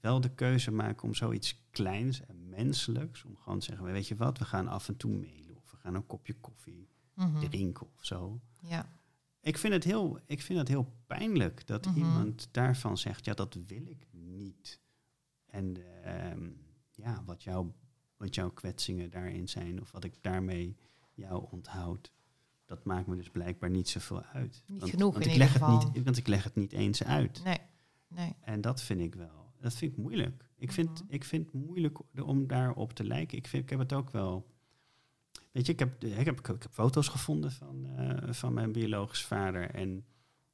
wel 0.00 0.20
de 0.20 0.34
keuze 0.34 0.70
maken 0.70 1.02
om 1.04 1.14
zoiets 1.14 1.66
kleins 1.70 2.20
en 2.26 2.48
menselijks, 2.48 3.24
om 3.24 3.36
gewoon 3.36 3.58
te 3.58 3.64
zeggen, 3.64 3.84
weet 3.84 4.08
je 4.08 4.16
wat, 4.16 4.38
we 4.38 4.44
gaan 4.44 4.68
af 4.68 4.88
en 4.88 4.96
toe 4.96 5.10
mailen 5.18 5.56
of 5.56 5.70
we 5.70 5.76
gaan 5.76 5.94
een 5.94 6.06
kopje 6.06 6.34
koffie 6.34 6.88
Mhm. 7.14 7.38
drinken 7.48 7.86
of 7.94 8.04
zo. 8.04 8.40
Ja. 8.60 8.98
Ik 9.40 9.58
vind 9.58 9.72
het 9.72 9.84
heel, 9.84 10.20
ik 10.26 10.42
vind 10.42 10.58
het 10.58 10.68
heel 10.68 10.92
pijnlijk 11.06 11.66
dat 11.66 11.86
Mhm. 11.86 11.98
iemand 11.98 12.48
daarvan 12.50 12.98
zegt, 12.98 13.24
ja, 13.24 13.34
dat 13.34 13.54
wil 13.66 13.86
ik 13.86 14.06
niet. 14.10 14.80
En 15.46 15.76
ehm, 16.04 16.50
ja, 16.90 17.22
wat, 17.24 17.42
jou, 17.42 17.70
wat 18.16 18.34
jouw 18.34 18.50
kwetsingen 18.50 19.10
daarin 19.10 19.48
zijn, 19.48 19.80
of 19.80 19.90
wat 19.90 20.04
ik 20.04 20.22
daarmee 20.22 20.76
jou 21.14 21.46
onthoud, 21.50 22.12
dat 22.66 22.84
maakt 22.84 23.06
me 23.06 23.16
dus 23.16 23.30
blijkbaar 23.30 23.70
niet 23.70 23.88
zoveel 23.88 24.22
uit. 24.22 24.62
Niet 24.66 24.80
want, 24.80 24.90
genoeg 24.92 25.12
want 25.12 25.24
in 25.24 25.30
ik 25.30 25.36
ieder 25.36 25.48
leg 25.48 25.52
geval. 25.52 25.78
Het 25.78 25.94
niet, 25.94 26.04
want 26.04 26.16
ik 26.16 26.26
leg 26.26 26.44
het 26.44 26.54
niet 26.54 26.72
eens 26.72 27.04
uit. 27.04 27.44
Nee, 27.44 27.58
nee. 28.08 28.32
En 28.40 28.60
dat 28.60 28.82
vind 28.82 29.00
ik 29.00 29.14
wel, 29.14 29.52
dat 29.60 29.74
vind 29.74 29.92
ik 29.92 29.98
moeilijk. 29.98 30.44
Ik 30.58 30.72
vind, 30.72 30.88
Mhm. 31.02 31.12
ik 31.14 31.24
vind 31.24 31.44
het 31.52 31.54
moeilijk 31.54 31.98
om 32.24 32.46
daarop 32.46 32.92
te 32.92 33.04
lijken. 33.04 33.38
Ik, 33.38 33.46
vind, 33.46 33.62
ik 33.62 33.70
heb 33.70 33.78
het 33.78 33.92
ook 33.92 34.10
wel. 34.10 34.54
Weet 35.52 35.66
je, 35.66 35.72
ik 35.72 35.78
heb, 35.78 36.04
ik 36.04 36.24
heb, 36.24 36.38
ik 36.38 36.46
heb 36.46 36.66
foto's 36.70 37.08
gevonden 37.08 37.52
van, 37.52 37.86
eh, 37.96 38.32
van 38.32 38.52
mijn 38.52 38.72
biologisch 38.72 39.24
vader. 39.24 39.70
En 39.70 40.04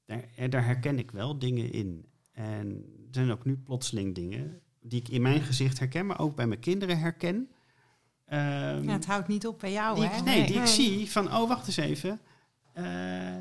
daar, 0.04 0.24
en 0.36 0.50
daar 0.50 0.64
herken 0.64 0.98
ik 0.98 1.10
wel 1.10 1.38
dingen 1.38 1.72
in. 1.72 2.06
En 2.32 2.66
er 3.06 3.14
zijn 3.14 3.30
ook 3.30 3.44
nu 3.44 3.56
plotseling 3.56 4.14
dingen 4.14 4.60
die 4.80 5.00
ik 5.00 5.08
in 5.08 5.22
mijn 5.22 5.40
gezicht 5.40 5.78
herken, 5.78 6.06
maar 6.06 6.18
ook 6.20 6.36
bij 6.36 6.46
mijn 6.46 6.60
kinderen 6.60 6.98
herken. 6.98 7.48
Ehm, 8.32 8.84
Ja, 8.84 8.92
het 8.92 9.06
houdt 9.06 9.28
niet 9.28 9.46
op 9.46 9.58
bij 9.58 9.72
jou, 9.72 10.04
hè? 10.04 10.16
ik, 10.18 10.24
nee, 10.24 10.46
die 10.46 10.54
ik 10.54 10.58
Nee. 10.62 10.66
zie 10.66 11.10
van, 11.10 11.34
oh, 11.36 11.48
wacht 11.48 11.66
eens 11.66 11.76
even. 11.76 12.20
Eh, 12.72 12.84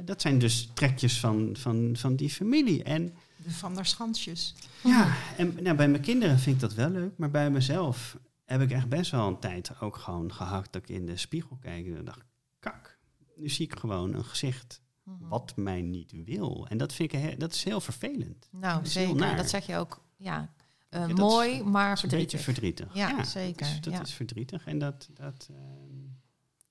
dat 0.05 0.21
zijn 0.21 0.39
dus 0.39 0.69
trekjes 0.73 1.19
van, 1.19 1.49
van, 1.57 1.89
van 1.97 2.15
die 2.15 2.29
familie. 2.29 2.83
En 2.83 3.13
De 3.37 3.51
Van 3.51 3.75
der 3.75 3.85
Schansjes. 3.85 4.55
ja, 4.83 5.13
en 5.37 5.57
nou, 5.63 5.75
bij 5.75 5.87
mijn 5.87 6.01
kinderen 6.01 6.39
vind 6.39 6.55
ik 6.55 6.61
dat 6.61 6.73
wel 6.73 6.89
leuk, 6.89 7.17
maar 7.17 7.31
bij 7.31 7.49
mezelf 7.51 8.17
heb 8.45 8.61
ik 8.61 8.71
echt 8.71 8.89
best 8.89 9.11
wel 9.11 9.27
een 9.27 9.39
tijd 9.39 9.71
ook 9.79 9.95
gewoon 9.97 10.33
gehakt 10.33 10.73
dat 10.73 10.81
ik 10.81 10.89
in 10.89 11.05
de 11.05 11.17
spiegel 11.17 11.57
kijk 11.61 11.85
en 11.87 12.05
dacht, 12.05 12.25
kak, 12.59 12.97
nu 13.35 13.49
zie 13.49 13.65
ik 13.65 13.79
gewoon 13.79 14.13
een 14.13 14.25
gezicht 14.25 14.81
Mhm. 15.03 15.27
wat 15.27 15.53
mij 15.55 15.81
niet 15.81 16.13
wil. 16.25 16.65
En 16.69 16.77
dat 16.77 16.93
vind 16.93 17.13
ik, 17.13 17.19
he- 17.19 17.37
dat 17.37 17.53
is 17.53 17.63
heel 17.63 17.81
vervelend. 17.81 18.47
Nou, 18.51 18.81
Dat 18.81 18.91
zeker. 18.91 19.35
Dat 19.35 19.49
zeg 19.49 19.65
je 19.65 19.75
ook, 19.77 20.01
ja, 20.17 20.53
eh, 20.91 21.07
Ja, 21.07 21.13
mooi, 21.13 21.51
is- 21.51 21.63
maar 21.63 21.91
is 21.91 22.03
een 22.03 22.09
beetje 22.09 22.37
verdrietig. 22.37 22.91
verdrietig. 22.91 23.17
Ja, 23.17 23.23
zeker, 23.23 23.65
Dat, 23.65 23.75
is, 23.75 23.81
dat 23.81 23.93
ja. 23.93 24.01
is 24.01 24.13
verdrietig 24.13 24.65
en 24.65 24.79
dat, 24.79 25.09
dat, 25.13 25.49
ehm, 25.51 25.99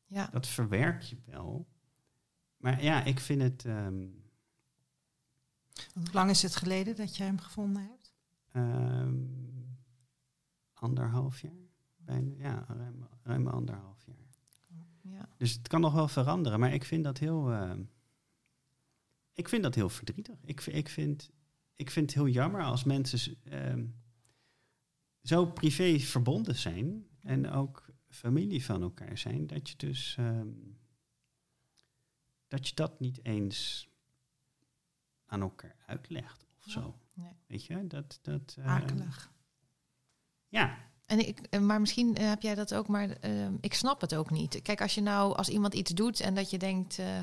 Ja. 0.07 0.27
dat 0.27 0.47
verwerk 0.47 1.03
je 1.03 1.17
wel. 1.25 1.67
Maar 2.57 2.83
ja, 2.83 3.05
ik 3.05 3.21
vind 3.21 3.43
het... 3.43 3.65
ehm, 3.65 4.07
Hoe 5.95 6.13
lang 6.13 6.31
is 6.31 6.43
het 6.43 6.57
geleden 6.57 6.97
dat 6.97 7.17
je 7.17 7.23
hem 7.23 7.39
gevonden 7.39 7.83
hebt? 7.83 8.15
Ehm, 8.53 9.15
anderhalf 10.75 11.41
jaar. 11.41 11.53
Bijna, 11.97 12.35
ja, 12.39 12.65
ruim, 12.69 13.07
ruim 13.23 13.47
anderhalf 13.49 14.05
jaar. 14.07 14.17
Ja. 15.03 15.29
Dus 15.37 15.53
het 15.53 15.69
kan 15.69 15.81
nog 15.81 15.93
wel 15.93 16.09
veranderen, 16.09 16.61
maar 16.61 16.73
ik 16.75 16.85
vind 16.85 17.05
dat 17.05 17.19
heel. 17.19 17.53
ik 19.33 19.49
vind 19.49 19.63
dat 19.63 19.75
heel 19.75 19.89
verdrietig. 19.89 20.37
Ik, 20.45 20.67
ik, 20.67 20.89
vind, 20.89 21.31
ik 21.77 21.91
vind 21.91 22.07
het 22.07 22.15
heel 22.15 22.29
jammer 22.33 22.63
als 22.63 22.85
mensen 22.85 23.37
zo 25.23 25.47
privé 25.47 25.99
verbonden 25.99 26.57
zijn 26.57 27.07
en 27.23 27.51
ook 27.51 27.89
familie 28.09 28.65
van 28.65 28.83
elkaar 28.83 29.19
zijn, 29.19 29.47
dat 29.47 29.69
je 29.69 29.77
dus 29.77 30.15
ehm, 30.19 30.49
dat 32.49 32.69
je 32.69 32.75
dat 32.75 33.01
niet 33.01 33.25
eens 33.25 33.89
aan 35.27 35.41
elkaar 35.41 35.77
uitlegt 35.87 36.47
of 36.59 36.65
Ja. 36.65 36.73
zo. 36.73 36.99
Nee. 37.13 37.33
Weet 37.47 37.65
je, 37.65 37.87
dat. 37.87 38.19
dat 38.23 38.55
ehm, 38.59 38.69
Akelig. 38.69 39.31
ja, 40.49 40.79
En 41.07 41.27
ik, 41.29 41.41
eh, 41.41 41.61
maar 41.61 41.81
misschien 41.81 42.17
eh, 42.17 42.29
heb 42.29 42.43
jij 42.43 42.55
dat 42.55 42.75
ook, 42.75 42.89
maar 42.89 43.11
eh, 43.11 43.49
ik 43.61 43.75
snap 43.75 44.01
het 44.01 44.15
ook 44.15 44.31
niet. 44.31 44.63
Kijk, 44.63 44.81
als 44.81 44.95
je 44.95 45.01
nou, 45.01 45.37
als 45.37 45.49
iemand 45.49 45.75
iets 45.75 45.91
doet 45.91 46.21
en 46.21 46.35
dat 46.35 46.51
je 46.51 46.59
denkt, 46.59 46.99
eh, 46.99 47.19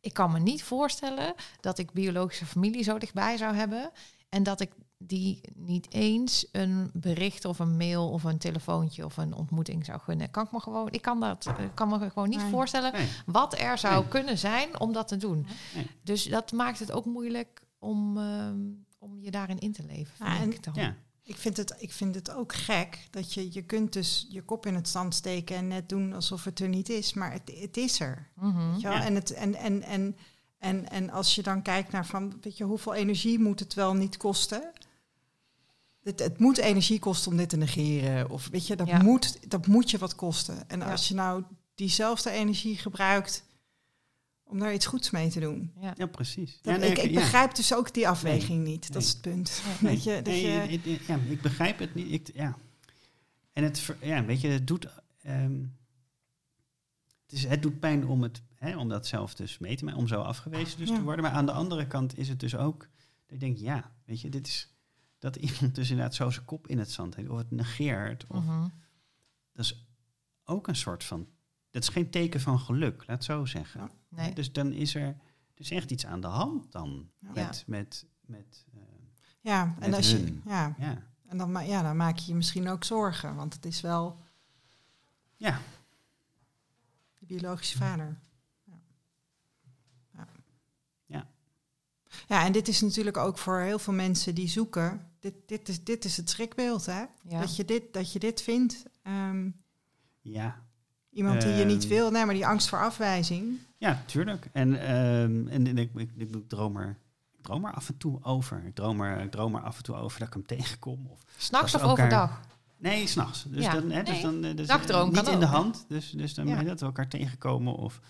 ik 0.00 0.12
kan 0.12 0.32
me 0.32 0.38
niet 0.38 0.62
voorstellen 0.62 1.34
dat 1.60 1.78
ik 1.78 1.92
biologische 1.92 2.46
familie 2.46 2.82
zo 2.82 2.98
dichtbij 2.98 3.36
zou 3.36 3.54
hebben 3.54 3.90
en 4.28 4.42
dat 4.42 4.60
ik 4.60 4.70
die 4.98 5.40
niet 5.54 5.92
eens 5.92 6.46
een 6.52 6.90
bericht 6.92 7.44
of 7.44 7.58
een 7.58 7.76
mail 7.76 8.10
of 8.10 8.24
een 8.24 8.38
telefoontje 8.38 9.04
of 9.04 9.16
een 9.16 9.34
ontmoeting 9.34 9.84
zou 9.84 10.00
gunnen. 10.00 10.30
Kan 10.30 10.44
ik 10.44 10.52
me 10.52 10.60
gewoon, 10.60 10.88
ik 10.90 11.02
kan 11.02 11.20
dat, 11.20 11.46
ik 11.46 11.74
kan 11.74 11.88
me 11.88 12.10
gewoon 12.10 12.28
niet 12.28 12.40
Nee. 12.42 12.50
voorstellen 12.50 12.92
nee. 12.92 13.08
wat 13.26 13.58
er 13.58 13.78
zou 13.78 14.00
Nee. 14.00 14.08
kunnen 14.08 14.38
zijn 14.38 14.80
om 14.80 14.92
dat 14.92 15.08
te 15.08 15.16
doen. 15.16 15.46
Nee. 15.74 15.86
Dus 16.02 16.24
dat 16.24 16.52
maakt 16.52 16.78
het 16.78 16.92
ook 16.92 17.04
moeilijk 17.04 17.62
om, 17.78 18.18
ehm, 18.18 18.56
om 18.98 19.20
je 19.20 19.30
daarin 19.30 19.58
in 19.58 19.72
te 19.72 19.84
leven. 19.84 20.14
Ja, 20.26 20.38
ik 20.40 20.62
dan. 20.64 20.74
Ja, 20.76 20.96
Ik 21.22 21.36
vind, 21.36 21.56
het, 21.56 21.74
ik 21.78 21.92
vind 21.92 22.14
het 22.14 22.30
ook 22.30 22.54
gek 22.54 23.06
dat 23.10 23.34
je, 23.34 23.52
je 23.52 23.62
kunt 23.62 23.92
dus 23.92 24.26
je 24.28 24.42
kop 24.42 24.66
in 24.66 24.74
het 24.74 24.88
zand 24.88 25.14
steken 25.14 25.56
en 25.56 25.68
net 25.68 25.88
doen 25.88 26.12
alsof 26.12 26.44
het 26.44 26.60
er 26.60 26.68
niet 26.68 26.88
is, 26.88 27.14
maar 27.14 27.32
het, 27.32 27.52
het 27.60 27.76
is 27.76 28.00
er. 28.00 28.28
Mhm. 28.34 28.70
Weet 28.70 28.80
je 28.80 28.88
wel? 28.88 28.96
Ja. 28.96 29.04
En, 29.04 29.14
het, 29.14 29.32
en, 29.32 29.54
en, 29.54 29.82
en, 29.82 30.16
en, 30.58 30.88
en 30.90 31.10
als 31.10 31.34
je 31.34 31.42
dan 31.42 31.62
kijkt 31.62 31.92
naar 31.92 32.06
van, 32.06 32.38
weet 32.40 32.56
je, 32.56 32.64
hoeveel 32.64 32.94
energie 32.94 33.38
moet 33.38 33.60
het 33.60 33.74
wel 33.74 33.94
niet 33.94 34.16
kosten? 34.16 34.70
Het, 36.08 36.18
het 36.18 36.38
moet 36.38 36.58
energie 36.58 36.98
kosten 36.98 37.30
om 37.30 37.36
dit 37.36 37.48
te 37.48 37.56
negeren. 37.56 38.30
Of 38.30 38.48
weet 38.48 38.66
je, 38.66 38.76
dat, 38.76 38.86
Ja. 38.86 39.02
moet, 39.02 39.50
dat 39.50 39.66
moet 39.66 39.90
je 39.90 39.98
wat 39.98 40.14
kosten. 40.14 40.68
En 40.68 40.78
Ja. 40.78 40.90
als 40.90 41.08
je 41.08 41.14
nou 41.14 41.42
diezelfde 41.74 42.30
energie 42.30 42.76
gebruikt 42.76 43.44
om 44.44 44.58
daar 44.58 44.74
iets 44.74 44.86
goeds 44.86 45.10
mee 45.10 45.28
te 45.30 45.40
doen. 45.40 45.72
Ja. 45.80 45.94
Ja, 45.96 46.06
precies. 46.06 46.58
Dat- 46.62 46.74
ja, 46.74 46.80
nee, 46.80 46.90
ik, 46.90 46.98
ik 46.98 47.10
ja. 47.10 47.20
begrijp 47.20 47.54
dus 47.54 47.74
ook 47.74 47.94
die 47.94 48.08
afweging 48.08 48.64
niet. 48.64 48.82
Dat 48.82 48.90
Nee. 48.92 49.02
is 49.02 49.08
het 49.08 49.20
punt. 49.20 49.62
Nee. 49.80 49.94
Dat 49.94 50.04
je, 50.04 50.14
dat 50.14 50.24
Nee, 50.24 50.42
je, 50.42 50.48
het- 50.50 50.84
het- 50.84 51.06
ja, 51.06 51.18
ik 51.28 51.40
begrijp 51.42 51.78
het 51.78 51.94
niet. 51.94 52.12
Ik, 52.12 52.30
ja. 52.34 52.56
En 53.52 53.64
het, 53.64 53.94
ja, 54.00 54.24
weet 54.24 54.40
je, 54.40 54.48
het 54.48 54.66
doet, 54.66 54.86
ehm, 55.22 55.60
het, 57.22 57.32
is, 57.32 57.44
het 57.44 57.62
doet 57.62 57.80
pijn 57.80 58.06
om, 58.06 58.22
het, 58.22 58.42
hè, 58.54 58.76
om 58.76 58.88
dat 58.88 59.06
zelf 59.06 59.34
dus 59.34 59.58
mee 59.58 59.76
te 59.76 59.84
maken, 59.84 60.00
om 60.00 60.08
zo 60.08 60.20
afgewezen 60.20 60.78
dus 60.78 60.88
Ja. 60.88 60.94
te 60.96 61.02
worden. 61.02 61.24
Maar 61.24 61.32
aan 61.32 61.46
de 61.46 61.52
andere 61.52 61.86
kant 61.86 62.18
is 62.18 62.28
het 62.28 62.40
dus 62.40 62.56
ook, 62.56 62.78
dat 63.26 63.32
ik 63.34 63.40
denk, 63.40 63.56
ja, 63.58 63.90
weet 64.04 64.20
je, 64.20 64.28
dit 64.28 64.46
is 64.46 64.68
dat 65.18 65.36
iemand 65.36 65.74
dus 65.74 65.90
inderdaad 65.90 66.14
zo 66.14 66.30
zijn 66.30 66.44
kop 66.44 66.66
in 66.68 66.78
het 66.78 66.90
zand 66.90 67.14
heeft, 67.14 67.28
of 67.28 67.38
het 67.38 67.50
negeert, 67.50 68.26
of 68.26 68.44
Mhm. 68.44 68.68
dat 69.52 69.64
is 69.64 69.86
ook 70.44 70.68
een 70.68 70.76
soort 70.76 71.04
van, 71.04 71.28
dat 71.70 71.82
is 71.82 71.88
geen 71.88 72.10
teken 72.10 72.40
van 72.40 72.58
geluk, 72.58 72.98
laat 73.06 73.16
het 73.16 73.24
zo 73.24 73.44
zeggen. 73.44 73.90
Nee. 74.08 74.34
Dus 74.34 74.52
dan 74.52 74.72
is 74.72 74.94
er 74.94 75.16
dus 75.54 75.70
echt 75.70 75.90
iets 75.90 76.06
aan 76.06 76.20
de 76.20 76.26
hand 76.26 76.72
dan 76.72 77.10
Ja. 77.18 77.30
met, 77.32 77.64
met, 77.66 78.06
met, 78.20 78.66
eh, 78.74 78.80
ja, 79.40 79.74
en 79.80 79.94
als 79.94 80.10
je, 80.10 80.38
ja, 80.44 80.74
ja. 80.78 81.02
en 81.26 81.38
dan, 81.38 81.66
ja, 81.66 81.82
dan 81.82 81.96
maak 81.96 82.16
je 82.18 82.26
je 82.30 82.34
misschien 82.36 82.68
ook 82.68 82.84
zorgen. 82.84 83.34
Want 83.34 83.54
het 83.54 83.64
is 83.64 83.80
wel 83.80 84.18
Ja, 85.36 85.60
je 87.18 87.26
biologische 87.26 87.76
vader. 87.76 88.18
Ja. 88.64 88.78
Ja. 90.14 90.26
Ja. 91.06 91.26
Ja, 92.28 92.44
en 92.44 92.52
dit 92.52 92.68
is 92.68 92.80
natuurlijk 92.80 93.16
ook 93.16 93.38
voor 93.38 93.58
heel 93.60 93.78
veel 93.78 93.92
mensen 93.92 94.34
die 94.34 94.48
zoeken. 94.48 95.07
Dit, 95.20 95.34
dit, 95.46 95.68
is, 95.68 95.84
dit 95.84 96.04
is 96.04 96.16
het 96.16 96.30
schrikbeeld, 96.30 96.86
hè? 96.86 97.04
Ja. 97.28 97.40
Dat, 97.40 97.56
je 97.56 97.64
dit, 97.64 97.92
dat 97.92 98.12
je 98.12 98.18
dit 98.18 98.42
vindt. 98.42 98.82
Ehm, 99.02 99.50
ja. 100.20 100.66
iemand 101.10 101.42
die 101.42 101.52
je 101.52 101.64
niet 101.64 101.82
Ehm. 101.82 101.88
wil. 101.92 102.10
Nee, 102.10 102.24
maar 102.24 102.34
die 102.34 102.46
angst 102.46 102.68
voor 102.68 102.80
afwijzing. 102.80 103.58
Ja, 103.78 104.02
tuurlijk. 104.06 104.48
En, 104.52 104.80
ehm, 104.80 105.48
en, 105.48 105.66
en 105.66 105.78
ik, 105.78 105.90
ik, 105.94 106.10
ik, 106.16 106.34
ik 106.34 106.48
droom 106.48 106.76
er, 106.76 106.98
ik 107.38 107.42
droom 107.42 107.64
er 107.64 107.72
af 107.72 107.88
en 107.88 107.96
toe 107.96 108.18
over. 108.24 108.64
Ik 108.64 108.74
droom, 108.74 109.00
er, 109.00 109.20
ik 109.20 109.30
droom 109.30 109.54
er 109.54 109.62
af 109.62 109.76
en 109.76 109.82
toe 109.82 109.94
over 109.96 110.18
dat 110.18 110.28
ik 110.28 110.34
hem 110.34 110.46
tegenkom. 110.46 111.06
Of, 111.06 111.20
S'nachts 111.36 111.74
of 111.74 111.80
elkaar- 111.82 112.06
overdag? 112.06 112.40
nee, 112.76 113.06
s'nachts. 113.06 113.44
Dus 113.48 113.64
Ja. 113.64 113.72
dan, 113.72 113.90
hè, 113.90 114.02
dus 114.02 114.12
Nee, 114.12 114.22
dan 114.22 114.44
eh, 114.44 114.56
dus, 114.56 114.66
dagdroom 114.66 115.08
eh, 115.08 115.14
kan 115.14 115.24
niet 115.24 115.32
in 115.32 115.40
de 115.40 115.46
ook, 115.46 115.52
hand. 115.52 115.84
Dus, 115.88 116.10
dus 116.10 116.34
dan 116.34 116.46
Ja. 116.46 116.56
hè, 116.56 116.64
dat 116.64 116.80
we 116.80 116.86
elkaar 116.86 117.08
tegenkomen. 117.08 117.74
Of 117.74 118.00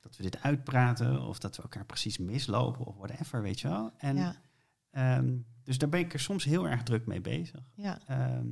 dat 0.00 0.16
we 0.16 0.22
dit 0.22 0.42
uitpraten. 0.42 1.22
Of 1.22 1.38
dat 1.38 1.56
we 1.56 1.62
elkaar 1.62 1.84
precies 1.84 2.18
mislopen. 2.18 2.84
Of 2.86 2.96
whatever, 2.96 3.42
weet 3.42 3.60
je 3.60 3.68
wel. 3.68 3.92
En, 3.98 4.16
Ja, 4.16 4.36
ehm, 4.98 5.36
dus 5.62 5.78
daar 5.78 5.88
ben 5.88 6.00
ik 6.00 6.12
er 6.12 6.20
soms 6.20 6.44
heel 6.44 6.68
erg 6.68 6.82
druk 6.82 7.06
mee 7.06 7.20
bezig. 7.20 7.70
ja. 7.74 8.00
Ehm, 8.06 8.46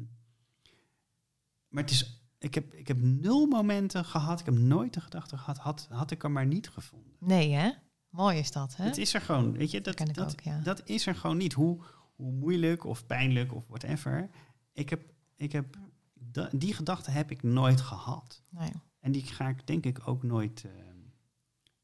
maar 1.69 1.83
het 1.83 1.91
is, 1.93 2.23
ik, 2.39 2.55
heb, 2.55 2.75
ik 2.75 2.89
heb 2.89 3.01
nul 3.03 3.47
momenten 3.47 4.05
gehad. 4.05 4.41
Ik 4.41 4.47
heb 4.47 4.55
nooit 4.59 4.95
de 4.95 5.01
gedachte 5.01 5.37
gehad, 5.39 5.59
had, 5.59 5.87
had 5.91 6.11
ik 6.11 6.23
hem 6.23 6.33
maar 6.33 6.47
niet 6.47 6.69
gevonden. 6.69 7.13
Nee, 7.19 7.53
hè? 7.53 7.71
Mooi 8.09 8.39
is 8.39 8.51
dat, 8.53 8.77
hè? 8.77 8.85
Het 8.85 8.97
is 8.99 9.15
er 9.15 9.21
gewoon, 9.21 9.53
weet 9.53 9.71
je, 9.71 9.81
Dat 9.81 9.99
dat, 9.99 10.15
dat, 10.15 10.33
ook, 10.33 10.41
ja. 10.41 10.61
dat 10.61 10.89
is 10.89 11.07
er 11.07 11.15
gewoon 11.15 11.37
niet. 11.37 11.53
Hoe, 11.53 11.83
hoe 12.15 12.33
moeilijk 12.33 12.85
of 12.85 13.07
pijnlijk 13.07 13.55
of 13.55 13.67
whatever. 13.67 14.31
Ik 14.73 14.91
heb, 14.91 15.13
ik 15.37 15.53
heb, 15.53 15.77
da- 16.15 16.51
die 16.53 16.75
gedachte 16.75 17.11
heb 17.11 17.31
ik 17.31 17.43
nooit 17.43 17.81
gehad. 17.81 18.43
Nee. 18.51 18.73
En 19.01 19.13
die 19.13 19.23
ga 19.23 19.49
ik 19.49 19.67
denk 19.67 19.85
ik 19.85 20.09
ook 20.09 20.23
nooit, 20.23 20.65
eh, 20.65 20.71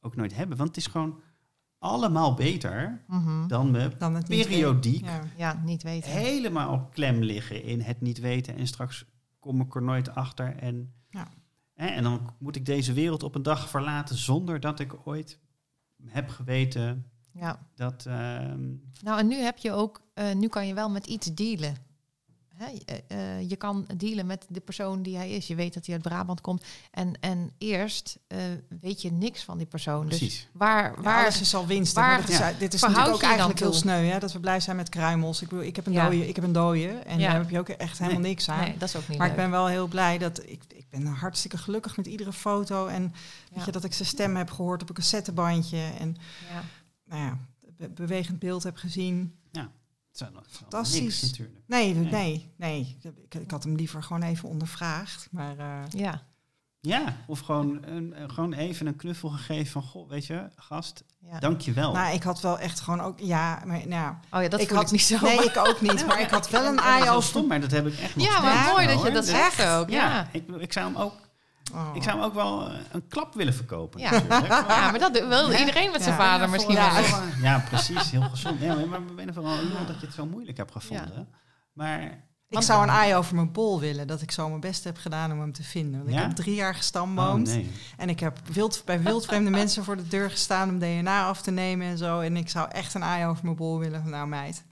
ook 0.01 0.17
nooit 0.17 0.35
hebben. 0.35 0.57
Want 0.57 0.69
het 0.69 0.79
is 0.79 0.87
gewoon 0.87 1.21
allemaal 1.83 2.35
beter 2.35 3.03
Mhm. 3.07 3.47
dan 3.47 3.71
me 3.71 3.91
Dan 3.99 4.15
het 4.15 4.27
periodiek. 4.29 5.05
Ja. 5.05 5.21
Ja, 5.37 5.61
niet 5.65 5.83
weten. 5.83 6.11
helemaal 6.11 6.73
op 6.73 6.93
klem 6.93 7.23
liggen 7.23 7.63
in 7.63 7.81
het 7.81 8.01
niet 8.01 8.19
weten. 8.21 8.57
En 8.57 8.67
straks 8.67 9.05
kom 9.39 9.61
ik 9.61 9.75
er 9.75 9.83
nooit 9.83 10.15
achter. 10.15 10.57
En, 10.57 10.93
Ja. 11.11 11.29
hè, 11.75 11.87
en 11.87 12.03
dan 12.03 12.31
moet 12.39 12.57
ik 12.57 12.67
deze 12.67 12.93
wereld 12.93 13.23
op 13.23 13.35
een 13.35 13.43
dag 13.43 13.69
verlaten 13.69 14.17
zonder 14.17 14.61
dat 14.61 14.81
ik 14.81 15.07
ooit 15.07 15.39
heb 16.07 16.29
geweten 16.29 17.07
Ja. 17.33 17.67
dat. 17.75 18.07
ehm, 18.07 18.69
Nou, 19.03 19.19
en 19.19 19.27
nu 19.29 19.35
heb 19.37 19.59
je 19.59 19.73
ook, 19.73 20.03
eh, 20.15 20.35
nu 20.35 20.49
kan 20.49 20.67
je 20.67 20.75
wel 20.75 20.91
met 20.91 21.07
iets 21.07 21.35
dealen. 21.35 21.75
Hè? 22.63 22.95
eh, 23.07 23.49
je 23.51 23.57
kan 23.57 23.87
dealen 23.97 24.27
met 24.27 24.47
de 24.49 24.61
persoon 24.61 25.03
die 25.03 25.17
hij 25.17 25.31
is. 25.31 25.47
Je 25.47 25.55
weet 25.55 25.75
dat 25.75 25.87
hij 25.87 25.95
uit 25.95 26.05
Brabant 26.05 26.41
komt. 26.41 26.65
En, 26.91 27.13
en 27.21 27.51
eerst 27.59 28.19
eh, 28.27 28.39
weet 28.81 29.03
je 29.03 29.13
niks 29.13 29.43
van 29.43 29.59
die 29.59 29.67
persoon. 29.67 30.09
Dus 30.09 30.19
precies. 30.19 30.49
waar, 30.53 30.93
Ja, 30.97 31.03
waar 31.03 31.23
alles 31.23 31.41
is 31.41 31.55
al 31.55 31.67
winst. 31.67 31.95
waar 31.95 32.09
maar 32.09 32.21
dit 32.27 32.29
is, 32.29 32.59
dit 32.59 32.75
is 32.75 32.81
verhoud 32.81 32.99
natuurlijk 32.99 33.15
ook 33.25 33.29
eigenlijk 33.29 33.59
heel 33.59 33.71
toe? 33.71 33.79
sneu, 33.81 34.05
hè? 34.05 34.19
Dat 34.19 34.33
we 34.33 34.41
blij 34.41 34.61
zijn 34.61 34.77
met 34.77 34.89
kruimels. 34.89 35.43
Ik 35.43 35.49
bedoel, 35.49 35.65
ik 35.65 35.77
heb 35.77 35.87
een 35.87 35.93
Ja. 35.93 36.05
dode, 36.05 36.29
ik 36.29 36.35
heb 36.37 36.45
een 36.45 36.53
dode 36.53 36.89
en 36.89 37.19
Ja. 37.19 37.31
daar 37.31 37.41
heb 37.41 37.51
je 37.51 37.59
ook 37.59 37.69
echt 37.69 37.99
helemaal 37.99 38.21
Nee. 38.21 38.31
niks 38.31 38.49
aan. 38.49 38.61
Nee, 38.61 38.77
dat 38.79 38.89
is 38.89 38.97
ook 38.97 39.09
niet 39.09 39.19
maar 39.19 39.29
ik 39.31 39.37
ben 39.37 39.51
wel 39.51 39.67
heel 39.67 39.87
blij 39.89 40.19
dat 40.19 40.43
ik, 40.43 40.63
ik 40.69 40.87
ben 40.91 41.07
hartstikke 41.07 41.59
gelukkig 41.59 41.97
met 41.97 42.07
iedere 42.07 42.33
foto 42.33 42.87
en 42.87 43.03
weet 43.03 43.59
Ja. 43.59 43.63
je 43.65 43.73
dat 43.73 43.85
ik 43.85 43.93
zijn 43.95 44.09
stem 44.09 44.37
heb 44.37 44.51
gehoord 44.51 44.83
op 44.83 44.89
een 44.89 44.95
cassettebandje 44.95 45.91
en 45.99 46.17
Ja. 46.53 46.63
nou 47.05 47.23
ja, 47.23 47.39
be- 47.77 47.89
bewegend 47.91 48.39
beeld 48.39 48.63
heb 48.63 48.77
gezien. 48.77 49.35
Het 50.13 50.23
allemaal 50.23 50.43
Fantastisch. 50.51 51.01
Niks, 51.01 51.23
natuurlijk. 51.23 51.59
Nee, 51.67 51.95
Nee. 51.95 52.11
nee, 52.11 52.53
nee. 52.57 52.97
Ik, 53.29 53.35
ik 53.35 53.51
had 53.51 53.63
hem 53.65 53.75
liever 53.75 54.03
gewoon 54.03 54.23
even 54.23 54.49
ondervraagd, 54.49 55.29
maar 55.31 55.59
eh, 55.59 55.83
Ja. 55.91 56.23
Ja, 56.81 57.17
of 57.27 57.41
gewoon, 57.41 57.79
een, 57.85 58.21
een- 58.23 58.31
gewoon 58.31 58.53
even 58.53 58.87
een 58.87 58.97
knuffel 58.97 59.29
gegeven 59.29 59.73
van... 59.73 59.83
Goh, 59.83 60.09
weet 60.09 60.27
je, 60.27 60.49
gast, 60.57 61.05
ja. 61.21 61.39
dank 61.39 61.61
je 61.61 61.73
wel. 61.73 61.93
nou, 61.93 62.15
ik 62.15 62.23
had 62.23 62.41
wel 62.41 62.59
echt 62.59 62.81
gewoon 62.81 63.01
ook 63.01 63.19
ja, 63.21 63.63
maar 63.67 63.89
nou, 63.89 64.15
Oh 64.31 64.43
ja, 64.43 64.49
dat 64.49 64.61
ik 64.61 64.71
had 64.71 64.83
ik 64.85 64.91
niet 64.91 65.03
zo. 65.03 65.19
Nee, 65.23 65.45
ik 65.45 65.57
ook 65.57 65.81
niet, 65.81 66.07
maar 66.07 66.21
ik 66.21 66.31
had 66.31 66.51
wel 66.51 66.67
een 66.73 66.81
over. 67.09 67.23
stom, 67.23 67.47
maar 67.47 67.61
dat 67.61 67.71
heb 67.71 67.87
ik 67.87 67.99
echt 67.99 68.17
nog 68.17 68.27
ja, 68.27 68.41
maar 68.41 68.73
mooi 68.73 68.87
wel, 68.87 68.97
dat 68.97 69.07
je 69.07 69.13
dat 69.13 69.27
zegt 69.27 69.65
ook. 69.67 69.89
Ja, 69.91 70.05
Ja. 70.09 70.29
ik, 70.33 70.49
ik, 70.49 70.73
zou 70.73 70.87
hem 70.93 70.97
ook, 71.03 71.15
Oh. 71.75 71.91
ik 71.95 72.03
zou 72.03 72.17
hem 72.17 72.25
ook 72.25 72.35
wel 72.35 72.69
eh, 72.69 72.75
een 72.93 73.09
klap 73.09 73.35
willen 73.35 73.55
verkopen. 73.55 74.01
Ja. 74.01 74.11
natuurlijk. 74.11 74.47
Ja, 74.69 74.91
maar 74.91 74.99
dat 74.99 75.13
wil 75.29 75.51
Ja. 75.51 75.59
iedereen 75.59 75.91
met 75.91 76.03
zijn 76.03 76.15
Ja. 76.17 76.21
vader 76.25 76.47
Ja, 76.47 76.53
misschien 76.53 76.75
wel. 76.75 76.85
ja, 76.85 77.23
ja, 77.43 77.59
precies. 77.69 78.11
Heel 78.11 78.23
gezond. 78.23 78.61
Ja, 78.61 78.75
maar 78.75 78.99
ik 79.01 79.17
ben 79.17 79.27
er 79.29 79.35
vooral 79.35 79.57
lul 79.57 79.87
dat 79.87 80.01
je 80.01 80.07
het 80.07 80.15
zo 80.15 80.27
moeilijk 80.27 80.57
hebt 80.57 80.73
gevonden. 80.73 81.29
Maar 81.73 82.25
Ik 82.49 82.63
zou 82.63 82.83
een 82.83 82.91
aai 82.91 83.15
over 83.15 83.35
mijn 83.35 83.53
bol 83.53 83.81
willen, 83.81 84.07
dat 84.07 84.23
ik 84.23 84.31
zo 84.31 84.49
mijn 84.49 84.61
best 84.61 84.85
heb 84.85 84.97
gedaan 84.99 85.33
om 85.33 85.41
hem 85.41 85.53
te 85.53 85.63
vinden. 85.63 86.01
Want 86.01 86.13
Ja? 86.13 86.21
ik 86.21 86.27
heb 86.27 86.37
drie 86.37 86.55
jaar 86.55 86.71
oh, 86.71 86.77
gestamboomd. 86.77 87.47
nee. 87.47 87.71
En 87.97 88.09
ik 88.09 88.21
heb 88.21 88.39
wild, 88.53 88.83
bij 88.85 89.03
wildvreemde 89.03 89.51
mensen 89.51 89.85
voor 89.85 89.97
de 89.97 90.09
deur 90.09 90.31
gestaan 90.31 90.69
om 90.69 90.79
DNA 90.79 91.27
af 91.27 91.43
te 91.43 91.51
nemen 91.51 91.87
en 91.87 91.99
zo. 91.99 92.21
En 92.21 92.37
ik 92.37 92.49
zou 92.49 92.71
echt 92.71 92.95
een 92.95 93.05
aai 93.05 93.27
over 93.27 93.45
mijn 93.45 93.57
bol 93.57 93.79
willen. 93.79 94.03
van, 94.03 94.11
Nou 94.11 94.27
meid, 94.29 94.65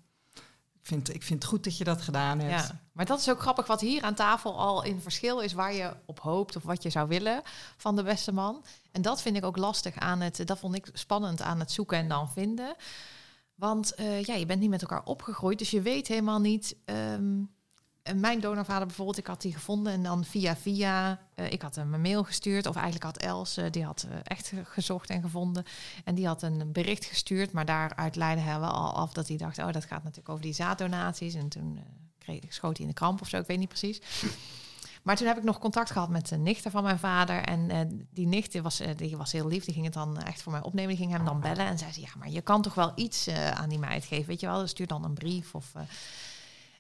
ik 0.75 0.87
vind, 0.87 1.15
ik 1.15 1.23
vind 1.23 1.43
het 1.43 1.49
goed 1.53 1.65
dat 1.65 1.79
je 1.79 1.85
dat 1.85 2.03
gedaan 2.03 2.39
hebt. 2.41 2.73
Maar 3.01 3.09
dat 3.09 3.21
is 3.21 3.31
ook 3.31 3.41
grappig 3.41 3.67
wat 3.67 3.81
hier 3.81 4.03
aan 4.03 4.15
tafel 4.15 4.59
al 4.59 4.83
in 4.83 5.01
verschil 5.01 5.41
is 5.41 5.53
waar 5.53 5.73
je 5.73 5.93
op 6.05 6.21
hoopt 6.21 6.57
of 6.57 6.63
wat 6.63 6.83
je 6.83 6.91
zou 6.91 7.09
willen 7.09 7.43
van 7.77 7.97
de 7.97 8.03
beste 8.03 8.33
man. 8.33 8.65
En 8.93 9.03
dat 9.03 9.23
vind 9.23 9.37
ik 9.37 9.45
ook 9.45 9.57
lastig 9.57 9.97
aan 9.97 10.21
het, 10.21 10.47
dat 10.47 10.59
vond 10.59 10.75
ik 10.75 10.91
spannend 10.93 11.43
aan 11.43 11.59
het 11.61 11.73
zoeken 11.73 11.99
en 11.99 12.09
dan 12.09 12.31
vinden. 12.31 12.75
Want 13.55 13.95
eh, 13.95 14.23
ja, 14.23 14.35
je 14.35 14.47
bent 14.47 14.61
niet 14.61 14.71
met 14.71 14.83
elkaar 14.83 15.05
opgegroeid, 15.05 15.59
dus 15.59 15.71
je 15.71 15.81
weet 15.81 16.09
helemaal 16.09 16.41
niet. 16.41 16.77
en 16.85 17.51
mijn 18.15 18.41
donorvader 18.41 18.87
bijvoorbeeld, 18.87 19.19
ik 19.19 19.27
had 19.27 19.41
die 19.41 19.53
gevonden 19.53 19.93
en 19.93 20.03
dan 20.03 20.25
via 20.25 20.57
via, 20.57 21.19
eh, 21.35 21.53
ik 21.53 21.63
had 21.63 21.75
hem 21.75 21.95
een 21.95 22.01
mail 22.01 22.25
gestuurd, 22.25 22.67
of 22.67 22.75
eigenlijk 22.75 23.05
had 23.05 23.17
Els, 23.17 23.59
die 23.71 23.85
had 23.85 24.07
echt 24.25 24.53
gezocht 24.65 25.11
en 25.11 25.23
gevonden. 25.23 25.65
En 26.05 26.15
die 26.15 26.27
had 26.27 26.43
een 26.43 26.73
bericht 26.73 27.05
gestuurd, 27.05 27.53
maar 27.53 27.65
daaruit 27.65 28.17
leidde 28.17 28.43
hij 28.45 28.61
wel 28.61 28.71
al 28.71 28.93
af 28.93 29.13
dat 29.13 29.29
hij 29.29 29.37
dacht, 29.37 29.59
oh, 29.59 29.73
dat 29.73 29.85
gaat 29.85 30.03
natuurlijk 30.03 30.29
over 30.29 30.43
die 30.43 30.53
zaaddonaties. 30.53 31.35
En 31.35 31.49
toen 31.49 31.81
kreeg, 32.21 32.55
schoot 32.55 32.77
hij 32.77 32.87
in 32.87 32.93
de 32.93 32.99
kramp 32.99 33.21
of 33.21 33.29
zo, 33.29 33.39
ik 33.39 33.47
weet 33.47 33.59
niet 33.59 33.69
precies. 33.69 34.01
Maar 35.03 35.17
toen 35.17 35.27
heb 35.27 35.37
ik 35.37 35.43
nog 35.43 35.59
contact 35.59 35.91
gehad 35.91 36.09
met 36.09 36.29
de 36.29 36.37
nichten 36.37 36.71
van 36.71 36.83
mijn 36.83 36.99
vader. 36.99 37.43
En 37.43 37.71
eh, 37.71 37.81
die 38.11 38.27
nicht 38.27 38.61
was, 38.61 38.81
eh, 38.81 38.97
die 38.97 39.17
was 39.17 39.33
heel 39.33 39.47
lief. 39.47 39.65
Die 39.65 39.75
ging 39.75 39.85
het 39.85 39.95
dan 39.95 40.19
echt 40.19 40.43
voor 40.43 40.53
mij 40.53 40.63
opnemen. 40.63 40.89
Die 40.89 40.99
ging 40.99 41.13
hem 41.13 41.25
dan 41.25 41.41
bellen. 41.41 41.67
En 41.67 41.79
zei 41.79 41.93
ze, 41.93 42.01
ja, 42.01 42.09
maar 42.19 42.31
je 42.31 42.41
kan 42.41 42.63
toch 42.63 42.75
wel 42.75 42.93
iets 42.95 43.27
eh, 43.27 43.51
aan 43.51 43.69
die 43.69 43.79
meid 43.79 44.05
geven. 44.05 44.27
Weet 44.27 44.41
je 44.41 44.47
wel, 44.47 44.67
stuur 44.67 44.87
dan 44.87 45.05
een 45.05 45.15
brief. 45.15 45.55
Of. 45.55 45.73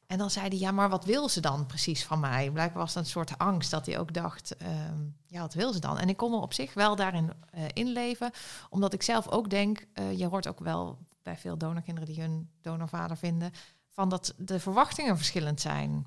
En 0.07 0.19
dan 0.19 0.31
zei 0.31 0.49
hij, 0.49 0.59
ja, 0.59 0.71
maar 0.71 0.89
wat 0.89 1.05
wil 1.05 1.29
ze 1.29 1.41
dan 1.41 1.67
precies 1.67 2.05
van 2.05 2.21
mij? 2.21 2.51
Blijkbaar 2.51 2.83
was 2.83 2.93
dat 2.93 3.03
een 3.05 3.11
soort 3.11 3.39
angst 3.39 3.71
dat 3.71 3.87
hij 3.87 3.99
ook 3.99 4.15
dacht, 4.15 4.57
ehm, 4.57 4.99
ja, 5.27 5.41
wat 5.41 5.55
wil 5.55 5.73
ze 5.73 5.81
dan? 5.81 5.99
En 5.99 6.09
ik 6.09 6.17
kon 6.17 6.31
me 6.31 6.37
op 6.37 6.53
zich 6.53 6.75
wel 6.75 6.97
daarin 6.97 7.33
inleven. 7.73 8.31
Omdat 8.71 8.93
ik 8.93 9.03
zelf 9.03 9.29
ook 9.29 9.51
denk, 9.51 9.87
je 10.17 10.27
hoort 10.27 10.49
ook 10.49 10.61
wel 10.61 10.99
bij 11.23 11.37
veel 11.37 11.57
donorkinderen 11.57 12.09
die 12.09 12.21
hun 12.21 12.51
donorvader 12.61 13.17
vinden... 13.17 13.53
van 13.91 14.09
dat 14.09 14.35
de 14.37 14.61
verwachtingen 14.61 15.17
verschillend 15.17 15.61
zijn. 15.61 16.07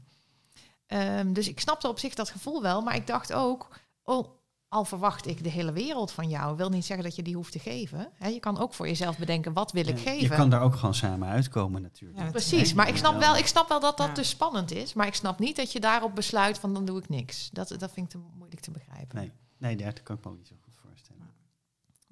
Ehm, 0.86 1.34
dus 1.34 1.48
ik 1.48 1.60
snapte 1.60 1.88
op 1.88 2.00
zich 2.00 2.14
dat 2.14 2.30
gevoel 2.30 2.62
wel, 2.62 2.82
maar 2.82 2.96
ik 2.96 3.08
dacht 3.08 3.34
ook, 3.34 3.68
oh, 4.04 4.28
al 4.68 4.86
verwacht 4.86 5.28
ik 5.28 5.44
de 5.44 5.50
hele 5.50 5.72
wereld 5.72 6.12
van 6.12 6.30
jou, 6.30 6.56
wil 6.58 6.70
niet 6.70 6.86
zeggen 6.86 7.06
dat 7.06 7.16
je 7.16 7.22
die 7.24 7.36
hoeft 7.36 7.52
te 7.52 7.60
geven. 7.60 8.12
Je 8.20 8.40
kan 8.40 8.58
ook 8.60 8.74
voor 8.74 8.88
jezelf 8.88 9.18
bedenken, 9.18 9.54
wat 9.54 9.72
wil 9.72 9.88
ik 9.88 9.98
Ja, 9.98 10.04
geven? 10.04 10.22
Je 10.30 10.36
kan 10.36 10.50
daar 10.50 10.62
ook 10.62 10.76
gewoon 10.76 10.96
samen 10.96 11.28
uitkomen 11.30 11.82
natuurlijk. 11.82 12.20
Ja, 12.20 12.30
Precies, 12.32 12.74
maar 12.74 12.88
ik 12.88 12.98
snap 12.98 13.20
wel, 13.20 13.36
ik 13.38 13.48
snap 13.48 13.70
wel 13.70 13.80
dat 13.80 13.98
dat 13.98 14.08
Ja. 14.08 14.14
dus 14.14 14.30
spannend 14.30 14.72
is, 14.72 14.94
maar 14.94 15.08
ik 15.08 15.14
snap 15.16 15.40
niet 15.40 15.56
dat 15.56 15.72
je 15.72 15.80
daarop 15.80 16.16
besluit 16.16 16.60
van 16.60 16.74
dan 16.74 16.86
doe 16.86 17.00
ik 17.00 17.10
niks. 17.10 17.50
Dat, 17.52 17.68
dat 17.78 17.92
vind 17.92 18.06
ik 18.06 18.12
te 18.12 18.28
moeilijk 18.38 18.62
te 18.62 18.72
begrijpen. 18.72 19.16
Nee, 19.18 19.32
nee, 19.58 19.76
daar 19.76 19.94
kan 20.04 20.16
ik 20.18 20.24
me 20.26 20.32
ook 20.32 20.38
niet 20.38 20.48
zo 20.48 20.56
goed. 20.64 20.73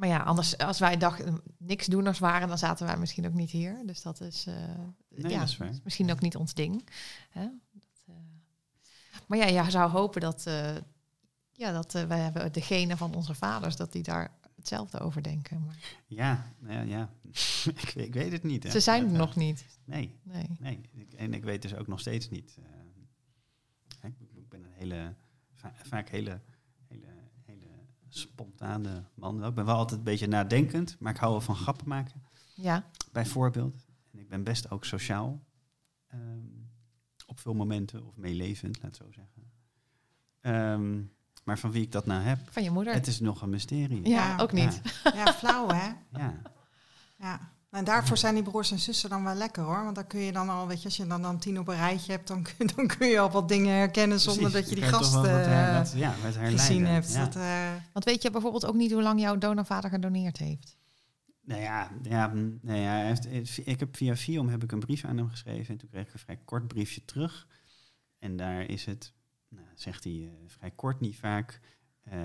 Maar 0.01 0.09
ja, 0.09 0.17
anders 0.19 0.57
als 0.57 0.79
wij 0.79 0.97
dachten 0.97 1.41
niks 1.57 1.85
doeners 1.85 2.19
waren, 2.19 2.47
dan 2.47 2.57
zaten 2.57 2.85
wij 2.85 2.97
misschien 2.97 3.25
ook 3.27 3.33
niet 3.33 3.51
hier. 3.51 3.81
Dus 3.85 4.01
dat 4.01 4.21
is, 4.21 4.45
eh, 4.47 4.53
Nee, 5.09 5.31
ja, 5.31 5.39
dat 5.39 5.47
is 5.49 5.57
waar. 5.57 5.73
misschien 5.83 6.11
ook 6.11 6.21
niet 6.21 6.35
ons 6.35 6.53
ding. 6.53 6.87
Hè? 7.29 7.47
Dat, 7.71 8.03
eh, 8.07 8.13
Maar 9.27 9.37
ja, 9.37 9.63
je 9.63 9.71
zou 9.71 9.91
hopen 9.91 10.21
dat, 10.21 10.45
eh, 10.45 10.75
ja, 11.51 11.71
dat 11.71 11.95
eh, 11.95 12.03
wij 12.03 12.19
hebben 12.19 12.53
de 12.53 12.61
genen 12.61 12.97
van 12.97 13.15
onze 13.15 13.33
vaders, 13.35 13.75
dat 13.75 13.91
die 13.91 14.03
daar 14.03 14.31
hetzelfde 14.55 14.99
over 14.99 15.23
denken. 15.23 15.65
Maar 15.65 15.77
Ja, 16.07 16.53
ja, 16.67 16.81
ja. 16.81 17.09
ik, 17.81 17.93
ik 17.95 18.13
weet 18.13 18.31
het 18.31 18.43
niet. 18.43 18.63
Hè. 18.63 18.69
ze 18.69 18.79
zijn 18.79 19.03
er 19.05 19.11
Eh, 19.11 19.17
nog 19.17 19.35
niet. 19.35 19.65
Nee, 19.85 20.19
Nee. 20.23 20.47
nee. 20.59 20.81
Ik- 20.93 21.13
En 21.13 21.33
ik 21.33 21.43
weet 21.43 21.61
dus 21.61 21.75
ook 21.75 21.87
nog 21.87 21.99
steeds 21.99 22.29
niet. 22.29 22.57
eh, 24.01 24.09
ik, 24.35 24.49
ben 24.49 24.63
een 24.63 24.73
hele, 24.73 25.13
va- 25.53 25.73
vaak 25.83 26.09
hele 26.09 26.41
spontane 28.15 29.03
man. 29.13 29.45
Ik 29.45 29.53
ben 29.53 29.65
wel 29.65 29.75
altijd 29.75 29.97
een 29.99 30.05
beetje 30.05 30.27
nadenkend, 30.27 30.95
maar 30.99 31.13
ik 31.13 31.19
hou 31.19 31.31
wel 31.31 31.41
van 31.41 31.55
grappen 31.55 31.87
maken. 31.87 32.21
Ja, 32.55 32.85
bijvoorbeeld. 33.11 33.85
En 34.11 34.19
ik 34.19 34.29
ben 34.29 34.43
best 34.43 34.71
ook 34.71 34.85
sociaal 34.85 35.43
ehm, 36.07 36.39
op 37.25 37.39
veel 37.39 37.53
momenten, 37.53 38.07
of 38.07 38.15
meelevend, 38.17 38.81
laat 38.83 38.95
zo 38.95 39.05
zeggen. 39.11 39.51
Ehm, 40.41 41.01
maar 41.43 41.59
van 41.59 41.71
wie 41.71 41.81
ik 41.81 41.91
dat 41.91 42.05
nou 42.05 42.21
heb, 42.21 42.39
van 42.51 42.63
je 42.63 42.71
moeder. 42.71 42.93
het 42.93 43.07
is 43.07 43.19
nog 43.19 43.41
een 43.41 43.49
mysterie. 43.49 44.09
ja, 44.09 44.27
Ja. 44.27 44.37
ook 44.37 44.51
niet. 44.51 44.81
Ja, 45.13 45.33
flauw 45.33 45.67
hè? 45.67 45.91
Ja, 46.19 46.41
Ja. 47.19 47.53
En 47.71 47.83
daarvoor 47.83 48.17
zijn 48.17 48.33
die 48.33 48.43
broers 48.43 48.71
en 48.71 48.79
zussen 48.79 49.09
dan 49.09 49.23
wel 49.23 49.35
lekker 49.35 49.63
hoor. 49.63 49.83
Want 49.83 49.95
dan 49.95 50.07
kun 50.07 50.19
je 50.19 50.31
dan 50.31 50.49
al, 50.49 50.67
weet 50.67 50.79
je, 50.79 50.85
als 50.85 50.97
je 50.97 51.07
dan, 51.07 51.21
dan 51.21 51.39
tien 51.39 51.59
op 51.59 51.67
een 51.67 51.75
rijtje 51.75 52.11
hebt, 52.11 52.27
dan 52.27 52.43
kun, 52.43 52.69
dan 52.75 52.87
kun 52.87 53.07
je 53.07 53.19
al 53.19 53.31
wat 53.31 53.47
dingen 53.49 53.75
herkennen 53.75 54.19
zonder 54.19 54.49
precies. 54.51 54.59
dat 54.59 54.69
je 54.69 54.75
die 54.81 54.89
kan 54.89 54.99
toch 54.99 55.09
gast 55.11 55.13
wel 55.13 55.21
wat 55.21 55.45
her- 55.45 55.81
eh, 55.93 55.99
ja, 55.99 56.09
wat 56.09 56.33
herleiden. 56.33 56.59
gezien 56.59 56.85
hebt. 56.85 57.13
Ja. 57.13 57.25
Dat, 57.25 57.35
eh, 57.35 57.71
Want 57.93 58.05
weet 58.05 58.21
je 58.21 58.31
bijvoorbeeld 58.31 58.65
ook 58.65 58.75
niet 58.75 58.91
hoe 58.91 59.01
lang 59.01 59.19
jouw 59.21 59.37
donorvader 59.37 59.89
gedoneerd 59.89 60.37
heeft? 60.37 60.77
Nou 61.41 61.61
ja, 61.61 61.91
ja, 62.01 62.27
nou 62.61 62.79
ja 62.79 62.91
hij 62.91 63.15
heeft, 63.23 63.67
ik 63.67 63.79
heb 63.79 63.95
via 63.97 64.15
Viom 64.15 64.49
heb 64.49 64.63
ik 64.63 64.71
een 64.71 64.79
brief 64.79 65.05
aan 65.05 65.17
hem 65.17 65.29
geschreven 65.29 65.73
en 65.73 65.77
toen 65.79 65.89
kreeg 65.89 66.07
ik 66.07 66.13
een 66.13 66.19
vrij 66.19 66.39
kort 66.45 66.67
briefje 66.67 67.05
terug. 67.05 67.47
En 68.19 68.37
daar 68.37 68.61
is 68.61 68.85
het, 68.85 69.13
nou, 69.49 69.65
zegt 69.75 70.03
hij, 70.03 70.13
eh, 70.13 70.49
vrij 70.49 70.71
kort, 70.71 70.99
niet 70.99 71.15
vaak, 71.15 71.59
eh, 72.03 72.17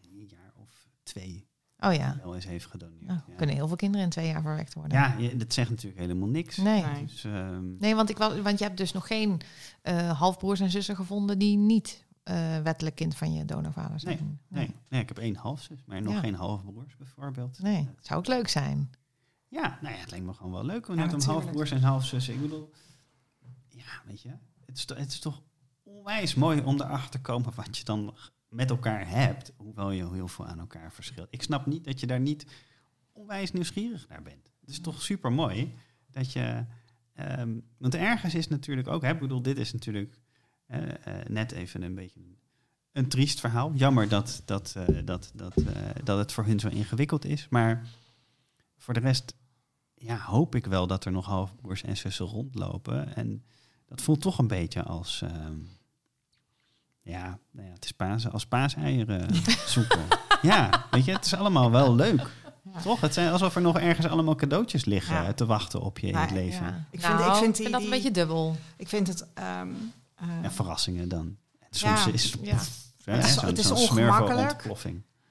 een 0.00 0.26
jaar 0.28 0.52
of 0.56 0.86
twee 1.02 1.46
Oh 1.84 1.94
ja, 1.94 2.16
wel 2.22 2.34
eens 2.34 2.46
heeft 2.46 2.66
gedoneerd. 2.66 3.06
nou, 3.06 3.20
ja. 3.28 3.34
kunnen 3.36 3.54
heel 3.54 3.66
veel 3.68 3.76
kinderen 3.76 4.04
in 4.04 4.10
twee 4.12 4.26
jaar 4.26 4.42
verwekt 4.42 4.74
worden. 4.74 4.98
Ja, 4.98 5.14
je- 5.18 5.36
dat 5.36 5.52
zegt 5.52 5.70
natuurlijk 5.70 6.00
helemaal 6.00 6.28
niks. 6.28 6.56
Nee. 6.56 6.82
Nee. 6.84 7.04
Dus, 7.04 7.24
ehm, 7.24 7.76
Nee, 7.78 7.94
want, 7.94 8.10
ik, 8.10 8.18
wou- 8.18 8.42
want 8.42 8.58
je 8.58 8.64
hebt 8.64 8.76
dus 8.76 8.92
nog 8.92 9.06
geen 9.06 9.40
eh, 9.82 10.18
halfbroers 10.18 10.60
en 10.60 10.70
zussen 10.70 10.96
gevonden 10.96 11.38
die 11.38 11.56
niet 11.56 12.04
eh, 12.22 12.58
wettelijk 12.58 12.94
kind 12.96 13.14
van 13.16 13.32
je 13.34 13.44
donorvader 13.44 14.00
zijn. 14.00 14.40
nee, 14.48 14.74
nee, 14.88 15.00
ik 15.00 15.08
heb 15.08 15.18
één 15.18 15.36
halfzus, 15.36 15.82
maar 15.86 16.02
nog 16.02 16.12
Ja. 16.14 16.20
geen 16.20 16.34
halfbroers 16.34 16.96
bijvoorbeeld. 16.96 17.58
Nee, 17.62 17.88
zou 18.00 18.18
ook 18.18 18.26
leuk 18.26 18.48
zijn. 18.48 18.90
Ja, 19.48 19.78
nou 19.80 19.94
ja, 19.94 20.00
het 20.00 20.10
lijkt 20.10 20.26
me 20.26 20.34
gewoon 20.34 20.52
wel 20.52 20.64
leuk 20.64 20.88
om 20.88 20.94
Ja, 20.98 21.04
net 21.04 21.14
om 21.14 21.20
halfbroers 21.20 21.70
en 21.70 21.82
halfzussen. 21.82 22.34
Ik 22.34 22.40
bedoel, 22.40 22.70
ja, 23.68 23.84
weet 24.06 24.22
je, 24.22 24.28
het 24.66 24.76
is, 24.76 24.84
to- 24.84 24.94
het 24.94 25.12
is 25.12 25.18
toch 25.18 25.42
onwijs 25.82 26.34
mooi 26.34 26.60
om 26.60 26.74
erachter 26.80 27.10
te 27.10 27.20
komen 27.20 27.52
wat 27.54 27.78
je 27.78 27.84
dan 27.84 28.14
met 28.52 28.70
elkaar 28.70 29.08
hebt, 29.08 29.52
hoewel 29.56 29.90
je 29.90 30.12
heel 30.12 30.28
veel 30.28 30.46
aan 30.46 30.58
elkaar 30.58 30.92
verschilt. 30.92 31.28
Ik 31.30 31.42
snap 31.42 31.66
niet 31.66 31.84
dat 31.84 32.00
je 32.00 32.06
daar 32.06 32.20
niet 32.20 32.46
onwijs 33.12 33.52
nieuwsgierig 33.52 34.08
naar 34.08 34.22
bent. 34.22 34.52
Het 34.60 34.70
is 34.70 34.80
toch 34.80 35.02
super 35.02 35.32
mooi 35.32 35.74
dat 36.10 36.32
je, 36.32 36.64
ehm, 37.12 37.58
want 37.78 37.94
ergens 37.94 38.34
is 38.34 38.48
natuurlijk 38.48 38.88
ook, 38.88 39.02
hè, 39.02 39.10
ik 39.10 39.18
bedoel, 39.18 39.42
dit 39.42 39.58
is 39.58 39.72
natuurlijk 39.72 40.18
eh, 40.66 40.90
eh, 40.90 41.26
net 41.26 41.52
even 41.52 41.82
een 41.82 41.94
beetje 41.94 42.20
een, 42.92 43.08
triest 43.08 43.40
verhaal. 43.40 43.72
Jammer 43.74 44.08
dat, 44.08 44.42
dat, 44.44 44.74
eh, 44.76 44.96
dat, 45.04 45.32
dat, 45.34 45.54
dat 46.04 46.18
het 46.18 46.32
voor 46.32 46.44
hun 46.44 46.60
zo 46.60 46.68
ingewikkeld 46.68 47.24
is, 47.24 47.48
maar 47.48 47.88
voor 48.76 48.94
de 48.94 49.00
rest 49.00 49.34
ja, 49.94 50.18
hoop 50.18 50.54
ik 50.54 50.66
wel 50.66 50.86
dat 50.86 51.04
er 51.04 51.12
nog 51.12 51.26
halfbroers 51.26 51.82
en 51.82 51.96
zussen 51.96 52.26
rondlopen. 52.26 53.16
En 53.16 53.44
dat 53.86 54.02
voelt 54.02 54.20
toch 54.20 54.38
een 54.38 54.46
beetje 54.46 54.82
als... 54.82 55.22
ehm, 55.22 55.58
ja, 57.02 57.38
nou 57.50 57.66
ja, 57.66 57.72
het 57.72 57.84
is 57.84 57.92
paas, 57.92 58.28
als 58.30 58.46
paaseieren 58.46 59.28
zoeken. 59.66 60.00
ja, 60.42 60.86
weet 60.90 61.04
je, 61.04 61.12
het 61.12 61.24
is 61.24 61.34
allemaal 61.34 61.70
wel 61.70 61.94
leuk. 61.94 62.26
Ja. 62.74 62.80
Toch? 62.80 63.00
Het 63.00 63.14
zijn 63.14 63.32
alsof 63.32 63.54
er 63.56 63.62
nog 63.62 63.78
ergens 63.78 64.06
allemaal 64.06 64.34
cadeautjes 64.34 64.84
liggen 64.84 65.14
Ja. 65.22 65.32
te 65.32 65.46
wachten 65.46 65.80
op 65.80 65.98
je 65.98 66.06
in 66.06 66.14
het 66.14 66.30
leven. 66.30 66.66
Ja. 66.66 66.84
Ik 66.90 67.00
vind- 67.00 67.18
Nou, 67.18 67.30
ik 67.30 67.36
vind 67.42 67.56
die- 67.56 67.64
dat 67.64 67.74
een 67.74 67.80
die- 67.80 67.90
beetje 67.90 68.10
dubbel. 68.10 68.56
ik 68.76 68.88
vind 68.88 69.08
het... 69.08 69.26
ehm, 69.34 69.68
eh, 70.14 70.26
En 70.42 70.52
verrassingen 70.52 71.08
dan. 71.08 71.36
Soms 71.70 72.04
Ja, 72.04 72.12
is 72.12 72.34
ja. 72.42 72.56
hè, 73.04 73.12
Het 73.16 73.24
is- 73.24 73.40
het 73.40 73.58
is 73.58 73.70
ongemakkelijk. 73.70 74.66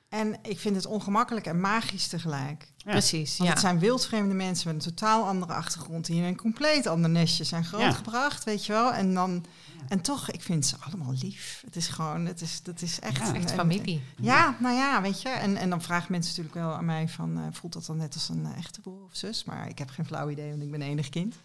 en 0.10 0.36
ik 0.42 0.60
vind 0.60 0.76
het 0.76 0.86
ongemakkelijk 0.86 1.46
en 1.46 1.60
magisch 1.60 2.08
tegelijk. 2.08 2.72
Ja. 2.78 2.92
Precies, 2.92 3.38
Want 3.38 3.50
ja. 3.50 3.56
het 3.56 3.64
zijn 3.66 3.80
wildvreemde 3.80 4.34
mensen 4.34 4.74
met 4.74 4.86
een 4.86 4.96
totaal 4.96 5.28
andere 5.28 5.54
achtergrond... 5.54 6.06
die 6.06 6.16
in 6.18 6.24
een 6.24 6.36
compleet 6.38 6.88
ander 6.88 7.10
nestje 7.10 7.44
zijn 7.44 7.66
grootgebracht, 7.66 8.44
weet 8.44 8.66
je 8.66 8.72
wel. 8.74 8.94
En, 8.94 9.14
dan, 9.14 9.46
en 9.88 10.02
toch, 10.02 10.30
ik 10.32 10.42
vind 10.42 10.66
ze 10.66 10.76
allemaal 10.80 11.14
lief. 11.22 11.62
Het 11.66 11.76
is 11.76 11.88
gewoon, 11.88 12.26
het 12.26 12.42
is, 12.42 12.64
dat 12.64 12.82
is 12.82 13.00
echt... 13.00 13.18
Ja, 13.18 13.28
een- 13.30 13.36
Echt 13.36 13.50
een- 13.50 13.58
familie. 13.58 14.02
Ja, 14.18 14.56
nou 14.60 14.76
ja, 14.76 15.02
weet 15.02 15.22
je. 15.22 15.30
En, 15.30 15.56
en 15.56 15.70
dan 15.70 15.82
vragen 15.82 16.12
mensen 16.12 16.30
natuurlijk 16.36 16.66
wel 16.66 16.76
aan 16.78 16.86
mij 16.86 17.08
van... 17.08 17.38
eh, 17.38 17.44
voelt 17.52 17.74
dat 17.74 17.86
dan 17.86 17.98
net 17.98 18.14
als 18.14 18.30
een 18.30 18.46
eh, 18.46 18.58
echte 18.58 18.82
broer 18.82 19.04
of 19.04 19.16
zus? 19.16 19.44
Maar 19.44 19.70
ik 19.70 19.78
heb 19.78 19.90
geen 19.90 20.06
flauw 20.06 20.30
idee, 20.30 20.50
want 20.50 20.62
ik 20.62 20.72
ben 20.72 20.82
enig 20.82 21.10
kind. 21.10 21.36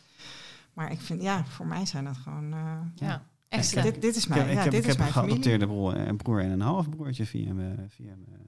Maar 0.73 0.93
ik 0.93 1.01
vind, 1.01 1.23
ja, 1.23 1.45
voor 1.45 1.67
mij 1.67 1.87
zijn 1.87 2.05
dat 2.05 2.17
gewoon... 2.17 2.53
eh, 2.53 2.79
Ja, 2.95 3.15
Ik 3.15 3.59
echt. 3.59 3.75
heb- 3.75 3.85
dit, 3.85 4.03
dit 4.03 4.17
is 4.17 4.23
Ik 4.23 4.29
mijn, 4.29 4.41
heb, 4.41 4.51
ik 4.51 4.57
ja, 4.57 4.63
heb, 4.63 4.71
dit 4.71 4.81
ik 4.85 4.87
is 4.87 4.93
heb 4.97 5.07
een 5.07 5.13
mijn 5.13 5.13
familie. 5.27 5.43
geadopteerde 5.43 5.67
broer, 5.75 6.09
een 6.09 6.17
broer 6.17 6.41
en 6.41 6.51
een 6.51 6.61
halfbroertje 6.61 7.27
via, 7.27 7.53
mijn- 7.55 7.87
via, 7.91 8.13
mijn- 8.27 8.47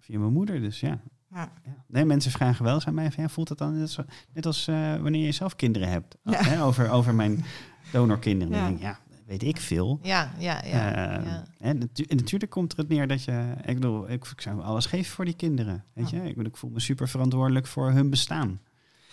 via 0.00 0.18
mijn 0.18 0.32
moeder. 0.32 0.60
Dus 0.60 0.80
ja. 0.80 1.00
Ja. 1.30 1.52
ja. 1.64 1.84
Nee, 1.86 2.04
mensen 2.04 2.30
vragen 2.30 2.64
wel 2.64 2.74
eens 2.74 2.86
aan 2.86 2.94
mij 2.94 3.12
van, 3.12 3.22
ja, 3.22 3.28
voelt 3.28 3.48
het 3.48 3.58
dan 3.58 3.72
net 3.72 3.82
als, 3.82 3.98
net 4.32 4.46
als 4.46 4.68
eh, 4.68 4.96
wanneer 4.96 5.24
je 5.26 5.32
zelf 5.32 5.56
kinderen 5.56 5.88
hebt? 5.88 6.16
Ja. 6.24 6.42
Hè, 6.42 6.62
over, 6.64 6.90
over 6.90 7.14
mijn 7.14 7.44
donorkinderen. 7.92 8.54
Ja. 8.56 8.66
Denk 8.66 8.80
ja, 8.80 8.98
weet 9.26 9.42
ik 9.42 9.56
veel. 9.60 9.98
Ja, 10.02 10.32
ja, 10.38 10.64
ja. 10.64 10.94
Eh, 11.18 11.24
ja. 11.24 11.44
En, 11.58 11.78
natu- 11.78 12.04
en 12.04 12.16
natuurlijk 12.16 12.50
komt 12.50 12.72
er 12.72 12.78
het 12.78 12.88
neer 12.88 13.08
dat 13.08 13.24
je... 13.24 13.54
Ik 13.64 13.74
bedoel, 13.74 14.10
ik, 14.10 14.24
ik 14.26 14.40
zou 14.40 14.62
alles 14.62 14.86
geven 14.86 15.12
voor 15.12 15.24
die 15.24 15.34
kinderen. 15.36 15.84
Weet 15.92 16.10
je? 16.10 16.16
Ik, 16.16 16.34
bedoel, 16.36 16.50
ik 16.50 16.56
voel 16.56 16.70
me 16.70 16.80
super 16.80 17.08
verantwoordelijk 17.08 17.66
voor 17.66 17.90
hun 17.90 18.10
bestaan. 18.10 18.60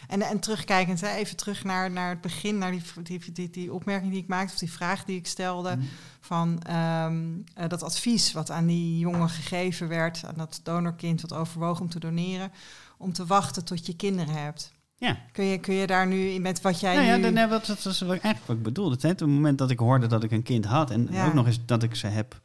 En, 0.07 0.22
en 0.22 0.39
terugkijkend, 0.39 1.02
hè, 1.02 1.07
even 1.15 1.35
terug 1.38 1.64
naar, 1.64 1.91
naar 1.91 2.10
het 2.10 2.22
begin, 2.22 2.57
naar 2.57 2.72
die, 2.72 2.81
die, 3.03 3.31
die, 3.31 3.49
die 3.49 3.73
opmerking 3.73 4.11
die 4.11 4.22
ik 4.22 4.27
maakte, 4.27 4.53
of 4.53 4.60
die 4.60 4.72
vraag 4.72 5.03
die 5.06 5.18
ik 5.18 5.27
stelde, 5.27 5.76
Mhm. 5.76 5.85
van 6.19 6.61
ehm, 6.61 7.23
eh, 7.53 7.68
dat 7.69 7.84
advies 7.84 8.31
wat 8.31 8.52
aan 8.52 8.65
die 8.65 8.98
jongen 8.99 9.30
gegeven 9.30 9.88
werd, 9.88 10.23
aan 10.26 10.34
dat 10.38 10.60
donorkind 10.64 11.22
wat 11.22 11.34
overwoog 11.34 11.80
om 11.80 11.89
te 11.89 11.99
doneren, 11.99 12.52
om 12.98 13.14
te 13.14 13.26
wachten 13.26 13.65
tot 13.65 13.85
je 13.85 13.95
kinderen 13.95 14.35
hebt. 14.43 14.72
Ja. 15.07 15.18
Kun 15.32 15.45
je, 15.45 15.57
kun 15.60 15.73
je 15.73 15.88
daar 15.88 16.07
nu, 16.07 16.40
met 16.40 16.61
wat 16.61 16.80
jij 16.80 16.94
Nou 16.95 17.06
ja, 17.07 17.15
nu... 17.15 17.22
dan, 17.22 17.34
dat 17.34 17.49
wat- 17.49 17.80
eigenlijk 17.99 18.45
wat 18.45 18.56
ik 18.57 18.64
bedoelde. 18.64 18.91
Het, 18.94 19.02
hè, 19.02 19.10
op 19.10 19.19
het 19.19 19.28
moment 19.28 19.57
dat 19.57 19.69
ik 19.72 19.80
hoorde 19.80 20.07
dat 20.07 20.23
ik 20.23 20.32
een 20.32 20.44
kind 20.44 20.65
had... 20.65 20.91
en 20.91 21.07
Ja. 21.11 21.26
ook 21.28 21.34
nog 21.34 21.45
eens 21.45 21.65
dat 21.65 21.84
ik 21.84 21.95
ze 21.95 22.07
heb 22.07 22.41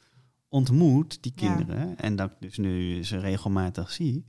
ontmoet, 0.48 1.22
die 1.22 1.32
Ja. 1.34 1.46
kinderen... 1.54 1.98
en 1.98 2.16
dat 2.16 2.30
ik 2.30 2.36
dus 2.40 2.58
nu 2.58 3.04
ze 3.04 3.18
regelmatig 3.18 3.90
zie... 3.90 4.12
nou 4.12 4.22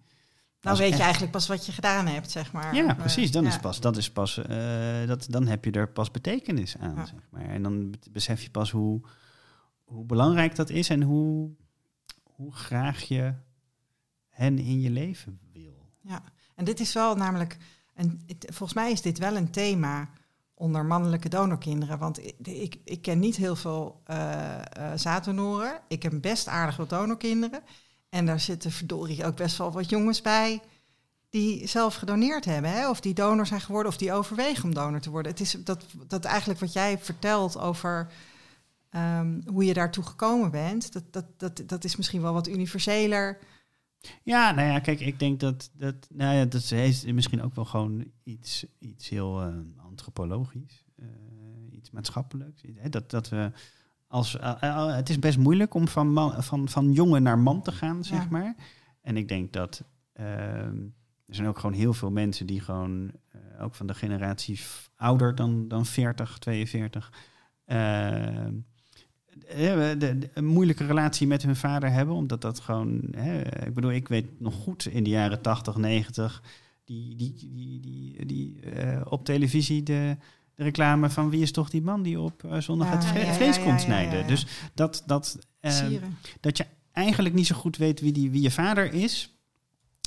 was 0.62 0.80
weet 0.80 0.98
je 0.98 1.02
eigenlijk 1.04 1.32
pas 1.32 1.48
wat 1.48 1.66
je 1.66 1.72
gedaan 1.72 2.08
hebt, 2.08 2.32
zeg 2.32 2.52
maar. 2.52 2.76
Ja, 2.76 2.94
precies. 2.94 3.32
Dan, 3.32 3.44
ja. 3.44 3.50
is 3.50 3.60
pas, 3.60 3.80
dat 3.80 3.98
is 3.98 4.12
pas, 4.12 4.38
eh, 4.38 5.08
dat, 5.08 5.26
dan 5.30 5.48
heb 5.48 5.66
je 5.66 5.72
er 5.72 5.90
pas 5.90 6.12
betekenis 6.12 6.78
aan, 6.78 7.08
zeg 7.08 7.28
maar. 7.30 7.46
En 7.50 7.64
dan 7.64 7.92
be- 7.92 7.98
besef 8.12 8.42
je 8.44 8.50
pas 8.50 8.72
hoe, 8.72 9.02
hoe 9.84 10.06
belangrijk 10.06 10.56
dat 10.56 10.70
is... 10.70 10.90
en 10.90 11.02
hoe, 11.02 11.50
hoe 12.24 12.54
graag 12.54 13.02
je 13.02 13.34
hen 14.30 14.58
in 14.60 14.80
je 14.82 14.90
leven 14.90 15.40
wil. 15.54 15.90
Ja, 16.02 16.24
en 16.56 16.66
dit 16.66 16.80
is 16.80 16.94
wel 16.94 17.16
namelijk, 17.16 17.58
en 17.98 18.22
volgens 18.40 18.74
mij 18.74 18.92
is 18.92 19.02
dit 19.02 19.18
wel 19.18 19.36
een 19.36 19.52
thema 19.52 20.10
onder 20.54 20.86
mannelijke 20.86 21.30
donorkinderen. 21.30 21.98
Want 21.98 22.20
ik, 22.48 22.78
ik, 22.84 23.02
ken 23.02 23.20
niet 23.20 23.36
heel 23.36 23.56
veel 23.56 24.02
zaaddonoren. 24.96 25.80
Ik 25.88 26.04
heb 26.04 26.14
best 26.22 26.48
aardig 26.48 26.78
wat 26.78 26.90
donorkinderen. 26.90 27.62
En 28.10 28.26
daar 28.26 28.40
zitten 28.40 28.72
verdorie 28.72 29.26
ook 29.26 29.36
best 29.36 29.58
wel 29.58 29.72
wat 29.72 29.90
jongens 29.90 30.22
bij 30.22 30.62
die 31.30 31.68
zelf 31.68 31.96
gedoneerd 31.96 32.46
hebben. 32.46 32.72
Hè? 32.72 32.90
Of 32.90 33.00
die 33.00 33.14
donor 33.14 33.46
zijn 33.46 33.62
geworden 33.62 33.92
of 33.92 33.98
die 33.98 34.14
overwegen 34.14 34.64
om 34.64 34.74
donor 34.74 35.00
te 35.00 35.10
worden. 35.10 35.32
Het 35.32 35.42
is 35.42 35.52
dat, 35.64 35.86
dat 36.08 36.26
eigenlijk 36.26 36.60
wat 36.60 36.74
jij 36.74 37.00
vertelt 37.00 37.60
over 37.60 38.12
ehm, 38.90 39.42
hoe 39.46 39.66
je 39.66 39.74
daartoe 39.74 40.04
gekomen 40.04 40.52
bent. 40.52 40.94
Dat, 40.94 41.04
dat, 41.12 41.26
dat, 41.38 41.62
dat 41.66 41.84
is 41.84 41.96
misschien 41.96 42.22
wel 42.22 42.34
wat 42.34 42.48
universeler. 42.48 43.38
Ja, 44.24 44.52
nou 44.52 44.68
ja, 44.68 44.80
kijk, 44.80 45.00
ik 45.00 45.20
denk 45.20 45.40
dat 45.40 45.70
dat, 45.74 45.96
nou 46.14 46.36
ja, 46.36 46.46
dat 46.46 46.72
is 46.72 47.06
misschien 47.06 47.42
ook 47.42 47.56
wel 47.56 47.66
gewoon 47.66 48.06
iets, 48.24 48.66
iets 48.80 49.10
heel 49.10 49.42
eh, 49.42 49.56
antropologisch, 49.78 50.86
eh, 50.96 51.06
iets 51.72 51.92
maatschappelijks. 51.92 52.62
Hè, 52.76 52.90
Dat, 52.90 53.10
dat 53.10 53.30
we 53.30 53.52
als, 54.08 54.38
eh, 54.38 54.96
het 54.96 55.10
is 55.10 55.20
best 55.20 55.38
moeilijk 55.38 55.74
om 55.74 55.88
van, 55.88 56.14
man, 56.14 56.44
van, 56.44 56.70
van 56.70 56.92
jongen 56.92 57.24
naar 57.24 57.40
man 57.40 57.62
te 57.62 57.72
gaan, 57.72 58.04
zeg 58.04 58.24
Ja. 58.24 58.28
maar. 58.30 58.56
En 59.02 59.18
ik 59.18 59.28
denk 59.28 59.54
dat 59.54 59.84
ehm, 60.14 60.78
er 61.26 61.36
zijn 61.36 61.48
ook 61.48 61.60
gewoon 61.60 61.76
heel 61.76 61.94
veel 61.94 62.12
mensen 62.12 62.46
die 62.46 62.60
gewoon, 62.62 63.12
ook 63.60 63.76
van 63.76 63.88
de 63.88 63.94
generatie 63.94 64.60
ouder 64.96 65.36
dan, 65.36 65.68
dan 65.68 65.86
40, 65.86 66.38
42, 66.38 67.14
ehm, 67.66 67.78
eh, 67.78 68.46
de, 68.46 68.54
de- 69.26 69.27
een 70.34 70.46
moeilijke 70.46 70.86
relatie 70.86 71.28
met 71.28 71.44
hun 71.44 71.56
vader 71.56 71.92
hebben. 71.92 72.16
Omdat 72.16 72.42
dat 72.42 72.60
gewoon. 72.60 73.02
Hè, 73.16 73.66
ik 73.66 73.74
bedoel, 73.74 73.92
ik 73.92 74.08
weet 74.08 74.40
nog 74.40 74.54
goed 74.54 74.86
in 74.86 75.04
de 75.04 75.10
jaren 75.10 75.42
80, 75.42 75.78
90. 75.78 76.44
Die, 76.86 77.16
die, 77.16 77.34
die, 77.34 77.80
die, 77.80 78.26
die 78.26 78.60
eh, 78.62 79.02
op 79.10 79.26
televisie 79.26 79.84
de, 79.84 80.18
de 80.56 80.64
reclame 80.64 81.10
van 81.10 81.30
wie 81.30 81.42
is 81.42 81.52
toch 81.52 81.70
die 81.70 81.82
man 81.82 82.04
die 82.04 82.20
op 82.20 82.44
eh, 82.44 82.60
zondag 82.60 82.88
Ja, 82.88 82.96
het 82.96 83.26
ja, 83.26 83.34
vlees 83.34 83.56
ja, 83.56 83.64
komt 83.64 83.82
snijden. 83.82 84.28
Dus 84.28 84.48
dat, 84.74 85.04
dat, 85.06 85.40
eh, 85.60 85.72
Sieren. 85.72 86.18
dat 86.40 86.58
je 86.58 86.66
eigenlijk 86.92 87.36
niet 87.36 87.48
zo 87.48 87.56
goed 87.56 87.78
weet 87.78 88.00
wie, 88.00 88.12
die, 88.12 88.32
wie 88.32 88.42
je 88.42 88.52
vader 88.52 88.94
is. 88.94 89.38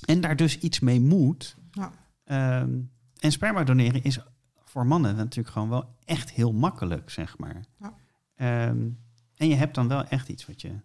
en 0.06 0.20
daar 0.20 0.36
dus 0.36 0.58
iets 0.58 0.80
mee 0.80 1.00
moet. 1.00 1.56
Ja. 1.72 1.92
Ehm, 2.24 2.70
en 3.18 3.32
sperma 3.32 3.64
doneren 3.64 4.04
is 4.04 4.18
voor 4.64 4.86
mannen 4.86 5.16
natuurlijk 5.16 5.48
gewoon 5.48 5.68
wel 5.68 5.94
echt 6.04 6.30
heel 6.30 6.52
makkelijk, 6.52 7.10
zeg 7.10 7.38
maar. 7.38 7.64
Ja. 7.78 7.94
En 9.40 9.48
je 9.48 9.54
hebt 9.54 9.74
dan 9.74 9.88
wel 9.88 10.04
echt 10.04 10.28
iets 10.28 10.46
wat 10.46 10.60
je, 10.60 10.80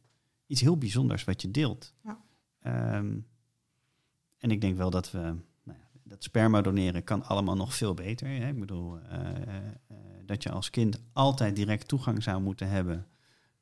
iets 0.47 0.61
heel 0.61 0.77
bijzonders 0.77 1.23
wat 1.23 1.41
je 1.41 1.51
deelt. 1.51 1.93
Ja. 2.03 2.21
Ehm, 2.59 3.17
en 4.37 4.51
ik 4.51 4.61
denk 4.61 4.77
wel 4.77 4.89
dat 4.89 5.11
we, 5.11 5.19
nou 5.63 5.77
ja, 5.79 5.87
dat 6.03 6.23
sperma 6.23 6.61
doneren 6.61 7.03
kan 7.03 7.23
allemaal 7.23 7.55
nog 7.55 7.75
veel 7.75 7.93
beter. 7.93 8.27
Hè? 8.27 8.47
Ik 8.47 8.59
bedoel, 8.59 8.99
eh, 8.99 9.19
eh, 9.19 9.57
eh, 9.87 9.97
dat 10.25 10.43
je 10.43 10.51
als 10.51 10.69
kind 10.69 11.01
altijd 11.13 11.55
direct 11.55 11.87
toegang 11.87 12.23
zou 12.23 12.41
moeten 12.41 12.69
hebben 12.69 13.07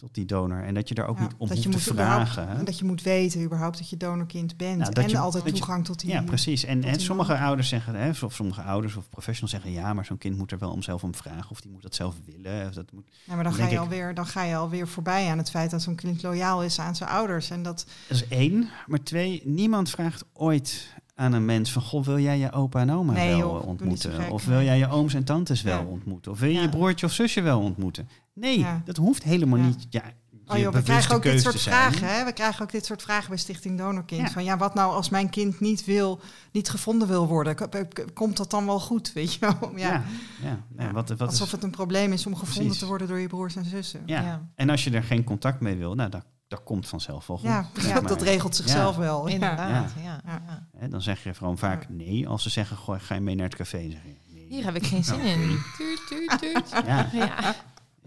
tot 0.04 0.14
die 0.14 0.26
donor. 0.26 0.62
En 0.64 0.74
dat 0.74 0.88
je 0.88 0.94
daar 0.96 1.08
ook 1.08 1.18
Ja, 1.18 1.22
niet 1.24 1.34
om 1.38 1.48
hoeft 1.50 1.64
je 1.64 1.70
te 1.70 1.80
vragen. 1.80 2.48
En 2.50 2.66
dat 2.66 2.80
je 2.80 2.86
moet 2.86 3.02
weten 3.02 3.44
überhaupt 3.44 3.78
dat 3.78 3.90
je 3.90 3.98
donorkind 3.98 4.58
bent. 4.58 4.78
Nou, 4.78 4.92
en 4.94 5.10
je- 5.10 5.18
altijd 5.18 5.44
je- 5.46 5.52
toegang 5.52 5.86
tot 5.86 6.00
die... 6.00 6.10
Ja, 6.10 6.22
precies. 6.22 6.64
En, 6.66 6.84
en 6.84 7.00
sommige 7.00 7.38
ouders 7.38 7.68
zeggen, 7.70 7.96
hè, 7.96 8.10
of 8.10 8.34
sommige 8.34 8.62
ouders 8.62 8.96
of 8.96 9.10
professionals 9.10 9.52
zeggen, 9.52 9.72
ja, 9.72 9.94
maar 9.94 10.06
zo'n 10.06 10.18
kind 10.18 10.38
moet 10.38 10.52
er 10.52 10.58
wel 10.60 10.72
om 10.72 10.82
zelf 10.82 11.04
om 11.04 11.16
vragen. 11.16 11.50
Of 11.52 11.62
die 11.62 11.72
moet 11.72 11.82
dat 11.82 11.96
zelf 11.96 12.16
willen. 12.26 12.68
Of 12.68 12.74
dat 12.74 12.92
moet, 12.92 13.08
Ja, 13.26 13.36
maar 13.36 13.44
dan 13.44 13.54
Dan 13.54 13.62
ga, 13.62 13.68
je 13.68 13.74
ik- 13.74 13.80
alweer, 13.80 14.14
dan 14.14 14.26
ga 14.26 14.44
je 14.44 14.56
alweer 14.56 14.88
voorbij 14.88 15.30
aan 15.30 15.38
het 15.38 15.50
feit 15.50 15.72
dat 15.72 15.82
zo'n 15.82 15.96
kind 15.96 16.24
loyaal 16.24 16.64
is 16.64 16.80
aan 16.80 16.96
zijn 16.96 17.10
ouders. 17.10 17.50
En 17.50 17.64
dat, 17.64 17.86
dat 18.08 18.18
is 18.18 18.28
één. 18.28 18.70
Maar 18.88 19.04
twee, 19.04 19.42
niemand 19.46 19.90
vraagt 19.90 20.26
ooit 20.34 20.94
aan 21.16 21.34
een 21.34 21.46
mens 21.46 21.72
van, 21.72 21.82
goh, 21.82 22.04
wil 22.06 22.20
jij 22.20 22.38
je 22.38 22.52
opa 22.52 22.80
en 22.80 22.92
oma 22.92 23.14
Nee, 23.14 23.30
wel 23.30 23.38
joh, 23.38 23.68
ontmoeten? 23.68 24.32
of 24.32 24.46
wil 24.46 24.62
jij 24.62 24.78
je 24.78 24.90
ooms 24.90 25.14
en 25.14 25.24
tantes 25.24 25.62
wel 25.62 25.80
Ja. 25.80 25.86
ontmoeten? 25.86 26.32
Of 26.32 26.40
wil 26.40 26.50
je 26.50 26.56
Ja. 26.56 26.62
je 26.62 26.70
broertje 26.70 27.06
of 27.06 27.12
zusje 27.12 27.42
wel 27.42 27.60
ontmoeten? 27.60 28.10
Nee, 28.34 28.60
Ja. 28.60 28.82
dat 28.86 28.98
hoeft 28.98 29.24
helemaal 29.24 29.60
Ja. 29.60 29.66
niet. 29.66 29.86
Ja, 29.90 30.02
oh 30.48 30.58
joh, 30.58 30.74
we 30.74 30.82
krijgen 30.84 31.16
ook 31.16 31.24
dit 31.24 31.42
soort 31.42 31.62
vragen. 31.62 32.08
Hè? 32.08 32.26
We 32.26 32.34
krijgen 32.34 32.62
ook 32.64 32.72
dit 32.72 32.86
soort 32.86 33.02
vragen 33.02 33.30
bij 33.30 33.38
Stichting 33.38 33.78
Donorkind. 33.78 34.22
Ja. 34.28 34.30
Van 34.34 34.44
ja, 34.44 34.58
wat 34.58 34.74
nou 34.74 34.94
als 34.94 35.10
mijn 35.10 35.30
kind 35.30 35.60
niet 35.60 35.86
wil, 35.86 36.20
niet 36.52 36.70
gevonden 36.70 37.08
wil 37.08 37.28
worden? 37.28 37.56
K- 37.56 38.06
Komt 38.14 38.38
dat 38.38 38.50
dan 38.52 38.66
wel 38.66 38.80
goed? 38.80 39.14
Weet 39.14 39.34
je 39.34 39.40
wel? 39.40 39.72
Ja. 39.76 39.78
Ja, 39.92 40.04
ja. 40.42 40.60
Ja. 40.78 40.92
wat, 40.92 41.10
wat 41.10 41.22
Alsof 41.22 41.46
is, 41.46 41.52
het 41.52 41.64
een 41.64 41.70
probleem 41.72 42.14
is 42.14 42.26
om 42.26 42.34
gevonden 42.36 42.62
Precies. 42.64 42.80
te 42.80 42.86
worden 42.86 43.08
door 43.08 43.20
je 43.20 43.28
broers 43.28 43.56
en 43.56 43.66
zussen. 43.66 44.04
Ja, 44.06 44.20
ja. 44.22 44.26
Ja. 44.28 44.48
En 44.56 44.70
als 44.70 44.84
je 44.84 44.92
er 44.92 45.04
geen 45.04 45.24
contact 45.24 45.60
mee 45.60 45.76
wil, 45.76 45.96
nou, 45.96 46.10
dat, 46.10 46.26
dat 46.48 46.64
komt 46.64 46.88
vanzelf 46.88 47.28
wel 47.28 47.38
goed. 47.38 47.50
zeg 47.84 48.02
dat 48.14 48.22
regelt 48.22 48.56
zichzelf 48.56 48.96
Ja. 48.96 49.02
wel. 49.02 49.28
Ja. 49.28 49.34
Inderdaad, 49.34 49.92
ja. 50.04 50.22
Ja. 50.26 50.42
ja. 50.48 50.68
Hè, 50.78 50.88
dan 50.88 51.02
zeg 51.02 51.24
je 51.24 51.34
gewoon 51.34 51.58
vaak 51.58 51.90
nee. 51.90 52.28
Als 52.28 52.44
ze 52.44 52.50
zeggen, 52.50 52.78
goh, 52.78 52.96
ga 53.00 53.16
je 53.16 53.22
mee 53.22 53.36
naar 53.36 53.46
het 53.46 53.56
café? 53.56 53.90
Zeg 53.92 54.02
je 54.04 54.16
nee. 54.34 54.46
Hier 54.50 54.64
heb 54.66 54.76
ik 54.76 54.86
geen 54.86 55.04
zin 55.04 55.20
in. 55.20 55.58
Tuut, 55.78 56.02
tuut, 56.08 56.40
tuut. 56.40 56.70
Ja, 56.86 57.10
Ja. 57.14 57.56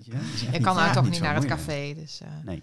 Weet 0.07 0.41
je, 0.41 0.49
niet- 0.49 0.63
kan 0.63 0.75
nou 0.75 0.87
ja, 0.87 0.93
toch 0.93 1.09
niet 1.11 1.21
naar 1.21 1.35
het 1.35 1.45
café. 1.45 1.95
Dus, 1.95 2.21
eh. 2.21 2.29
Nee. 2.45 2.63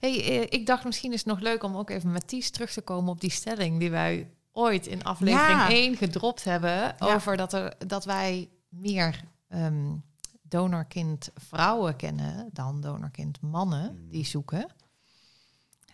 Hey, 0.00 0.24
eh, 0.24 0.40
ik 0.58 0.66
dacht 0.66 0.84
misschien 0.84 1.12
is 1.12 1.18
het 1.18 1.28
nog 1.28 1.40
leuk 1.40 1.62
om 1.62 1.76
ook 1.76 1.90
even 1.90 2.12
met 2.12 2.28
Ties 2.28 2.50
terug 2.50 2.72
te 2.72 2.80
komen 2.80 3.10
op 3.12 3.20
die 3.20 3.30
stelling 3.30 3.78
die 3.78 3.90
wij 3.90 4.30
ooit 4.52 4.86
in 4.86 5.04
aflevering 5.04 5.58
Ja. 5.60 5.70
1 5.70 5.96
gedropt 5.96 6.44
hebben. 6.44 6.94
Over 7.00 7.36
dat, 7.36 7.52
er, 7.52 7.74
dat 7.86 8.04
wij 8.04 8.48
meer 8.68 9.20
ehm, 9.48 9.94
donorkind 10.42 11.30
vrouwen 11.34 11.96
kennen 11.96 12.48
dan 12.52 12.80
donorkind 12.80 13.40
mannen 13.40 13.92
Mm. 14.02 14.08
die 14.10 14.24
zoeken. 14.26 14.66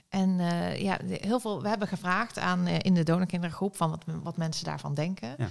En 0.09 0.40
eh, 0.40 0.81
ja, 0.82 0.99
heel 1.07 1.40
veel, 1.40 1.62
we 1.62 1.69
hebben 1.69 1.89
gevraagd 1.89 2.39
aan 2.39 2.66
eh, 2.66 2.78
in 2.82 2.94
de 2.94 3.03
donorkindergroep 3.03 3.77
van 3.77 3.90
wat, 3.90 4.05
wat 4.23 4.36
mensen 4.36 4.65
daarvan 4.65 4.94
denken. 4.94 5.35
Ja. 5.39 5.49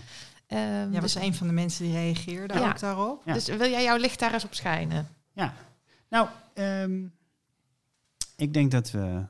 Ehm, 0.51 0.91
Jij 0.91 0.99
dus, 0.99 1.13
was 1.13 1.23
een 1.23 1.33
van 1.35 1.47
de 1.47 1.53
mensen 1.53 1.85
die 1.85 1.93
reageerde 1.93 2.53
Ja. 2.53 2.69
ook 2.69 2.79
daarop. 2.79 3.21
Ja. 3.25 3.33
dus 3.33 3.47
wil 3.47 3.69
jij 3.69 3.83
jouw 3.83 3.97
licht 3.97 4.19
daar 4.19 4.33
eens 4.33 4.45
op 4.45 4.53
schijnen? 4.53 5.07
Ja, 5.33 5.53
nou, 6.09 6.27
ehm, 6.53 7.05
ik 8.35 8.53
denk 8.53 8.71
dat 8.71 8.91
we. 8.91 9.25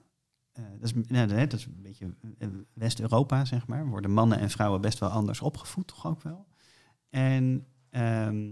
eh, 0.51 0.63
dat, 0.79 0.89
is, 0.89 0.93
nou, 1.07 1.27
dat 1.27 1.53
is 1.53 1.65
een 1.65 1.81
beetje 1.81 2.13
eh, 2.37 2.47
West-Europa, 2.73 3.45
zeg 3.45 3.67
maar. 3.67 3.87
Worden 3.87 4.11
mannen 4.11 4.39
en 4.39 4.49
vrouwen 4.49 4.81
best 4.81 4.99
wel 4.99 5.09
anders 5.09 5.41
opgevoed, 5.41 5.87
toch 5.87 6.05
ook 6.07 6.21
wel. 6.21 6.47
En 7.09 7.65
ehm, 7.89 8.49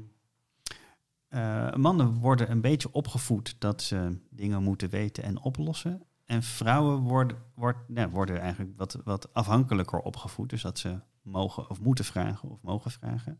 eh, 1.27 1.73
mannen 1.73 2.13
worden 2.13 2.51
een 2.51 2.61
beetje 2.61 2.91
opgevoed 2.91 3.55
dat 3.59 3.81
ze 3.81 4.17
dingen 4.29 4.63
moeten 4.63 4.89
weten 4.89 5.23
en 5.23 5.39
oplossen. 5.41 6.03
En 6.25 6.43
vrouwen 6.43 6.99
worden, 6.99 7.37
wordt, 7.55 7.79
nou, 7.87 8.09
worden 8.09 8.39
eigenlijk 8.39 8.71
wat, 8.77 8.97
wat 9.03 9.33
afhankelijker 9.33 9.99
opgevoed. 9.99 10.49
Dus 10.49 10.61
dat 10.61 10.79
ze 10.79 10.99
mogen 11.29 11.69
of 11.69 11.81
moeten 11.81 12.05
vragen 12.05 12.49
of 12.49 12.61
mogen 12.61 12.91
vragen. 12.91 13.39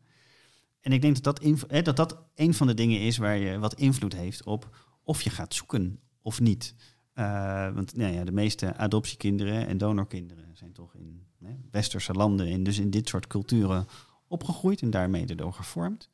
En 0.82 0.91
ik 0.91 1.02
denk 1.02 1.24
dat 1.24 1.41
dat, 1.41 1.86
dat 1.86 1.95
dat 1.95 2.18
een 2.36 2.53
van 2.53 2.68
de 2.68 2.74
dingen 2.74 2.99
is 2.99 3.18
waar 3.18 3.38
je 3.38 3.60
wat 3.60 3.74
invloed 3.74 4.14
heeft 4.14 4.44
op 4.44 4.78
of 5.03 5.22
je 5.22 5.30
gaat 5.30 5.53
zoeken 5.53 5.99
of 6.22 6.40
niet. 6.40 6.76
Eh, 7.14 7.74
want 7.74 7.95
nou 7.95 8.14
ja, 8.14 8.24
de 8.24 8.32
meeste 8.32 8.76
adoptiekinderen 8.76 9.68
en 9.68 9.78
donorkinderen 9.78 10.57
zijn 10.57 10.72
toch 10.72 10.95
in 10.95 11.28
westerse 11.72 12.14
landen 12.14 12.48
en 12.48 12.64
dus 12.64 12.80
in 12.80 12.90
dit 12.90 13.07
soort 13.07 13.28
culturen 13.28 13.86
opgegroeid 14.28 14.82
en 14.82 14.90
daarmee 14.90 15.26
erdoor 15.26 15.53
gevormd. 15.53 16.10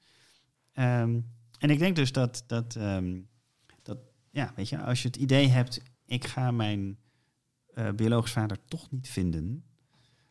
Ehm, 0.74 1.20
en 1.60 1.70
ik 1.70 1.80
denk 1.80 1.96
dus 1.96 2.12
dat, 2.12 2.44
dat, 2.48 2.76
ehm, 2.76 3.20
dat, 3.84 3.98
ja, 4.32 4.54
weet 4.56 4.70
je, 4.70 4.82
als 4.82 5.02
je 5.02 5.08
het 5.08 5.18
idee 5.18 5.48
hebt, 5.48 5.82
ik 6.06 6.26
ga 6.26 6.52
mijn 6.52 6.98
eh 7.74 7.92
biologisch 7.92 8.32
vader 8.32 8.58
toch 8.66 8.92
niet 8.92 9.08
vinden, 9.08 9.64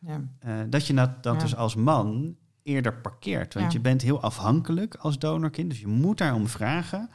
Ja. 0.05 0.21
eh, 0.39 0.59
dat 0.69 0.87
je 0.87 0.93
dat, 0.93 1.23
dus 1.39 1.55
als 1.55 1.75
man 1.75 2.35
eerder 2.63 2.93
parkeert. 3.01 3.53
Want 3.53 3.65
je 3.73 3.79
bent 3.79 4.01
heel 4.01 4.21
afhankelijk 4.21 4.95
als 4.95 5.19
donorkind, 5.19 5.69
dus 5.69 5.79
je 5.79 5.87
moet 5.87 6.17
daarom 6.17 6.47
vragen. 6.47 7.09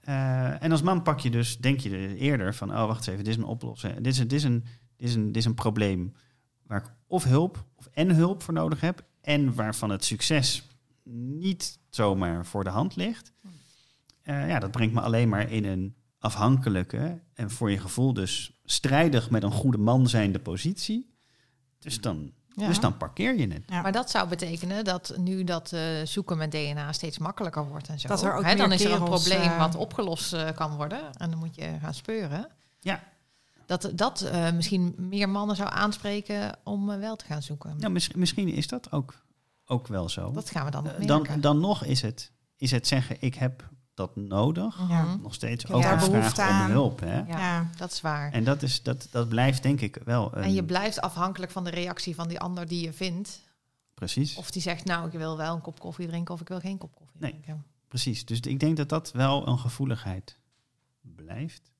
Eh, 0.00 0.62
en 0.62 0.70
als 0.72 0.82
man 0.82 1.02
pak 1.02 1.20
je 1.20 1.30
dus, 1.30 1.58
denk 1.58 1.80
je 1.80 1.90
er 1.90 2.14
eerder 2.16 2.54
van, 2.54 2.70
oh 2.70 2.86
wacht 2.86 3.06
even, 3.06 3.24
dit 3.24 3.32
is 3.32 3.36
een 3.36 3.44
oplossing. 3.48 3.94
Dit 3.94 4.06
is, 4.06 4.18
een- 4.18 4.28
dit, 4.28 4.38
is 4.38 4.44
een, 4.44 4.64
dit, 4.96 5.08
is 5.08 5.14
een, 5.14 5.26
dit 5.26 5.36
is 5.36 5.44
een 5.44 5.54
probleem 5.54 6.12
waar 6.62 6.80
ik 6.80 6.90
of 7.06 7.24
hulp 7.24 7.64
of 7.74 7.86
en 7.92 8.10
hulp 8.14 8.42
voor 8.42 8.54
nodig 8.54 8.80
heb. 8.80 9.04
En 9.20 9.54
waarvan 9.54 9.90
het 9.90 10.04
succes 10.04 10.68
niet 11.38 11.78
zomaar 11.90 12.46
voor 12.46 12.64
de 12.64 12.70
hand 12.70 12.96
ligt. 12.96 13.32
Eh, 14.22 14.48
ja, 14.48 14.58
dat 14.58 14.70
brengt 14.70 14.94
me 14.94 15.00
alleen 15.00 15.28
maar 15.28 15.50
in 15.50 15.64
een 15.64 15.94
afhankelijke 16.18 17.20
en 17.34 17.50
voor 17.50 17.70
je 17.70 17.78
gevoel 17.78 18.12
dus 18.12 18.60
strijdig 18.64 19.30
met 19.30 19.42
een 19.42 19.52
goede 19.52 19.78
man 19.78 20.08
zijnde 20.08 20.38
positie. 20.38 21.16
Dus 21.78 22.00
dan, 22.00 22.32
Ja. 22.48 22.66
dus 22.66 22.80
dan 22.80 22.96
parkeer 22.96 23.36
je 23.38 23.46
het. 23.52 23.62
Ja. 23.66 23.82
Maar 23.82 23.92
dat 23.92 24.10
zou 24.10 24.28
betekenen 24.28 24.84
dat 24.84 25.14
nu 25.16 25.44
dat 25.44 25.72
eh, 25.72 25.80
zoeken 26.04 26.36
met 26.38 26.50
DNA 26.50 26.92
steeds 26.92 27.18
makkelijker 27.18 27.68
wordt 27.68 27.88
en 27.88 28.00
zo. 28.00 28.08
Dat 28.08 28.22
er 28.22 28.34
ook 28.34 28.44
hè, 28.44 28.54
dan 28.54 28.72
is 28.72 28.84
er 28.84 28.92
een 28.92 29.04
probleem 29.04 29.40
eh, 29.50 29.58
wat 29.58 29.74
opgelost 29.76 30.32
eh, 30.32 30.50
kan 30.54 30.76
worden. 30.76 31.00
En 31.16 31.30
dan 31.30 31.38
moet 31.38 31.54
je 31.54 31.76
gaan 31.80 31.94
speuren. 31.94 32.48
Ja. 32.80 33.02
Dat 33.66 33.90
dat 33.94 34.20
eh, 34.20 34.52
misschien 34.52 34.94
meer 34.96 35.28
mannen 35.28 35.56
zou 35.56 35.70
aanspreken 35.72 36.58
om 36.64 36.86
wel 36.86 37.16
te 37.16 37.24
gaan 37.24 37.42
zoeken. 37.42 37.76
Nou, 37.78 37.92
mis- 37.92 38.12
misschien 38.12 38.48
is 38.48 38.66
dat 38.68 38.92
ook, 38.92 39.14
ook 39.66 39.86
wel 39.86 40.08
zo. 40.08 40.30
Dat 40.32 40.50
gaan 40.50 40.64
we 40.64 40.70
dan 40.70 40.82
merken. 40.82 41.06
dan, 41.06 41.26
dan 41.40 41.60
nog 41.60 41.84
is 41.84 42.02
het, 42.02 42.32
is 42.56 42.70
het 42.70 42.86
zeggen, 42.86 43.16
ik 43.20 43.34
heb 43.34 43.68
dat 43.98 44.16
nodig. 44.16 44.78
Ja. 44.88 45.16
Nog 45.16 45.34
steeds 45.34 45.66
ook 45.70 45.82
vraag 45.82 46.08
om 46.08 46.14
aan. 46.38 46.70
hulp. 46.70 47.00
Hè? 47.00 47.16
Ja, 47.18 47.24
Ja. 47.26 47.70
dat 47.76 47.92
is 47.92 48.00
waar. 48.00 48.32
En 48.32 48.44
dat, 48.44 48.62
is, 48.62 48.82
dat, 48.82 49.08
dat 49.10 49.28
blijft 49.28 49.62
denk 49.62 49.80
ik 49.80 49.98
wel 50.04 50.36
een... 50.36 50.42
En 50.42 50.52
je 50.54 50.64
blijft 50.64 51.00
afhankelijk 51.00 51.52
van 51.52 51.64
de 51.64 51.70
reactie 51.70 52.14
van 52.14 52.28
die 52.28 52.40
ander 52.40 52.66
die 52.66 52.82
je 52.84 52.92
vindt. 52.92 53.40
Precies. 53.94 54.36
Of 54.36 54.50
die 54.50 54.62
zegt, 54.62 54.84
nou, 54.84 55.06
ik 55.06 55.12
wil 55.18 55.36
wel 55.36 55.54
een 55.54 55.60
kop 55.60 55.80
koffie 55.80 56.06
drinken 56.06 56.34
of 56.34 56.40
ik 56.40 56.48
wil 56.48 56.60
geen 56.60 56.78
kop 56.78 56.94
koffie 56.94 57.20
Nee. 57.20 57.30
drinken. 57.30 57.64
Precies, 57.88 58.24
dus 58.24 58.40
ik 58.40 58.60
denk 58.60 58.76
dat 58.76 58.88
dat 58.88 59.12
wel 59.12 59.48
een 59.48 59.58
gevoeligheid 59.58 60.38
blijft. 61.00 61.72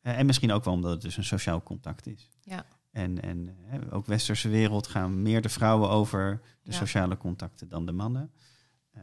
Eh, 0.00 0.18
en 0.18 0.26
misschien 0.26 0.52
ook 0.52 0.64
wel 0.64 0.74
omdat 0.74 0.90
het 0.90 1.00
dus 1.00 1.16
een 1.16 1.24
sociaal 1.24 1.62
contact 1.62 2.06
is. 2.06 2.28
Ja. 2.42 2.64
En, 2.90 3.22
en 3.22 3.56
ook 3.90 4.06
westerse 4.06 4.48
wereld 4.48 4.86
gaan 4.86 5.22
meer 5.22 5.42
de 5.42 5.48
vrouwen 5.48 5.88
over 5.90 6.40
de 6.62 6.70
Ja. 6.70 6.76
sociale 6.76 7.16
contacten 7.16 7.68
dan 7.68 7.86
de 7.86 7.92
mannen. 7.92 8.32
Eh, 8.90 9.02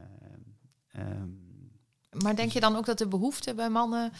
ehm, 0.88 1.30
Maar 2.24 2.36
denk 2.36 2.52
je 2.52 2.60
dan 2.60 2.76
ook 2.76 2.86
dat 2.86 2.98
de 2.98 3.08
behoefte 3.08 3.54
bij 3.54 3.70
mannen... 3.70 4.12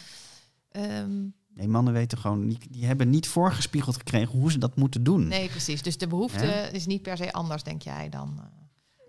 ehm, 0.68 1.20
nee, 1.54 1.68
mannen 1.68 1.92
weten 1.92 2.18
gewoon 2.18 2.46
niet, 2.46 2.72
die 2.72 2.86
hebben 2.86 3.10
niet 3.10 3.28
voorgespiegeld 3.28 3.96
gekregen 3.96 4.38
hoe 4.38 4.50
ze 4.52 4.58
dat 4.58 4.76
moeten 4.76 5.02
doen. 5.02 5.28
nee, 5.28 5.48
precies. 5.48 5.82
Dus 5.82 5.98
de 5.98 6.06
behoefte 6.06 6.46
Ja. 6.46 6.52
is 6.52 6.86
niet 6.86 7.02
per 7.02 7.16
se 7.16 7.32
anders, 7.32 7.62
denk 7.62 7.82
jij, 7.82 8.08
dan 8.08 8.34
eh, 8.38 8.44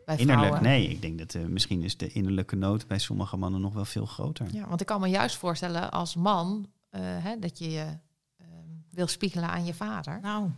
bij 0.06 0.18
Innerlijk, 0.18 0.48
vrouwen. 0.48 0.62
nee. 0.72 0.88
Ik 0.90 1.02
denk 1.02 1.18
dat 1.18 1.34
eh, 1.34 1.44
misschien 1.46 1.82
is 1.84 1.98
de 1.98 2.08
innerlijke 2.08 2.56
nood 2.56 2.88
bij 2.88 3.00
sommige 3.00 3.38
mannen 3.38 3.62
nog 3.62 3.74
wel 3.74 3.86
veel 3.86 4.06
groter. 4.06 4.48
Ja, 4.52 4.68
want 4.68 4.82
ik 4.82 4.88
kan 4.88 5.02
me 5.02 5.08
juist 5.08 5.36
voorstellen 5.36 5.92
als 5.92 6.16
man 6.16 6.68
eh, 6.90 7.02
hè, 7.04 7.40
dat 7.40 7.58
je 7.60 7.70
je 7.72 7.86
ehm, 8.38 8.50
wil 8.92 9.08
spiegelen 9.08 9.50
aan 9.50 9.66
je 9.66 9.74
vader. 9.74 10.20
Nou, 10.22 10.50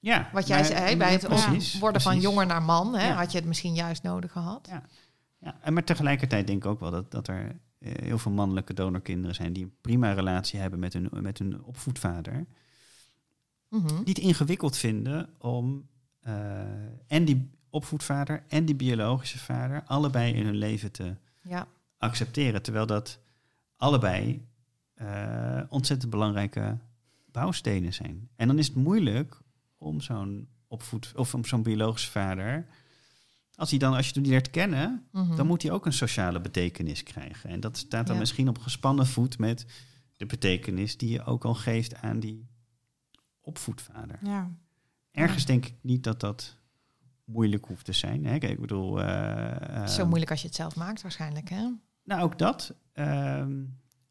Ja, 0.00 0.28
Wat 0.32 0.46
jij 0.46 0.56
maar- 0.56 0.66
zei, 0.66 0.96
bij 0.96 1.12
het 1.12 1.26
precies, 1.28 1.78
worden 1.78 2.00
van 2.00 2.20
jonger 2.20 2.46
naar 2.46 2.62
man, 2.62 2.94
hè, 2.94 3.06
Ja. 3.08 3.14
had 3.14 3.32
je 3.32 3.38
het 3.38 3.46
misschien 3.46 3.74
juist 3.74 4.02
nodig 4.02 4.32
gehad. 4.32 4.66
Ja. 4.70 4.82
Ja, 5.38 5.58
en 5.60 5.72
maar 5.72 5.84
tegelijkertijd 5.84 6.46
denk 6.46 6.64
ik 6.64 6.70
ook 6.70 6.80
wel 6.80 6.90
dat, 6.90 7.10
dat 7.10 7.28
er 7.28 7.60
eh, 7.78 7.92
heel 8.04 8.18
veel 8.18 8.32
mannelijke 8.32 8.74
donorkinderen 8.74 9.34
zijn 9.34 9.52
die 9.52 9.64
een 9.64 9.74
prima 9.80 10.12
relatie 10.12 10.60
hebben 10.60 10.78
met 10.78 10.92
hun, 10.92 11.08
met 11.12 11.38
hun 11.38 11.62
opvoedvader. 11.62 12.46
Mhm. 13.68 13.86
Die 13.86 14.14
het 14.14 14.18
ingewikkeld 14.18 14.76
vinden 14.76 15.28
om 15.38 15.88
eh, 16.20 16.60
en 17.06 17.24
die 17.24 17.50
opvoedvader 17.70 18.42
en 18.48 18.64
die 18.64 18.74
biologische 18.74 19.38
vader 19.38 19.82
allebei 19.86 20.34
in 20.34 20.44
hun 20.44 20.56
leven 20.56 20.92
te 20.92 21.14
Ja, 21.42 21.66
accepteren. 21.98 22.62
Terwijl 22.62 22.86
dat 22.86 23.18
allebei 23.76 24.46
eh, 24.94 25.60
ontzettend 25.68 26.10
belangrijke 26.10 26.78
bouwstenen 27.32 27.94
zijn. 27.94 28.28
En 28.36 28.46
dan 28.46 28.58
is 28.58 28.66
het 28.66 28.76
moeilijk 28.76 29.40
om 29.76 30.00
zo'n 30.00 30.48
opvoed 30.66 31.12
of 31.16 31.34
zo'n 31.42 31.62
biologische 31.62 32.10
vader, 32.10 32.66
als 33.58 33.70
hij 33.70 33.78
dan, 33.78 33.94
als 33.94 34.08
je 34.08 34.20
die 34.20 34.30
leert 34.32 34.50
kennen, 34.50 35.06
Mhm. 35.12 35.36
dan 35.36 35.46
moet 35.46 35.62
hij 35.62 35.70
ook 35.70 35.86
een 35.86 35.92
sociale 35.92 36.40
betekenis 36.40 37.02
krijgen. 37.02 37.50
En 37.50 37.60
dat 37.60 37.76
staat 37.76 38.04
dan 38.06 38.14
Ja. 38.14 38.20
misschien 38.20 38.48
op 38.48 38.58
gespannen 38.58 39.06
voet 39.06 39.38
met 39.38 39.66
de 40.16 40.26
betekenis 40.26 40.96
die 40.96 41.10
je 41.10 41.24
ook 41.24 41.44
al 41.44 41.54
geeft 41.54 41.94
aan 41.94 42.20
die 42.20 42.46
opvoedvader. 43.40 44.18
Ja. 44.22 44.50
Ergens 45.10 45.44
denk 45.44 45.66
ik 45.66 45.74
niet 45.80 46.04
dat 46.04 46.20
dat 46.20 46.56
moeilijk 47.24 47.64
hoeft 47.64 47.84
te 47.84 47.92
zijn. 47.92 48.24
Hè? 48.26 48.38
Kijk, 48.38 48.52
ik 48.52 48.60
bedoel. 48.60 49.02
eh, 49.02 49.86
Zo 49.86 49.98
ehm, 50.00 50.06
moeilijk 50.08 50.30
als 50.30 50.40
je 50.40 50.46
het 50.46 50.56
zelf 50.56 50.76
maakt 50.76 51.02
waarschijnlijk, 51.02 51.48
hè? 51.48 51.68
Nou, 52.04 52.22
ook 52.22 52.38
dat. 52.38 52.74
Ehm, 52.92 53.52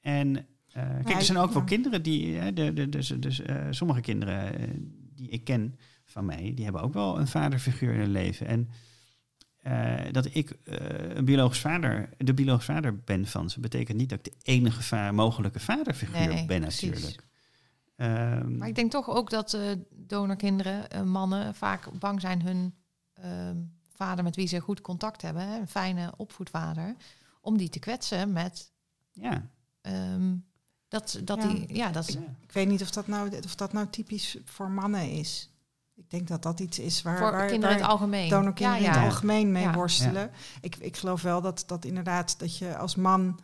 en 0.01 0.35
eh, 0.71 0.83
kijk, 1.03 1.09
er 1.09 1.21
zijn 1.21 1.37
ook 1.37 1.51
wel 1.51 1.63
kinderen 1.63 2.03
die, 2.03 2.35
hè, 2.35 2.53
de, 2.53 2.73
de, 2.73 2.89
dus, 2.89 3.07
dus, 3.07 3.41
eh, 3.41 3.67
sommige 3.69 4.01
kinderen 4.01 4.53
die 5.15 5.29
ik 5.29 5.43
ken 5.43 5.75
van 6.05 6.25
mij, 6.25 6.51
die 6.55 6.63
hebben 6.63 6.81
ook 6.81 6.93
wel 6.93 7.19
een 7.19 7.27
vaderfiguur 7.27 7.93
in 7.93 7.99
hun 7.99 8.11
leven. 8.11 8.47
En 8.47 8.69
eh, 9.67 10.11
dat 10.11 10.27
ik 10.35 10.49
eh, 10.49 11.15
een 11.15 11.25
biologisch 11.25 11.59
vader, 11.59 12.09
de 12.17 12.33
biologisch 12.33 12.65
vader 12.65 12.99
ben 12.99 13.27
van 13.27 13.49
ze, 13.49 13.59
betekent 13.59 13.97
niet 13.97 14.09
dat 14.09 14.19
ik 14.19 14.23
de 14.25 14.51
enige 14.51 14.83
va- 14.83 15.11
mogelijke 15.11 15.59
vaderfiguur 15.59 16.27
Nee, 16.27 16.45
ben 16.45 16.61
precies. 16.61 16.89
natuurlijk. 16.89 17.25
Ehm, 17.95 18.57
Maar 18.57 18.67
ik 18.67 18.75
denk 18.75 18.91
toch 18.91 19.09
ook 19.09 19.29
dat 19.29 19.53
eh, 19.53 19.61
donorkinderen, 19.91 21.07
mannen, 21.09 21.55
vaak 21.55 21.99
bang 21.99 22.21
zijn 22.21 22.41
hun 22.41 22.73
ehm, 23.13 23.57
vader 23.95 24.23
met 24.23 24.35
wie 24.35 24.47
ze 24.47 24.59
goed 24.59 24.81
contact 24.81 25.21
hebben, 25.21 25.47
hè, 25.47 25.59
een 25.59 25.67
fijne 25.67 26.13
opvoedvader, 26.17 26.95
om 27.41 27.57
die 27.57 27.69
te 27.69 27.79
kwetsen 27.79 28.31
met 28.31 28.71
ja, 29.11 29.49
ehm, 29.81 30.35
dat, 30.87 31.19
dat 31.23 31.41
Ja. 31.41 31.47
die, 31.47 31.75
ja, 31.75 31.91
dat 31.91 32.07
is, 32.07 32.13
ja. 32.13 32.19
Ik 32.41 32.51
weet 32.51 32.67
niet 32.67 32.81
of 32.81 32.91
dat, 32.91 33.07
nou, 33.07 33.37
of 33.45 33.55
dat 33.55 33.73
nou 33.73 33.87
typisch 33.89 34.37
voor 34.45 34.69
mannen 34.71 35.09
is. 35.11 35.49
Ik 35.97 36.09
denk 36.09 36.27
dat 36.27 36.43
dat 36.43 36.59
iets 36.59 36.79
is 36.79 37.01
waar, 37.01 37.17
voor 37.17 37.31
waar, 37.31 37.47
kinderen 37.47 37.75
in 37.75 37.81
het 37.81 37.91
algemeen. 37.91 38.29
donorkinderen 38.29 38.81
ja, 38.81 38.87
in 38.87 38.93
ja. 38.93 38.99
het 39.03 39.11
algemeen 39.11 39.51
mee 39.51 39.63
Ja. 39.63 39.73
worstelen. 39.73 40.31
Ik, 40.61 40.75
ik 40.75 40.97
geloof 40.97 41.21
wel 41.21 41.41
dat, 41.41 41.63
dat 41.67 41.85
inderdaad 41.85 42.39
dat 42.39 42.57
je 42.57 42.77
als 42.77 42.95
man 42.95 43.39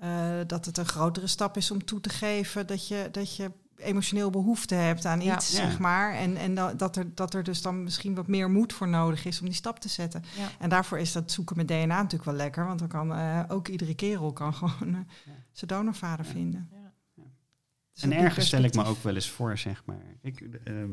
eh, 0.00 0.38
dat 0.46 0.64
het 0.64 0.78
een 0.78 0.86
grotere 0.86 1.26
stap 1.26 1.56
is 1.56 1.70
om 1.70 1.84
toe 1.84 2.00
te 2.00 2.08
geven 2.08 2.66
dat 2.66 2.88
je, 2.88 3.08
dat 3.12 3.36
je 3.36 3.50
emotioneel 3.76 4.30
behoefte 4.30 4.74
hebt 4.74 5.04
aan 5.06 5.20
iets, 5.20 5.50
Ja. 5.50 5.56
zeg 5.56 5.78
maar. 5.78 6.14
En, 6.14 6.36
en 6.36 6.54
da- 6.54 6.74
dat, 6.74 6.96
er, 6.96 7.14
dat 7.14 7.34
er 7.34 7.42
dus 7.42 7.62
dan 7.62 7.82
misschien 7.82 8.14
wat 8.14 8.26
meer 8.26 8.50
moed 8.50 8.72
voor 8.72 8.88
nodig 8.88 9.24
is 9.24 9.40
om 9.40 9.46
die 9.46 9.54
stap 9.54 9.78
te 9.78 9.88
zetten. 9.88 10.24
Ja. 10.38 10.48
En 10.58 10.68
daarvoor 10.68 10.98
is 10.98 11.12
dat 11.12 11.32
zoeken 11.32 11.56
met 11.56 11.68
DNA 11.68 11.84
natuurlijk 11.96 12.24
wel 12.24 12.34
lekker, 12.34 12.66
want 12.66 12.78
dan 12.78 12.88
kan 12.88 13.12
eh, 13.14 13.40
ook 13.48 13.68
iedere 13.68 13.94
kerel 13.94 14.32
kan 14.32 14.54
gewoon 14.64 14.94
eh, 14.94 15.00
Ja. 15.24 15.32
zijn 15.52 15.70
donorvader 15.70 16.26
Ja. 16.26 16.32
vinden. 16.32 16.68
Ja. 16.72 16.92
Dus 17.92 18.02
En 18.02 18.12
ergens 18.12 18.46
stel 18.46 18.62
ik 18.62 18.74
me 18.74 18.84
ook 18.84 19.02
wel 19.02 19.14
eens 19.14 19.30
voor, 19.30 19.58
zeg 19.58 19.82
maar. 19.84 20.02
Ik, 20.22 20.40
ehm, 20.64 20.90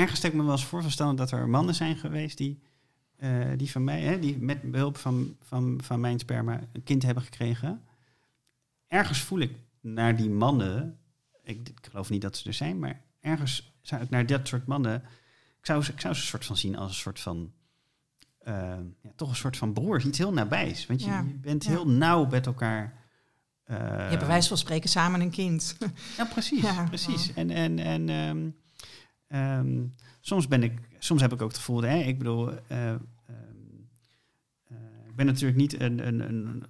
ergens 0.00 0.18
stel 0.18 0.30
ik 0.30 0.36
me 0.36 0.42
wel 0.42 0.52
eens 0.52 0.64
voor, 0.64 0.90
van 0.90 1.16
dat 1.16 1.30
er 1.30 1.48
mannen 1.48 1.74
zijn 1.74 1.96
geweest 1.96 2.38
die, 2.38 2.62
eh, 3.16 3.30
die 3.56 3.70
van 3.70 3.84
mij, 3.84 4.00
hè, 4.00 4.18
die 4.18 4.38
met 4.38 4.70
behulp 4.70 4.96
van, 4.96 5.36
van, 5.42 5.80
van 5.82 6.00
mijn 6.00 6.18
sperma 6.18 6.60
een 6.72 6.82
kind 6.82 7.02
hebben 7.02 7.22
gekregen. 7.22 7.82
Ergens 8.88 9.20
voel 9.20 9.38
ik 9.38 9.52
naar 9.80 10.16
die 10.16 10.30
mannen, 10.30 10.98
ik, 11.42 11.68
ik 11.68 11.86
geloof 11.90 12.10
niet 12.10 12.22
dat 12.22 12.36
ze 12.36 12.48
er 12.48 12.54
zijn, 12.54 12.78
maar 12.78 13.00
ergens 13.20 13.72
zou 13.82 14.02
ik 14.02 14.10
naar 14.10 14.26
dat 14.26 14.48
soort 14.48 14.66
mannen, 14.66 15.02
ik 15.58 15.66
zou, 15.66 15.82
ze- 15.82 15.92
ik 15.92 16.00
zou 16.00 16.14
ze 16.14 16.20
een 16.20 16.26
soort 16.26 16.44
van 16.44 16.56
zien 16.56 16.76
als 16.76 16.88
een 16.90 16.96
soort 16.96 17.20
van, 17.20 17.52
eh, 18.38 18.54
ja, 19.02 19.10
toch 19.16 19.28
een 19.30 19.36
soort 19.36 19.56
van 19.56 19.72
broers, 19.72 20.04
iets 20.04 20.18
heel 20.18 20.32
nabijs. 20.32 20.86
Want 20.86 21.00
je, 21.02 21.06
Ja. 21.08 21.20
je 21.20 21.34
bent 21.34 21.64
Ja. 21.64 21.70
heel 21.70 21.88
nauw 21.88 22.26
met 22.26 22.46
elkaar. 22.46 22.98
eh, 23.64 23.76
Je 23.76 23.82
hebt 23.84 24.18
bij 24.18 24.26
wijze 24.26 24.48
van 24.48 24.56
spreken 24.58 24.88
samen 24.90 25.20
een 25.20 25.30
kind. 25.30 25.76
ja, 26.16 26.24
precies. 26.24 26.64
Precies. 26.88 27.32
En, 27.34 27.50
en, 27.50 27.78
en 27.78 28.08
ehm, 28.08 28.48
ehm, 29.30 29.86
soms 30.20 30.48
ben 30.48 30.62
ik, 30.62 30.80
soms 30.98 31.20
heb 31.20 31.32
ik 31.32 31.42
ook 31.42 31.48
het 31.48 31.58
gevoel, 31.58 31.82
hè, 31.82 31.96
ik 31.98 32.18
bedoel, 32.18 32.50
eh, 32.50 32.88
ehm, 32.88 32.98
eh, 34.64 34.76
ik 35.08 35.16
ben 35.16 35.26
natuurlijk 35.26 35.58
niet 35.58 35.80
een, 35.80 36.06
een, 36.06 36.20
een 36.28 36.64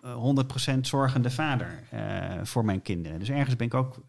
eh, 0.00 0.14
100% 0.14 0.86
zorgende 0.86 1.30
vader 1.30 1.82
eh, 1.90 2.44
voor 2.44 2.64
mijn 2.64 2.82
kinderen. 2.82 3.18
Dus 3.18 3.28
ergens 3.28 3.56
ben 3.56 3.66
ik 3.66 3.74
ook, 3.74 4.02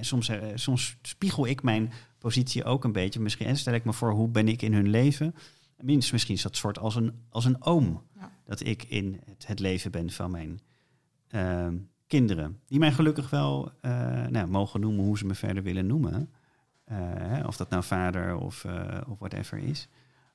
soms, 0.00 0.30
soms 0.54 0.96
spiegel 1.02 1.46
ik 1.46 1.62
mijn 1.62 1.92
positie 2.18 2.64
ook 2.64 2.84
een 2.84 2.92
beetje. 2.92 3.20
Misschien 3.20 3.46
en 3.46 3.56
stel 3.56 3.74
ik 3.74 3.84
me 3.84 3.92
voor, 3.92 4.10
hoe 4.10 4.28
ben 4.28 4.48
ik 4.48 4.62
in 4.62 4.72
hun 4.72 4.88
leven? 4.88 5.34
Misschien 5.82 6.34
is 6.34 6.42
dat 6.42 6.56
soort 6.56 6.78
als 6.78 6.94
een, 6.94 7.12
als 7.28 7.44
een 7.44 7.62
oom. 7.62 8.02
Ja. 8.18 8.30
Dat 8.44 8.66
ik 8.66 8.82
in 8.82 9.20
het, 9.24 9.46
het 9.46 9.58
leven 9.58 9.90
ben 9.90 10.10
van 10.10 10.30
mijn 10.30 10.60
ehm, 11.28 11.76
kinderen. 12.06 12.60
Die 12.66 12.78
mij 12.78 12.92
gelukkig 12.92 13.30
wel 13.30 13.72
nou, 14.30 14.46
mogen 14.46 14.80
noemen 14.80 15.04
hoe 15.04 15.18
ze 15.18 15.26
me 15.26 15.34
verder 15.34 15.62
willen 15.62 15.86
noemen. 15.86 16.30
Eh, 16.84 17.44
of 17.46 17.56
dat 17.56 17.70
nou 17.70 17.82
vader 17.82 18.36
of, 18.36 18.64
eh, 18.64 19.00
of 19.08 19.18
whatever 19.18 19.58
is. 19.58 19.88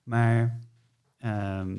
Maar 0.03 0.59
ehm, 1.17 1.77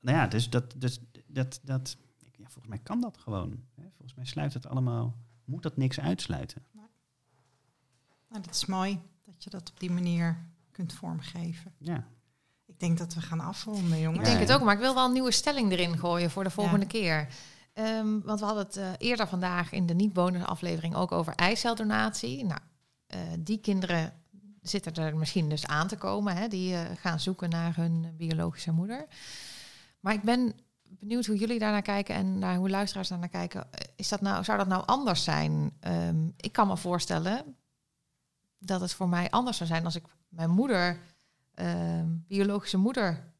nou 0.00 0.16
ja, 0.16 0.26
dus 0.26 0.50
dat, 0.50 0.74
dus 0.76 1.00
dat, 1.26 1.60
dat 1.62 1.96
ja, 2.18 2.44
volgens 2.44 2.66
mij 2.66 2.78
kan 2.78 3.00
dat 3.00 3.18
gewoon. 3.18 3.64
Hè? 3.74 3.82
Volgens 3.82 4.14
mij 4.14 4.24
sluit 4.24 4.54
het 4.54 4.66
allemaal, 4.66 5.16
moet 5.44 5.62
dat 5.62 5.76
niks 5.76 6.00
uitsluiten. 6.00 6.64
Nou, 8.28 8.42
dat 8.42 8.54
is 8.54 8.66
mooi 8.66 9.00
dat 9.24 9.44
je 9.44 9.50
dat 9.50 9.70
op 9.70 9.80
die 9.80 9.90
manier 9.90 10.36
kunt 10.70 10.92
vormgeven. 10.92 11.74
Ja, 11.78 12.06
Ik 12.66 12.80
denk 12.80 12.98
dat 12.98 13.14
we 13.14 13.20
gaan 13.20 13.40
afronden, 13.40 14.00
jongens. 14.00 14.18
Ik 14.18 14.34
denk 14.34 14.48
het 14.48 14.52
ook, 14.52 14.62
maar 14.62 14.74
ik 14.74 14.80
wil 14.80 14.94
wel 14.94 15.06
een 15.06 15.12
nieuwe 15.12 15.30
stelling 15.30 15.72
erin 15.72 15.98
gooien 15.98 16.30
voor 16.30 16.44
de 16.44 16.50
volgende 16.50 16.86
keer. 16.86 17.28
Ehm, 17.72 18.20
want 18.20 18.40
we 18.40 18.46
hadden 18.46 18.64
het 18.64 18.76
eh, 18.76 18.90
eerder 18.98 19.28
vandaag 19.28 19.72
in 19.72 19.86
de 19.86 19.94
niet-bonus 19.94 20.44
aflevering 20.44 20.94
ook 20.94 21.12
over 21.12 21.34
eiceldonatie. 21.34 22.44
Nou, 22.44 22.60
die 23.38 23.58
kinderen 23.58 24.20
zitten 24.62 24.94
er 24.94 25.16
misschien 25.16 25.48
dus 25.48 25.66
aan 25.66 25.88
te 25.88 25.96
komen. 25.96 26.36
Hè, 26.36 26.48
die 26.48 26.74
eh, 26.74 26.96
gaan 26.96 27.20
zoeken 27.20 27.50
naar 27.50 27.76
hun 27.76 28.14
biologische 28.16 28.72
moeder. 28.72 29.06
Maar 30.00 30.12
ik 30.14 30.22
ben 30.22 30.54
benieuwd 30.88 31.26
hoe 31.26 31.36
jullie 31.36 31.58
daarnaar 31.58 31.82
kijken 31.82 32.14
en 32.14 32.38
naar 32.38 32.56
hoe 32.56 32.70
luisteraars 32.70 33.08
daarnaar 33.08 33.28
kijken. 33.28 33.72
Eh, 33.72 33.80
Is 33.96 34.08
dat 34.08 34.20
nou, 34.20 34.44
zou 34.44 34.58
dat 34.58 34.68
nou 34.68 34.86
anders 34.86 35.24
zijn? 35.24 35.72
Ehm, 35.80 36.28
ik 36.36 36.52
kan 36.52 36.66
me 36.66 36.76
voorstellen 36.76 37.56
dat 38.58 38.80
het 38.80 38.92
voor 38.92 39.08
mij 39.08 39.30
anders 39.30 39.56
zou 39.56 39.68
zijn 39.68 39.84
als 39.84 39.96
ik 39.96 40.04
mijn 40.28 40.50
moeder, 40.50 40.98
ehm, 41.54 42.06
biologische 42.26 42.76
moeder, 42.76 43.32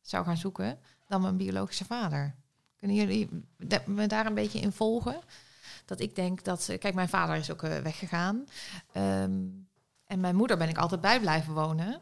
zou 0.00 0.24
gaan 0.24 0.36
zoeken 0.36 0.78
dan 1.06 1.20
mijn 1.20 1.36
biologische 1.36 1.84
vader. 1.84 2.34
Kunnen 2.76 2.96
jullie 2.96 3.28
me 3.86 4.06
daar 4.06 4.26
een 4.26 4.34
beetje 4.34 4.60
in 4.60 4.72
volgen? 4.72 5.20
Dat 5.84 6.00
ik 6.00 6.14
denk 6.14 6.44
dat, 6.44 6.76
kijk, 6.78 6.94
mijn 6.94 7.08
vader 7.08 7.36
is 7.36 7.50
ook 7.50 7.62
eh, 7.62 7.78
weggegaan. 7.78 8.46
Ehm, 8.92 9.40
en 10.06 10.20
mijn 10.20 10.36
moeder 10.36 10.56
ben 10.56 10.68
ik 10.68 10.78
altijd 10.78 11.00
bij 11.00 11.20
blijven 11.20 11.54
wonen. 11.54 12.00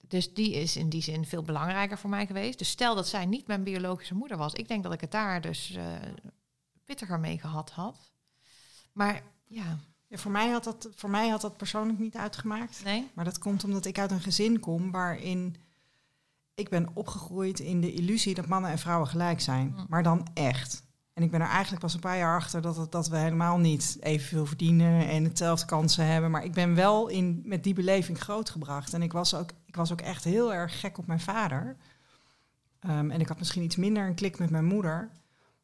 Dus 0.00 0.34
die 0.34 0.54
is 0.54 0.76
in 0.76 0.88
die 0.88 1.02
zin 1.02 1.26
veel 1.26 1.42
belangrijker 1.42 1.98
voor 1.98 2.10
mij 2.10 2.26
geweest. 2.26 2.58
Dus 2.58 2.68
stel 2.68 2.94
dat 2.94 3.08
zij 3.08 3.26
niet 3.26 3.46
mijn 3.46 3.62
biologische 3.62 4.14
moeder 4.14 4.36
was. 4.36 4.52
Ik 4.52 4.68
denk 4.68 4.82
dat 4.82 4.92
ik 4.92 5.00
het 5.00 5.10
daar 5.10 5.40
dus 5.40 5.74
eh, 5.74 5.84
pittiger 6.84 7.20
mee 7.20 7.38
gehad 7.38 7.70
had. 7.70 8.12
Maar 8.92 9.22
ja, 9.46 9.78
Ja, 10.06 10.16
voor, 10.18 10.30
mij 10.30 10.48
had 10.50 10.64
dat, 10.64 10.88
voor 10.94 11.10
mij 11.10 11.28
had 11.28 11.40
dat 11.40 11.56
persoonlijk 11.56 11.98
niet 11.98 12.16
uitgemaakt. 12.16 12.84
nee. 12.84 13.10
Maar 13.14 13.24
dat 13.24 13.38
komt 13.38 13.64
omdat 13.64 13.84
ik 13.84 13.98
uit 13.98 14.10
een 14.10 14.20
gezin 14.20 14.60
kom 14.60 14.90
waarin 14.90 15.56
ik 16.54 16.68
ben 16.68 16.88
opgegroeid 16.94 17.60
in 17.60 17.80
de 17.80 17.92
illusie 17.92 18.34
dat 18.34 18.46
mannen 18.46 18.70
en 18.70 18.78
vrouwen 18.78 19.08
gelijk 19.08 19.40
zijn. 19.40 19.66
Mm. 19.66 19.86
Maar 19.88 20.02
dan 20.02 20.26
echt. 20.34 20.82
En 21.12 21.22
ik 21.22 21.30
ben 21.30 21.40
er 21.40 21.48
eigenlijk 21.48 21.82
pas 21.82 21.94
een 21.94 22.00
paar 22.00 22.16
jaar 22.16 22.36
achter 22.36 22.62
dat, 22.62 22.92
dat 22.92 23.08
we 23.08 23.16
helemaal 23.16 23.58
niet 23.58 23.96
evenveel 24.00 24.46
verdienen 24.46 25.08
en 25.08 25.24
hetzelfde 25.24 25.66
kansen 25.66 26.06
hebben. 26.06 26.30
Maar 26.30 26.44
ik 26.44 26.52
ben 26.52 26.74
wel 26.74 27.08
in, 27.08 27.42
met 27.44 27.64
die 27.64 27.74
beleving 27.74 28.20
grootgebracht. 28.20 28.94
En 28.94 29.02
ik 29.02 29.12
was 29.12 29.34
ook, 29.34 29.50
ik 29.66 29.76
was 29.76 29.92
ook 29.92 30.00
echt 30.00 30.24
heel 30.24 30.54
erg 30.54 30.80
gek 30.80 30.98
op 30.98 31.06
mijn 31.06 31.20
vader. 31.20 31.76
Ehm, 32.80 33.10
en 33.10 33.20
ik 33.20 33.28
had 33.28 33.38
misschien 33.38 33.62
iets 33.62 33.76
minder 33.76 34.06
een 34.06 34.14
klik 34.14 34.38
met 34.38 34.50
mijn 34.50 34.64
moeder. 34.64 35.10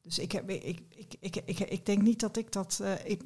Dus 0.03 0.19
ik, 0.19 0.33
heb, 0.33 0.51
ik, 0.51 0.83
ik, 0.89 1.15
ik, 1.21 1.37
ik, 1.37 1.59
ik 1.61 1.87
denk 1.87 2.03
niet 2.03 2.21
dat 2.21 2.37
ik 2.37 2.53
dat. 2.53 2.81
eh, 2.83 2.93
ik, 3.05 3.23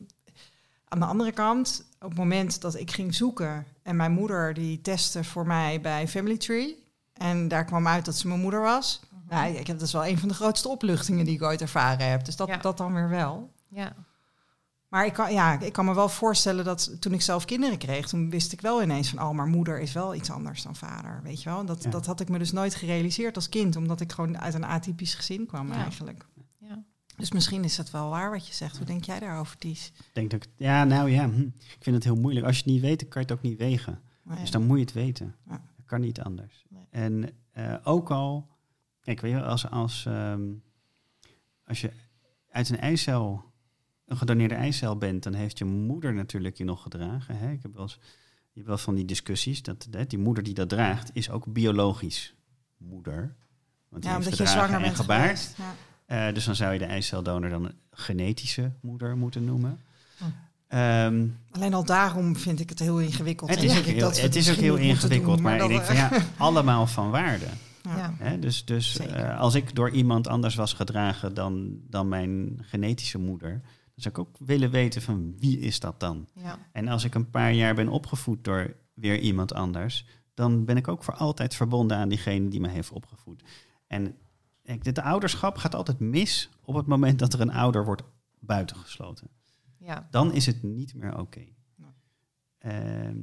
aan 0.88 1.00
de 1.00 1.06
andere 1.06 1.32
kant, 1.32 1.84
op 2.00 2.08
het 2.08 2.18
moment 2.18 2.60
dat 2.60 2.74
ik 2.74 2.90
ging 2.90 3.14
zoeken 3.14 3.66
en 3.82 3.96
mijn 3.96 4.12
moeder 4.12 4.54
die 4.54 4.80
testte 4.80 5.24
voor 5.24 5.46
mij 5.46 5.80
bij 5.80 6.08
Family 6.08 6.36
Tree. 6.36 6.84
En 7.12 7.48
daar 7.48 7.64
kwam 7.64 7.86
uit 7.86 8.04
dat 8.04 8.16
ze 8.16 8.28
mijn 8.28 8.40
moeder 8.40 8.60
was. 8.60 9.00
Nou, 9.32 9.52
ik 9.54 9.66
heb 9.66 9.78
dat 9.78 9.86
is 9.86 9.92
wel 9.92 10.06
een 10.06 10.18
van 10.18 10.28
de 10.28 10.34
grootste 10.34 10.68
opluchtingen 10.68 11.24
die 11.24 11.34
ik 11.34 11.42
ooit 11.42 11.60
ervaren 11.60 12.10
heb. 12.10 12.24
Dus 12.24 12.36
dat, 12.36 12.48
Ja. 12.48 12.56
dat 12.56 12.76
dan 12.76 12.94
weer 12.94 13.08
wel. 13.08 13.50
Ja, 13.68 13.92
Maar 14.88 15.06
ik 15.06 15.12
kan, 15.12 15.32
ja, 15.32 15.60
ik 15.60 15.72
kan 15.72 15.84
me 15.84 15.94
wel 15.94 16.08
voorstellen 16.08 16.64
dat 16.64 17.00
toen 17.00 17.12
ik 17.12 17.20
zelf 17.22 17.44
kinderen 17.44 17.78
kreeg, 17.78 18.08
toen 18.08 18.30
wist 18.30 18.52
ik 18.52 18.60
wel 18.60 18.82
ineens 18.82 19.08
van, 19.08 19.22
oh, 19.22 19.30
maar 19.30 19.46
moeder 19.46 19.80
is 19.80 19.92
wel 19.92 20.14
iets 20.14 20.30
anders 20.30 20.62
dan 20.62 20.76
vader, 20.76 21.20
weet 21.22 21.42
je 21.42 21.48
wel. 21.50 21.64
Dat, 21.64 21.82
Ja. 21.82 21.90
dat 21.90 22.06
had 22.06 22.20
ik 22.20 22.28
me 22.28 22.38
dus 22.38 22.52
nooit 22.52 22.74
gerealiseerd 22.74 23.36
als 23.36 23.48
kind, 23.48 23.76
omdat 23.76 24.00
ik 24.00 24.12
gewoon 24.12 24.38
uit 24.38 24.54
een 24.54 24.64
atypisch 24.64 25.14
gezin 25.14 25.46
kwam 25.46 25.68
Ja. 25.68 25.74
eigenlijk. 25.74 26.26
ja. 26.58 26.82
Dus 27.16 27.32
misschien 27.32 27.64
is 27.64 27.76
dat 27.76 27.90
wel 27.90 28.10
waar 28.10 28.30
wat 28.30 28.46
je 28.46 28.54
zegt. 28.54 28.76
Hoe 28.76 28.86
denk 28.86 29.04
jij 29.04 29.20
daarover, 29.20 29.56
Ties? 29.58 29.86
ik 29.98 30.10
denk 30.12 30.30
dat 30.30 30.44
ik, 30.44 30.50
ja, 30.56 30.84
nou 30.84 31.10
ja, 31.10 31.24
hm, 31.30 31.40
ik 31.40 31.76
vind 31.80 31.94
het 31.96 32.04
heel 32.04 32.16
moeilijk. 32.16 32.46
Als 32.46 32.56
je 32.56 32.62
het 32.62 32.72
niet 32.72 32.80
weet, 32.82 33.00
dan 33.00 33.08
kan 33.08 33.22
je 33.22 33.28
het 33.28 33.36
ook 33.36 33.44
niet 33.44 33.58
wegen. 33.58 34.00
Nee. 34.22 34.38
Dus 34.38 34.50
dan 34.50 34.66
moet 34.66 34.78
je 34.78 34.84
het 34.84 34.92
weten. 34.92 35.34
Ja. 35.46 35.50
Dat 35.76 35.86
kan 35.86 36.00
niet 36.00 36.20
anders. 36.20 36.64
Nee. 36.68 36.86
En 36.90 37.30
eh, 37.52 37.74
ook 37.82 38.10
al, 38.10 38.48
kijk, 39.02 39.20
weet 39.20 39.32
je, 39.32 39.42
als, 39.42 39.70
als, 39.70 40.06
ehm, 40.06 40.42
als 41.66 41.80
je 41.80 41.90
uit 42.50 42.68
een 42.68 42.80
eicel, 42.80 43.44
een 44.06 44.16
gedoneerde 44.16 44.54
eicel 44.54 44.96
bent, 44.96 45.22
dan 45.22 45.34
heeft 45.34 45.58
je 45.58 45.64
moeder 45.64 46.14
natuurlijk 46.14 46.56
je 46.56 46.64
nog 46.64 46.82
gedragen. 46.82 47.38
Hè? 47.38 47.50
Ik 47.50 47.62
heb 47.62 47.72
wel 47.74 47.82
eens 47.82 47.98
je 48.52 48.58
hebt 48.58 48.66
wel 48.66 48.78
van 48.78 48.94
die 48.94 49.04
discussies, 49.04 49.62
dat 49.62 49.88
hè, 49.90 50.06
die 50.06 50.18
moeder 50.18 50.44
die 50.44 50.54
dat 50.54 50.68
draagt, 50.68 51.10
is 51.12 51.30
ook 51.30 51.52
biologisch 51.52 52.34
moeder. 52.76 53.34
Want 53.88 54.02
die 54.02 54.10
Ja, 54.10 54.16
heeft 54.16 54.30
omdat 54.30 54.46
je 54.48 54.52
zwanger 54.52 54.74
en 54.74 54.82
bent 54.82 54.96
gebaard. 54.96 55.54
Ja. 55.56 55.74
Eh, 56.26 56.34
dus 56.34 56.44
dan 56.44 56.54
zou 56.54 56.72
je 56.72 56.78
de 56.78 56.84
eiceldonor 56.84 57.50
dan 57.50 57.64
een 57.64 57.74
genetische 57.90 58.72
moeder 58.80 59.16
moeten 59.16 59.44
noemen. 59.44 59.80
Hm. 60.18 60.24
Ehm, 60.68 61.26
Alleen 61.50 61.74
al 61.74 61.84
daarom 61.84 62.36
vind 62.36 62.60
ik 62.60 62.68
het 62.68 62.78
heel 62.78 63.00
ingewikkeld. 63.00 63.50
het 63.50 63.58
En 63.58 63.64
is 63.64 63.78
ook 63.78 63.84
heel, 63.84 64.12
het 64.12 64.36
is 64.36 64.50
ook 64.50 64.56
heel 64.56 64.76
ingewikkeld, 64.76 65.34
doen, 65.34 65.42
maar, 65.42 65.60
ik 65.60 65.68
denk 65.68 65.82
van 65.82 65.96
ja, 65.96 66.10
allemaal 66.36 66.86
van 66.86 67.10
waarde. 67.10 67.46
Ja. 67.82 68.14
Hè? 68.18 68.38
Dus, 68.38 68.64
dus 68.64 68.98
eh, 68.98 69.38
als 69.40 69.54
ik 69.54 69.74
door 69.74 69.90
iemand 69.90 70.26
anders 70.26 70.54
was 70.54 70.72
gedragen 70.72 71.34
dan, 71.34 71.80
dan 71.88 72.08
mijn 72.08 72.58
genetische 72.62 73.18
moeder, 73.18 73.50
dan 73.60 73.62
zou 73.94 74.14
ik 74.14 74.20
ook 74.20 74.36
willen 74.38 74.70
weten 74.70 75.02
van 75.02 75.34
wie 75.38 75.58
is 75.58 75.80
dat 75.80 76.00
dan? 76.00 76.28
Ja. 76.34 76.58
En 76.72 76.88
als 76.88 77.04
ik 77.04 77.14
een 77.14 77.30
paar 77.30 77.52
jaar 77.52 77.74
ben 77.74 77.88
opgevoed 77.88 78.44
door 78.44 78.76
weer 78.94 79.18
iemand 79.18 79.54
anders, 79.54 80.06
dan 80.34 80.64
ben 80.64 80.76
ik 80.76 80.88
ook 80.88 81.04
voor 81.04 81.14
altijd 81.14 81.54
verbonden 81.54 81.96
aan 81.96 82.08
diegene 82.08 82.48
die 82.48 82.60
me 82.60 82.68
heeft 82.68 82.90
opgevoed. 82.90 83.42
En 83.86 84.16
dit 84.80 84.98
ouderschap 84.98 85.56
gaat 85.56 85.74
altijd 85.74 85.98
mis 85.98 86.50
op 86.64 86.74
het 86.74 86.86
moment 86.86 87.18
dat 87.18 87.32
er 87.32 87.40
een 87.40 87.52
ouder 87.52 87.84
wordt 87.84 88.02
buitengesloten. 88.38 89.28
ja. 89.78 90.08
Dan 90.10 90.32
is 90.32 90.46
het 90.46 90.62
niet 90.62 90.94
meer 90.94 91.18
oké. 91.18 91.44
Nee. 91.76 91.90
Ehm, 92.58 93.18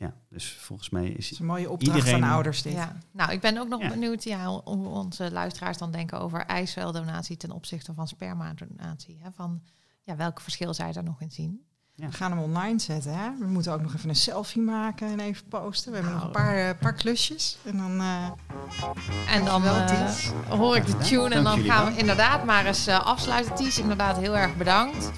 ja, 0.00 0.14
dus 0.28 0.52
volgens 0.52 0.90
mij 0.90 1.08
is 1.08 1.30
is 1.30 1.38
een 1.38 1.46
mooie 1.46 1.70
opdracht 1.70 1.98
Iedereen- 1.98 2.24
aan 2.24 2.30
ouders 2.32 2.62
dit. 2.62 2.72
Ja, 2.72 2.96
nou, 3.12 3.32
ik 3.32 3.40
ben 3.40 3.58
ook 3.58 3.68
nog 3.68 3.80
Ja. 3.82 3.88
benieuwd 3.88 4.24
ja, 4.24 4.44
hoe 4.46 4.88
onze 4.88 5.32
luisteraars 5.32 5.78
dan 5.78 5.90
denken 5.92 6.20
over 6.20 6.40
eiceldonatie 6.46 7.36
ten 7.36 7.50
opzichte 7.50 7.94
van 7.94 8.08
spermadonatie. 8.08 9.18
Hè? 9.22 9.32
Van 9.32 9.62
ja, 10.02 10.16
welk 10.16 10.40
verschil 10.40 10.74
zij 10.74 10.92
daar 10.92 11.04
nog 11.04 11.20
in 11.20 11.30
zien. 11.30 11.64
We 12.00 12.12
gaan 12.12 12.30
hem 12.30 12.40
online 12.40 12.78
zetten. 12.78 13.18
Hè? 13.18 13.28
We 13.38 13.46
moeten 13.46 13.72
ook 13.72 13.80
nog 13.80 13.94
even 13.94 14.08
een 14.08 14.16
selfie 14.16 14.62
maken 14.62 15.06
en 15.06 15.20
even 15.20 15.42
posten. 15.48 15.90
We 15.90 15.96
hebben 15.96 16.14
nog 16.14 16.22
Nou. 16.22 16.34
een 16.36 16.42
paar, 16.44 16.56
eh, 16.56 16.78
paar 16.80 16.94
klusjes. 16.94 17.58
En 17.64 17.76
dan, 17.76 18.00
eh, 18.00 19.34
En 19.34 19.44
dan 19.44 19.64
eh, 19.64 20.10
hoor 20.48 20.76
ik 20.76 20.86
de 20.86 20.96
tune 20.96 21.34
en 21.34 21.44
dan 21.44 21.60
gaan 21.60 21.92
we 21.92 21.98
inderdaad 21.98 22.44
maar 22.44 22.66
eens 22.66 22.88
afsluiten. 22.88 23.54
Ties, 23.54 23.78
inderdaad 23.78 24.16
heel 24.16 24.36
erg 24.36 24.56
bedankt. 24.56 25.10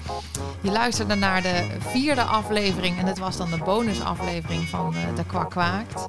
Je 0.61 0.71
luisterde 0.71 1.15
naar 1.15 1.41
de 1.41 1.67
vierde 1.79 2.21
aflevering 2.21 2.97
en 2.99 3.05
dit 3.05 3.17
was 3.19 3.37
dan 3.37 3.49
de 3.49 3.57
bonusaflevering 3.57 4.67
van 4.67 4.95
eh, 4.95 5.15
De 5.15 5.25
Kwak 5.25 5.49
Kwaakt. 5.49 6.05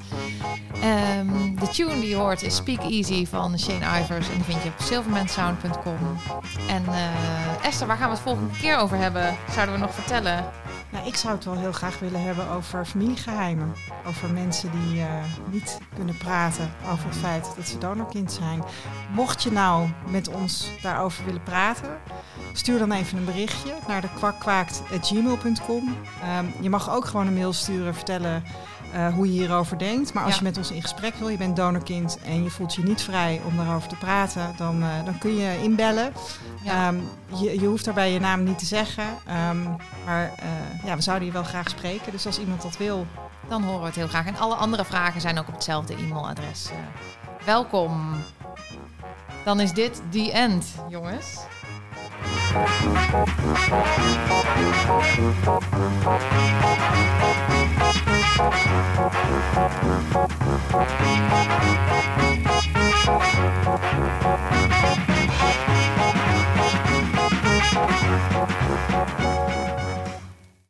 Ehm, 0.81 1.55
de 1.55 1.69
tune 1.73 1.95
die 2.01 2.09
je 2.09 2.15
hoort 2.17 2.43
is 2.43 2.57
Speak 2.57 2.81
Easy 2.83 3.27
van 3.27 3.59
Shane 3.59 4.01
Ivers 4.01 4.29
en 4.29 4.35
die 4.35 4.45
vind 4.45 4.63
je 4.63 4.69
op 4.69 4.81
silvermansound.com. 4.81 6.19
En 6.69 6.85
eh, 6.87 7.67
Esther, 7.67 7.87
waar 7.87 7.97
gaan 7.97 8.09
we 8.09 8.15
het 8.15 8.23
volgende 8.23 8.59
keer 8.59 8.77
over 8.77 8.97
hebben? 8.97 9.37
Zouden 9.53 9.75
we 9.75 9.81
nog 9.81 9.95
vertellen? 9.95 10.45
Nou, 10.95 11.07
ik 11.07 11.17
zou 11.17 11.35
het 11.35 11.45
wel 11.45 11.59
heel 11.59 11.73
graag 11.73 11.99
willen 11.99 12.23
hebben 12.23 12.49
over 12.49 12.85
familiegeheimen. 12.85 13.73
Over 14.07 14.31
mensen 14.31 14.71
die 14.71 15.01
eh, 15.01 15.25
niet 15.51 15.79
kunnen 15.95 16.17
praten 16.17 16.73
over 16.93 17.09
het 17.09 17.17
feit 17.17 17.53
dat 17.57 17.69
ze 17.69 17.79
donorkind 17.79 18.33
zijn. 18.33 18.63
Mocht 19.13 19.43
je 19.43 19.53
nou 19.53 19.89
met 20.09 20.29
ons 20.29 20.71
daarover 20.83 21.25
willen 21.25 21.43
praten, 21.43 21.99
stuur 22.53 22.79
dan 22.79 22.93
even 22.93 23.19
een 23.19 23.25
berichtje 23.25 23.75
naar 23.87 24.01
de 24.01 24.15
kwakkwaakt.gmail.com. 24.15 25.97
Ehm, 26.23 26.47
je 26.61 26.71
mag 26.71 26.91
ook 26.91 27.05
gewoon 27.05 27.27
een 27.27 27.35
mail 27.35 27.53
sturen, 27.53 27.95
vertellen 27.95 28.43
eh, 28.95 29.15
hoe 29.15 29.27
je 29.27 29.33
hierover 29.41 29.79
denkt. 29.79 30.13
Maar 30.15 30.23
als 30.25 30.33
Ja. 30.33 30.39
je 30.39 30.45
met 30.45 30.57
ons 30.57 30.71
in 30.71 30.83
gesprek 30.83 31.15
wil, 31.15 31.29
je 31.29 31.37
bent 31.37 31.57
donorkind 31.57 32.19
en 32.25 32.43
je 32.43 32.51
voelt 32.51 32.75
je 32.75 32.83
niet 32.83 33.03
vrij 33.03 33.41
om 33.45 33.57
daarover 33.57 33.89
te 33.89 33.97
praten, 33.97 34.55
dan, 34.57 34.83
eh, 34.83 34.89
dan 35.05 35.19
kun 35.19 35.37
je 35.37 35.63
inbellen. 35.63 36.13
Ja. 36.63 36.87
Ehm, 36.89 36.97
je, 37.43 37.61
je 37.61 37.67
hoeft 37.67 37.85
daarbij 37.85 38.13
je 38.13 38.21
naam 38.21 38.43
niet 38.43 38.59
te 38.59 38.67
zeggen. 38.67 39.05
ehm, 39.27 39.63
maar 40.05 40.33
eh, 40.37 40.85
ja, 40.85 40.95
we 40.97 41.03
zouden 41.03 41.27
je 41.27 41.33
wel 41.33 41.45
graag 41.45 41.69
spreken. 41.69 42.13
Dus 42.13 42.27
als 42.27 42.39
iemand 42.39 42.63
dat 42.63 42.77
wil, 42.77 43.07
Dan 43.49 43.63
horen 43.63 43.81
we 43.81 43.87
het 43.87 43.95
heel 43.95 44.09
graag. 44.09 44.27
En 44.27 44.37
alle 44.37 44.55
andere 44.55 44.85
vragen 44.85 45.21
zijn 45.21 45.39
ook 45.39 45.49
op 45.49 45.55
hetzelfde 45.55 45.95
e-mailadres. 45.95 46.71
welkom. 47.45 48.15
Dan 49.45 49.61
is 49.61 49.73
dit 49.73 50.03
the 50.11 50.33
end, 50.33 50.67
jongens. 50.89 51.39
Thank 57.87 58.09
Thank 58.37 58.65
you. 63.99 64.24